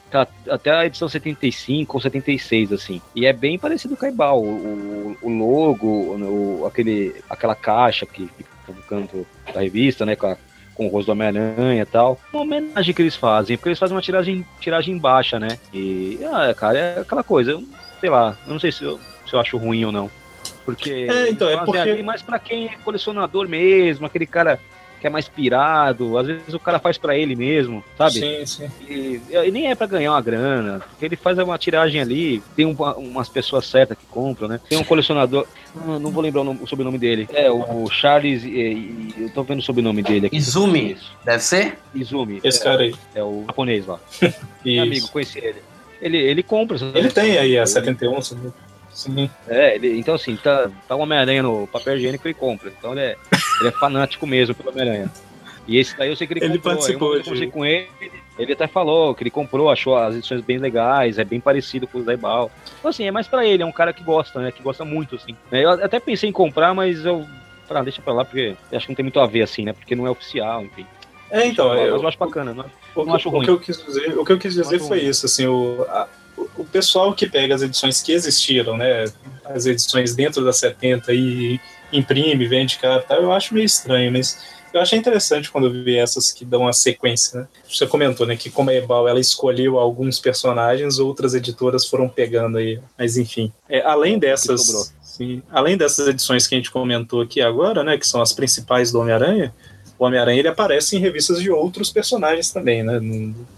tá, 0.09 0.27
até 0.47 0.69
a 0.71 0.85
edição 0.85 1.09
75 1.09 1.97
ou 1.97 2.01
76, 2.01 2.71
assim. 2.71 3.01
E 3.15 3.25
é 3.25 3.33
bem 3.33 3.57
parecido 3.57 3.95
com 3.97 4.05
a 4.05 4.09
Ibal. 4.09 4.43
O, 4.43 4.47
o- 4.47 5.17
o 5.23 5.29
logo, 5.29 5.87
o, 5.87 6.65
aquele, 6.67 7.15
aquela 7.29 7.55
caixa 7.55 8.05
que 8.05 8.27
fica 8.37 8.49
no 8.67 8.81
canto 8.83 9.25
da 9.53 9.61
revista, 9.61 10.05
né? 10.05 10.15
Com, 10.15 10.27
a- 10.27 10.37
com 10.75 10.85
o 10.85 10.89
rosto 10.89 11.07
do 11.07 11.11
Homem-Aranha 11.13 11.81
e 11.81 11.85
tal. 11.85 12.19
Uma 12.31 12.43
homenagem 12.43 12.93
que 12.93 13.01
eles 13.01 13.15
fazem, 13.15 13.57
porque 13.57 13.69
eles 13.69 13.79
fazem 13.79 13.95
uma 13.95 14.01
tiragem, 14.03 14.45
tiragem 14.59 14.97
baixa, 14.99 15.39
né? 15.39 15.57
E, 15.73 16.19
ah, 16.31 16.53
cara, 16.55 16.77
é 16.77 16.99
aquela 16.99 17.23
coisa. 17.23 17.51
Eu, 17.51 17.63
sei 18.03 18.09
lá, 18.09 18.37
eu 18.45 18.51
não 18.51 18.59
sei 18.59 18.69
se 18.69 18.83
eu, 18.83 18.99
se 19.25 19.33
eu 19.33 19.39
acho 19.39 19.55
ruim 19.55 19.85
ou 19.85 19.91
não. 19.93 20.11
Porque 20.65 21.07
É, 21.09 21.29
então, 21.29 21.47
é 21.49 21.55
porque- 21.63 21.77
ali 21.79 22.03
mais 22.03 22.21
pra 22.21 22.37
quem 22.37 22.65
é 22.65 22.75
colecionador 22.83 23.47
mesmo, 23.47 24.05
aquele 24.05 24.25
cara 24.25 24.59
que 24.99 25.07
é 25.07 25.09
mais 25.09 25.27
pirado, 25.29 26.17
às 26.17 26.27
vezes 26.27 26.53
o 26.53 26.59
cara 26.59 26.79
faz 26.79 26.97
pra 26.97 27.17
ele 27.17 27.33
mesmo, 27.33 27.81
sabe? 27.97 28.19
Sim, 28.19 28.45
sim. 28.45 28.69
E, 28.89 29.21
e 29.31 29.51
nem 29.51 29.69
é 29.69 29.75
pra 29.75 29.87
ganhar 29.87 30.11
uma 30.11 30.21
grana, 30.21 30.79
porque 30.89 31.05
ele 31.05 31.15
faz 31.15 31.37
uma 31.37 31.57
tiragem 31.57 32.01
ali, 32.01 32.43
tem 32.57 32.65
um- 32.65 32.73
umas 32.97 33.29
pessoas 33.29 33.65
certas 33.65 33.97
que 33.97 34.05
compram, 34.05 34.49
né? 34.49 34.59
Tem 34.67 34.77
um 34.77 34.83
colecionador, 34.83 35.45
não, 35.73 35.97
não 35.99 36.11
vou 36.11 36.21
lembrar 36.23 36.41
o, 36.41 36.43
nome- 36.45 36.59
o 36.61 36.67
sobrenome 36.67 36.97
dele. 36.97 37.27
É, 37.33 37.49
o 37.49 37.89
Charles, 37.89 38.43
e- 38.43 38.49
e- 38.49 39.13
eu 39.17 39.29
tô 39.29 39.43
vendo 39.43 39.59
o 39.59 39.63
sobrenome 39.63 40.01
dele 40.03 40.27
aqui. 40.27 40.35
Izumi. 40.37 40.91
Isso, 40.93 41.11
Deve 41.23 41.43
ser? 41.43 41.77
Izumi. 41.95 42.41
Esse 42.43 42.59
é, 42.59 42.63
cara 42.63 42.81
aí. 42.83 42.95
É 43.15 43.23
o 43.23 43.43
japonês 43.47 43.85
lá. 43.87 43.97
Meu 44.65 44.83
amigo, 44.83 45.07
conheci 45.09 45.39
ele. 45.39 45.61
Ele, 46.03 46.17
ele 46.17 46.43
compra. 46.43 46.77
Ele 46.93 47.09
tem 47.09 47.37
aí 47.37 47.57
a 47.57 47.61
Ele- 47.61 47.67
71, 47.67 48.21
sim. 48.21 48.53
sim. 48.91 49.29
É, 49.47 49.75
ele, 49.75 49.97
então 49.97 50.13
assim, 50.15 50.35
tá, 50.35 50.69
tá 50.87 50.95
o 50.95 50.99
Homem-Aranha 50.99 51.41
no 51.41 51.65
papel 51.67 51.95
higiênico 51.95 52.27
ele 52.27 52.33
compra. 52.33 52.71
Então 52.77 52.91
ele 52.91 53.01
é, 53.01 53.15
ele 53.59 53.69
é 53.69 53.71
fanático 53.71 54.27
mesmo 54.27 54.53
pelo 54.53 54.69
Homem-Aranha. 54.69 55.09
E 55.65 55.77
esse 55.77 55.97
daí 55.97 56.09
eu 56.09 56.15
sei 56.15 56.27
que 56.27 56.33
ele, 56.33 56.43
Ele 56.43 56.57
comprou. 56.57 56.73
Participou 56.75 57.07
uma 57.09 57.17
eu 57.17 57.23
conversei 57.23 57.47
com 57.49 57.65
ele, 57.65 57.87
ele 58.37 58.51
até 58.51 58.67
falou 58.67 59.15
que 59.15 59.23
ele 59.23 59.29
comprou, 59.29 59.69
achou 59.71 59.95
as 59.95 60.13
edições 60.15 60.41
bem 60.41 60.57
legais, 60.57 61.17
é 61.17 61.23
bem 61.23 61.39
parecido 61.39 61.87
com 61.87 61.99
os 61.99 62.05
da 62.05 62.13
Ebal. 62.13 62.51
Então 62.79 62.89
assim, 62.89 63.05
é 63.05 63.11
mais 63.11 63.29
pra 63.29 63.45
ele, 63.45 63.63
é 63.63 63.65
um 63.65 63.71
cara 63.71 63.93
que 63.93 64.03
gosta, 64.03 64.41
né? 64.41 64.51
Que 64.51 64.61
gosta 64.61 64.83
muito, 64.83 65.15
assim. 65.15 65.35
Eu 65.51 65.69
até 65.69 66.01
pensei 66.01 66.29
em 66.29 66.33
comprar, 66.33 66.73
mas 66.73 67.05
eu. 67.05 67.25
Ah, 67.69 67.81
deixa 67.81 68.03
pra 68.03 68.13
lá, 68.13 68.23
porque 68.23 68.55
acho 68.71 68.85
que 68.85 68.91
não 68.91 68.95
tem 68.95 69.03
muito 69.03 69.19
a 69.19 69.25
ver, 69.25 69.41
assim, 69.41 69.63
né? 69.63 69.73
Porque 69.73 69.95
não 69.95 70.05
é 70.05 70.09
oficial, 70.09 70.63
enfim. 70.63 70.85
É, 71.33 71.47
então, 71.47 71.69
Mas 71.69 71.79
eu, 71.79 71.85
eu 71.97 72.07
acho 72.07 72.17
bacana, 72.19 72.53
não 72.53 72.65
o, 72.95 73.05
não 73.05 73.15
acho 73.15 73.27
o 73.27 73.31
ruim. 73.31 73.43
que 73.45 73.49
eu 73.49 73.59
quis 73.59 73.83
dizer, 73.83 74.17
o 74.17 74.23
que 74.23 74.31
eu 74.31 74.37
quis 74.37 74.53
dizer 74.53 74.79
foi 74.79 74.99
ruim. 74.99 75.09
isso, 75.09 75.25
assim, 75.25 75.47
o, 75.47 75.83
a- 75.89 76.07
o- 76.37 76.47
o 76.59 76.65
pessoal 76.65 77.11
que 77.13 77.27
pega 77.27 77.55
as 77.55 77.61
edições 77.63 78.01
que 78.03 78.11
existiram, 78.11 78.77
né, 78.77 79.05
as 79.45 79.65
edições 79.65 80.13
dentro 80.15 80.45
da 80.45 80.53
70 80.53 81.11
e 81.13 81.59
imprime, 81.91 82.47
vende 82.47 82.77
cara, 82.77 83.01
tal, 83.01 83.21
eu 83.21 83.31
acho 83.31 83.53
meio 83.53 83.65
estranho, 83.65 84.11
mas 84.11 84.37
eu 84.73 84.79
achei 84.81 84.97
interessante 84.97 85.49
quando 85.51 85.65
eu 85.67 85.71
vi 85.83 85.95
essas 85.97 86.31
que 86.31 86.43
dão 86.45 86.67
a 86.67 86.73
sequência, 86.73 87.41
né? 87.41 87.47
Você 87.69 87.85
comentou, 87.87 88.25
né, 88.27 88.35
que 88.35 88.49
como 88.51 88.69
a 88.69 88.73
Ebal 88.75 89.07
ela 89.07 89.19
escolheu 89.19 89.77
alguns 89.79 90.19
personagens, 90.19 90.97
outras 90.99 91.33
editoras 91.35 91.87
foram 91.87 92.07
pegando 92.09 92.57
aí, 92.59 92.79
mas 92.97 93.17
enfim. 93.17 93.51
É, 93.69 93.81
além 93.81 94.17
dessas, 94.19 94.93
sim, 95.03 95.41
além 95.51 95.77
dessas 95.77 96.07
edições 96.07 96.47
que 96.47 96.55
a 96.55 96.57
gente 96.57 96.71
comentou 96.71 97.21
aqui 97.21 97.41
agora, 97.41 97.83
né, 97.83 97.97
que 97.97 98.05
são 98.07 98.21
as 98.21 98.33
principais 98.33 98.91
do 98.91 98.99
Homem-Aranha, 98.99 99.53
o 99.97 100.05
Homem-Aranha 100.05 100.39
ele 100.39 100.47
aparece 100.47 100.95
em 100.95 100.99
revistas 100.99 101.41
de 101.41 101.49
outros 101.51 101.91
personagens 101.91 102.51
também, 102.51 102.83
né? 102.83 102.97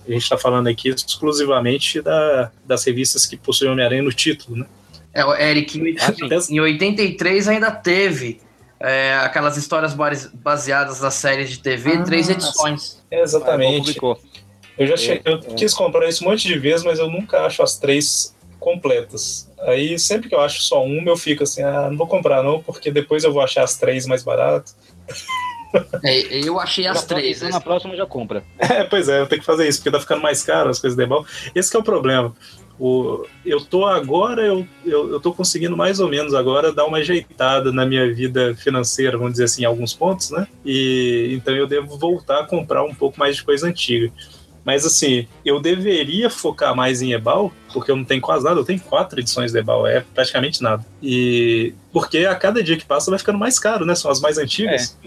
A 0.07 0.11
gente 0.11 0.23
está 0.23 0.37
falando 0.37 0.67
aqui 0.67 0.89
exclusivamente 0.89 2.01
da- 2.01 2.51
das 2.65 2.83
revistas 2.83 3.25
que 3.25 3.37
possuem 3.37 3.71
Homem-Aranha 3.71 4.03
no 4.03 4.11
título, 4.13 4.57
né? 4.57 4.65
É, 5.13 5.23
o 5.25 5.33
Eric, 5.33 5.79
em, 5.79 5.95
Ah, 5.99 6.13
em 6.49 6.59
83 6.59 7.47
ainda 7.47 7.71
teve 7.71 8.41
é, 8.77 9.15
aquelas 9.15 9.55
histórias 9.55 9.93
base- 9.93 10.29
baseadas 10.33 10.99
nas 10.99 11.13
séries 11.13 11.49
de 11.49 11.59
TV, 11.59 11.93
Ah, 11.93 12.03
três 12.03 12.29
edições. 12.29 13.01
É, 13.09 13.21
exatamente. 13.21 13.77
Publicou. 13.79 14.19
Eu 14.77 14.85
já 14.85 14.97
che- 14.97 15.21
eu 15.23 15.35
É, 15.37 15.53
quis 15.55 15.73
comprar 15.73 16.07
isso 16.09 16.23
um 16.25 16.27
monte 16.29 16.45
de 16.45 16.59
vezes, 16.59 16.83
mas 16.85 16.99
eu 16.99 17.09
nunca 17.09 17.45
acho 17.45 17.63
as 17.63 17.77
três 17.79 18.35
completas. 18.59 19.49
Aí 19.59 19.97
sempre 19.97 20.27
que 20.27 20.35
eu 20.35 20.41
acho 20.41 20.61
só 20.61 20.83
uma, 20.83 21.09
eu 21.09 21.15
fico 21.15 21.43
assim, 21.43 21.63
ah, 21.63 21.87
não 21.89 21.97
vou 21.97 22.05
comprar 22.05 22.43
não, 22.43 22.61
porque 22.61 22.91
depois 22.91 23.23
eu 23.23 23.31
vou 23.31 23.41
achar 23.41 23.63
as 23.63 23.77
três 23.77 24.05
mais 24.05 24.21
barato. 24.23 24.73
É, 26.03 26.39
eu 26.47 26.59
achei 26.59 26.85
as 26.87 27.03
três. 27.05 27.39
próxima- 27.39 27.49
Na 27.59 27.61
próxima 27.61 27.95
já 27.95 28.05
compra. 28.05 28.43
É, 28.59 28.83
pois 28.83 29.07
é, 29.09 29.19
eu 29.21 29.27
tenho 29.27 29.41
que 29.41 29.45
fazer 29.45 29.67
isso, 29.67 29.79
porque 29.79 29.91
tá 29.91 29.99
ficando 29.99 30.21
mais 30.21 30.43
caro 30.43 30.69
as 30.69 30.79
coisas 30.79 30.95
da 30.97 31.03
Ebal. 31.03 31.25
Esse 31.53 31.69
que 31.71 31.77
é 31.77 31.79
o 31.79 31.83
problema. 31.83 32.33
O, 32.77 33.25
eu 33.45 33.61
tô 33.63 33.85
agora, 33.85 34.41
eu, 34.41 34.67
eu, 34.85 35.09
eu 35.13 35.19
tô 35.21 35.31
conseguindo 35.33 35.77
mais 35.77 36.01
ou 36.01 36.09
menos 36.09 36.33
agora 36.33 36.73
dar 36.73 36.83
uma 36.85 36.97
ajeitada 36.97 37.71
na 37.71 37.85
minha 37.85 38.13
vida 38.13 38.53
financeira, 38.55 39.17
vamos 39.17 39.33
dizer 39.33 39.45
assim, 39.45 39.61
em 39.61 39.65
alguns 39.65 39.93
pontos, 39.93 40.29
né? 40.31 40.45
E 40.65 41.29
então 41.33 41.55
eu 41.55 41.65
devo 41.65 41.97
voltar 41.97 42.41
a 42.41 42.45
comprar 42.45 42.83
um 42.83 42.93
pouco 42.93 43.17
mais 43.17 43.37
de 43.37 43.43
coisa 43.43 43.65
antiga. 43.67 44.11
Mas 44.65 44.83
assim, 44.83 45.27
eu 45.45 45.59
deveria 45.59 46.29
focar 46.29 46.75
mais 46.75 47.01
em 47.01 47.13
Ebal, 47.13 47.53
porque 47.71 47.91
eu 47.91 47.95
não 47.95 48.03
tenho 48.03 48.19
quase 48.19 48.43
nada, 48.43 48.59
eu 48.59 48.65
tenho 48.65 48.79
quatro 48.79 49.19
edições 49.19 49.51
de 49.51 49.59
Ebal, 49.59 49.85
é 49.85 50.03
praticamente 50.13 50.61
nada. 50.63 50.83
E 51.01 51.73
porque 51.93 52.25
a 52.25 52.35
cada 52.35 52.63
dia 52.63 52.75
que 52.75 52.83
passa 52.83 53.11
vai 53.11 53.19
ficando 53.19 53.37
mais 53.37 53.59
caro, 53.59 53.85
né? 53.85 53.93
São 53.93 54.09
as 54.09 54.19
mais 54.19 54.39
antigas. 54.39 54.97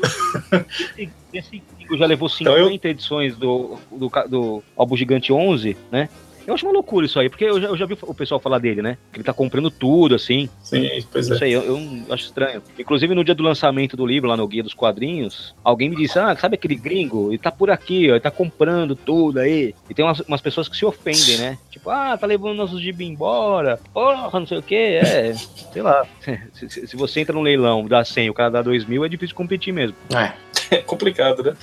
Esse, 0.97 1.11
esse 1.35 1.63
Kingo 1.89 1.97
já 1.97 2.07
levou 2.07 2.29
Então 2.41 2.55
50 2.55 2.89
edições 2.89 3.37
do, 3.37 3.79
do, 3.91 4.11
do 4.29 4.63
álbum 4.77 4.97
Gigante 4.97 5.33
11, 5.33 5.77
né? 5.91 6.09
Eu 6.49 6.55
acho 6.55 6.65
uma 6.65 6.73
loucura 6.73 7.05
isso 7.05 7.21
aí, 7.21 7.29
porque 7.29 7.45
eu 7.45 7.61
já, 7.61 7.69
eu 7.69 7.77
já 7.77 7.85
vi 7.85 7.95
o 8.01 8.15
pessoal 8.15 8.41
falar 8.41 8.59
dele, 8.59 8.81
né? 8.81 8.97
Que 9.13 9.19
ele 9.19 9.25
tá 9.25 9.35
comprando 9.35 9.71
tudo, 9.71 10.15
assim. 10.15 10.49
Sim, 10.63 10.89
pois 11.13 11.29
Não 11.29 11.37
é. 11.37 11.39
sei, 11.39 11.55
eu, 11.55 11.63
eu 11.63 11.79
acho 12.15 12.25
estranho. 12.25 12.63
Inclusive, 12.79 13.15
no 13.15 13.23
dia 13.23 13.35
do 13.35 13.43
lançamento 13.43 13.99
do 13.99 14.07
livro, 14.07 14.31
lá 14.31 14.35
no 14.35 14.49
Guia 14.49 14.63
dos 14.63 14.73
Quadrinhos, 14.73 15.55
alguém 15.63 15.91
me 15.91 15.97
disse: 15.97 16.19
Ah, 16.19 16.35
sabe 16.35 16.55
aquele 16.55 16.75
gringo? 16.75 17.29
Ele 17.29 17.37
tá 17.37 17.53
por 17.53 17.71
aqui, 17.71 18.07
ó, 18.11 18.15
ele 18.15 18.21
tá 18.21 18.31
comprando 18.31 18.97
tudo 18.97 19.41
aí. 19.41 19.75
E 19.91 19.95
tem 19.95 20.03
umas, 20.03 20.21
umas 20.21 20.41
pessoas 20.41 20.71
que 20.71 20.77
se 20.79 20.87
ofendem, 20.87 21.37
né? 21.37 21.59
Tipo, 21.71 21.91
ah, 21.91 22.17
tá 22.17 22.27
levando 22.27 22.57
nossos 22.57 22.81
gibi 22.81 23.05
embora. 23.05 23.79
Porra, 23.93 24.41
não 24.41 24.47
sei 24.47 24.57
o 24.57 24.63
quê. 24.63 25.01
É, 25.05 25.35
sei 25.35 25.83
lá. 25.83 26.07
Se, 26.55 26.69
se- 26.71 26.87
se 26.87 26.97
você 26.97 27.21
entra 27.21 27.35
num 27.35 27.43
leilão, 27.43 27.87
dá 27.87 28.03
100 28.05 28.27
e 28.27 28.31
o 28.31 28.35
cara 28.35 28.51
dá 28.51 28.63
2 28.63 28.87
mil, 28.87 29.05
é 29.05 29.09
difícil 29.09 29.37
competir 29.37 29.73
mesmo. 29.73 29.97
É. 30.17 30.33
É 30.71 30.79
complicado, 30.79 31.43
né? 31.43 31.55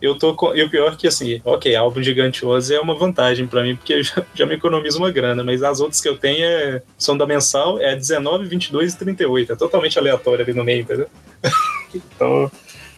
Eu 0.00 0.16
tô 0.16 0.34
com... 0.34 0.54
E 0.54 0.62
o 0.62 0.70
pior 0.70 0.92
é 0.92 0.96
que, 0.96 1.06
assim, 1.06 1.40
ok, 1.44 1.74
álbum 1.76 2.02
gigante 2.02 2.44
11 2.44 2.74
é 2.74 2.80
uma 2.80 2.94
vantagem 2.94 3.46
pra 3.46 3.62
mim, 3.62 3.76
porque 3.76 3.94
eu 3.94 4.02
já, 4.02 4.24
já 4.34 4.46
me 4.46 4.54
economizo 4.54 4.98
uma 4.98 5.10
grana, 5.10 5.44
mas 5.44 5.62
as 5.62 5.80
outras 5.80 6.00
que 6.00 6.08
eu 6.08 6.16
tenho 6.16 6.44
é... 6.44 6.82
são 6.96 7.16
da 7.16 7.26
mensal, 7.26 7.78
é 7.80 7.94
19, 7.94 8.46
22 8.46 8.94
e 8.94 8.98
38. 8.98 9.52
É 9.52 9.56
totalmente 9.56 9.98
aleatório 9.98 10.44
ali 10.44 10.54
no 10.54 10.64
meio, 10.64 10.82
entendeu? 10.82 11.08
então, 11.94 12.50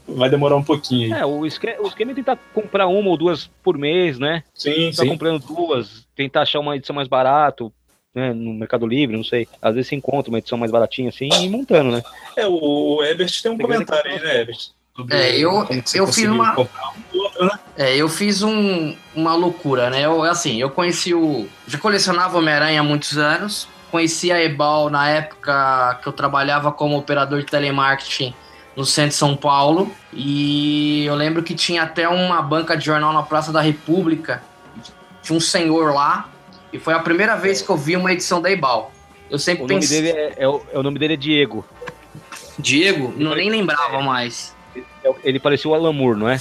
vai 0.07 0.31
demorar 0.31 0.57
um 0.57 0.63
pouquinho. 0.63 1.15
É, 1.15 1.25
o 1.25 1.47
esquema, 1.47 1.83
o 1.83 1.89
esquema 1.89 2.13
é 2.13 2.15
tentar 2.15 2.39
comprar 2.53 2.87
uma 2.87 3.09
ou 3.09 3.17
duas 3.17 3.51
por 3.63 3.77
mês, 3.79 4.19
né? 4.19 4.45
Sim, 4.55 4.91
tá 4.91 5.03
sim. 5.03 5.09
comprando 5.09 5.45
duas, 5.45 6.07
tentar 6.15 6.43
achar 6.43 6.61
uma 6.61 6.77
edição 6.77 6.95
mais 6.95 7.09
barato, 7.09 7.73
né, 8.15 8.33
no 8.33 8.53
Mercado 8.53 8.87
Livre, 8.87 9.17
não 9.17 9.25
sei. 9.25 9.49
Às 9.61 9.75
vezes 9.75 9.89
você 9.89 9.97
encontra 9.97 10.31
uma 10.31 10.39
edição 10.39 10.59
mais 10.59 10.71
baratinha 10.71 11.09
assim 11.09 11.29
e 11.41 11.49
montando, 11.49 11.93
né? 11.93 12.03
É, 12.37 12.47
o, 12.47 13.03
Ebert 13.03 13.43
tem 13.43 13.51
um 13.51 13.57
Tem 13.57 13.67
comentário 13.67 14.11
aí, 14.11 14.21
né, 14.21 14.41
Ebert? 14.43 14.71
Sobre 14.97 15.17
É, 15.17 15.39
eu- 15.39 15.51
como 15.67 15.83
que 15.83 15.89
você 15.91 16.01
eu 16.01 16.07
fiz 16.07 16.25
uma- 16.29 16.59
um 16.61 17.45
né? 17.47 17.59
É, 17.79 17.97
eu 17.97 18.09
fiz 18.09 18.43
um- 18.43 18.95
uma 19.15 19.35
loucura, 19.35 19.89
né? 19.89 20.03
Eu, 20.05 20.23
assim, 20.23 20.61
eu 20.61 20.69
conheci 20.69 21.15
o. 21.15 21.49
Já 21.67 21.79
colecionava 21.79 22.37
Homem-Aranha 22.39 22.81
há 22.81 22.85
muitos 22.85 23.17
anos. 23.17 23.67
Conheci 23.91 24.31
a 24.31 24.43
Ebal 24.43 24.91
na 24.91 25.09
época 25.09 25.99
que 26.03 26.07
eu 26.09 26.13
trabalhava 26.13 26.71
como 26.73 26.97
operador 26.97 27.41
de 27.41 27.47
telemarketing 27.47 28.35
no 28.77 28.85
centro 28.85 29.11
de 29.11 29.17
São 29.17 29.35
Paulo. 29.37 29.91
E 30.13 31.05
eu 31.07 31.15
lembro 31.15 31.43
que 31.43 31.55
tinha 31.55 31.83
até 31.83 32.07
uma 32.09 32.41
banca 32.43 32.77
de 32.77 32.85
jornal 32.85 33.13
na 33.15 33.23
Praça 33.23 33.51
da 33.53 33.61
República. 33.63 34.43
Tinha 35.23 35.37
um 35.37 35.41
senhor 35.41 35.93
lá. 35.95 36.29
E 36.73 36.79
foi 36.79 36.93
a 36.95 36.99
primeira 36.99 37.35
vez 37.37 37.61
que 37.63 37.69
eu 37.71 37.77
vi 37.77 37.97
uma 37.97 38.13
edição 38.13 38.41
da 38.43 38.51
Ebal. 38.51 38.93
Eu 39.31 39.39
sempre 39.39 39.65
O 39.65 39.67
nome 39.69 39.81
pensei. 39.81 40.03
dele 40.03 40.19
é, 40.19 40.35
é 40.39 40.49
o, 40.49 40.63
é 40.73 40.79
o 40.79 40.83
nome 40.83 40.99
dele 40.99 41.15
é 41.15 41.17
Diego. 41.17 41.65
Diego? 42.59 43.15
Não, 43.17 43.35
nem 43.35 43.49
lembrava 43.51 44.01
mais. 44.03 44.55
É 45.05 45.13
Ele 45.25 45.39
parecia 45.41 45.71
o 45.71 45.75
Alan 45.75 45.93
Moore, 45.93 46.19
não 46.19 46.29
é? 46.29 46.37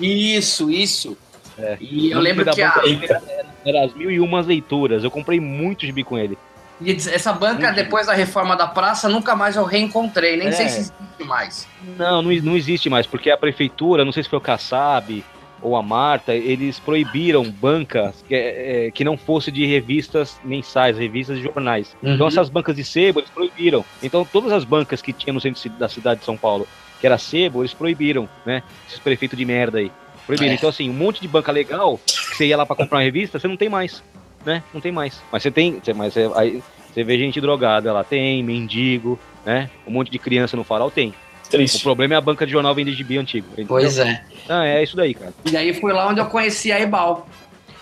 Isso, 0.00 0.70
isso. 0.70 1.16
É. 1.58 1.76
E 1.80 2.10
eu 2.10 2.20
lembro 2.20 2.44
que 2.52 2.62
a. 2.62 2.74
era, 3.08 3.22
era 3.64 3.84
as 3.84 3.94
mil 3.94 4.10
e 4.10 4.18
umas 4.20 4.46
leituras. 4.46 5.04
Eu 5.04 5.10
comprei 5.10 5.38
muito 5.40 5.84
gibi 5.84 6.02
com 6.04 6.16
ele. 6.18 6.38
E 6.80 6.92
essa 6.92 7.30
banca, 7.34 7.64
Muito. 7.66 7.74
depois 7.76 8.06
da 8.06 8.14
reforma 8.14 8.56
da 8.56 8.66
praça, 8.66 9.06
nunca 9.06 9.36
mais 9.36 9.54
eu 9.56 9.64
reencontrei. 9.64 10.36
Nem 10.38 10.48
É. 10.48 10.52
sei 10.52 10.68
se 10.70 10.78
existe 10.78 11.24
mais. 11.26 11.68
Não, 11.98 12.22
não, 12.22 12.32
não 12.32 12.56
existe 12.56 12.88
mais, 12.88 13.06
porque 13.06 13.30
a 13.30 13.36
prefeitura, 13.36 14.02
não 14.02 14.12
sei 14.12 14.22
se 14.22 14.30
foi 14.30 14.38
o 14.38 14.40
Kassab 14.40 15.22
ou 15.60 15.76
a 15.76 15.82
Marta, 15.82 16.34
eles 16.34 16.78
proibiram 16.78 17.44
bancas 17.44 18.24
que, 18.26 18.34
é, 18.34 18.90
que 18.94 19.04
não 19.04 19.18
fosse 19.18 19.52
de 19.52 19.66
revistas 19.66 20.40
mensais, 20.42 20.96
revistas 20.96 21.36
de 21.36 21.42
jornais. 21.42 21.94
Então 22.02 22.20
Uhum. 22.22 22.28
essas 22.28 22.48
bancas 22.48 22.74
de 22.74 22.82
sebo, 22.82 23.20
eles 23.20 23.28
proibiram. 23.28 23.84
Então 24.02 24.24
todas 24.24 24.50
as 24.50 24.64
bancas 24.64 25.02
que 25.02 25.12
tinha 25.12 25.34
no 25.34 25.40
centro 25.40 25.68
da 25.78 25.86
cidade 25.86 26.20
de 26.20 26.24
São 26.26 26.38
Paulo, 26.38 26.66
que 27.00 27.06
era 27.06 27.16
sebo, 27.18 27.62
eles 27.62 27.72
proibiram, 27.74 28.28
né? 28.44 28.62
Esses 28.86 28.98
prefeitos 28.98 29.38
de 29.38 29.44
merda 29.44 29.78
aí. 29.78 29.90
Proibiram. 30.26 30.52
É. 30.52 30.54
Então 30.54 30.68
assim, 30.68 30.88
um 30.90 30.92
monte 30.92 31.20
de 31.20 31.26
banca 31.28 31.50
legal, 31.50 31.98
que 32.06 32.36
você 32.36 32.46
ia 32.46 32.56
lá 32.56 32.66
pra 32.66 32.76
comprar 32.76 32.98
uma 32.98 33.04
revista, 33.04 33.38
você 33.38 33.48
não 33.48 33.56
tem 33.56 33.68
mais, 33.68 34.02
né? 34.44 34.62
Não 34.72 34.80
tem 34.80 34.92
mais. 34.92 35.20
Mas 35.32 35.42
você 35.42 35.50
tem, 35.50 35.80
você- 35.82 35.92
mas 35.92 36.12
você, 36.12 36.30
aí 36.36 36.62
você 36.92 37.02
vê 37.02 37.18
gente 37.18 37.40
drogada 37.40 37.92
lá, 37.92 38.04
tem, 38.04 38.42
mendigo, 38.42 39.18
né? 39.44 39.70
Um 39.86 39.90
monte 39.92 40.10
de 40.10 40.18
criança 40.18 40.56
no 40.56 40.64
farol 40.64 40.90
tem. 40.90 41.14
O 41.46 41.50
Triste. 41.50 41.82
problema 41.82 42.14
é 42.14 42.16
a 42.16 42.20
banca 42.20 42.46
de 42.46 42.52
jornal 42.52 42.72
vender 42.76 42.92
gibi 42.92 43.18
antigo. 43.18 43.46
entendeu? 43.52 43.66
Pois 43.66 43.98
é. 43.98 44.22
Ah, 44.48 44.64
é 44.66 44.84
isso 44.84 44.94
daí, 44.96 45.14
cara. 45.14 45.32
E 45.50 45.56
aí 45.56 45.74
foi 45.74 45.92
lá 45.92 46.06
onde 46.08 46.20
eu 46.20 46.26
conheci 46.26 46.70
a 46.70 46.78
Ebal. 46.78 47.28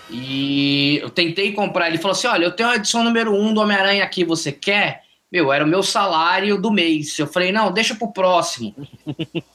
E 0.09 0.97
eu 1.01 1.09
tentei 1.09 1.51
comprar. 1.51 1.87
Ele 1.87 1.97
falou 1.99 2.13
assim: 2.13 2.27
olha, 2.27 2.45
eu 2.45 2.51
tenho 2.51 2.69
a 2.69 2.75
edição 2.77 3.03
número 3.03 3.31
1 3.31 3.47
um 3.47 3.53
do 3.53 3.61
Homem-Aranha 3.61 4.03
aqui, 4.03 4.23
você 4.23 4.51
quer? 4.51 5.03
Meu, 5.31 5.53
era 5.53 5.63
o 5.63 5.67
meu 5.67 5.83
salário 5.83 6.59
do 6.59 6.71
mês. 6.71 7.17
Eu 7.19 7.27
falei, 7.27 7.51
não, 7.51 7.71
deixa 7.71 7.93
pro 7.93 8.11
próximo. 8.11 8.73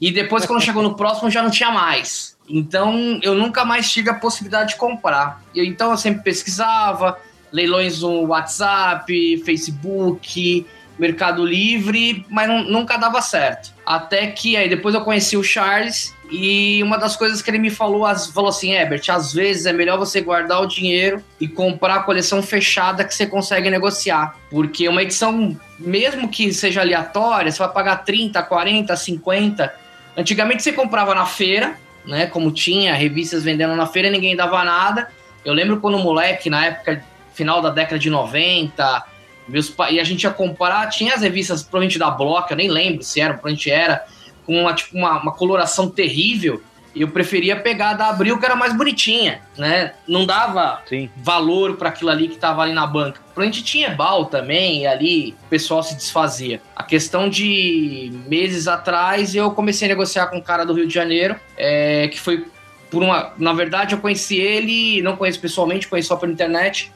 e 0.01 0.13
depois, 0.13 0.47
quando 0.47 0.63
chegou 0.63 0.83
no 0.83 0.95
próximo, 0.95 1.31
já 1.31 1.43
não 1.43 1.51
tinha 1.51 1.71
mais. 1.73 2.37
Então, 2.49 3.19
eu 3.23 3.35
nunca 3.35 3.65
mais 3.65 3.91
tive 3.91 4.09
a 4.09 4.15
possibilidade 4.15 4.71
de 4.71 4.77
comprar. 4.77 5.43
E, 5.55 5.67
então, 5.67 5.91
eu 5.91 5.97
sempre 5.97 6.23
pesquisava, 6.23 7.19
leilões 7.51 8.03
no 8.03 8.27
WhatsApp, 8.27 9.43
Facebook, 9.45 10.65
Mercado 10.97 11.45
Livre, 11.45 12.25
mas 12.31 12.47
não- 12.49 12.63
nunca 12.65 12.97
dava 12.97 13.21
certo. 13.21 13.73
Até 13.85 14.29
que 14.29 14.57
aí 14.57 14.69
depois 14.69 14.95
eu 14.95 15.01
conheci 15.01 15.37
o 15.37 15.43
Charles 15.43 16.14
e 16.31 16.83
uma 16.83 16.97
das 16.97 17.17
coisas 17.17 17.43
que 17.43 17.51
ele 17.51 17.59
me 17.59 17.71
falou, 17.71 18.07
falou 18.33 18.49
assim, 18.49 18.73
Herbert, 18.73 19.03
às 19.09 19.33
vezes 19.33 19.67
é 19.67 19.73
melhor 19.73 19.99
você 19.99 20.21
guardar 20.21 20.63
o 20.63 20.67
dinheiro 20.67 21.23
e 21.41 21.47
comprar 21.47 21.97
a 21.97 22.03
coleção 22.03 22.43
fechada 22.43 23.05
que 23.05 23.15
você 23.15 23.27
consegue 23.27 23.71
negociar. 23.71 24.37
Porque 24.51 24.89
uma 24.89 25.03
edição, 25.03 25.57
mesmo 25.79 26.29
que 26.29 26.53
seja 26.53 26.81
aleatória, 26.81 27.53
você 27.53 27.59
vai 27.59 27.73
pagar 27.73 27.97
30, 27.99 28.43
40, 28.43 28.97
50. 28.97 29.75
Antigamente 30.17 30.63
você 30.63 30.73
comprava 30.73 31.15
na 31.15 31.27
feira, 31.27 31.77
né? 32.07 32.27
Como 32.27 32.51
tinha 32.51 32.95
revistas 32.95 33.45
vendendo 33.45 33.77
na 33.77 33.87
feira, 33.87 34.11
ninguém 34.11 34.35
dava 34.35 34.65
nada. 34.65 35.11
Eu 35.45 35.53
lembro 35.53 35.79
quando 35.79 35.99
moleque, 35.99 36.49
na 36.49 36.67
época, 36.67 37.05
final 37.35 37.61
da 37.61 37.69
década 37.69 37.99
de 37.99 38.09
90, 38.09 39.05
meus 39.47 39.69
pa... 39.69 39.91
e 39.91 40.01
a 40.01 40.05
gente 40.05 40.25
ia 40.25 40.31
comprar, 40.31 40.89
tinha 40.89 41.15
as 41.15 41.21
revistas 41.21 41.63
provavelmente 41.63 41.99
da 41.99 42.11
Block, 42.11 42.51
eu 42.51 42.57
nem 42.57 42.71
lembro 42.71 43.03
se 43.03 43.21
era, 43.21 43.35
provavelmente 43.35 43.71
era, 43.71 44.07
com 44.45 44.61
uma, 44.61 44.73
tipo, 44.75 44.97
uma, 44.97 45.21
uma 45.21 45.33
coloração 45.33 45.89
terrível. 45.89 46.63
E 46.95 47.03
eu 47.03 47.09
preferia 47.09 47.57
pegar 47.57 47.91
a 47.91 47.95
da 47.95 48.09
Abril, 48.09 48.39
que 48.39 48.45
era 48.45 48.55
mais 48.55 48.73
bonitinha, 48.73 49.43
né? 49.59 49.95
Não 50.07 50.25
dava 50.25 50.81
Sim. 50.87 51.11
valor 51.17 51.77
para 51.77 51.89
aquilo 51.89 52.09
ali 52.09 52.29
que 52.29 52.37
tava 52.37 52.63
ali 52.63 52.73
na 52.73 52.87
banca. 52.87 53.21
A 53.37 53.45
gente 53.45 53.65
tinha 53.65 53.91
bal 53.91 54.27
também, 54.27 54.83
e 54.83 54.87
ali 54.87 55.35
o 55.45 55.49
pessoal 55.49 55.83
se 55.83 55.97
desfazia. 55.97 56.63
A 56.77 56.85
questão 56.85 57.29
de 57.29 58.13
meses 58.29 58.69
atrás, 58.69 59.35
eu 59.35 59.51
comecei 59.51 59.89
a 59.89 59.89
negociar 59.89 60.29
com 60.29 60.37
um 60.37 60.41
cara 60.41 60.65
do 60.65 60.73
Rio 60.73 60.87
de 60.87 60.95
Janeiro, 60.95 61.35
é, 61.57 62.07
que 62.07 62.21
foi 62.21 62.47
por 62.95 63.03
uma, 63.03 63.33
na 63.37 63.53
verdade 63.53 63.97
eu 63.97 63.99
conheci 63.99 64.37
ele, 64.37 65.03
não 65.03 65.17
conheço 65.17 65.41
pessoalmente, 65.41 65.89
conheço 65.89 66.09
só 66.09 66.17
pela 66.17 66.31
internet. 66.31 66.93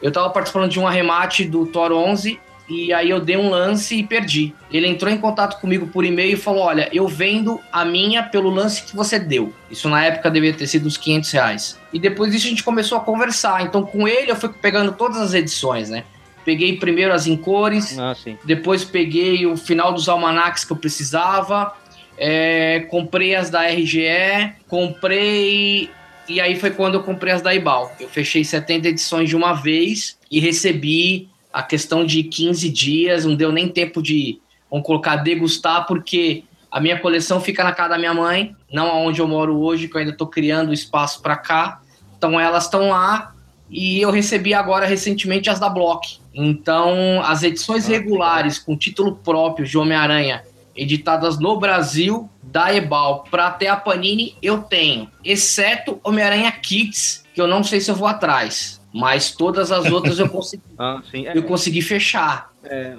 Eu 0.00 0.12
tava 0.12 0.30
participando 0.30 0.70
de 0.70 0.78
um 0.78 0.86
arremate 0.86 1.44
do 1.44 1.66
Thor 1.66 1.90
11 1.90 2.38
e 2.68 2.92
aí 2.92 3.10
eu 3.10 3.20
dei 3.20 3.36
um 3.36 3.48
lance 3.48 3.96
e 3.96 4.02
perdi. 4.02 4.52
Ele 4.70 4.88
entrou 4.88 5.12
em 5.12 5.18
contato 5.18 5.60
comigo 5.60 5.86
por 5.86 6.04
e-mail 6.04 6.34
e 6.34 6.36
falou: 6.36 6.62
Olha, 6.62 6.88
eu 6.92 7.06
vendo 7.06 7.60
a 7.72 7.84
minha 7.84 8.22
pelo 8.22 8.50
lance 8.50 8.82
que 8.82 8.96
você 8.96 9.18
deu. 9.18 9.52
Isso 9.70 9.88
na 9.88 10.04
época 10.04 10.30
devia 10.30 10.52
ter 10.52 10.66
sido 10.66 10.86
uns 10.86 10.96
500 10.96 11.30
reais. 11.30 11.78
E 11.92 11.98
depois 11.98 12.32
disso 12.32 12.46
a 12.46 12.50
gente 12.50 12.64
começou 12.64 12.98
a 12.98 13.00
conversar. 13.00 13.62
Então 13.62 13.84
com 13.84 14.08
ele 14.08 14.30
eu 14.30 14.36
fui 14.36 14.48
pegando 14.48 14.92
todas 14.92 15.18
as 15.18 15.32
edições, 15.32 15.90
né? 15.90 16.04
Peguei 16.44 16.76
primeiro 16.76 17.12
as 17.12 17.26
em 17.26 17.36
cores, 17.36 17.98
Ah, 17.98 18.14
depois 18.44 18.84
peguei 18.84 19.46
o 19.46 19.56
final 19.56 19.92
dos 19.92 20.08
almanacs 20.08 20.64
que 20.64 20.72
eu 20.72 20.76
precisava, 20.76 21.74
é, 22.16 22.86
comprei 22.88 23.34
as 23.34 23.50
da 23.50 23.62
RGE, 23.66 24.52
comprei. 24.68 25.90
E 26.28 26.40
aí 26.40 26.56
foi 26.56 26.70
quando 26.70 26.94
eu 26.94 27.02
comprei 27.02 27.32
as 27.32 27.42
da 27.42 27.54
Ibal. 27.54 27.94
Eu 28.00 28.08
fechei 28.08 28.44
70 28.44 28.88
edições 28.88 29.28
de 29.28 29.36
uma 29.36 29.54
vez 29.54 30.16
e 30.30 30.40
recebi 30.40 31.28
a 31.56 31.62
questão 31.62 32.04
de 32.04 32.22
15 32.22 32.68
dias, 32.68 33.24
não 33.24 33.34
deu 33.34 33.50
nem 33.50 33.66
tempo 33.66 34.02
de, 34.02 34.38
vamos 34.70 34.86
colocar, 34.86 35.16
degustar, 35.16 35.86
porque 35.86 36.44
a 36.70 36.78
minha 36.78 37.00
coleção 37.00 37.40
fica 37.40 37.64
na 37.64 37.72
casa 37.72 37.88
da 37.88 37.98
minha 37.98 38.12
mãe, 38.12 38.54
não 38.70 38.88
aonde 38.88 39.22
eu 39.22 39.26
moro 39.26 39.58
hoje, 39.58 39.88
que 39.88 39.96
eu 39.96 40.00
ainda 40.00 40.12
estou 40.12 40.26
criando 40.26 40.70
espaço 40.70 41.22
para 41.22 41.34
cá. 41.34 41.80
Então 42.18 42.38
elas 42.38 42.64
estão 42.64 42.90
lá 42.90 43.34
e 43.70 44.02
eu 44.02 44.10
recebi 44.10 44.52
agora 44.52 44.84
recentemente 44.84 45.48
as 45.48 45.58
da 45.58 45.70
Block. 45.70 46.18
Então, 46.34 47.22
as 47.24 47.42
edições 47.42 47.86
Ah, 47.86 47.92
regulares 47.92 48.58
com 48.58 48.76
título 48.76 49.16
próprio 49.16 49.66
de 49.66 49.78
Homem-Aranha, 49.78 50.42
editadas 50.76 51.38
no 51.38 51.58
Brasil, 51.58 52.28
da 52.42 52.74
Ebal 52.74 53.24
para 53.30 53.46
até 53.46 53.68
a 53.68 53.76
Panini, 53.76 54.36
eu 54.42 54.58
tenho, 54.58 55.10
exceto 55.24 55.98
Homem-Aranha 56.04 56.52
Kits, 56.52 57.24
que 57.32 57.40
eu 57.40 57.46
não 57.46 57.64
sei 57.64 57.80
se 57.80 57.90
eu 57.90 57.94
vou 57.94 58.06
atrás, 58.06 58.75
mas 58.96 59.32
todas 59.32 59.70
as 59.70 59.90
outras 59.90 60.18
eu 60.18 60.28
consegui, 60.30 60.62
Ah, 60.78 61.00
sim. 61.10 61.26
É, 61.26 61.36
eu 61.36 61.42
consegui 61.42 61.82
fechar. 61.82 62.50
é, 62.64 62.94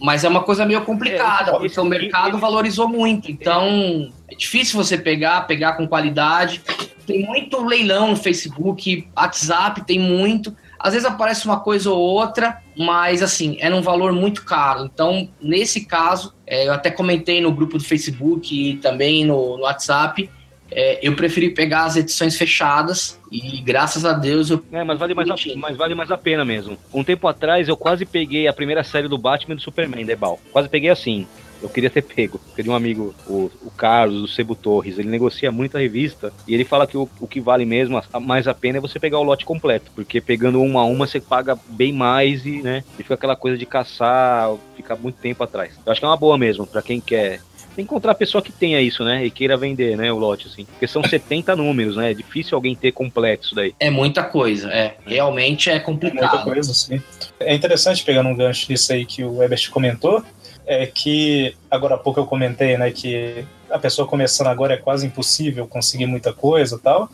Mas 0.00 0.24
é 0.24 0.28
uma 0.28 0.42
coisa 0.42 0.64
meio 0.64 0.82
complicada, 0.82 1.52
É, 1.52 1.58
porque 1.58 1.78
o 1.80 1.84
mercado 1.84 2.38
valorizou 2.38 2.88
muito. 2.88 3.30
Então, 3.30 4.10
é 4.30 4.34
difícil 4.34 4.82
você 4.82 4.96
pegar, 4.98 5.42
pegar 5.46 5.74
com 5.74 5.86
qualidade. 5.86 6.62
Tem 7.06 7.24
muito 7.24 7.62
leilão 7.64 8.10
no 8.10 8.16
Facebook, 8.16 9.06
WhatsApp 9.16 9.84
tem 9.84 9.98
muito. 9.98 10.56
Às 10.78 10.94
vezes 10.94 11.06
aparece 11.06 11.44
uma 11.46 11.60
coisa 11.60 11.90
ou 11.90 11.98
outra, 11.98 12.58
mas 12.76 13.22
assim, 13.22 13.56
é 13.60 13.68
num 13.70 13.82
valor 13.82 14.12
muito 14.12 14.44
caro. 14.44 14.84
Então, 14.92 15.28
nesse 15.40 15.84
caso, 15.84 16.34
é, 16.46 16.66
eu 16.66 16.72
até 16.72 16.90
comentei 16.90 17.40
no 17.40 17.52
grupo 17.52 17.78
do 17.78 17.84
Facebook 17.84 18.52
e 18.52 18.76
também 18.78 19.24
no, 19.24 19.56
no 19.56 19.62
WhatsApp. 19.64 20.28
É, 20.74 20.98
eu 21.02 21.14
preferi 21.14 21.50
pegar 21.50 21.84
as 21.84 21.96
edições 21.96 22.36
fechadas 22.36 23.18
e 23.30 23.60
graças 23.60 24.04
a 24.04 24.12
Deus 24.12 24.50
eu 24.50 24.62
É, 24.72 24.82
mas 24.84 24.98
vale 24.98 25.14
mais, 25.14 25.28
a, 25.30 25.34
mas 25.56 25.76
vale 25.76 25.94
mais 25.94 26.10
a 26.10 26.16
pena 26.18 26.44
mesmo. 26.44 26.76
Um 26.92 27.04
tempo 27.04 27.26
atrás 27.28 27.68
eu 27.68 27.76
quase 27.76 28.04
peguei 28.06 28.46
a 28.48 28.52
primeira 28.52 28.82
série 28.84 29.08
do 29.08 29.18
Batman 29.18 29.54
e 29.54 29.56
do 29.56 29.62
Superman, 29.62 30.04
Debal. 30.04 30.40
Quase 30.52 30.68
peguei 30.68 30.90
assim. 30.90 31.26
Eu 31.62 31.68
queria 31.68 31.88
ter 31.88 32.02
pego. 32.02 32.40
Porque 32.40 32.68
um 32.68 32.74
amigo, 32.74 33.14
o, 33.24 33.48
o 33.64 33.70
Carlos, 33.70 34.20
do 34.22 34.26
Sebo 34.26 34.56
Torres, 34.56 34.98
ele 34.98 35.08
negocia 35.08 35.52
muito 35.52 35.76
a 35.76 35.80
revista 35.80 36.32
e 36.48 36.54
ele 36.54 36.64
fala 36.64 36.88
que 36.88 36.96
o, 36.96 37.08
o 37.20 37.28
que 37.28 37.40
vale 37.40 37.64
mesmo, 37.64 37.96
a- 38.12 38.18
mais 38.18 38.48
a 38.48 38.54
pena 38.54 38.78
é 38.78 38.80
você 38.80 38.98
pegar 38.98 39.20
o 39.20 39.22
lote 39.22 39.44
completo. 39.44 39.88
Porque 39.94 40.20
pegando 40.20 40.60
uma 40.60 40.80
a 40.80 40.84
uma 40.84 41.06
você 41.06 41.20
paga 41.20 41.56
bem 41.68 41.92
mais 41.92 42.44
e, 42.44 42.60
né, 42.62 42.82
e 42.98 43.02
fica 43.04 43.14
aquela 43.14 43.36
coisa 43.36 43.56
de 43.56 43.64
caçar, 43.64 44.52
ficar 44.74 44.96
muito 44.96 45.16
tempo 45.20 45.44
atrás. 45.44 45.74
Eu 45.86 45.92
acho 45.92 46.00
que 46.00 46.04
é 46.04 46.08
uma 46.08 46.16
boa 46.16 46.36
mesmo, 46.36 46.66
pra 46.66 46.82
quem 46.82 47.00
quer 47.00 47.40
encontrar 47.80 48.12
a 48.12 48.14
pessoa 48.14 48.42
que 48.42 48.52
tenha 48.52 48.80
isso, 48.80 49.02
né? 49.04 49.24
E 49.24 49.30
queira 49.30 49.56
vender, 49.56 49.96
né? 49.96 50.12
O 50.12 50.18
lote, 50.18 50.46
assim. 50.48 50.64
Porque 50.64 50.86
são 50.86 51.02
70 51.02 51.56
números, 51.56 51.96
né? 51.96 52.10
É 52.10 52.14
difícil 52.14 52.54
alguém 52.56 52.74
ter 52.74 52.92
completo 52.92 53.46
isso 53.46 53.54
daí. 53.54 53.74
é 53.80 53.88
muita 53.90 54.22
coisa, 54.24 54.68
é 54.70 54.96
realmente 55.06 55.68
é 55.70 55.72
É 55.72 55.74
muita 55.76 55.86
complicado. 55.86 56.44
coisa, 56.44 56.74
sim. 56.74 57.00
É 57.40 57.54
interessante, 57.54 58.04
pegando 58.04 58.28
um 58.28 58.36
gancho 58.36 58.66
disso 58.66 58.92
aí 58.92 59.04
que 59.06 59.24
o 59.24 59.42
Ebert 59.42 59.70
comentou, 59.70 60.22
é 60.66 60.86
que 60.86 61.54
agora 61.70 61.94
há 61.96 61.98
pouco 61.98 62.20
eu 62.20 62.26
comentei, 62.26 62.76
né, 62.76 62.90
que 62.90 63.44
a 63.70 63.78
pessoa 63.78 64.06
começando 64.06 64.46
agora 64.48 64.74
é 64.74 64.76
quase 64.76 65.06
impossível 65.06 65.66
conseguir 65.66 66.06
muita 66.06 66.32
coisa 66.32 66.76
e 66.76 66.78
tal, 66.78 67.08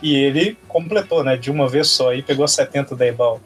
e 0.00 0.14
ele 0.14 0.56
completou, 0.68 1.22
né, 1.24 1.36
de 1.36 1.50
uma 1.50 1.68
vez 1.68 1.88
só, 1.88 2.14
e 2.14 2.22
pegou 2.22 2.46
70 2.48 2.94
da 2.96 3.06
Ebal. 3.06 3.40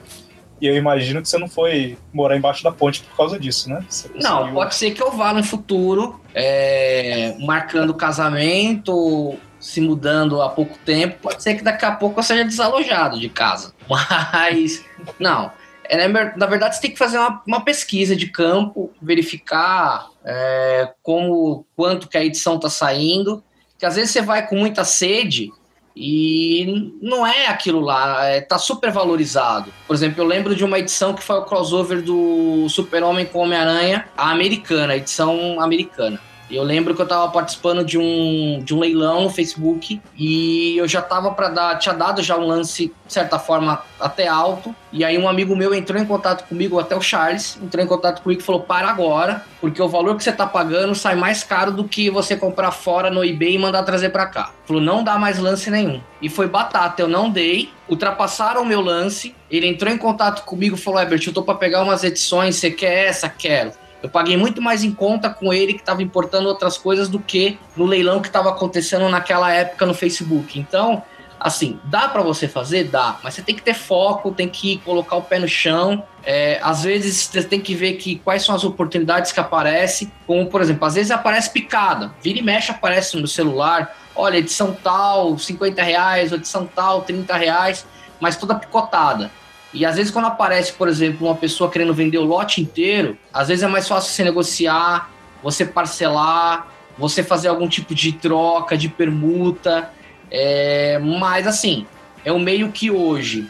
E 0.62 0.66
eu 0.68 0.76
imagino 0.76 1.20
que 1.20 1.28
você 1.28 1.36
não 1.38 1.48
foi 1.48 1.98
morar 2.14 2.36
embaixo 2.36 2.62
da 2.62 2.70
ponte 2.70 3.02
por 3.02 3.16
causa 3.16 3.36
disso, 3.36 3.68
né? 3.68 3.84
Não, 4.14 4.54
pode 4.54 4.76
ser 4.76 4.92
que 4.92 5.02
eu 5.02 5.10
vá 5.10 5.34
no 5.34 5.42
futuro, 5.42 6.20
é, 6.32 7.34
marcando 7.40 7.92
casamento, 7.92 9.36
se 9.58 9.80
mudando 9.80 10.40
há 10.40 10.48
pouco 10.48 10.78
tempo. 10.84 11.18
Pode 11.20 11.42
ser 11.42 11.56
que 11.56 11.64
daqui 11.64 11.84
a 11.84 11.90
pouco 11.90 12.20
eu 12.20 12.22
seja 12.22 12.44
desalojado 12.44 13.18
de 13.18 13.28
casa. 13.28 13.74
Mas, 13.90 14.84
não. 15.18 15.50
É, 15.82 16.06
na 16.06 16.46
verdade, 16.46 16.76
você 16.76 16.82
tem 16.82 16.92
que 16.92 16.98
fazer 16.98 17.18
uma, 17.18 17.42
uma 17.44 17.64
pesquisa 17.64 18.14
de 18.14 18.28
campo, 18.28 18.92
verificar 19.02 20.10
é, 20.24 20.92
como, 21.02 21.66
quanto 21.74 22.06
que 22.06 22.16
a 22.16 22.24
edição 22.24 22.54
está 22.54 22.70
saindo. 22.70 23.42
Que 23.76 23.84
às 23.84 23.96
vezes 23.96 24.12
você 24.12 24.22
vai 24.22 24.46
com 24.46 24.54
muita 24.54 24.84
sede 24.84 25.50
e 25.94 26.94
não 27.00 27.26
é 27.26 27.46
aquilo 27.46 27.80
lá, 27.80 28.24
é, 28.26 28.40
tá 28.40 28.58
super 28.58 28.90
valorizado. 28.90 29.72
Por 29.86 29.94
exemplo, 29.94 30.22
eu 30.22 30.26
lembro 30.26 30.54
de 30.54 30.64
uma 30.64 30.78
edição 30.78 31.14
que 31.14 31.22
foi 31.22 31.36
o 31.36 31.42
crossover 31.42 32.02
do 32.02 32.66
Super-Homem 32.68 33.26
com 33.26 33.40
Homem-Aranha, 33.40 34.08
a 34.16 34.30
americana, 34.30 34.94
a 34.94 34.96
edição 34.96 35.60
americana. 35.60 36.20
Eu 36.52 36.62
lembro 36.62 36.94
que 36.94 37.00
eu 37.00 37.08
tava 37.08 37.30
participando 37.30 37.82
de 37.82 37.96
um, 37.96 38.60
de 38.62 38.74
um 38.74 38.78
leilão 38.78 39.22
no 39.22 39.30
Facebook 39.30 39.98
e 40.18 40.76
eu 40.76 40.86
já 40.86 41.00
tava 41.00 41.30
para 41.30 41.48
dar, 41.48 41.78
tinha 41.78 41.94
dado 41.94 42.22
já 42.22 42.36
um 42.36 42.46
lance, 42.46 42.92
de 43.06 43.12
certa 43.12 43.38
forma, 43.38 43.82
até 43.98 44.28
alto. 44.28 44.74
E 44.92 45.02
aí 45.02 45.16
um 45.16 45.26
amigo 45.26 45.56
meu 45.56 45.74
entrou 45.74 45.98
em 45.98 46.04
contato 46.04 46.46
comigo, 46.46 46.78
até 46.78 46.94
o 46.94 47.00
Charles, 47.00 47.58
entrou 47.62 47.82
em 47.82 47.88
contato 47.88 48.20
comigo 48.20 48.42
e 48.42 48.44
falou: 48.44 48.60
para 48.60 48.90
agora, 48.90 49.42
porque 49.62 49.80
o 49.80 49.88
valor 49.88 50.14
que 50.14 50.22
você 50.22 50.30
tá 50.30 50.46
pagando 50.46 50.94
sai 50.94 51.14
mais 51.14 51.42
caro 51.42 51.72
do 51.72 51.84
que 51.84 52.10
você 52.10 52.36
comprar 52.36 52.70
fora 52.70 53.10
no 53.10 53.24
eBay 53.24 53.54
e 53.54 53.58
mandar 53.58 53.82
trazer 53.84 54.10
para 54.10 54.26
cá. 54.26 54.52
Falou: 54.66 54.82
não 54.82 55.02
dá 55.02 55.18
mais 55.18 55.38
lance 55.38 55.70
nenhum. 55.70 56.02
E 56.20 56.28
foi 56.28 56.46
batata, 56.46 57.00
eu 57.00 57.08
não 57.08 57.30
dei. 57.30 57.70
Ultrapassaram 57.88 58.62
o 58.62 58.66
meu 58.66 58.82
lance. 58.82 59.34
Ele 59.50 59.66
entrou 59.66 59.90
em 59.90 59.96
contato 59.96 60.44
comigo 60.44 60.76
e 60.76 60.78
falou: 60.78 61.00
Herbert, 61.00 61.22
eu 61.26 61.32
tô 61.32 61.42
para 61.42 61.54
pegar 61.54 61.82
umas 61.82 62.04
edições, 62.04 62.56
você 62.56 62.70
quer 62.70 63.06
essa? 63.08 63.30
Quero. 63.30 63.72
Eu 64.02 64.08
paguei 64.08 64.36
muito 64.36 64.60
mais 64.60 64.82
em 64.82 64.90
conta 64.90 65.30
com 65.30 65.52
ele 65.52 65.74
que 65.74 65.80
estava 65.80 66.02
importando 66.02 66.48
outras 66.48 66.76
coisas 66.76 67.08
do 67.08 67.20
que 67.20 67.58
no 67.76 67.86
leilão 67.86 68.20
que 68.20 68.26
estava 68.26 68.50
acontecendo 68.50 69.08
naquela 69.08 69.52
época 69.52 69.86
no 69.86 69.94
Facebook. 69.94 70.58
Então, 70.58 71.02
assim, 71.38 71.78
dá 71.84 72.08
para 72.08 72.22
você 72.22 72.48
fazer? 72.48 72.84
Dá, 72.84 73.18
mas 73.22 73.34
você 73.34 73.42
tem 73.42 73.54
que 73.54 73.62
ter 73.62 73.74
foco, 73.74 74.32
tem 74.32 74.48
que 74.48 74.78
colocar 74.78 75.16
o 75.16 75.22
pé 75.22 75.38
no 75.38 75.46
chão. 75.46 76.02
É, 76.24 76.58
às 76.62 76.82
vezes 76.82 77.28
você 77.30 77.42
tem 77.42 77.60
que 77.60 77.74
ver 77.74 77.94
que 77.94 78.16
quais 78.16 78.44
são 78.44 78.54
as 78.54 78.64
oportunidades 78.64 79.30
que 79.30 79.40
aparecem, 79.40 80.10
como 80.26 80.46
por 80.46 80.60
exemplo, 80.60 80.84
às 80.84 80.94
vezes 80.94 81.10
aparece 81.10 81.50
picada, 81.50 82.12
vira 82.22 82.38
e 82.38 82.42
mexe 82.42 82.70
aparece 82.70 83.16
no 83.16 83.26
celular, 83.26 83.96
olha, 84.14 84.38
edição 84.38 84.76
tal, 84.82 85.36
50 85.38 85.82
reais, 85.82 86.32
edição 86.32 86.64
tal, 86.64 87.02
30 87.02 87.36
reais, 87.36 87.86
mas 88.20 88.36
toda 88.36 88.54
picotada. 88.54 89.30
E 89.72 89.86
às 89.86 89.96
vezes 89.96 90.10
quando 90.10 90.26
aparece, 90.26 90.72
por 90.72 90.88
exemplo, 90.88 91.26
uma 91.26 91.36
pessoa 91.36 91.70
querendo 91.70 91.94
vender 91.94 92.18
o 92.18 92.24
lote 92.24 92.60
inteiro, 92.60 93.16
às 93.32 93.48
vezes 93.48 93.62
é 93.62 93.66
mais 93.66 93.88
fácil 93.88 94.12
você 94.12 94.24
negociar, 94.24 95.10
você 95.42 95.64
parcelar, 95.64 96.68
você 96.98 97.22
fazer 97.22 97.48
algum 97.48 97.68
tipo 97.68 97.94
de 97.94 98.12
troca, 98.12 98.76
de 98.76 98.88
permuta. 98.88 99.90
É, 100.30 100.98
mas 100.98 101.46
assim, 101.46 101.86
é 102.24 102.32
um 102.32 102.38
meio 102.38 102.70
que 102.70 102.90
hoje, 102.90 103.48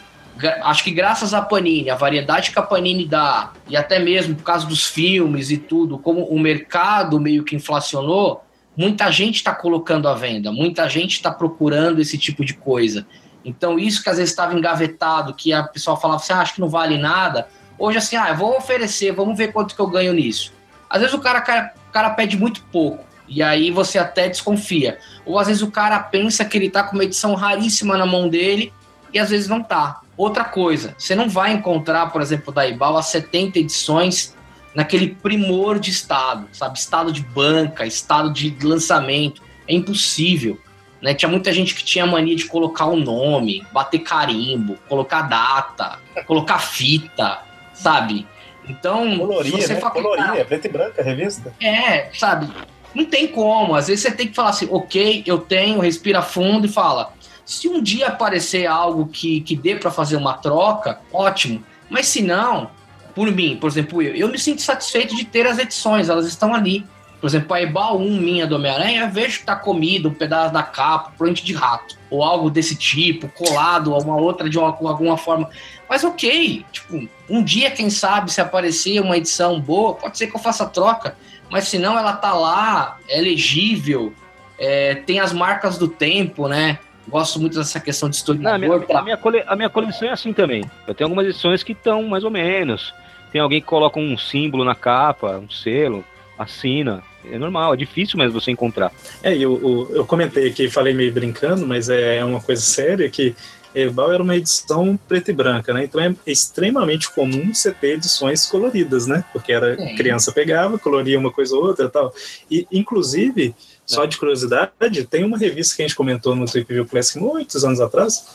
acho 0.63 0.83
que 0.83 0.91
graças 0.91 1.33
à 1.33 1.41
Panini, 1.41 1.89
a 1.89 1.95
variedade 1.95 2.51
que 2.51 2.59
a 2.59 2.63
Panini 2.63 3.05
dá, 3.05 3.53
e 3.67 3.77
até 3.77 3.99
mesmo 3.99 4.35
por 4.35 4.43
causa 4.43 4.65
dos 4.65 4.85
filmes 4.85 5.51
e 5.51 5.57
tudo, 5.57 5.97
como 5.97 6.23
o 6.23 6.39
mercado 6.39 7.19
meio 7.19 7.43
que 7.43 7.55
inflacionou, 7.55 8.43
muita 8.75 9.11
gente 9.11 9.35
está 9.35 9.53
colocando 9.53 10.07
à 10.07 10.15
venda, 10.15 10.51
muita 10.51 10.89
gente 10.89 11.13
está 11.13 11.31
procurando 11.31 12.01
esse 12.01 12.17
tipo 12.17 12.43
de 12.43 12.53
coisa. 12.53 13.05
Então, 13.43 13.77
isso 13.77 14.01
que 14.01 14.09
às 14.09 14.17
vezes 14.17 14.31
estava 14.31 14.53
engavetado, 14.53 15.33
que 15.33 15.51
a 15.51 15.63
pessoa 15.63 15.97
falava 15.97 16.21
assim, 16.21 16.33
ah, 16.33 16.39
acho 16.39 16.55
que 16.55 16.61
não 16.61 16.69
vale 16.69 16.97
nada. 16.97 17.47
Hoje, 17.77 17.97
assim, 17.97 18.15
ah, 18.15 18.29
eu 18.29 18.35
vou 18.35 18.57
oferecer, 18.57 19.11
vamos 19.11 19.37
ver 19.37 19.51
quanto 19.51 19.75
que 19.75 19.81
eu 19.81 19.87
ganho 19.87 20.13
nisso. 20.13 20.53
Às 20.89 21.01
vezes 21.01 21.15
o 21.15 21.19
cara, 21.19 21.41
cara, 21.41 21.73
o 21.89 21.91
cara 21.91 22.09
pede 22.11 22.37
muito 22.37 22.63
pouco, 22.71 23.03
e 23.27 23.41
aí 23.41 23.71
você 23.71 23.97
até 23.97 24.29
desconfia. 24.29 24.99
Ou 25.25 25.39
às 25.39 25.47
vezes 25.47 25.61
o 25.61 25.71
cara 25.71 25.99
pensa 25.99 26.45
que 26.45 26.57
ele 26.57 26.69
tá 26.69 26.83
com 26.83 26.95
uma 26.95 27.03
edição 27.03 27.33
raríssima 27.33 27.97
na 27.97 28.05
mão 28.05 28.29
dele, 28.29 28.71
e 29.11 29.19
às 29.19 29.29
vezes 29.29 29.47
não 29.47 29.61
tá. 29.61 30.01
Outra 30.15 30.43
coisa, 30.43 30.95
você 30.97 31.15
não 31.15 31.27
vai 31.27 31.53
encontrar, 31.53 32.11
por 32.11 32.21
exemplo, 32.21 32.53
da 32.53 32.67
Ibal, 32.67 32.97
as 32.97 33.07
70 33.07 33.59
edições 33.59 34.35
naquele 34.75 35.09
primor 35.09 35.79
de 35.79 35.91
estado, 35.91 36.47
sabe? 36.51 36.77
Estado 36.77 37.11
de 37.11 37.21
banca, 37.21 37.85
estado 37.85 38.31
de 38.31 38.55
lançamento. 38.61 39.41
É 39.67 39.73
impossível. 39.73 40.59
Né? 41.03 41.13
Tinha 41.13 41.29
muita 41.29 41.51
gente 41.51 41.75
que 41.75 41.83
tinha 41.83 42.05
mania 42.05 42.35
de 42.35 42.45
colocar 42.45 42.85
o 42.85 42.95
nome, 42.95 43.63
bater 43.73 43.99
carimbo, 43.99 44.77
colocar 44.87 45.23
data, 45.23 45.99
colocar 46.25 46.59
fita, 46.59 47.41
sabe? 47.73 48.25
Então, 48.67 49.17
Coloria, 49.17 49.51
você 49.51 49.73
né? 49.73 49.81
for 49.81 49.91
Coloria, 49.91 50.39
é 50.39 50.43
preto 50.45 50.65
e 50.65 50.69
branco 50.69 51.01
a 51.01 51.03
revista. 51.03 51.53
é, 51.61 52.09
sabe? 52.13 52.49
não 52.93 53.05
tem 53.05 53.27
como. 53.27 53.75
Às 53.75 53.87
vezes 53.87 54.03
você 54.03 54.11
tem 54.11 54.27
que 54.27 54.35
falar 54.35 54.51
assim, 54.51 54.67
ok, 54.71 55.23
eu 55.25 55.39
tenho, 55.39 55.79
respira 55.79 56.21
fundo 56.21 56.67
e 56.67 56.69
fala. 56.69 57.11
Se 57.45 57.67
um 57.67 57.81
dia 57.81 58.07
aparecer 58.07 58.65
algo 58.65 59.07
que, 59.07 59.41
que 59.41 59.55
dê 59.55 59.75
para 59.75 59.91
fazer 59.91 60.15
uma 60.15 60.33
troca, 60.37 61.01
ótimo. 61.11 61.63
Mas 61.89 62.07
se 62.07 62.21
não, 62.21 62.69
por 63.13 63.29
mim, 63.31 63.57
por 63.59 63.69
exemplo, 63.69 64.01
eu, 64.01 64.15
eu 64.15 64.29
me 64.29 64.39
sinto 64.39 64.61
satisfeito 64.61 65.15
de 65.15 65.25
ter 65.25 65.45
as 65.45 65.57
edições, 65.59 66.07
elas 66.07 66.27
estão 66.27 66.53
ali. 66.53 66.85
Por 67.23 67.27
exemplo, 67.27 67.53
a 67.53 67.61
Ebal 67.61 67.99
1 67.99 68.19
minha 68.19 68.45
do 68.45 68.55
Homem-Aranha, 68.57 69.07
vejo 69.07 69.39
que 69.39 69.45
tá 69.45 69.55
comido 69.55 70.09
um 70.09 70.13
pedaço 70.13 70.53
da 70.53 70.61
capa, 70.61 71.13
plante 71.17 71.41
de 71.41 71.53
rato, 71.53 71.97
ou 72.09 72.21
algo 72.21 72.49
desse 72.49 72.75
tipo, 72.75 73.29
colado 73.29 73.95
a 73.95 73.97
uma 73.99 74.17
outra 74.17 74.49
de 74.49 74.59
uma, 74.59 74.67
alguma 74.67 75.15
forma. 75.15 75.49
Mas 75.89 76.03
ok, 76.03 76.65
tipo, 76.69 77.07
um 77.29 77.41
dia, 77.41 77.71
quem 77.71 77.89
sabe, 77.89 78.29
se 78.29 78.41
aparecer 78.41 78.99
uma 78.99 79.15
edição 79.15 79.57
boa, 79.57 79.93
pode 79.93 80.17
ser 80.17 80.27
que 80.27 80.35
eu 80.35 80.39
faça 80.41 80.65
troca, 80.65 81.15
mas 81.49 81.69
se 81.69 81.79
não, 81.79 81.97
ela 81.97 82.11
tá 82.11 82.33
lá, 82.33 82.97
é 83.07 83.21
legível, 83.21 84.13
é, 84.59 84.95
tem 84.95 85.21
as 85.21 85.31
marcas 85.31 85.77
do 85.77 85.87
tempo, 85.87 86.49
né? 86.49 86.77
Gosto 87.07 87.39
muito 87.39 87.57
dessa 87.57 87.79
questão 87.79 88.09
de 88.09 88.21
Não, 88.37 88.51
a, 88.51 88.57
minha, 88.57 88.67
historiador. 88.69 88.97
a, 88.97 89.01
minha 89.01 89.15
cole- 89.17 89.43
a 89.47 89.55
minha 89.55 89.69
coleção 89.69 90.09
é 90.09 90.11
assim 90.11 90.33
também. 90.33 90.69
Eu 90.85 90.93
tenho 90.93 91.05
algumas 91.05 91.25
edições 91.25 91.63
que 91.63 91.71
estão 91.71 92.03
mais 92.03 92.25
ou 92.25 92.29
menos. 92.29 92.93
Tem 93.31 93.39
alguém 93.39 93.61
que 93.61 93.67
coloca 93.67 93.97
um 93.97 94.17
símbolo 94.17 94.65
na 94.65 94.75
capa, 94.75 95.37
um 95.37 95.49
selo, 95.49 96.03
assina. 96.37 97.01
É 97.31 97.37
normal, 97.37 97.73
é 97.73 97.77
difícil 97.77 98.17
mesmo 98.17 98.39
você 98.39 98.51
encontrar. 98.51 98.91
É, 99.21 99.35
e 99.35 99.41
eu, 99.41 99.59
eu, 99.61 99.95
eu 99.97 100.05
comentei 100.05 100.47
aqui, 100.47 100.69
falei 100.69 100.93
meio 100.93 101.11
brincando, 101.11 101.65
mas 101.65 101.89
é 101.89 102.23
uma 102.23 102.41
coisa 102.41 102.61
séria 102.61 103.09
que 103.09 103.35
Ebal 103.75 104.13
era 104.13 104.21
uma 104.21 104.35
edição 104.35 104.97
preta 105.07 105.31
e 105.31 105.33
branca, 105.33 105.73
né? 105.73 105.83
Então 105.83 105.99
é 105.99 106.13
extremamente 106.27 107.09
comum 107.11 107.53
você 107.53 107.71
ter 107.71 107.95
edições 107.95 108.45
coloridas, 108.45 109.07
né? 109.07 109.23
Porque 109.33 109.51
era 109.51 109.75
Sim. 109.75 109.95
criança 109.95 110.31
pegava, 110.31 110.77
coloria 110.77 111.17
uma 111.17 111.31
coisa 111.31 111.55
ou 111.55 111.65
outra 111.65 111.85
e 111.85 111.89
tal. 111.89 112.13
E, 112.49 112.67
inclusive, 112.71 113.55
só 113.85 114.05
de 114.05 114.17
curiosidade, 114.17 115.05
tem 115.09 115.23
uma 115.23 115.37
revista 115.37 115.75
que 115.75 115.81
a 115.81 115.87
gente 115.87 115.95
comentou 115.95 116.35
no 116.35 116.45
Trip 116.45 116.71
View 116.71 116.85
Classic 116.85 117.19
muitos 117.19 117.65
anos 117.65 117.81
atrás, 117.81 118.25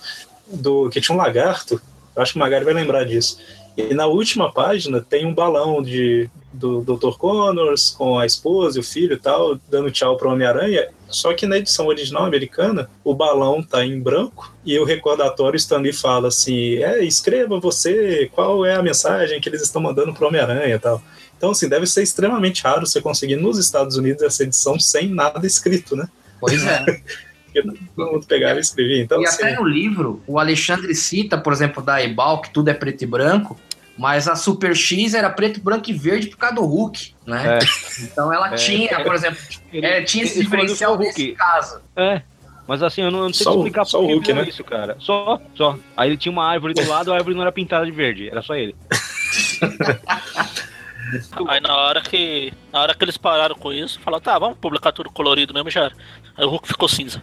do 0.46 0.90
que 0.90 1.00
tinha 1.00 1.14
um 1.14 1.18
lagarto. 1.18 1.80
Eu 2.16 2.22
acho 2.22 2.32
que 2.32 2.38
o 2.38 2.40
Magari 2.40 2.64
vai 2.64 2.74
lembrar 2.74 3.04
disso. 3.04 3.38
E 3.76 3.94
na 3.94 4.06
última 4.06 4.52
página 4.52 5.00
tem 5.00 5.24
um 5.24 5.32
balão 5.32 5.80
de, 5.80 6.28
do 6.52 6.80
Dr. 6.80 7.16
Connors 7.18 7.90
com 7.90 8.18
a 8.18 8.26
esposa 8.26 8.78
e 8.78 8.80
o 8.80 8.84
filho 8.84 9.14
e 9.14 9.18
tal, 9.18 9.58
dando 9.70 9.90
tchau 9.90 10.16
para 10.16 10.28
o 10.28 10.32
Homem-Aranha. 10.32 10.88
Só 11.08 11.32
que 11.32 11.46
na 11.46 11.58
edição 11.58 11.86
original 11.86 12.24
americana, 12.24 12.90
o 13.02 13.14
balão 13.14 13.62
tá 13.62 13.84
em 13.84 13.98
branco 13.98 14.52
e 14.64 14.78
o 14.78 14.84
recordatório 14.84 15.56
Stanley 15.56 15.92
fala 15.92 16.28
assim: 16.28 16.76
é, 16.76 17.02
escreva 17.04 17.58
você 17.58 18.30
qual 18.34 18.64
é 18.64 18.74
a 18.74 18.82
mensagem 18.82 19.40
que 19.40 19.48
eles 19.48 19.62
estão 19.62 19.80
mandando 19.80 20.12
para 20.12 20.24
o 20.24 20.28
Homem-Aranha 20.28 20.74
e 20.74 20.78
tal. 20.78 21.02
Então, 21.36 21.50
assim, 21.50 21.68
deve 21.68 21.86
ser 21.86 22.02
extremamente 22.02 22.62
raro 22.62 22.86
você 22.86 23.00
conseguir 23.00 23.36
nos 23.36 23.58
Estados 23.58 23.96
Unidos 23.96 24.22
essa 24.22 24.42
edição 24.42 24.78
sem 24.78 25.08
nada 25.08 25.46
escrito, 25.46 25.94
né? 25.94 26.08
Pois 26.40 26.64
é. 26.66 26.84
Porque 27.48 27.62
todo 27.96 28.12
mundo 28.12 28.26
pegava 28.26 28.58
e 28.58 28.60
escrevia. 28.60 29.02
Então, 29.02 29.22
e 29.22 29.26
assim, 29.26 29.42
até 29.42 29.56
no 29.56 29.64
livro, 29.64 30.22
o 30.26 30.38
Alexandre 30.38 30.94
cita, 30.94 31.38
por 31.38 31.52
exemplo, 31.52 31.82
da 31.82 32.02
Ebal, 32.02 32.42
que 32.42 32.52
tudo 32.52 32.68
é 32.68 32.74
preto 32.74 33.02
e 33.02 33.06
branco, 33.06 33.58
mas 33.98 34.28
a 34.28 34.36
Super 34.36 34.74
X 34.76 35.12
era 35.12 35.28
preto, 35.28 35.60
branco 35.60 35.90
e 35.90 35.92
verde 35.92 36.28
por 36.28 36.36
causa 36.38 36.54
do 36.54 36.64
Hulk, 36.64 37.14
né? 37.26 37.58
Então 38.02 38.32
ela 38.32 38.52
É. 38.52 38.54
tinha, 38.54 39.02
por 39.02 39.14
exemplo, 39.14 39.38
é, 39.72 40.02
tinha 40.02 40.24
esse 40.24 40.38
Ele 40.38 40.44
diferencial 40.44 40.92
Hulk. 40.94 41.04
nesse 41.06 41.32
caso. 41.32 41.80
É. 41.96 42.22
Mas 42.66 42.82
assim, 42.82 43.00
eu 43.02 43.10
não, 43.10 43.20
eu 43.20 43.24
não 43.26 43.32
sei 43.32 43.44
Só 43.44 43.54
explicar 43.54 43.84
só 43.86 43.98
por 44.00 44.22
que 44.22 44.32
né? 44.32 44.42
isso, 44.46 44.62
cara. 44.62 44.96
Só, 45.00 45.40
só. 45.54 45.78
Aí 45.96 46.10
ele 46.10 46.16
tinha 46.18 46.30
uma 46.30 46.46
árvore 46.46 46.74
do 46.74 46.86
lado, 46.86 47.12
a 47.12 47.16
árvore 47.16 47.34
não 47.34 47.42
era 47.42 47.50
pintada 47.50 47.84
de 47.86 47.90
verde, 47.92 48.28
era 48.28 48.42
só 48.42 48.54
ele. 48.54 48.76
Aí 51.48 51.60
na 51.60 51.74
hora 51.74 52.02
que. 52.02 52.52
Na 52.72 52.82
hora 52.82 52.94
que 52.94 53.02
eles 53.02 53.16
pararam 53.16 53.54
com 53.54 53.72
isso, 53.72 53.98
falaram, 54.00 54.22
tá, 54.22 54.38
vamos 54.38 54.58
publicar 54.58 54.92
tudo 54.92 55.10
colorido 55.10 55.54
mesmo 55.54 55.70
já. 55.70 55.90
Aí 56.36 56.44
o 56.44 56.50
Hulk 56.50 56.68
ficou 56.68 56.88
cinza. 56.88 57.22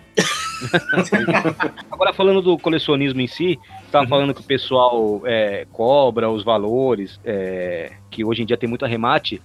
Agora 1.92 2.14
falando 2.14 2.42
do 2.42 2.58
colecionismo 2.58 3.22
em 3.22 3.28
si, 3.28 3.60
tava 3.92 4.08
falando 4.08 4.34
que 4.34 4.42
o 4.42 4.44
pessoal 4.44 5.22
é, 5.26 5.66
cobra 5.72 6.30
os 6.30 6.44
valores, 6.44 7.20
é, 7.26 7.92
que 8.10 8.24
hoje 8.24 8.42
em 8.44 8.46
dia 8.46 8.58
tem 8.58 8.70
muito 8.70 8.86
arremate. 8.86 9.42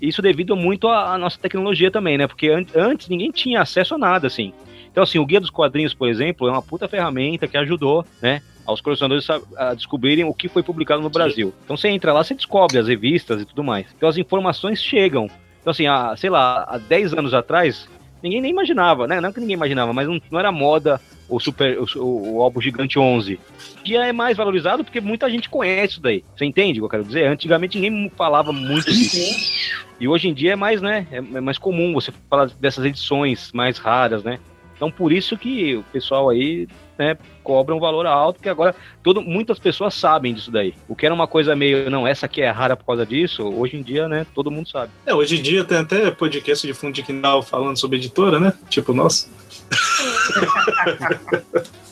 Isso 0.00 0.20
devido 0.20 0.56
muito 0.56 0.88
à, 0.88 1.14
à 1.14 1.18
nossa 1.18 1.38
tecnologia 1.38 1.90
também, 1.90 2.18
né? 2.18 2.26
Porque 2.26 2.48
an- 2.48 2.66
antes 2.74 3.08
ninguém 3.08 3.30
tinha 3.30 3.60
acesso 3.62 3.94
a 3.94 3.98
nada, 3.98 4.26
assim. 4.26 4.52
Então, 4.90 5.02
assim, 5.02 5.18
o 5.18 5.26
Guia 5.26 5.40
dos 5.40 5.50
Quadrinhos, 5.50 5.94
por 5.94 6.08
exemplo, 6.08 6.46
é 6.48 6.52
uma 6.52 6.62
puta 6.62 6.86
ferramenta 6.88 7.48
que 7.48 7.56
ajudou, 7.56 8.04
né? 8.22 8.42
Aos 8.66 8.80
colecionadores 8.80 9.28
a 9.56 9.74
descobrirem 9.74 10.24
o 10.24 10.32
que 10.32 10.48
foi 10.48 10.62
publicado 10.62 11.02
no 11.02 11.10
Brasil. 11.10 11.52
Então 11.64 11.76
você 11.76 11.88
entra 11.88 12.12
lá, 12.12 12.24
você 12.24 12.34
descobre 12.34 12.78
as 12.78 12.88
revistas 12.88 13.42
e 13.42 13.44
tudo 13.44 13.62
mais. 13.62 13.86
Então 13.96 14.08
as 14.08 14.16
informações 14.16 14.82
chegam. 14.82 15.28
Então, 15.60 15.70
assim, 15.70 15.86
há, 15.86 16.14
sei 16.16 16.30
lá, 16.30 16.64
há 16.68 16.78
10 16.78 17.12
anos 17.14 17.34
atrás, 17.34 17.88
ninguém 18.24 18.40
nem 18.40 18.50
imaginava, 18.50 19.06
né? 19.06 19.20
Não 19.20 19.30
que 19.30 19.38
ninguém 19.38 19.54
imaginava, 19.54 19.92
mas 19.92 20.08
não, 20.08 20.18
não 20.30 20.40
era 20.40 20.50
moda 20.50 20.98
o 21.28 21.38
super 21.38 21.78
o, 21.78 22.36
o, 22.36 22.42
álbum 22.42 22.60
gigante 22.60 22.98
11. 22.98 23.38
Que 23.84 23.96
é 23.96 24.12
mais 24.12 24.34
valorizado 24.34 24.82
porque 24.82 25.00
muita 25.00 25.28
gente 25.28 25.50
conhece 25.50 25.92
isso 25.92 26.00
daí. 26.00 26.24
Você 26.34 26.46
entende 26.46 26.80
o 26.80 26.82
que 26.82 26.86
eu 26.86 26.90
quero 26.90 27.04
dizer? 27.04 27.26
Antigamente 27.26 27.78
ninguém 27.78 28.10
falava 28.16 28.50
muito 28.50 28.90
disso. 28.90 29.84
E 30.00 30.08
hoje 30.08 30.28
em 30.28 30.34
dia 30.34 30.54
é 30.54 30.56
mais, 30.56 30.80
né? 30.80 31.06
É, 31.12 31.18
é 31.18 31.40
mais 31.40 31.58
comum 31.58 31.92
você 31.92 32.12
falar 32.30 32.46
dessas 32.58 32.84
edições 32.86 33.52
mais 33.52 33.76
raras, 33.76 34.24
né? 34.24 34.40
Então 34.74 34.90
por 34.90 35.12
isso 35.12 35.36
que 35.36 35.76
o 35.76 35.82
pessoal 35.84 36.28
aí, 36.28 36.68
né, 36.98 37.16
cobra 37.42 37.74
um 37.74 37.80
valor 37.80 38.06
alto, 38.06 38.36
porque 38.36 38.48
agora 38.48 38.74
todo, 39.02 39.22
muitas 39.22 39.58
pessoas 39.58 39.94
sabem 39.94 40.34
disso 40.34 40.50
daí. 40.50 40.74
O 40.88 40.96
que 40.96 41.06
era 41.06 41.14
uma 41.14 41.26
coisa 41.26 41.54
meio, 41.54 41.90
não, 41.90 42.06
essa 42.06 42.26
aqui 42.26 42.42
é 42.42 42.50
rara 42.50 42.76
por 42.76 42.84
causa 42.84 43.06
disso, 43.06 43.42
hoje 43.42 43.76
em 43.76 43.82
dia, 43.82 44.08
né, 44.08 44.26
todo 44.34 44.50
mundo 44.50 44.68
sabe. 44.68 44.90
é, 45.06 45.14
hoje 45.14 45.38
em 45.38 45.42
dia 45.42 45.64
tem 45.64 45.78
até 45.78 46.10
podcast 46.10 46.66
de 46.66 46.74
fundo 46.74 46.94
de 46.94 47.02
quintal 47.02 47.42
falando 47.42 47.78
sobre 47.78 47.98
editora, 47.98 48.40
né? 48.40 48.52
Tipo, 48.68 48.92
nossa. 48.92 49.28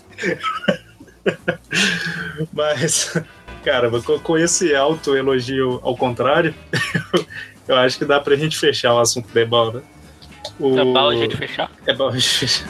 Mas, 2.53 3.17
cara, 3.65 3.91
com, 4.23 4.39
esse 4.39 4.75
alto 4.75 5.17
elogio 5.17 5.81
ao 5.83 5.97
contrário, 5.97 6.55
eu 7.67 7.77
acho 7.77 7.99
que 7.99 8.05
dá 8.05 8.21
pra 8.21 8.37
gente 8.37 8.59
fechar 8.59 8.95
o 8.95 8.99
assunto 8.99 9.33
da 9.33 9.41
Ebal, 9.41 9.73
né? 9.73 9.83
O... 10.59 10.79
É 10.79 10.85
bala 10.85 11.13
a 11.13 11.17
gente 11.17 11.37
fechar. 11.37 11.71
É 11.87 11.95
bom 11.95 12.09
a 12.09 12.13
gente 12.13 12.29
fechar. 12.29 12.69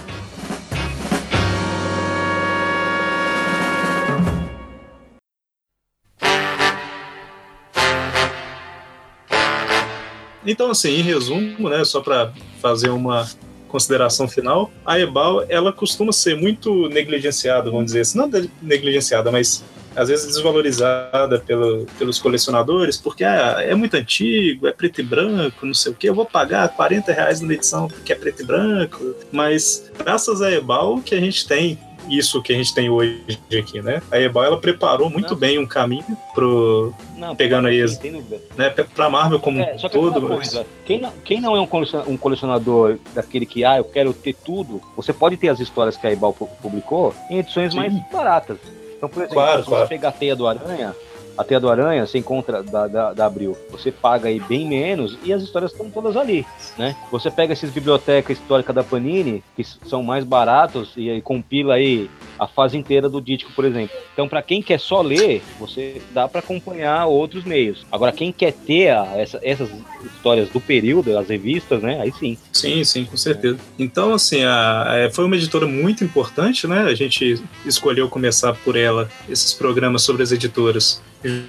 Então, 10.44 10.70
assim, 10.70 10.90
em 10.90 11.02
resumo, 11.02 11.68
né, 11.68 11.84
só 11.84 12.00
para 12.00 12.32
fazer 12.60 12.90
uma 12.90 13.28
consideração 13.68 14.28
final, 14.28 14.70
a 14.84 14.98
Ebal, 14.98 15.44
ela 15.48 15.72
costuma 15.72 16.12
ser 16.12 16.36
muito 16.36 16.88
negligenciada, 16.88 17.70
vamos 17.70 17.86
dizer 17.86 18.00
assim, 18.00 18.18
não 18.18 18.28
de- 18.28 18.50
negligenciada, 18.60 19.30
mas 19.30 19.64
às 19.96 20.08
vezes 20.08 20.26
desvalorizada 20.26 21.38
pelo- 21.38 21.86
pelos 21.98 22.18
colecionadores, 22.18 22.96
porque 22.96 23.24
ah, 23.24 23.56
é 23.60 23.74
muito 23.74 23.94
antigo, 23.96 24.66
é 24.66 24.72
preto 24.72 25.00
e 25.00 25.04
branco, 25.04 25.64
não 25.66 25.74
sei 25.74 25.92
o 25.92 25.94
que, 25.94 26.08
eu 26.08 26.14
vou 26.14 26.24
pagar 26.26 26.68
40 26.70 27.12
reais 27.12 27.40
numa 27.40 27.54
edição 27.54 27.88
porque 27.88 28.12
é 28.12 28.16
preto 28.16 28.42
e 28.42 28.46
branco, 28.46 29.14
mas 29.30 29.90
graças 29.98 30.40
a 30.42 30.50
Ebal 30.50 31.00
que 31.00 31.14
a 31.14 31.20
gente 31.20 31.46
tem 31.46 31.78
isso 32.10 32.42
que 32.42 32.52
a 32.52 32.56
gente 32.56 32.74
tem 32.74 32.90
hoje 32.90 33.22
aqui, 33.56 33.80
né? 33.80 34.02
A 34.10 34.18
Ebal, 34.18 34.44
ela 34.44 34.60
preparou 34.60 35.08
muito 35.08 35.30
Não. 35.34 35.38
bem 35.38 35.56
um 35.60 35.66
caminho 35.66 36.04
pro, 36.34 36.92
Não, 37.16 37.36
Pegando 37.36 37.68
aí 37.68 37.80
as- 37.80 37.96
dúvida. 37.96 38.40
né, 38.56 38.70
pra 38.70 39.08
Marvel 39.08 39.38
como 39.38 39.60
É, 39.60 39.76
um 39.76 39.88
todo. 39.88 40.20
coisa, 40.26 40.66
quem 40.84 41.00
não, 41.00 41.12
quem 41.24 41.40
não 41.40 41.54
é 41.54 41.60
um 41.60 41.66
coleciona- 41.66 42.04
um 42.08 42.16
colecionador 42.16 42.98
daquele 43.14 43.46
que, 43.46 43.64
ah, 43.64 43.76
eu 43.78 43.84
quero 43.84 44.12
ter 44.12 44.34
tudo, 44.34 44.82
você 44.96 45.12
pode 45.12 45.36
ter 45.36 45.48
as 45.48 45.60
histórias 45.60 45.96
que 45.96 46.04
a 46.04 46.10
Ebal 46.12 46.32
pu- 46.32 46.48
publicou 46.60 47.14
em 47.30 47.38
edições 47.38 47.70
Sim. 47.72 47.78
mais 47.78 47.92
baratas. 48.10 48.58
Então, 49.02 49.10
por 49.10 49.18
exemplo, 49.18 49.34
Claro, 49.34 49.62
se 49.64 49.68
claro. 49.68 49.88
pegar 49.88 50.08
a 50.10 50.12
Teia 50.12 50.36
do 50.36 50.46
Aranha, 50.46 50.94
a 51.36 51.44
Teia 51.44 51.60
do 51.60 51.68
Aranha, 51.70 52.06
você 52.06 52.18
encontra 52.18 52.62
da, 52.62 52.86
da, 52.86 53.12
da 53.12 53.26
Abril, 53.26 53.56
você 53.70 53.90
paga 53.90 54.28
aí 54.28 54.38
bem 54.40 54.68
menos 54.68 55.18
e 55.24 55.32
as 55.32 55.42
histórias 55.42 55.72
estão 55.72 55.90
todas 55.90 56.16
ali, 56.16 56.46
né? 56.78 56.94
Você 57.10 57.30
pega 57.30 57.52
esses 57.52 57.70
biblioteca 57.70 58.32
histórica 58.32 58.72
da 58.72 58.84
Panini, 58.84 59.42
que 59.56 59.64
são 59.64 60.02
mais 60.02 60.24
baratos 60.24 60.92
e 60.96 61.10
aí 61.10 61.20
compila 61.22 61.74
aí 61.74 62.10
a 62.38 62.46
fase 62.46 62.76
inteira 62.76 63.08
do 63.08 63.20
Dítico, 63.20 63.52
por 63.52 63.64
exemplo. 63.64 63.96
Então, 64.12 64.28
para 64.28 64.42
quem 64.42 64.60
quer 64.62 64.80
só 64.80 65.00
ler, 65.00 65.42
você 65.60 66.02
dá 66.12 66.26
para 66.28 66.40
acompanhar 66.40 67.06
outros 67.06 67.44
meios. 67.44 67.86
Agora, 67.90 68.10
quem 68.12 68.32
quer 68.32 68.52
ter 68.52 68.88
a- 68.90 69.12
essa- 69.16 69.38
essas 69.42 69.68
histórias 70.04 70.48
do 70.48 70.60
período, 70.60 71.16
as 71.16 71.28
revistas, 71.28 71.80
né? 71.82 72.00
Aí 72.00 72.12
sim. 72.12 72.36
Sim, 72.52 72.82
sim, 72.84 73.04
com 73.04 73.16
certeza. 73.16 73.58
Então, 73.78 74.12
assim, 74.12 74.42
a, 74.42 75.06
a- 75.06 75.10
foi 75.12 75.24
uma 75.24 75.36
editora 75.36 75.66
muito 75.66 76.02
importante, 76.02 76.66
né? 76.66 76.80
A 76.82 76.94
gente 76.94 77.42
escolheu 77.64 78.08
começar 78.08 78.52
por 78.64 78.76
ela, 78.76 79.08
esses 79.28 79.52
programas 79.52 80.02
sobre 80.02 80.22
as 80.22 80.32
editoras, 80.32 81.00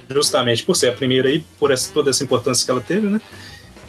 justamente 0.08 0.62
por 0.64 0.76
ser 0.76 0.88
a 0.88 0.92
primeira 0.92 1.30
e 1.30 1.40
por 1.58 1.70
essa, 1.70 1.92
toda 1.92 2.10
essa 2.10 2.22
importância 2.24 2.64
que 2.64 2.70
ela 2.70 2.80
teve, 2.80 3.06
né? 3.08 3.20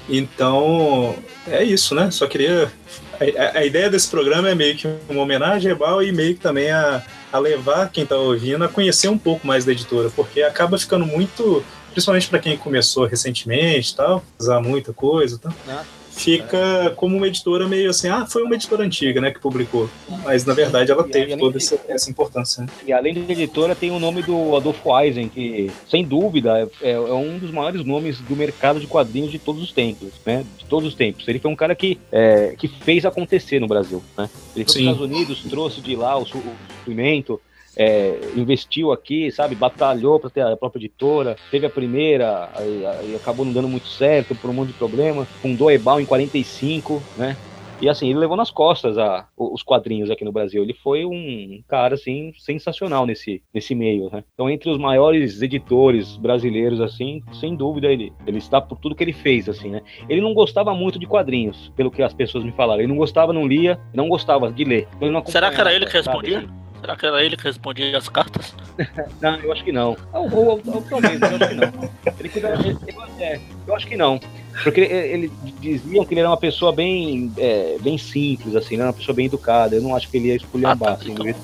Então, 0.08 1.16
é 1.48 1.64
isso, 1.64 1.96
né? 1.96 2.12
Só 2.12 2.28
queria. 2.28 2.72
A, 3.20 3.60
a- 3.60 3.66
ideia 3.66 3.90
desse 3.90 4.08
programa 4.10 4.50
é 4.50 4.56
meio 4.56 4.76
que 4.76 4.88
uma 5.10 5.22
homenagem 5.22 5.72
a 5.72 5.74
Ebal 5.74 6.04
e 6.04 6.12
meio 6.12 6.36
que 6.36 6.42
também 6.42 6.70
a, 6.70 7.02
a 7.32 7.40
levar 7.40 7.90
quem 7.90 8.04
está 8.04 8.16
ouvindo 8.18 8.64
a 8.64 8.68
conhecer 8.68 9.08
um 9.08 9.18
pouco 9.18 9.48
mais 9.48 9.66
da 9.66 9.72
editora, 9.72 10.10
porque 10.16 10.42
acaba 10.42 10.78
ficando 10.78 11.06
muito. 11.06 11.64
Principalmente 11.92 12.28
para 12.28 12.40
quem 12.40 12.58
começou 12.58 13.06
recentemente 13.06 13.96
tal, 13.96 14.22
usar 14.38 14.60
muita 14.60 14.92
coisa 14.92 15.38
e 15.38 15.40
tal 15.40 15.54
Né? 15.66 15.80
Fica 16.16 16.94
como 16.96 17.18
uma 17.18 17.28
editora 17.28 17.68
meio 17.68 17.90
assim, 17.90 18.08
ah, 18.08 18.26
foi 18.26 18.44
uma 18.44 18.56
editora 18.56 18.84
antiga, 18.84 19.20
né, 19.20 19.32
que 19.32 19.40
publicou. 19.40 19.90
Mas 20.24 20.46
na 20.46 20.54
verdade 20.54 20.92
ela 20.92 21.06
E 21.08 21.12
teve 21.12 21.36
toda 21.38 21.58
de- 21.60 21.64
essa, 21.64 21.80
essa 21.88 22.10
importância. 22.10 22.64
né? 22.64 22.70
E 22.88 22.94
além 22.94 23.14
da 23.14 23.32
editora, 23.34 23.76
tem 23.76 23.92
o 23.92 24.00
nome 24.00 24.22
do 24.24 24.56
Adolfo 24.56 24.98
Eisen, 25.00 25.28
que, 25.28 25.70
sem 25.90 26.04
dúvida, 26.06 26.70
é, 26.82 26.92
é 26.92 27.00
um 27.14 27.38
dos 27.38 27.52
maiores 27.52 27.86
nomes 27.86 28.20
do 28.22 28.36
mercado 28.36 28.80
de 28.80 28.88
quadrinhos 28.88 29.32
de 29.32 29.40
todos 29.40 29.62
os 29.62 29.72
tempos, 29.72 30.10
né? 30.26 30.46
De 30.58 30.66
todos 30.66 30.88
os 30.90 30.96
tempos. 30.96 31.28
Ele 31.28 31.40
foi 31.40 31.52
um 31.52 31.56
cara 31.56 31.76
que, 31.76 32.00
é, 32.12 32.56
que 32.58 32.68
fez 32.68 33.06
acontecer 33.06 33.60
no 33.60 33.68
Brasil, 33.68 34.02
né? 34.18 34.30
Ele 34.56 34.64
foi 34.64 34.64
para 34.64 34.68
os 34.68 34.74
Sim. 34.74 34.80
Estados 34.82 35.02
Unidos, 35.02 35.44
trouxe 35.50 35.82
de 35.82 35.96
lá 35.96 36.18
o 36.18 36.26
suprimento, 36.26 37.40
é, 37.76 38.20
investiu 38.36 38.92
aqui, 38.92 39.32
sabe? 39.32 39.56
Batalhou 39.56 40.20
para 40.20 40.30
ter 40.30 40.42
a 40.42 40.58
própria 40.58 40.80
editora, 40.80 41.36
teve 41.52 41.66
a 41.66 41.70
primeira, 41.70 42.50
aí 42.56 43.16
acabou 43.16 43.46
não 43.46 43.54
dando 43.54 43.68
muito 43.68 43.88
certo 43.88 44.36
por 44.36 44.50
um 44.50 44.54
monte 44.54 44.70
de 44.70 44.78
problema. 44.78 45.26
Fundou 45.42 45.70
a 45.70 45.74
Ebal 45.74 46.00
em 46.00 46.06
45, 46.06 47.02
né? 47.18 47.36
E 47.82 47.90
assim, 47.90 48.10
ele 48.10 48.20
levou 48.20 48.38
nas 48.38 48.50
costas 48.50 48.98
a, 48.98 49.28
os 49.38 49.62
quadrinhos 49.62 50.10
aqui 50.10 50.24
no 50.24 50.32
Brasil. 50.32 50.64
Ele 50.64 50.74
foi 50.74 51.06
um 51.06 51.62
cara, 51.68 51.96
assim, 51.96 52.32
sensacional 52.38 53.06
nesse, 53.06 53.44
nesse 53.54 53.76
meio, 53.76 54.10
né? 54.10 54.24
Então, 54.34 54.50
entre 54.50 54.70
os 54.70 54.78
maiores 54.78 55.42
editores 55.42 56.16
brasileiros, 56.16 56.80
assim, 56.80 57.22
sem 57.34 57.56
dúvida, 57.56 57.88
ele, 57.88 58.14
ele 58.26 58.38
está 58.38 58.62
por 58.62 58.78
tudo 58.78 58.96
que 58.96 59.04
ele 59.04 59.14
fez, 59.14 59.50
assim, 59.50 59.70
né? 59.70 59.82
Ele 60.08 60.22
não 60.22 60.34
gostava 60.34 60.74
muito 60.74 60.98
de 60.98 61.06
quadrinhos, 61.06 61.72
pelo 61.76 61.92
que 61.92 62.02
as 62.02 62.14
pessoas 62.14 62.44
me 62.44 62.52
falaram. 62.54 62.80
Ele 62.80 62.88
não 62.88 62.98
gostava, 62.98 63.34
não 63.34 63.46
lia, 63.46 63.78
não 63.94 64.08
gostava 64.08 64.52
de 64.52 64.64
ler. 64.64 64.88
Então, 64.96 65.12
não 65.12 65.26
Será 65.26 65.52
que 65.52 65.60
era 65.60 65.74
ele 65.74 65.86
que 65.86 66.02
sabe, 66.02 66.08
respondia? 66.08 66.40
assim. 66.40 66.65
Será 66.82 66.96
que 66.96 67.06
era 67.06 67.24
ele 67.24 67.36
que 67.38 67.44
respondia 67.44 67.98
as 67.98 68.08
cartas? 68.10 68.54
Não, 69.22 69.36
eu 69.40 69.52
acho 69.54 69.64
que 69.64 69.72
não. 69.72 69.96
Ou, 70.14 70.30
ou, 70.36 70.62
ou 70.66 70.82
talvez, 70.90 71.20
eu 71.22 71.28
acho 71.28 71.48
que 71.48 71.56
não. 71.56 71.90
Ele 72.20 72.30
cuidava, 72.30 72.68
eu, 72.68 73.04
é, 73.20 73.40
eu 73.68 73.76
acho 73.76 73.88
que 73.88 73.96
não. 73.96 74.20
Porque 74.64 74.82
ele, 74.82 74.94
ele 74.94 75.32
diziam 75.62 76.06
que 76.06 76.14
ele 76.14 76.20
era 76.20 76.30
uma 76.30 76.38
pessoa 76.38 76.74
bem, 76.74 77.32
é, 77.38 77.78
bem 77.82 77.98
simples, 77.98 78.54
assim, 78.56 78.76
né? 78.78 78.84
uma 78.84 78.94
pessoa 78.94 79.16
bem 79.16 79.26
educada. 79.28 79.76
Eu 79.76 79.82
não 79.82 79.96
acho 79.96 80.10
que 80.10 80.18
ele 80.18 80.28
ia 80.28 80.36
esculhambar, 80.36 80.94
Ah, 80.94 80.96
tá, 80.98 81.02
assim, 81.02 81.12
então. 81.14 81.26
ia. 81.26 81.36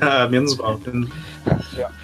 Ah, 0.00 0.26
menos 0.32 0.56
mal. 0.56 0.80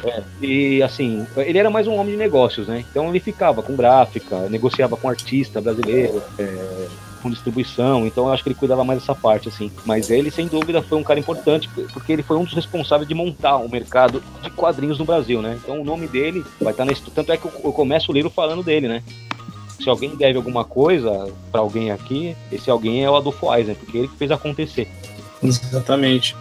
É, 0.05 0.23
E 0.43 0.83
assim, 0.83 1.27
ele 1.37 1.59
era 1.59 1.71
mais 1.71 1.87
um 1.87 1.95
homem 1.95 2.13
de 2.13 2.19
negócios, 2.19 2.69
né? 2.69 2.85
Então 2.91 3.09
ele 3.09 3.21
ficava 3.21 3.63
com 3.63 3.75
gráfica, 3.77 4.49
negociava 4.49 4.97
com 4.97 5.09
artista 5.09 5.61
brasileiro, 5.61 6.23
é, 6.39 6.89
com 7.27 7.31
distribuição, 7.31 8.07
então 8.07 8.27
eu 8.27 8.33
acho 8.33 8.43
que 8.43 8.49
ele 8.49 8.55
cuidava 8.55 8.85
mais 8.85 9.01
dessa 9.01 9.15
parte, 9.15 9.49
assim. 9.49 9.71
Mas 9.85 10.11
ele, 10.11 10.31
sem 10.31 10.47
dúvida, 10.47 10.81
foi 10.81 10.97
um 10.97 11.03
cara 11.03 11.19
importante, 11.19 11.69
porque 11.93 12.13
ele 12.13 12.23
foi 12.23 12.37
um 12.37 12.45
dos 12.45 12.55
responsáveis 12.55 13.09
de 13.09 13.15
montar 13.15 13.57
o 13.57 13.69
mercado 13.69 14.23
de 14.43 14.51
quadrinhos 14.51 14.99
no 14.99 15.05
Brasil, 15.05 15.43
né? 15.43 15.59
Então 15.63 15.81
o 15.81 15.85
nome 15.85 16.07
dele 16.07 16.45
vai 16.61 16.73
estar 16.73 16.85
história. 16.91 17.15
Tanto 17.15 17.33
é 17.33 17.37
que 17.37 17.45
eu 17.45 17.73
começo 17.73 18.13
o 18.13 18.15
livro 18.15 18.31
falando 18.31 18.63
dele, 18.63 18.87
né? 18.87 19.03
Se 19.81 19.89
alguém 19.89 20.15
deve 20.15 20.37
alguma 20.37 20.65
coisa 20.65 21.29
pra 21.51 21.61
alguém 21.61 21.91
aqui, 21.91 22.37
esse 22.51 22.71
alguém 22.71 23.05
é 23.05 23.11
o 23.11 23.17
Adolfo 23.17 23.53
Eisen, 23.53 23.75
porque 23.75 23.99
ele 23.99 24.09
que 24.09 24.17
fez 24.17 24.31
acontecer. 24.31 24.89
Exatamente. 25.43 26.37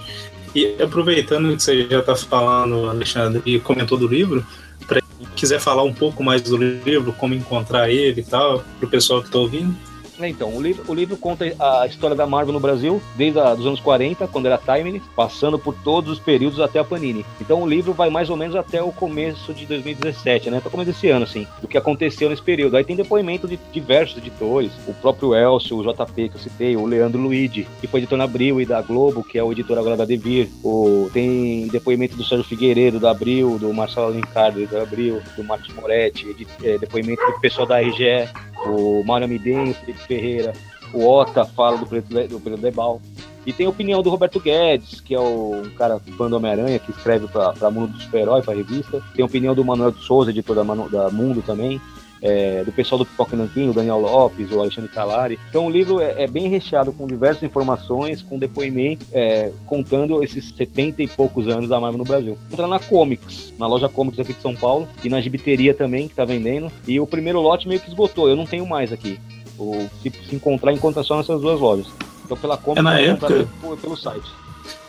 E 0.54 0.82
aproveitando 0.82 1.56
que 1.56 1.62
você 1.62 1.88
já 1.88 2.00
está 2.00 2.16
falando, 2.16 2.90
Alexandre, 2.90 3.42
e 3.46 3.60
comentou 3.60 3.98
do 3.98 4.08
livro, 4.08 4.46
para 4.88 5.02
quem 5.02 5.28
quiser 5.36 5.60
falar 5.60 5.84
um 5.84 5.94
pouco 5.94 6.24
mais 6.24 6.44
do 6.44 6.56
livro, 6.56 7.12
como 7.14 7.34
encontrar 7.34 7.90
ele 7.90 8.22
e 8.22 8.24
tal, 8.24 8.64
para 8.80 8.88
o 8.88 8.90
pessoal 8.90 9.22
que 9.22 9.28
está 9.28 9.40
ouvindo. 9.40 9.76
É, 10.20 10.30
Então, 10.30 10.56
o 10.56 10.62
livro, 10.62 10.84
o 10.88 10.94
livro 10.94 11.18
conta 11.18 11.46
a 11.60 11.86
história 11.86 12.16
da 12.16 12.26
Marvel 12.26 12.54
no 12.54 12.60
Brasil, 12.60 13.02
desde 13.16 13.40
os 13.40 13.66
anos 13.66 13.80
40, 13.80 14.28
quando 14.28 14.46
era 14.46 14.58
Timeless, 14.58 15.04
passando 15.16 15.60
por 15.60 15.74
todos 15.84 16.12
os 16.12 16.20
períodos 16.20 16.60
até 16.60 16.80
a 16.80 16.84
Panini. 16.84 17.26
Então 17.40 17.62
o 17.62 17.68
livro 17.68 17.94
vai 17.94 18.10
mais 18.10 18.30
ou 18.30 18.38
menos 18.38 18.56
até 18.56 18.82
o 18.82 18.92
começo 18.92 19.54
de 19.54 19.66
2017, 19.66 20.50
né? 20.50 20.58
Até 20.58 20.68
o 20.68 20.72
começo 20.72 20.92
desse 20.92 21.10
ano, 21.10 21.24
assim, 21.24 21.48
do 21.62 21.68
que 21.68 21.78
aconteceu 21.78 22.30
nesse 22.30 22.42
período. 22.42 22.78
Aí 22.78 22.84
tem 22.84 22.96
depoimento 22.96 23.48
de 23.48 23.60
diversos 23.72 24.18
editores, 24.18 24.72
o 24.88 24.94
próprio 24.94 25.36
Elcio, 25.36 25.78
o 25.78 25.84
JP 25.84 26.30
que 26.30 26.36
eu 26.36 26.42
citei, 26.42 26.76
o 26.76 26.86
Leandro 26.86 27.22
Luigi, 27.22 27.68
que 27.80 27.88
foi 27.88 28.00
editor 28.00 28.18
na 28.18 28.24
Abril 28.24 28.62
e 28.62 28.66
da 28.66 28.82
Globo, 28.82 29.24
que 29.24 29.38
é 29.38 29.44
o 29.44 29.52
editor 29.52 29.78
agora 29.78 29.98
da 29.98 30.06
Devir. 30.06 30.50
O, 30.64 31.10
tem 31.14 31.68
depoimento 31.68 32.16
do 32.16 32.24
Sérgio 32.24 32.46
Figueiredo, 32.46 33.00
da 33.00 33.12
Abril, 33.12 33.58
do 33.60 33.74
Marcelo 33.74 34.08
Alencar, 34.08 34.52
da 34.52 34.82
Abril, 34.82 35.22
do 35.36 35.44
Marcos 35.44 35.74
Moretti, 35.74 36.36
é, 36.64 36.78
depoimento 36.78 37.26
do 37.26 37.40
pessoal 37.40 37.68
da 37.68 37.80
RGE, 37.80 38.30
o 38.66 39.04
Mário 39.04 39.26
Amidenho, 39.26 39.72
o 39.72 39.74
Felipe 39.74 40.05
Ferreira, 40.06 40.54
o 40.94 41.06
Ota 41.08 41.46
fala 41.46 41.78
do 41.78 41.86
Preto 41.86 42.08
do 42.28 42.40
Preto 42.40 42.58
Debal. 42.62 43.02
E 43.46 43.54
tem 43.54 43.68
a 43.68 43.70
opinião 43.70 44.02
do 44.02 44.10
Roberto 44.10 44.40
Guedes, 44.40 45.00
que 45.00 45.14
é 45.14 45.20
o 45.20 45.62
um 45.64 45.70
cara 45.78 46.00
do 46.00 46.36
Homem-Aranha, 46.36 46.80
que 46.80 46.90
escreve 46.90 47.28
pra 47.28 47.70
Mundo 47.70 47.94
do 47.94 48.00
Super-Herói, 48.02 48.42
pra 48.42 48.56
revista. 48.56 49.04
Tem 49.16 49.22
a 49.22 49.26
opinião 49.28 49.54
do 49.54 49.64
Manuel 49.64 49.92
de 49.92 50.02
Souza, 50.04 50.32
editor 50.32 50.56
da, 50.56 50.64
Manu- 50.64 50.90
da 50.90 51.10
Mundo 51.12 51.44
também. 51.46 51.80
é, 52.22 52.64
do 52.64 52.72
pessoal 52.72 52.98
do 52.98 53.06
Pipoca 53.06 53.36
Nanquim, 53.38 53.70
o 53.70 53.74
Daniel 53.74 54.00
Lopes, 54.00 54.52
o 54.52 54.60
Alexandre 54.60 54.90
Calari. 54.90 55.38
Então 55.50 55.68
o 55.68 55.70
livro 55.70 56.00
é, 56.02 56.24
é 56.24 56.28
bem 56.28 56.48
recheado 56.48 56.92
com 56.92 57.06
diversas 57.06 57.44
informações, 57.44 58.24
com 58.24 58.40
depoimento, 58.40 59.06
é, 59.14 59.52
contando 59.68 60.24
esses 60.24 60.50
70 60.56 61.04
e 61.04 61.08
poucos 61.08 61.48
anos 61.48 61.70
da 61.70 61.80
Marvel 61.80 62.00
no 62.00 62.04
Brasil. 62.04 62.36
Entra 62.52 62.66
na 62.66 62.80
Comics, 62.80 63.54
na 63.60 63.68
loja 63.68 63.88
Comics 63.88 64.18
aqui 64.20 64.34
de 64.34 64.42
São 64.42 64.56
Paulo, 64.56 64.88
e 65.04 65.10
na 65.10 65.22
gibiteria 65.22 65.74
também, 65.76 66.08
que 66.08 66.16
tá 66.16 66.26
vendendo. 66.26 66.72
E 66.88 67.00
o 67.00 67.06
primeiro 67.06 67.40
lote 67.42 67.68
meio 67.68 67.80
que 67.82 67.90
esgotou, 67.90 68.28
eu 68.28 68.36
não 68.36 68.46
tenho 68.48 68.66
mais 68.66 68.92
aqui. 68.92 69.20
O, 69.58 69.90
se, 70.02 70.12
se 70.30 70.36
encontrar, 70.36 70.72
encontra 70.74 71.04
só 71.04 71.18
nessas 71.18 71.40
duas 71.42 71.60
lojas. 71.60 71.88
Então 72.26 72.36
pela 72.38 72.58
Comics, 72.58 72.80
É, 72.80 72.84
na 72.84 73.00
época- 73.00 73.48
pelo, 73.62 73.78
pelo 73.78 73.96
site. 73.98 74.26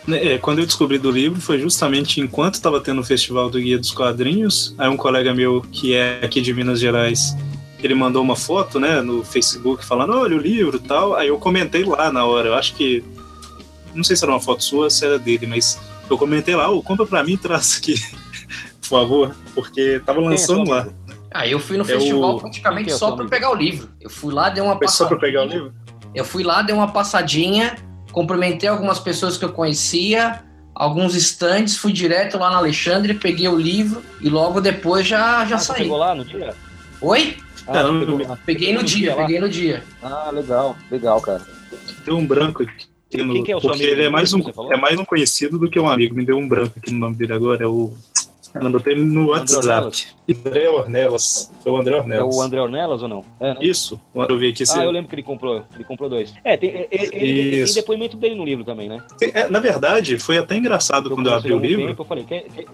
Né, 0.07 0.35
é, 0.35 0.39
Quando 0.39 0.61
eu 0.61 0.67
descobri 0.67 0.99
do 0.99 1.11
livro, 1.11 1.41
foi 1.41 1.59
justamente 1.59 2.21
enquanto 2.21 2.55
estava 2.55 2.81
tendo 2.81 3.01
o 3.01 3.05
Festival 3.05 3.51
do 3.51 3.59
Guia 3.61 3.79
dos 3.79 3.91
Quadrinhos. 3.93 4.75
Aí 4.79 4.89
um 4.89 4.97
colega 4.97 5.35
meu, 5.35 5.61
que 5.73 5.95
é 5.95 6.21
aqui 6.25 6.41
de 6.41 6.53
Minas 6.55 6.79
Gerais, 6.81 7.37
ele 7.83 7.95
mandou 7.95 8.23
uma 8.23 8.37
foto, 8.37 8.81
né, 8.81 9.01
no 9.03 9.23
Facebook, 9.25 9.85
falando, 9.85 10.15
olha 10.15 10.37
o 10.37 10.41
livro 10.41 10.77
e 10.77 10.81
tal. 10.81 11.15
Aí 11.15 11.29
eu 11.29 11.39
comentei 11.39 11.85
lá 11.85 12.11
na 12.13 12.25
hora, 12.25 12.49
eu 12.49 12.55
acho 12.55 12.75
que. 12.75 13.05
Não 13.95 14.05
sei 14.05 14.15
se 14.17 14.25
era 14.25 14.33
uma 14.33 14.41
foto 14.41 14.63
sua 14.63 14.85
ou 14.85 14.91
se 14.91 15.05
era 15.05 15.19
dele, 15.19 15.47
mas 15.47 15.79
eu 16.09 16.17
comentei 16.19 16.55
lá, 16.55 16.69
ô, 16.71 16.83
compra 16.83 17.07
pra 17.07 17.25
mim 17.25 17.33
e 17.33 17.37
traz 17.39 17.77
aqui, 17.79 17.95
por 18.83 18.89
favor, 18.89 19.37
porque 19.55 20.01
tava 20.05 20.21
Quem 20.21 20.37
seu 20.39 20.57
lançando 20.59 20.71
lá. 20.71 20.81
amigo? 20.83 20.97
Ah, 21.37 21.47
eu 21.47 21.59
fui 21.61 21.77
no 21.77 21.83
É 21.85 21.87
festival 21.87 22.37
o- 22.37 22.41
praticamente 22.41 22.91
é 22.91 22.95
só 22.97 23.09
amigo? 23.13 23.29
pegar 23.29 23.51
o 23.51 23.55
livro. 23.55 23.91
Eu 24.01 24.09
fui 24.09 24.33
lá, 24.33 24.49
dei 24.49 24.63
uma 24.63 24.77
Foi 24.79 24.89
só 24.89 25.07
pra 25.07 25.17
passadinha. 25.17 25.21
pegar 25.21 25.43
o 25.43 25.47
livro? 25.59 25.75
Eu 26.15 26.25
fui 26.25 26.43
lá, 26.43 26.63
dei 26.63 26.75
uma 26.75 26.89
passadinha, 26.93 27.77
cumprimentei 28.11 28.69
algumas 28.69 28.99
pessoas 28.99 29.37
que 29.37 29.45
eu 29.45 29.53
conhecia, 29.53 30.43
alguns 30.75 31.15
stands, 31.15 31.77
fui 31.77 31.93
direto 31.93 32.39
lá 32.39 32.49
na 32.51 32.57
Alexandre, 32.57 33.13
peguei 33.15 33.49
o 33.49 33.57
livro 33.57 34.03
e 34.21 34.31
logo 34.31 34.61
depois 34.63 35.07
já, 35.07 35.45
já 35.45 35.57
Ah, 35.57 35.59
você 35.59 35.67
saí. 35.67 35.83
pegou 35.83 35.99
lá 35.99 36.15
no 36.15 36.25
dia? 36.25 36.55
Oi? 37.03 37.37
Ah, 37.67 37.83
Não, 37.83 38.07
você. 38.07 38.39
Peguei 38.47 38.73
no 38.73 38.83
dia, 38.83 39.11
lá? 39.15 39.23
peguei 39.23 39.39
no 39.41 39.49
dia. 39.49 39.83
Ah, 40.03 40.31
legal, 40.33 40.75
legal, 40.91 41.21
cara. 41.21 41.43
Deu 42.05 42.17
um 42.17 42.27
branco 42.27 42.63
aqui. 42.63 42.87
no- 43.23 43.35
Quem 43.35 43.45
que 43.45 43.53
é 43.53 43.57
o 43.57 43.61
seu 43.61 43.71
porque 43.71 43.85
amigo 43.85 43.99
ele 43.99 44.07
é 44.07 44.11
mais, 44.11 44.33
um, 44.33 44.43
você 44.43 44.75
é 44.75 44.77
mais 44.77 44.99
um 44.99 45.05
conhecido 45.05 45.59
do 45.59 45.69
que 45.71 45.79
um 45.79 45.89
amigo. 45.89 46.15
Me 46.15 46.25
deu 46.25 46.37
um 46.39 46.47
branco 46.49 46.75
aqui 46.79 46.93
no 46.93 46.99
nome 46.99 47.15
dele 47.17 47.33
agora. 47.33 47.63
É 47.65 47.67
o. 47.67 47.93
Eu 48.61 48.93
ele 48.93 49.05
no 49.05 49.29
WhatsApp. 49.31 50.07
André 50.29 50.69
Ornelas. 50.69 51.53
Foi 51.63 51.73
o 51.73 51.77
André 51.77 51.95
É 51.97 51.99
Ornelas. 52.01 52.37
o 52.37 52.43
André 52.43 52.61
Ornelas 52.61 53.03
ou 53.03 53.09
não? 53.09 53.25
É, 53.41 53.55
né? 53.55 53.59
Isso. 53.61 54.01
Eu 54.15 54.39
vi 54.39 54.49
aqui. 54.49 54.65
Ah, 54.75 54.85
eu 54.85 54.91
lembro 54.91 55.09
que 55.09 55.15
ele 55.15 55.23
comprou, 55.23 55.63
ele 55.75 55.85
comprou 55.85 56.09
dois. 56.09 56.33
É, 56.45 56.57
tem, 56.57 56.71
ele, 56.71 56.89
ele- 57.13 57.65
tem 57.65 57.75
depoimento 57.75 58.17
dele 58.17 58.35
no 58.35 58.45
livro 58.45 58.65
também, 58.65 58.89
né? 58.89 59.03
É, 59.21 59.49
na 59.49 59.61
verdade, 59.61 60.19
foi 60.19 60.39
até 60.39 60.57
engraçado 60.57 61.11
quando 61.11 61.29
eu 61.29 61.35
abri 61.35 61.53
o 61.53 61.59
livro. 61.59 61.87
tempo, 61.87 62.03
eu 62.03 62.07
falei, 62.07 62.25
quer- 62.25 62.45
quer- 62.55 62.67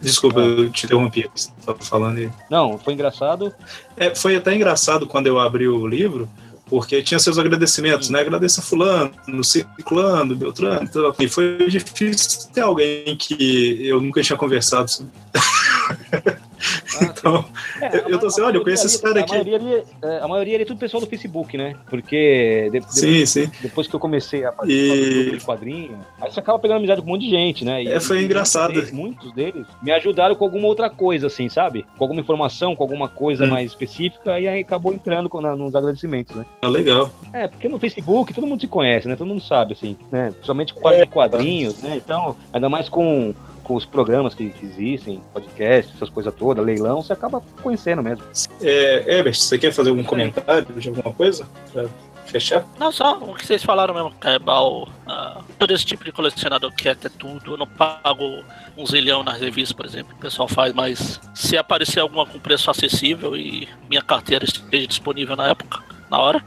Desculpa, 0.00 0.40
Ah. 0.40 0.44
eu 0.44 0.70
te 0.70 0.84
interrompi. 0.86 1.28
Você 1.34 1.50
estava 1.58 1.78
falando 1.80 2.18
aí. 2.18 2.28
Não, 2.50 2.76
foi 2.78 2.92
engraçado. 2.94 3.52
É, 3.96 4.14
foi 4.14 4.36
até 4.36 4.54
engraçado 4.54 5.06
quando 5.06 5.26
eu 5.26 5.38
abri 5.40 5.66
o 5.68 5.86
livro, 5.86 6.28
porque 6.66 7.02
tinha 7.02 7.18
seus 7.18 7.38
agradecimentos, 7.38 8.10
né? 8.10 8.20
Agradeça 8.20 8.60
fulano, 8.60 9.12
ciclano, 9.44 10.34
Beltrano. 10.34 10.82
Então, 10.82 11.14
e 11.18 11.28
foi 11.28 11.68
difícil 11.68 12.50
ter 12.52 12.60
alguém 12.60 13.16
que 13.16 13.86
eu 13.86 14.00
nunca 14.00 14.22
tinha 14.22 14.36
conversado. 14.36 14.90
sobre. 14.90 15.12
então, 17.02 17.44
É, 17.80 17.96
Eu- 17.98 18.08
eu 18.10 18.18
tô 18.18 18.26
assim, 18.26 18.40
olha, 18.40 18.56
eu 18.56 18.62
conheço 18.62 18.86
esse 18.86 19.00
cara 19.00 19.20
a 19.20 19.22
aqui. 19.22 19.32
Maioria 19.32 19.56
ali, 19.56 19.82
é, 20.02 20.18
a 20.20 20.28
maioria 20.28 20.54
ali 20.54 20.62
é 20.62 20.66
tudo 20.66 20.78
pessoal 20.78 21.00
do 21.02 21.06
Facebook, 21.06 21.56
né? 21.56 21.74
Porque 21.90 22.68
de- 22.72 22.80
de- 22.80 22.92
sim, 22.98 23.26
sim. 23.26 23.50
depois 23.60 23.86
que 23.86 23.94
eu 23.94 24.00
comecei 24.00 24.44
a 24.44 24.52
participar 24.52 24.96
E- 24.96 25.00
do 25.08 25.14
grupo 25.22 25.36
de 25.38 25.44
quadrinho, 25.44 25.98
aí 26.20 26.30
você 26.30 26.40
acaba 26.40 26.58
pegando 26.58 26.78
amizade 26.78 27.00
com 27.02 27.06
um 27.08 27.10
monte 27.12 27.22
de 27.24 27.30
gente, 27.30 27.64
né? 27.64 27.82
E- 27.84 27.88
É, 27.88 28.00
foi 28.00 28.20
e 28.20 28.24
engraçado. 28.24 28.72
Muitos 28.72 28.90
deles, 28.90 28.92
muitos 28.92 29.32
deles 29.32 29.66
me 29.82 29.92
ajudaram 29.92 30.34
com 30.34 30.44
alguma 30.44 30.66
outra 30.66 30.88
coisa, 30.88 31.26
assim, 31.26 31.48
sabe? 31.48 31.84
Com 31.98 32.04
alguma 32.04 32.20
informação, 32.20 32.74
com 32.74 32.82
alguma 32.82 33.08
coisa 33.08 33.44
Hum. 33.44 33.48
mais 33.50 33.70
específica, 33.70 34.38
e 34.40 34.48
aí 34.48 34.60
acabou 34.60 34.92
entrando 34.92 35.28
com- 35.28 35.40
na- 35.40 35.54
nos 35.56 35.74
agradecimentos, 35.74 36.34
né? 36.36 36.44
Ah, 36.62 36.68
legal. 36.68 37.10
É, 37.32 37.46
porque 37.48 37.68
no 37.68 37.78
Facebook 37.78 38.32
todo 38.32 38.46
mundo 38.46 38.60
se 38.60 38.66
conhece, 38.68 39.06
né? 39.08 39.16
Todo 39.16 39.26
mundo 39.28 39.42
sabe, 39.42 39.72
assim, 39.74 39.96
né? 40.10 40.30
Principalmente 40.32 40.72
com 40.74 40.88
É. 40.90 41.06
quadrinhos, 41.06 41.82
né? 41.82 41.94
Então, 41.96 42.36
ainda 42.52 42.68
mais 42.68 42.88
com, 42.88 43.34
com 43.66 43.74
os 43.74 43.84
programas 43.84 44.32
que, 44.32 44.50
que 44.50 44.64
existem, 44.64 45.20
podcast, 45.32 45.92
essas 45.96 46.08
coisas 46.08 46.32
todas, 46.32 46.64
leilão, 46.64 47.02
você 47.02 47.12
acaba 47.12 47.42
conhecendo 47.60 48.00
mesmo. 48.00 48.24
É, 48.62 49.18
Ebert, 49.18 49.34
você 49.34 49.58
quer 49.58 49.72
fazer 49.72 49.90
algum 49.90 50.04
comentário 50.04 50.64
de 50.76 50.88
alguma 50.88 51.12
coisa? 51.12 51.44
Pra 51.72 51.86
fechar? 52.26 52.64
Não, 52.78 52.92
só 52.92 53.18
o 53.18 53.34
que 53.34 53.44
vocês 53.44 53.64
falaram 53.64 53.92
mesmo, 53.92 54.12
Caibal. 54.20 54.88
ah, 55.08 55.40
todo 55.58 55.72
esse 55.72 55.84
tipo 55.84 56.04
de 56.04 56.12
colecionador 56.12 56.70
que 56.70 56.84
quer 56.84 56.94
ter 56.94 57.10
tudo. 57.10 57.54
Eu 57.54 57.56
não 57.56 57.66
pago 57.66 58.44
um 58.76 58.86
zilhão 58.86 59.24
nas 59.24 59.40
revistas, 59.40 59.72
por 59.72 59.84
exemplo. 59.84 60.14
O 60.16 60.20
pessoal 60.20 60.46
faz, 60.46 60.72
mas 60.72 61.20
se 61.34 61.58
aparecer 61.58 61.98
alguma 61.98 62.24
com 62.24 62.38
preço 62.38 62.70
acessível 62.70 63.36
e 63.36 63.68
minha 63.88 64.02
carteira 64.02 64.44
esteja 64.44 64.86
disponível 64.86 65.34
na 65.34 65.48
época, 65.48 65.82
na 66.08 66.18
hora, 66.20 66.44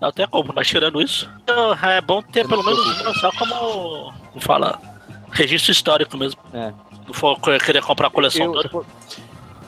Não 0.00 0.10
tem 0.10 0.26
como, 0.26 0.52
mas 0.52 0.66
tirando 0.66 1.00
isso, 1.00 1.30
é 1.80 2.00
bom 2.00 2.20
ter 2.20 2.48
pelo 2.48 2.64
menos 2.64 2.80
só 3.20 3.30
como. 3.38 4.12
Como 4.32 4.40
fala? 4.40 4.91
Registro 5.32 5.72
histórico 5.72 6.16
mesmo. 6.16 6.40
É. 6.52 6.72
Não 7.06 7.14
for 7.14 7.38
querer 7.64 7.82
comprar 7.82 8.06
a 8.08 8.10
coleção 8.10 8.46
Eu, 8.46 8.52
toda. 8.52 8.68
for- 8.68 8.86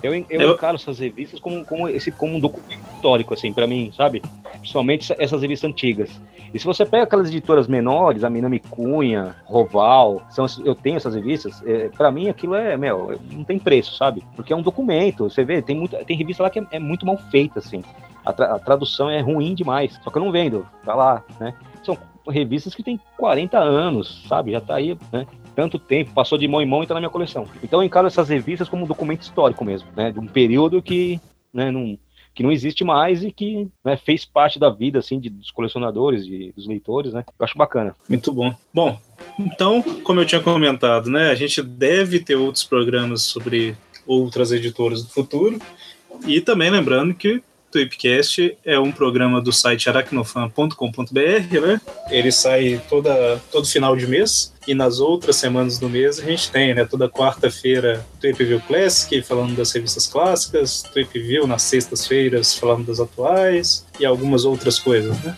eu, 0.02 0.14
eu 0.14 0.24
Eu- 0.28 0.52
encaro 0.54 0.76
essas 0.76 0.98
revistas 0.98 1.40
como, 1.40 1.64
como, 1.64 1.88
esse, 1.88 2.12
como 2.12 2.36
um 2.36 2.40
documento 2.40 2.80
histórico, 2.94 3.34
assim, 3.34 3.52
pra 3.52 3.66
mim, 3.66 3.90
sabe? 3.96 4.22
Principalmente 4.58 5.10
essa- 5.12 5.22
essas 5.22 5.42
revistas 5.42 5.70
antigas. 5.70 6.10
E 6.52 6.58
se 6.58 6.64
você 6.66 6.86
pega 6.86 7.02
aquelas 7.04 7.28
editoras 7.28 7.66
menores, 7.66 8.22
a 8.22 8.30
Minami 8.30 8.60
Cunha, 8.60 9.34
Roval, 9.46 10.22
são, 10.30 10.46
eu 10.64 10.74
tenho 10.74 10.96
essas 10.96 11.14
revistas, 11.14 11.60
é, 11.66 11.88
para 11.88 12.12
mim 12.12 12.28
aquilo 12.28 12.54
é, 12.54 12.76
meu, 12.76 13.18
não 13.32 13.42
tem 13.42 13.58
preço, 13.58 13.96
sabe? 13.96 14.22
Porque 14.36 14.52
é 14.52 14.56
um 14.56 14.62
documento, 14.62 15.24
você 15.28 15.44
vê, 15.44 15.60
tem, 15.60 15.74
muita, 15.74 16.04
tem 16.04 16.16
revista 16.16 16.42
lá 16.44 16.50
que 16.50 16.60
é, 16.60 16.66
é 16.72 16.78
muito 16.78 17.04
mal 17.04 17.18
feita, 17.30 17.58
assim. 17.58 17.82
A, 18.24 18.32
tra- 18.32 18.54
a 18.54 18.58
tradução 18.60 19.10
é 19.10 19.20
ruim 19.20 19.54
demais, 19.54 19.98
só 20.04 20.10
que 20.10 20.16
eu 20.18 20.24
não 20.24 20.30
vendo, 20.30 20.64
tá 20.84 20.94
lá, 20.94 21.24
né? 21.40 21.54
São 21.82 21.98
revistas 22.28 22.74
que 22.74 22.82
têm 22.84 23.00
40 23.16 23.58
anos, 23.58 24.24
sabe? 24.28 24.52
Já 24.52 24.60
tá 24.60 24.76
aí, 24.76 24.96
né? 25.12 25.26
Tanto 25.54 25.78
tempo, 25.78 26.12
passou 26.12 26.36
de 26.36 26.48
mão 26.48 26.60
em 26.60 26.66
mão 26.66 26.82
e 26.82 26.86
tá 26.86 26.94
na 26.94 27.00
minha 27.00 27.10
coleção. 27.10 27.46
Então 27.62 27.80
eu 27.80 27.86
encaro 27.86 28.06
essas 28.06 28.28
revistas 28.28 28.68
como 28.68 28.84
um 28.84 28.88
documento 28.88 29.22
histórico 29.22 29.64
mesmo, 29.64 29.88
né? 29.96 30.10
De 30.10 30.18
um 30.18 30.26
período 30.26 30.82
que, 30.82 31.20
né, 31.52 31.70
não, 31.70 31.98
que 32.34 32.42
não 32.42 32.50
existe 32.50 32.82
mais 32.82 33.22
e 33.22 33.30
que 33.30 33.68
né, 33.84 33.96
fez 33.96 34.24
parte 34.24 34.58
da 34.58 34.68
vida, 34.68 34.98
assim, 34.98 35.20
de, 35.20 35.30
dos 35.30 35.50
colecionadores, 35.50 36.26
de, 36.26 36.52
dos 36.52 36.66
leitores, 36.66 37.12
né? 37.12 37.24
Eu 37.38 37.44
acho 37.44 37.56
bacana. 37.56 37.94
Muito 38.08 38.32
bom. 38.32 38.54
Bom, 38.72 38.98
então, 39.38 39.82
como 40.02 40.20
eu 40.20 40.26
tinha 40.26 40.40
comentado, 40.40 41.08
né, 41.08 41.30
a 41.30 41.34
gente 41.34 41.62
deve 41.62 42.18
ter 42.18 42.34
outros 42.34 42.64
programas 42.64 43.22
sobre 43.22 43.76
outras 44.06 44.50
editoras 44.50 45.04
do 45.04 45.10
futuro. 45.10 45.60
E 46.26 46.40
também 46.40 46.70
lembrando 46.70 47.14
que 47.14 47.42
Tweepcast 47.74 48.56
é 48.64 48.78
um 48.78 48.92
programa 48.92 49.40
do 49.40 49.52
site 49.52 49.88
aracnofan.com.br, 49.88 51.60
né? 51.60 51.80
Ele 52.08 52.30
sai 52.30 52.80
toda, 52.88 53.42
todo 53.50 53.66
final 53.66 53.96
de 53.96 54.06
mês. 54.06 54.54
E 54.64 54.74
nas 54.74 55.00
outras 55.00 55.34
semanas 55.34 55.76
do 55.76 55.90
mês 55.90 56.20
a 56.20 56.22
gente 56.22 56.52
tem, 56.52 56.72
né? 56.72 56.84
Toda 56.84 57.08
quarta-feira, 57.08 58.06
Tweep 58.20 58.44
View 58.44 58.60
Classic, 58.60 59.20
falando 59.22 59.56
das 59.56 59.72
revistas 59.72 60.06
clássicas, 60.06 60.82
Tweep 60.82 61.18
View 61.18 61.48
nas 61.48 61.62
sextas-feiras, 61.62 62.54
falando 62.54 62.86
das 62.86 63.00
atuais, 63.00 63.84
e 63.98 64.06
algumas 64.06 64.44
outras 64.44 64.78
coisas, 64.78 65.18
né? 65.24 65.36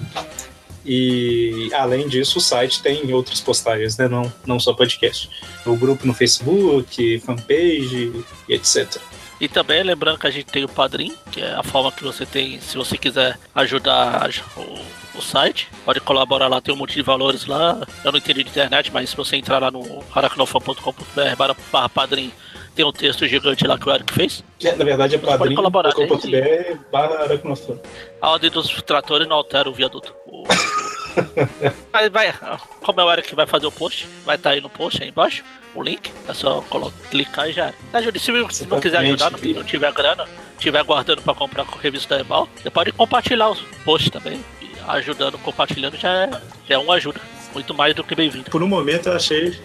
E 0.84 1.70
além 1.72 2.06
disso, 2.06 2.36
o 2.36 2.40
site 2.40 2.82
tem 2.82 3.10
outras 3.14 3.40
postagens, 3.40 3.96
né? 3.96 4.08
Não, 4.08 4.30
não 4.46 4.60
só 4.60 4.74
podcast. 4.74 5.30
O 5.64 5.74
grupo 5.74 6.06
no 6.06 6.12
Facebook, 6.12 7.18
fanpage 7.20 8.12
e 8.46 8.54
etc. 8.54 9.00
E 9.40 9.48
também 9.48 9.82
lembrando 9.82 10.18
que 10.18 10.26
a 10.26 10.30
gente 10.30 10.46
tem 10.46 10.64
o 10.64 10.68
Padrim, 10.68 11.14
que 11.30 11.42
é 11.42 11.54
a 11.54 11.62
forma 11.62 11.92
que 11.92 12.02
você 12.02 12.24
tem, 12.24 12.58
se 12.60 12.76
você 12.76 12.96
quiser 12.96 13.38
ajudar 13.54 14.30
o, 14.56 15.18
o 15.18 15.22
site, 15.22 15.68
pode 15.84 16.00
colaborar 16.00 16.48
lá, 16.48 16.60
tem 16.60 16.74
um 16.74 16.78
monte 16.78 16.94
de 16.94 17.02
valores 17.02 17.44
lá. 17.46 17.78
Eu 18.02 18.12
não 18.12 18.18
entendi 18.18 18.42
de 18.44 18.50
internet, 18.50 18.90
mas 18.92 19.10
se 19.10 19.16
você 19.16 19.36
entrar 19.36 19.58
lá 19.60 19.70
no 19.70 20.02
aracnofan.com.br 20.14 21.54
barra 21.70 21.88
Padrim, 21.88 22.32
tem 22.74 22.84
um 22.84 22.92
texto 22.92 23.26
gigante 23.26 23.66
lá 23.66 23.78
que 23.78 23.88
o 23.88 23.92
Eric 23.94 24.12
fez. 24.12 24.42
Que, 24.58 24.72
na 24.72 24.84
verdade 24.84 25.16
é 25.16 25.18
colaborar, 25.18 25.90
né? 25.90 26.06
padrim.com.br 26.06 26.78
barra 26.90 27.14
aracnofan. 27.24 27.78
A 28.22 28.30
ordem 28.30 28.50
dos 28.50 28.70
tratores 28.82 29.28
não 29.28 29.36
altera 29.36 29.68
o 29.68 29.72
viaduto. 29.74 30.14
O- 30.26 30.44
Mas 31.92 32.10
vai, 32.10 32.34
como 32.80 33.00
é 33.00 33.04
o 33.04 33.12
Eric 33.12 33.28
que 33.28 33.34
vai 33.34 33.46
fazer 33.46 33.66
o 33.66 33.72
post, 33.72 34.06
vai 34.24 34.36
estar 34.36 34.50
aí 34.50 34.60
no 34.60 34.68
post 34.68 35.02
aí 35.02 35.08
embaixo, 35.08 35.42
o 35.74 35.82
link, 35.82 36.10
é 36.28 36.34
só 36.34 36.64
clicar 37.10 37.48
e 37.48 37.52
já. 37.52 37.72
Ajude, 37.92 38.18
se 38.18 38.32
se 38.50 38.66
não 38.66 38.80
quiser 38.80 38.98
ajudar, 38.98 39.30
não, 39.30 39.38
não 39.38 39.64
tiver 39.64 39.92
grana, 39.92 40.26
tiver 40.58 40.82
guardando 40.82 41.22
para 41.22 41.34
comprar 41.34 41.64
com 41.64 41.78
a 41.78 41.82
revista 41.82 42.14
da 42.14 42.20
Ebal, 42.20 42.48
você 42.56 42.70
pode 42.70 42.92
compartilhar 42.92 43.50
os 43.50 43.60
posts 43.84 44.10
também. 44.10 44.42
E 44.60 44.70
ajudando, 44.88 45.38
compartilhando 45.38 45.96
já 45.96 46.10
é, 46.10 46.30
já 46.68 46.74
é 46.74 46.78
uma 46.78 46.94
ajuda. 46.94 47.20
Muito 47.52 47.74
mais 47.74 47.94
do 47.94 48.04
que 48.04 48.14
bem-vindo. 48.14 48.50
Por 48.50 48.62
um 48.62 48.68
momento 48.68 49.08
eu 49.08 49.14
achei. 49.14 49.58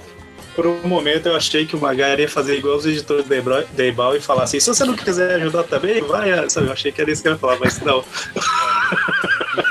Por 0.55 0.67
um 0.67 0.85
momento 0.85 1.27
eu 1.27 1.35
achei 1.35 1.65
que 1.65 1.75
o 1.75 1.79
Magari 1.79 2.23
ia 2.23 2.29
fazer 2.29 2.57
igual 2.57 2.75
os 2.75 2.85
editores 2.85 3.25
da 3.25 3.85
Ebal 3.85 4.15
e 4.15 4.21
falar 4.21 4.43
assim: 4.43 4.59
se 4.59 4.67
você 4.67 4.83
não 4.83 4.95
quiser 4.95 5.35
ajudar 5.35 5.63
também, 5.63 6.01
vai. 6.01 6.49
Sabe? 6.49 6.67
Eu 6.67 6.73
achei 6.73 6.91
que 6.91 7.01
era 7.01 7.11
isso 7.11 7.21
que 7.21 7.29
eu 7.29 7.33
ia 7.33 7.37
falar, 7.37 7.57
mas 7.59 7.79
não. 7.81 8.03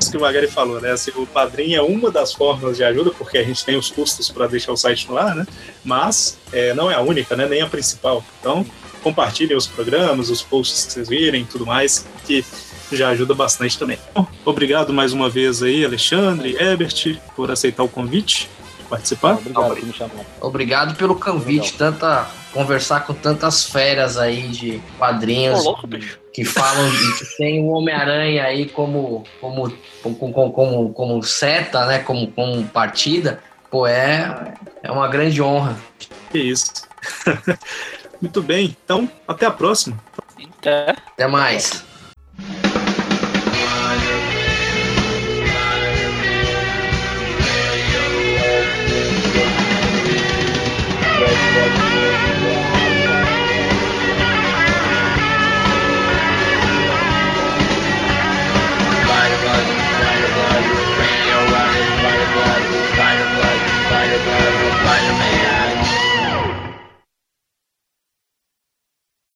Isso 0.00 0.10
que 0.10 0.16
o 0.16 0.20
Magari 0.20 0.48
falou, 0.48 0.80
né? 0.80 0.92
Assim, 0.92 1.10
o 1.16 1.26
padrinho 1.26 1.78
é 1.78 1.82
uma 1.82 2.10
das 2.10 2.32
formas 2.32 2.76
de 2.76 2.84
ajuda, 2.84 3.10
porque 3.10 3.38
a 3.38 3.44
gente 3.44 3.64
tem 3.64 3.76
os 3.76 3.90
custos 3.90 4.30
para 4.30 4.46
deixar 4.46 4.72
o 4.72 4.76
site 4.76 5.08
no 5.08 5.16
ar, 5.16 5.34
né? 5.34 5.46
Mas 5.84 6.38
é, 6.52 6.74
não 6.74 6.90
é 6.90 6.94
a 6.94 7.00
única, 7.00 7.36
né? 7.36 7.46
Nem 7.46 7.60
a 7.60 7.66
principal. 7.66 8.24
Então, 8.40 8.64
compartilhem 9.02 9.56
os 9.56 9.66
programas, 9.66 10.30
os 10.30 10.42
posts 10.42 10.86
que 10.86 10.92
vocês 10.92 11.08
virem 11.08 11.44
tudo 11.44 11.66
mais, 11.66 12.06
que 12.24 12.44
já 12.92 13.10
ajuda 13.10 13.34
bastante 13.34 13.78
também. 13.78 13.98
Bom, 14.14 14.26
obrigado 14.44 14.92
mais 14.92 15.12
uma 15.12 15.28
vez 15.28 15.62
aí, 15.62 15.84
Alexandre, 15.84 16.56
Ebert, 16.58 17.18
por 17.34 17.50
aceitar 17.50 17.82
o 17.82 17.88
convite 17.88 18.48
de 18.78 18.84
participar. 18.88 19.34
Obrigado. 19.34 20.10
Obrigado 20.40 20.96
pelo 20.96 21.16
convite, 21.16 21.74
tanta 21.74 22.30
conversar 22.54 23.04
com 23.04 23.12
tantas 23.12 23.66
feras 23.66 24.16
aí 24.16 24.48
de 24.48 24.80
quadrinhos 24.96 25.64
louco, 25.64 25.86
bicho. 25.88 26.20
que 26.32 26.44
falam 26.44 26.88
de 26.88 27.18
que 27.18 27.36
tem 27.36 27.60
o 27.64 27.66
Homem-Aranha 27.66 28.44
aí 28.44 28.66
como 28.66 29.24
como, 29.40 29.70
como, 30.02 30.16
como, 30.16 30.52
como, 30.52 30.92
como 30.92 31.22
seta, 31.22 31.84
né? 31.84 31.98
Como, 31.98 32.30
como 32.30 32.64
partida. 32.68 33.42
Pô, 33.70 33.86
é, 33.86 34.54
é 34.82 34.90
uma 34.90 35.08
grande 35.08 35.42
honra. 35.42 35.76
Que 36.30 36.38
isso. 36.38 36.72
Muito 38.22 38.40
bem, 38.40 38.74
então 38.84 39.10
até 39.26 39.44
a 39.44 39.50
próxima. 39.50 40.00
Até. 40.58 40.90
Até 40.90 41.26
mais. 41.26 41.84
Spider-Man. 64.84 65.43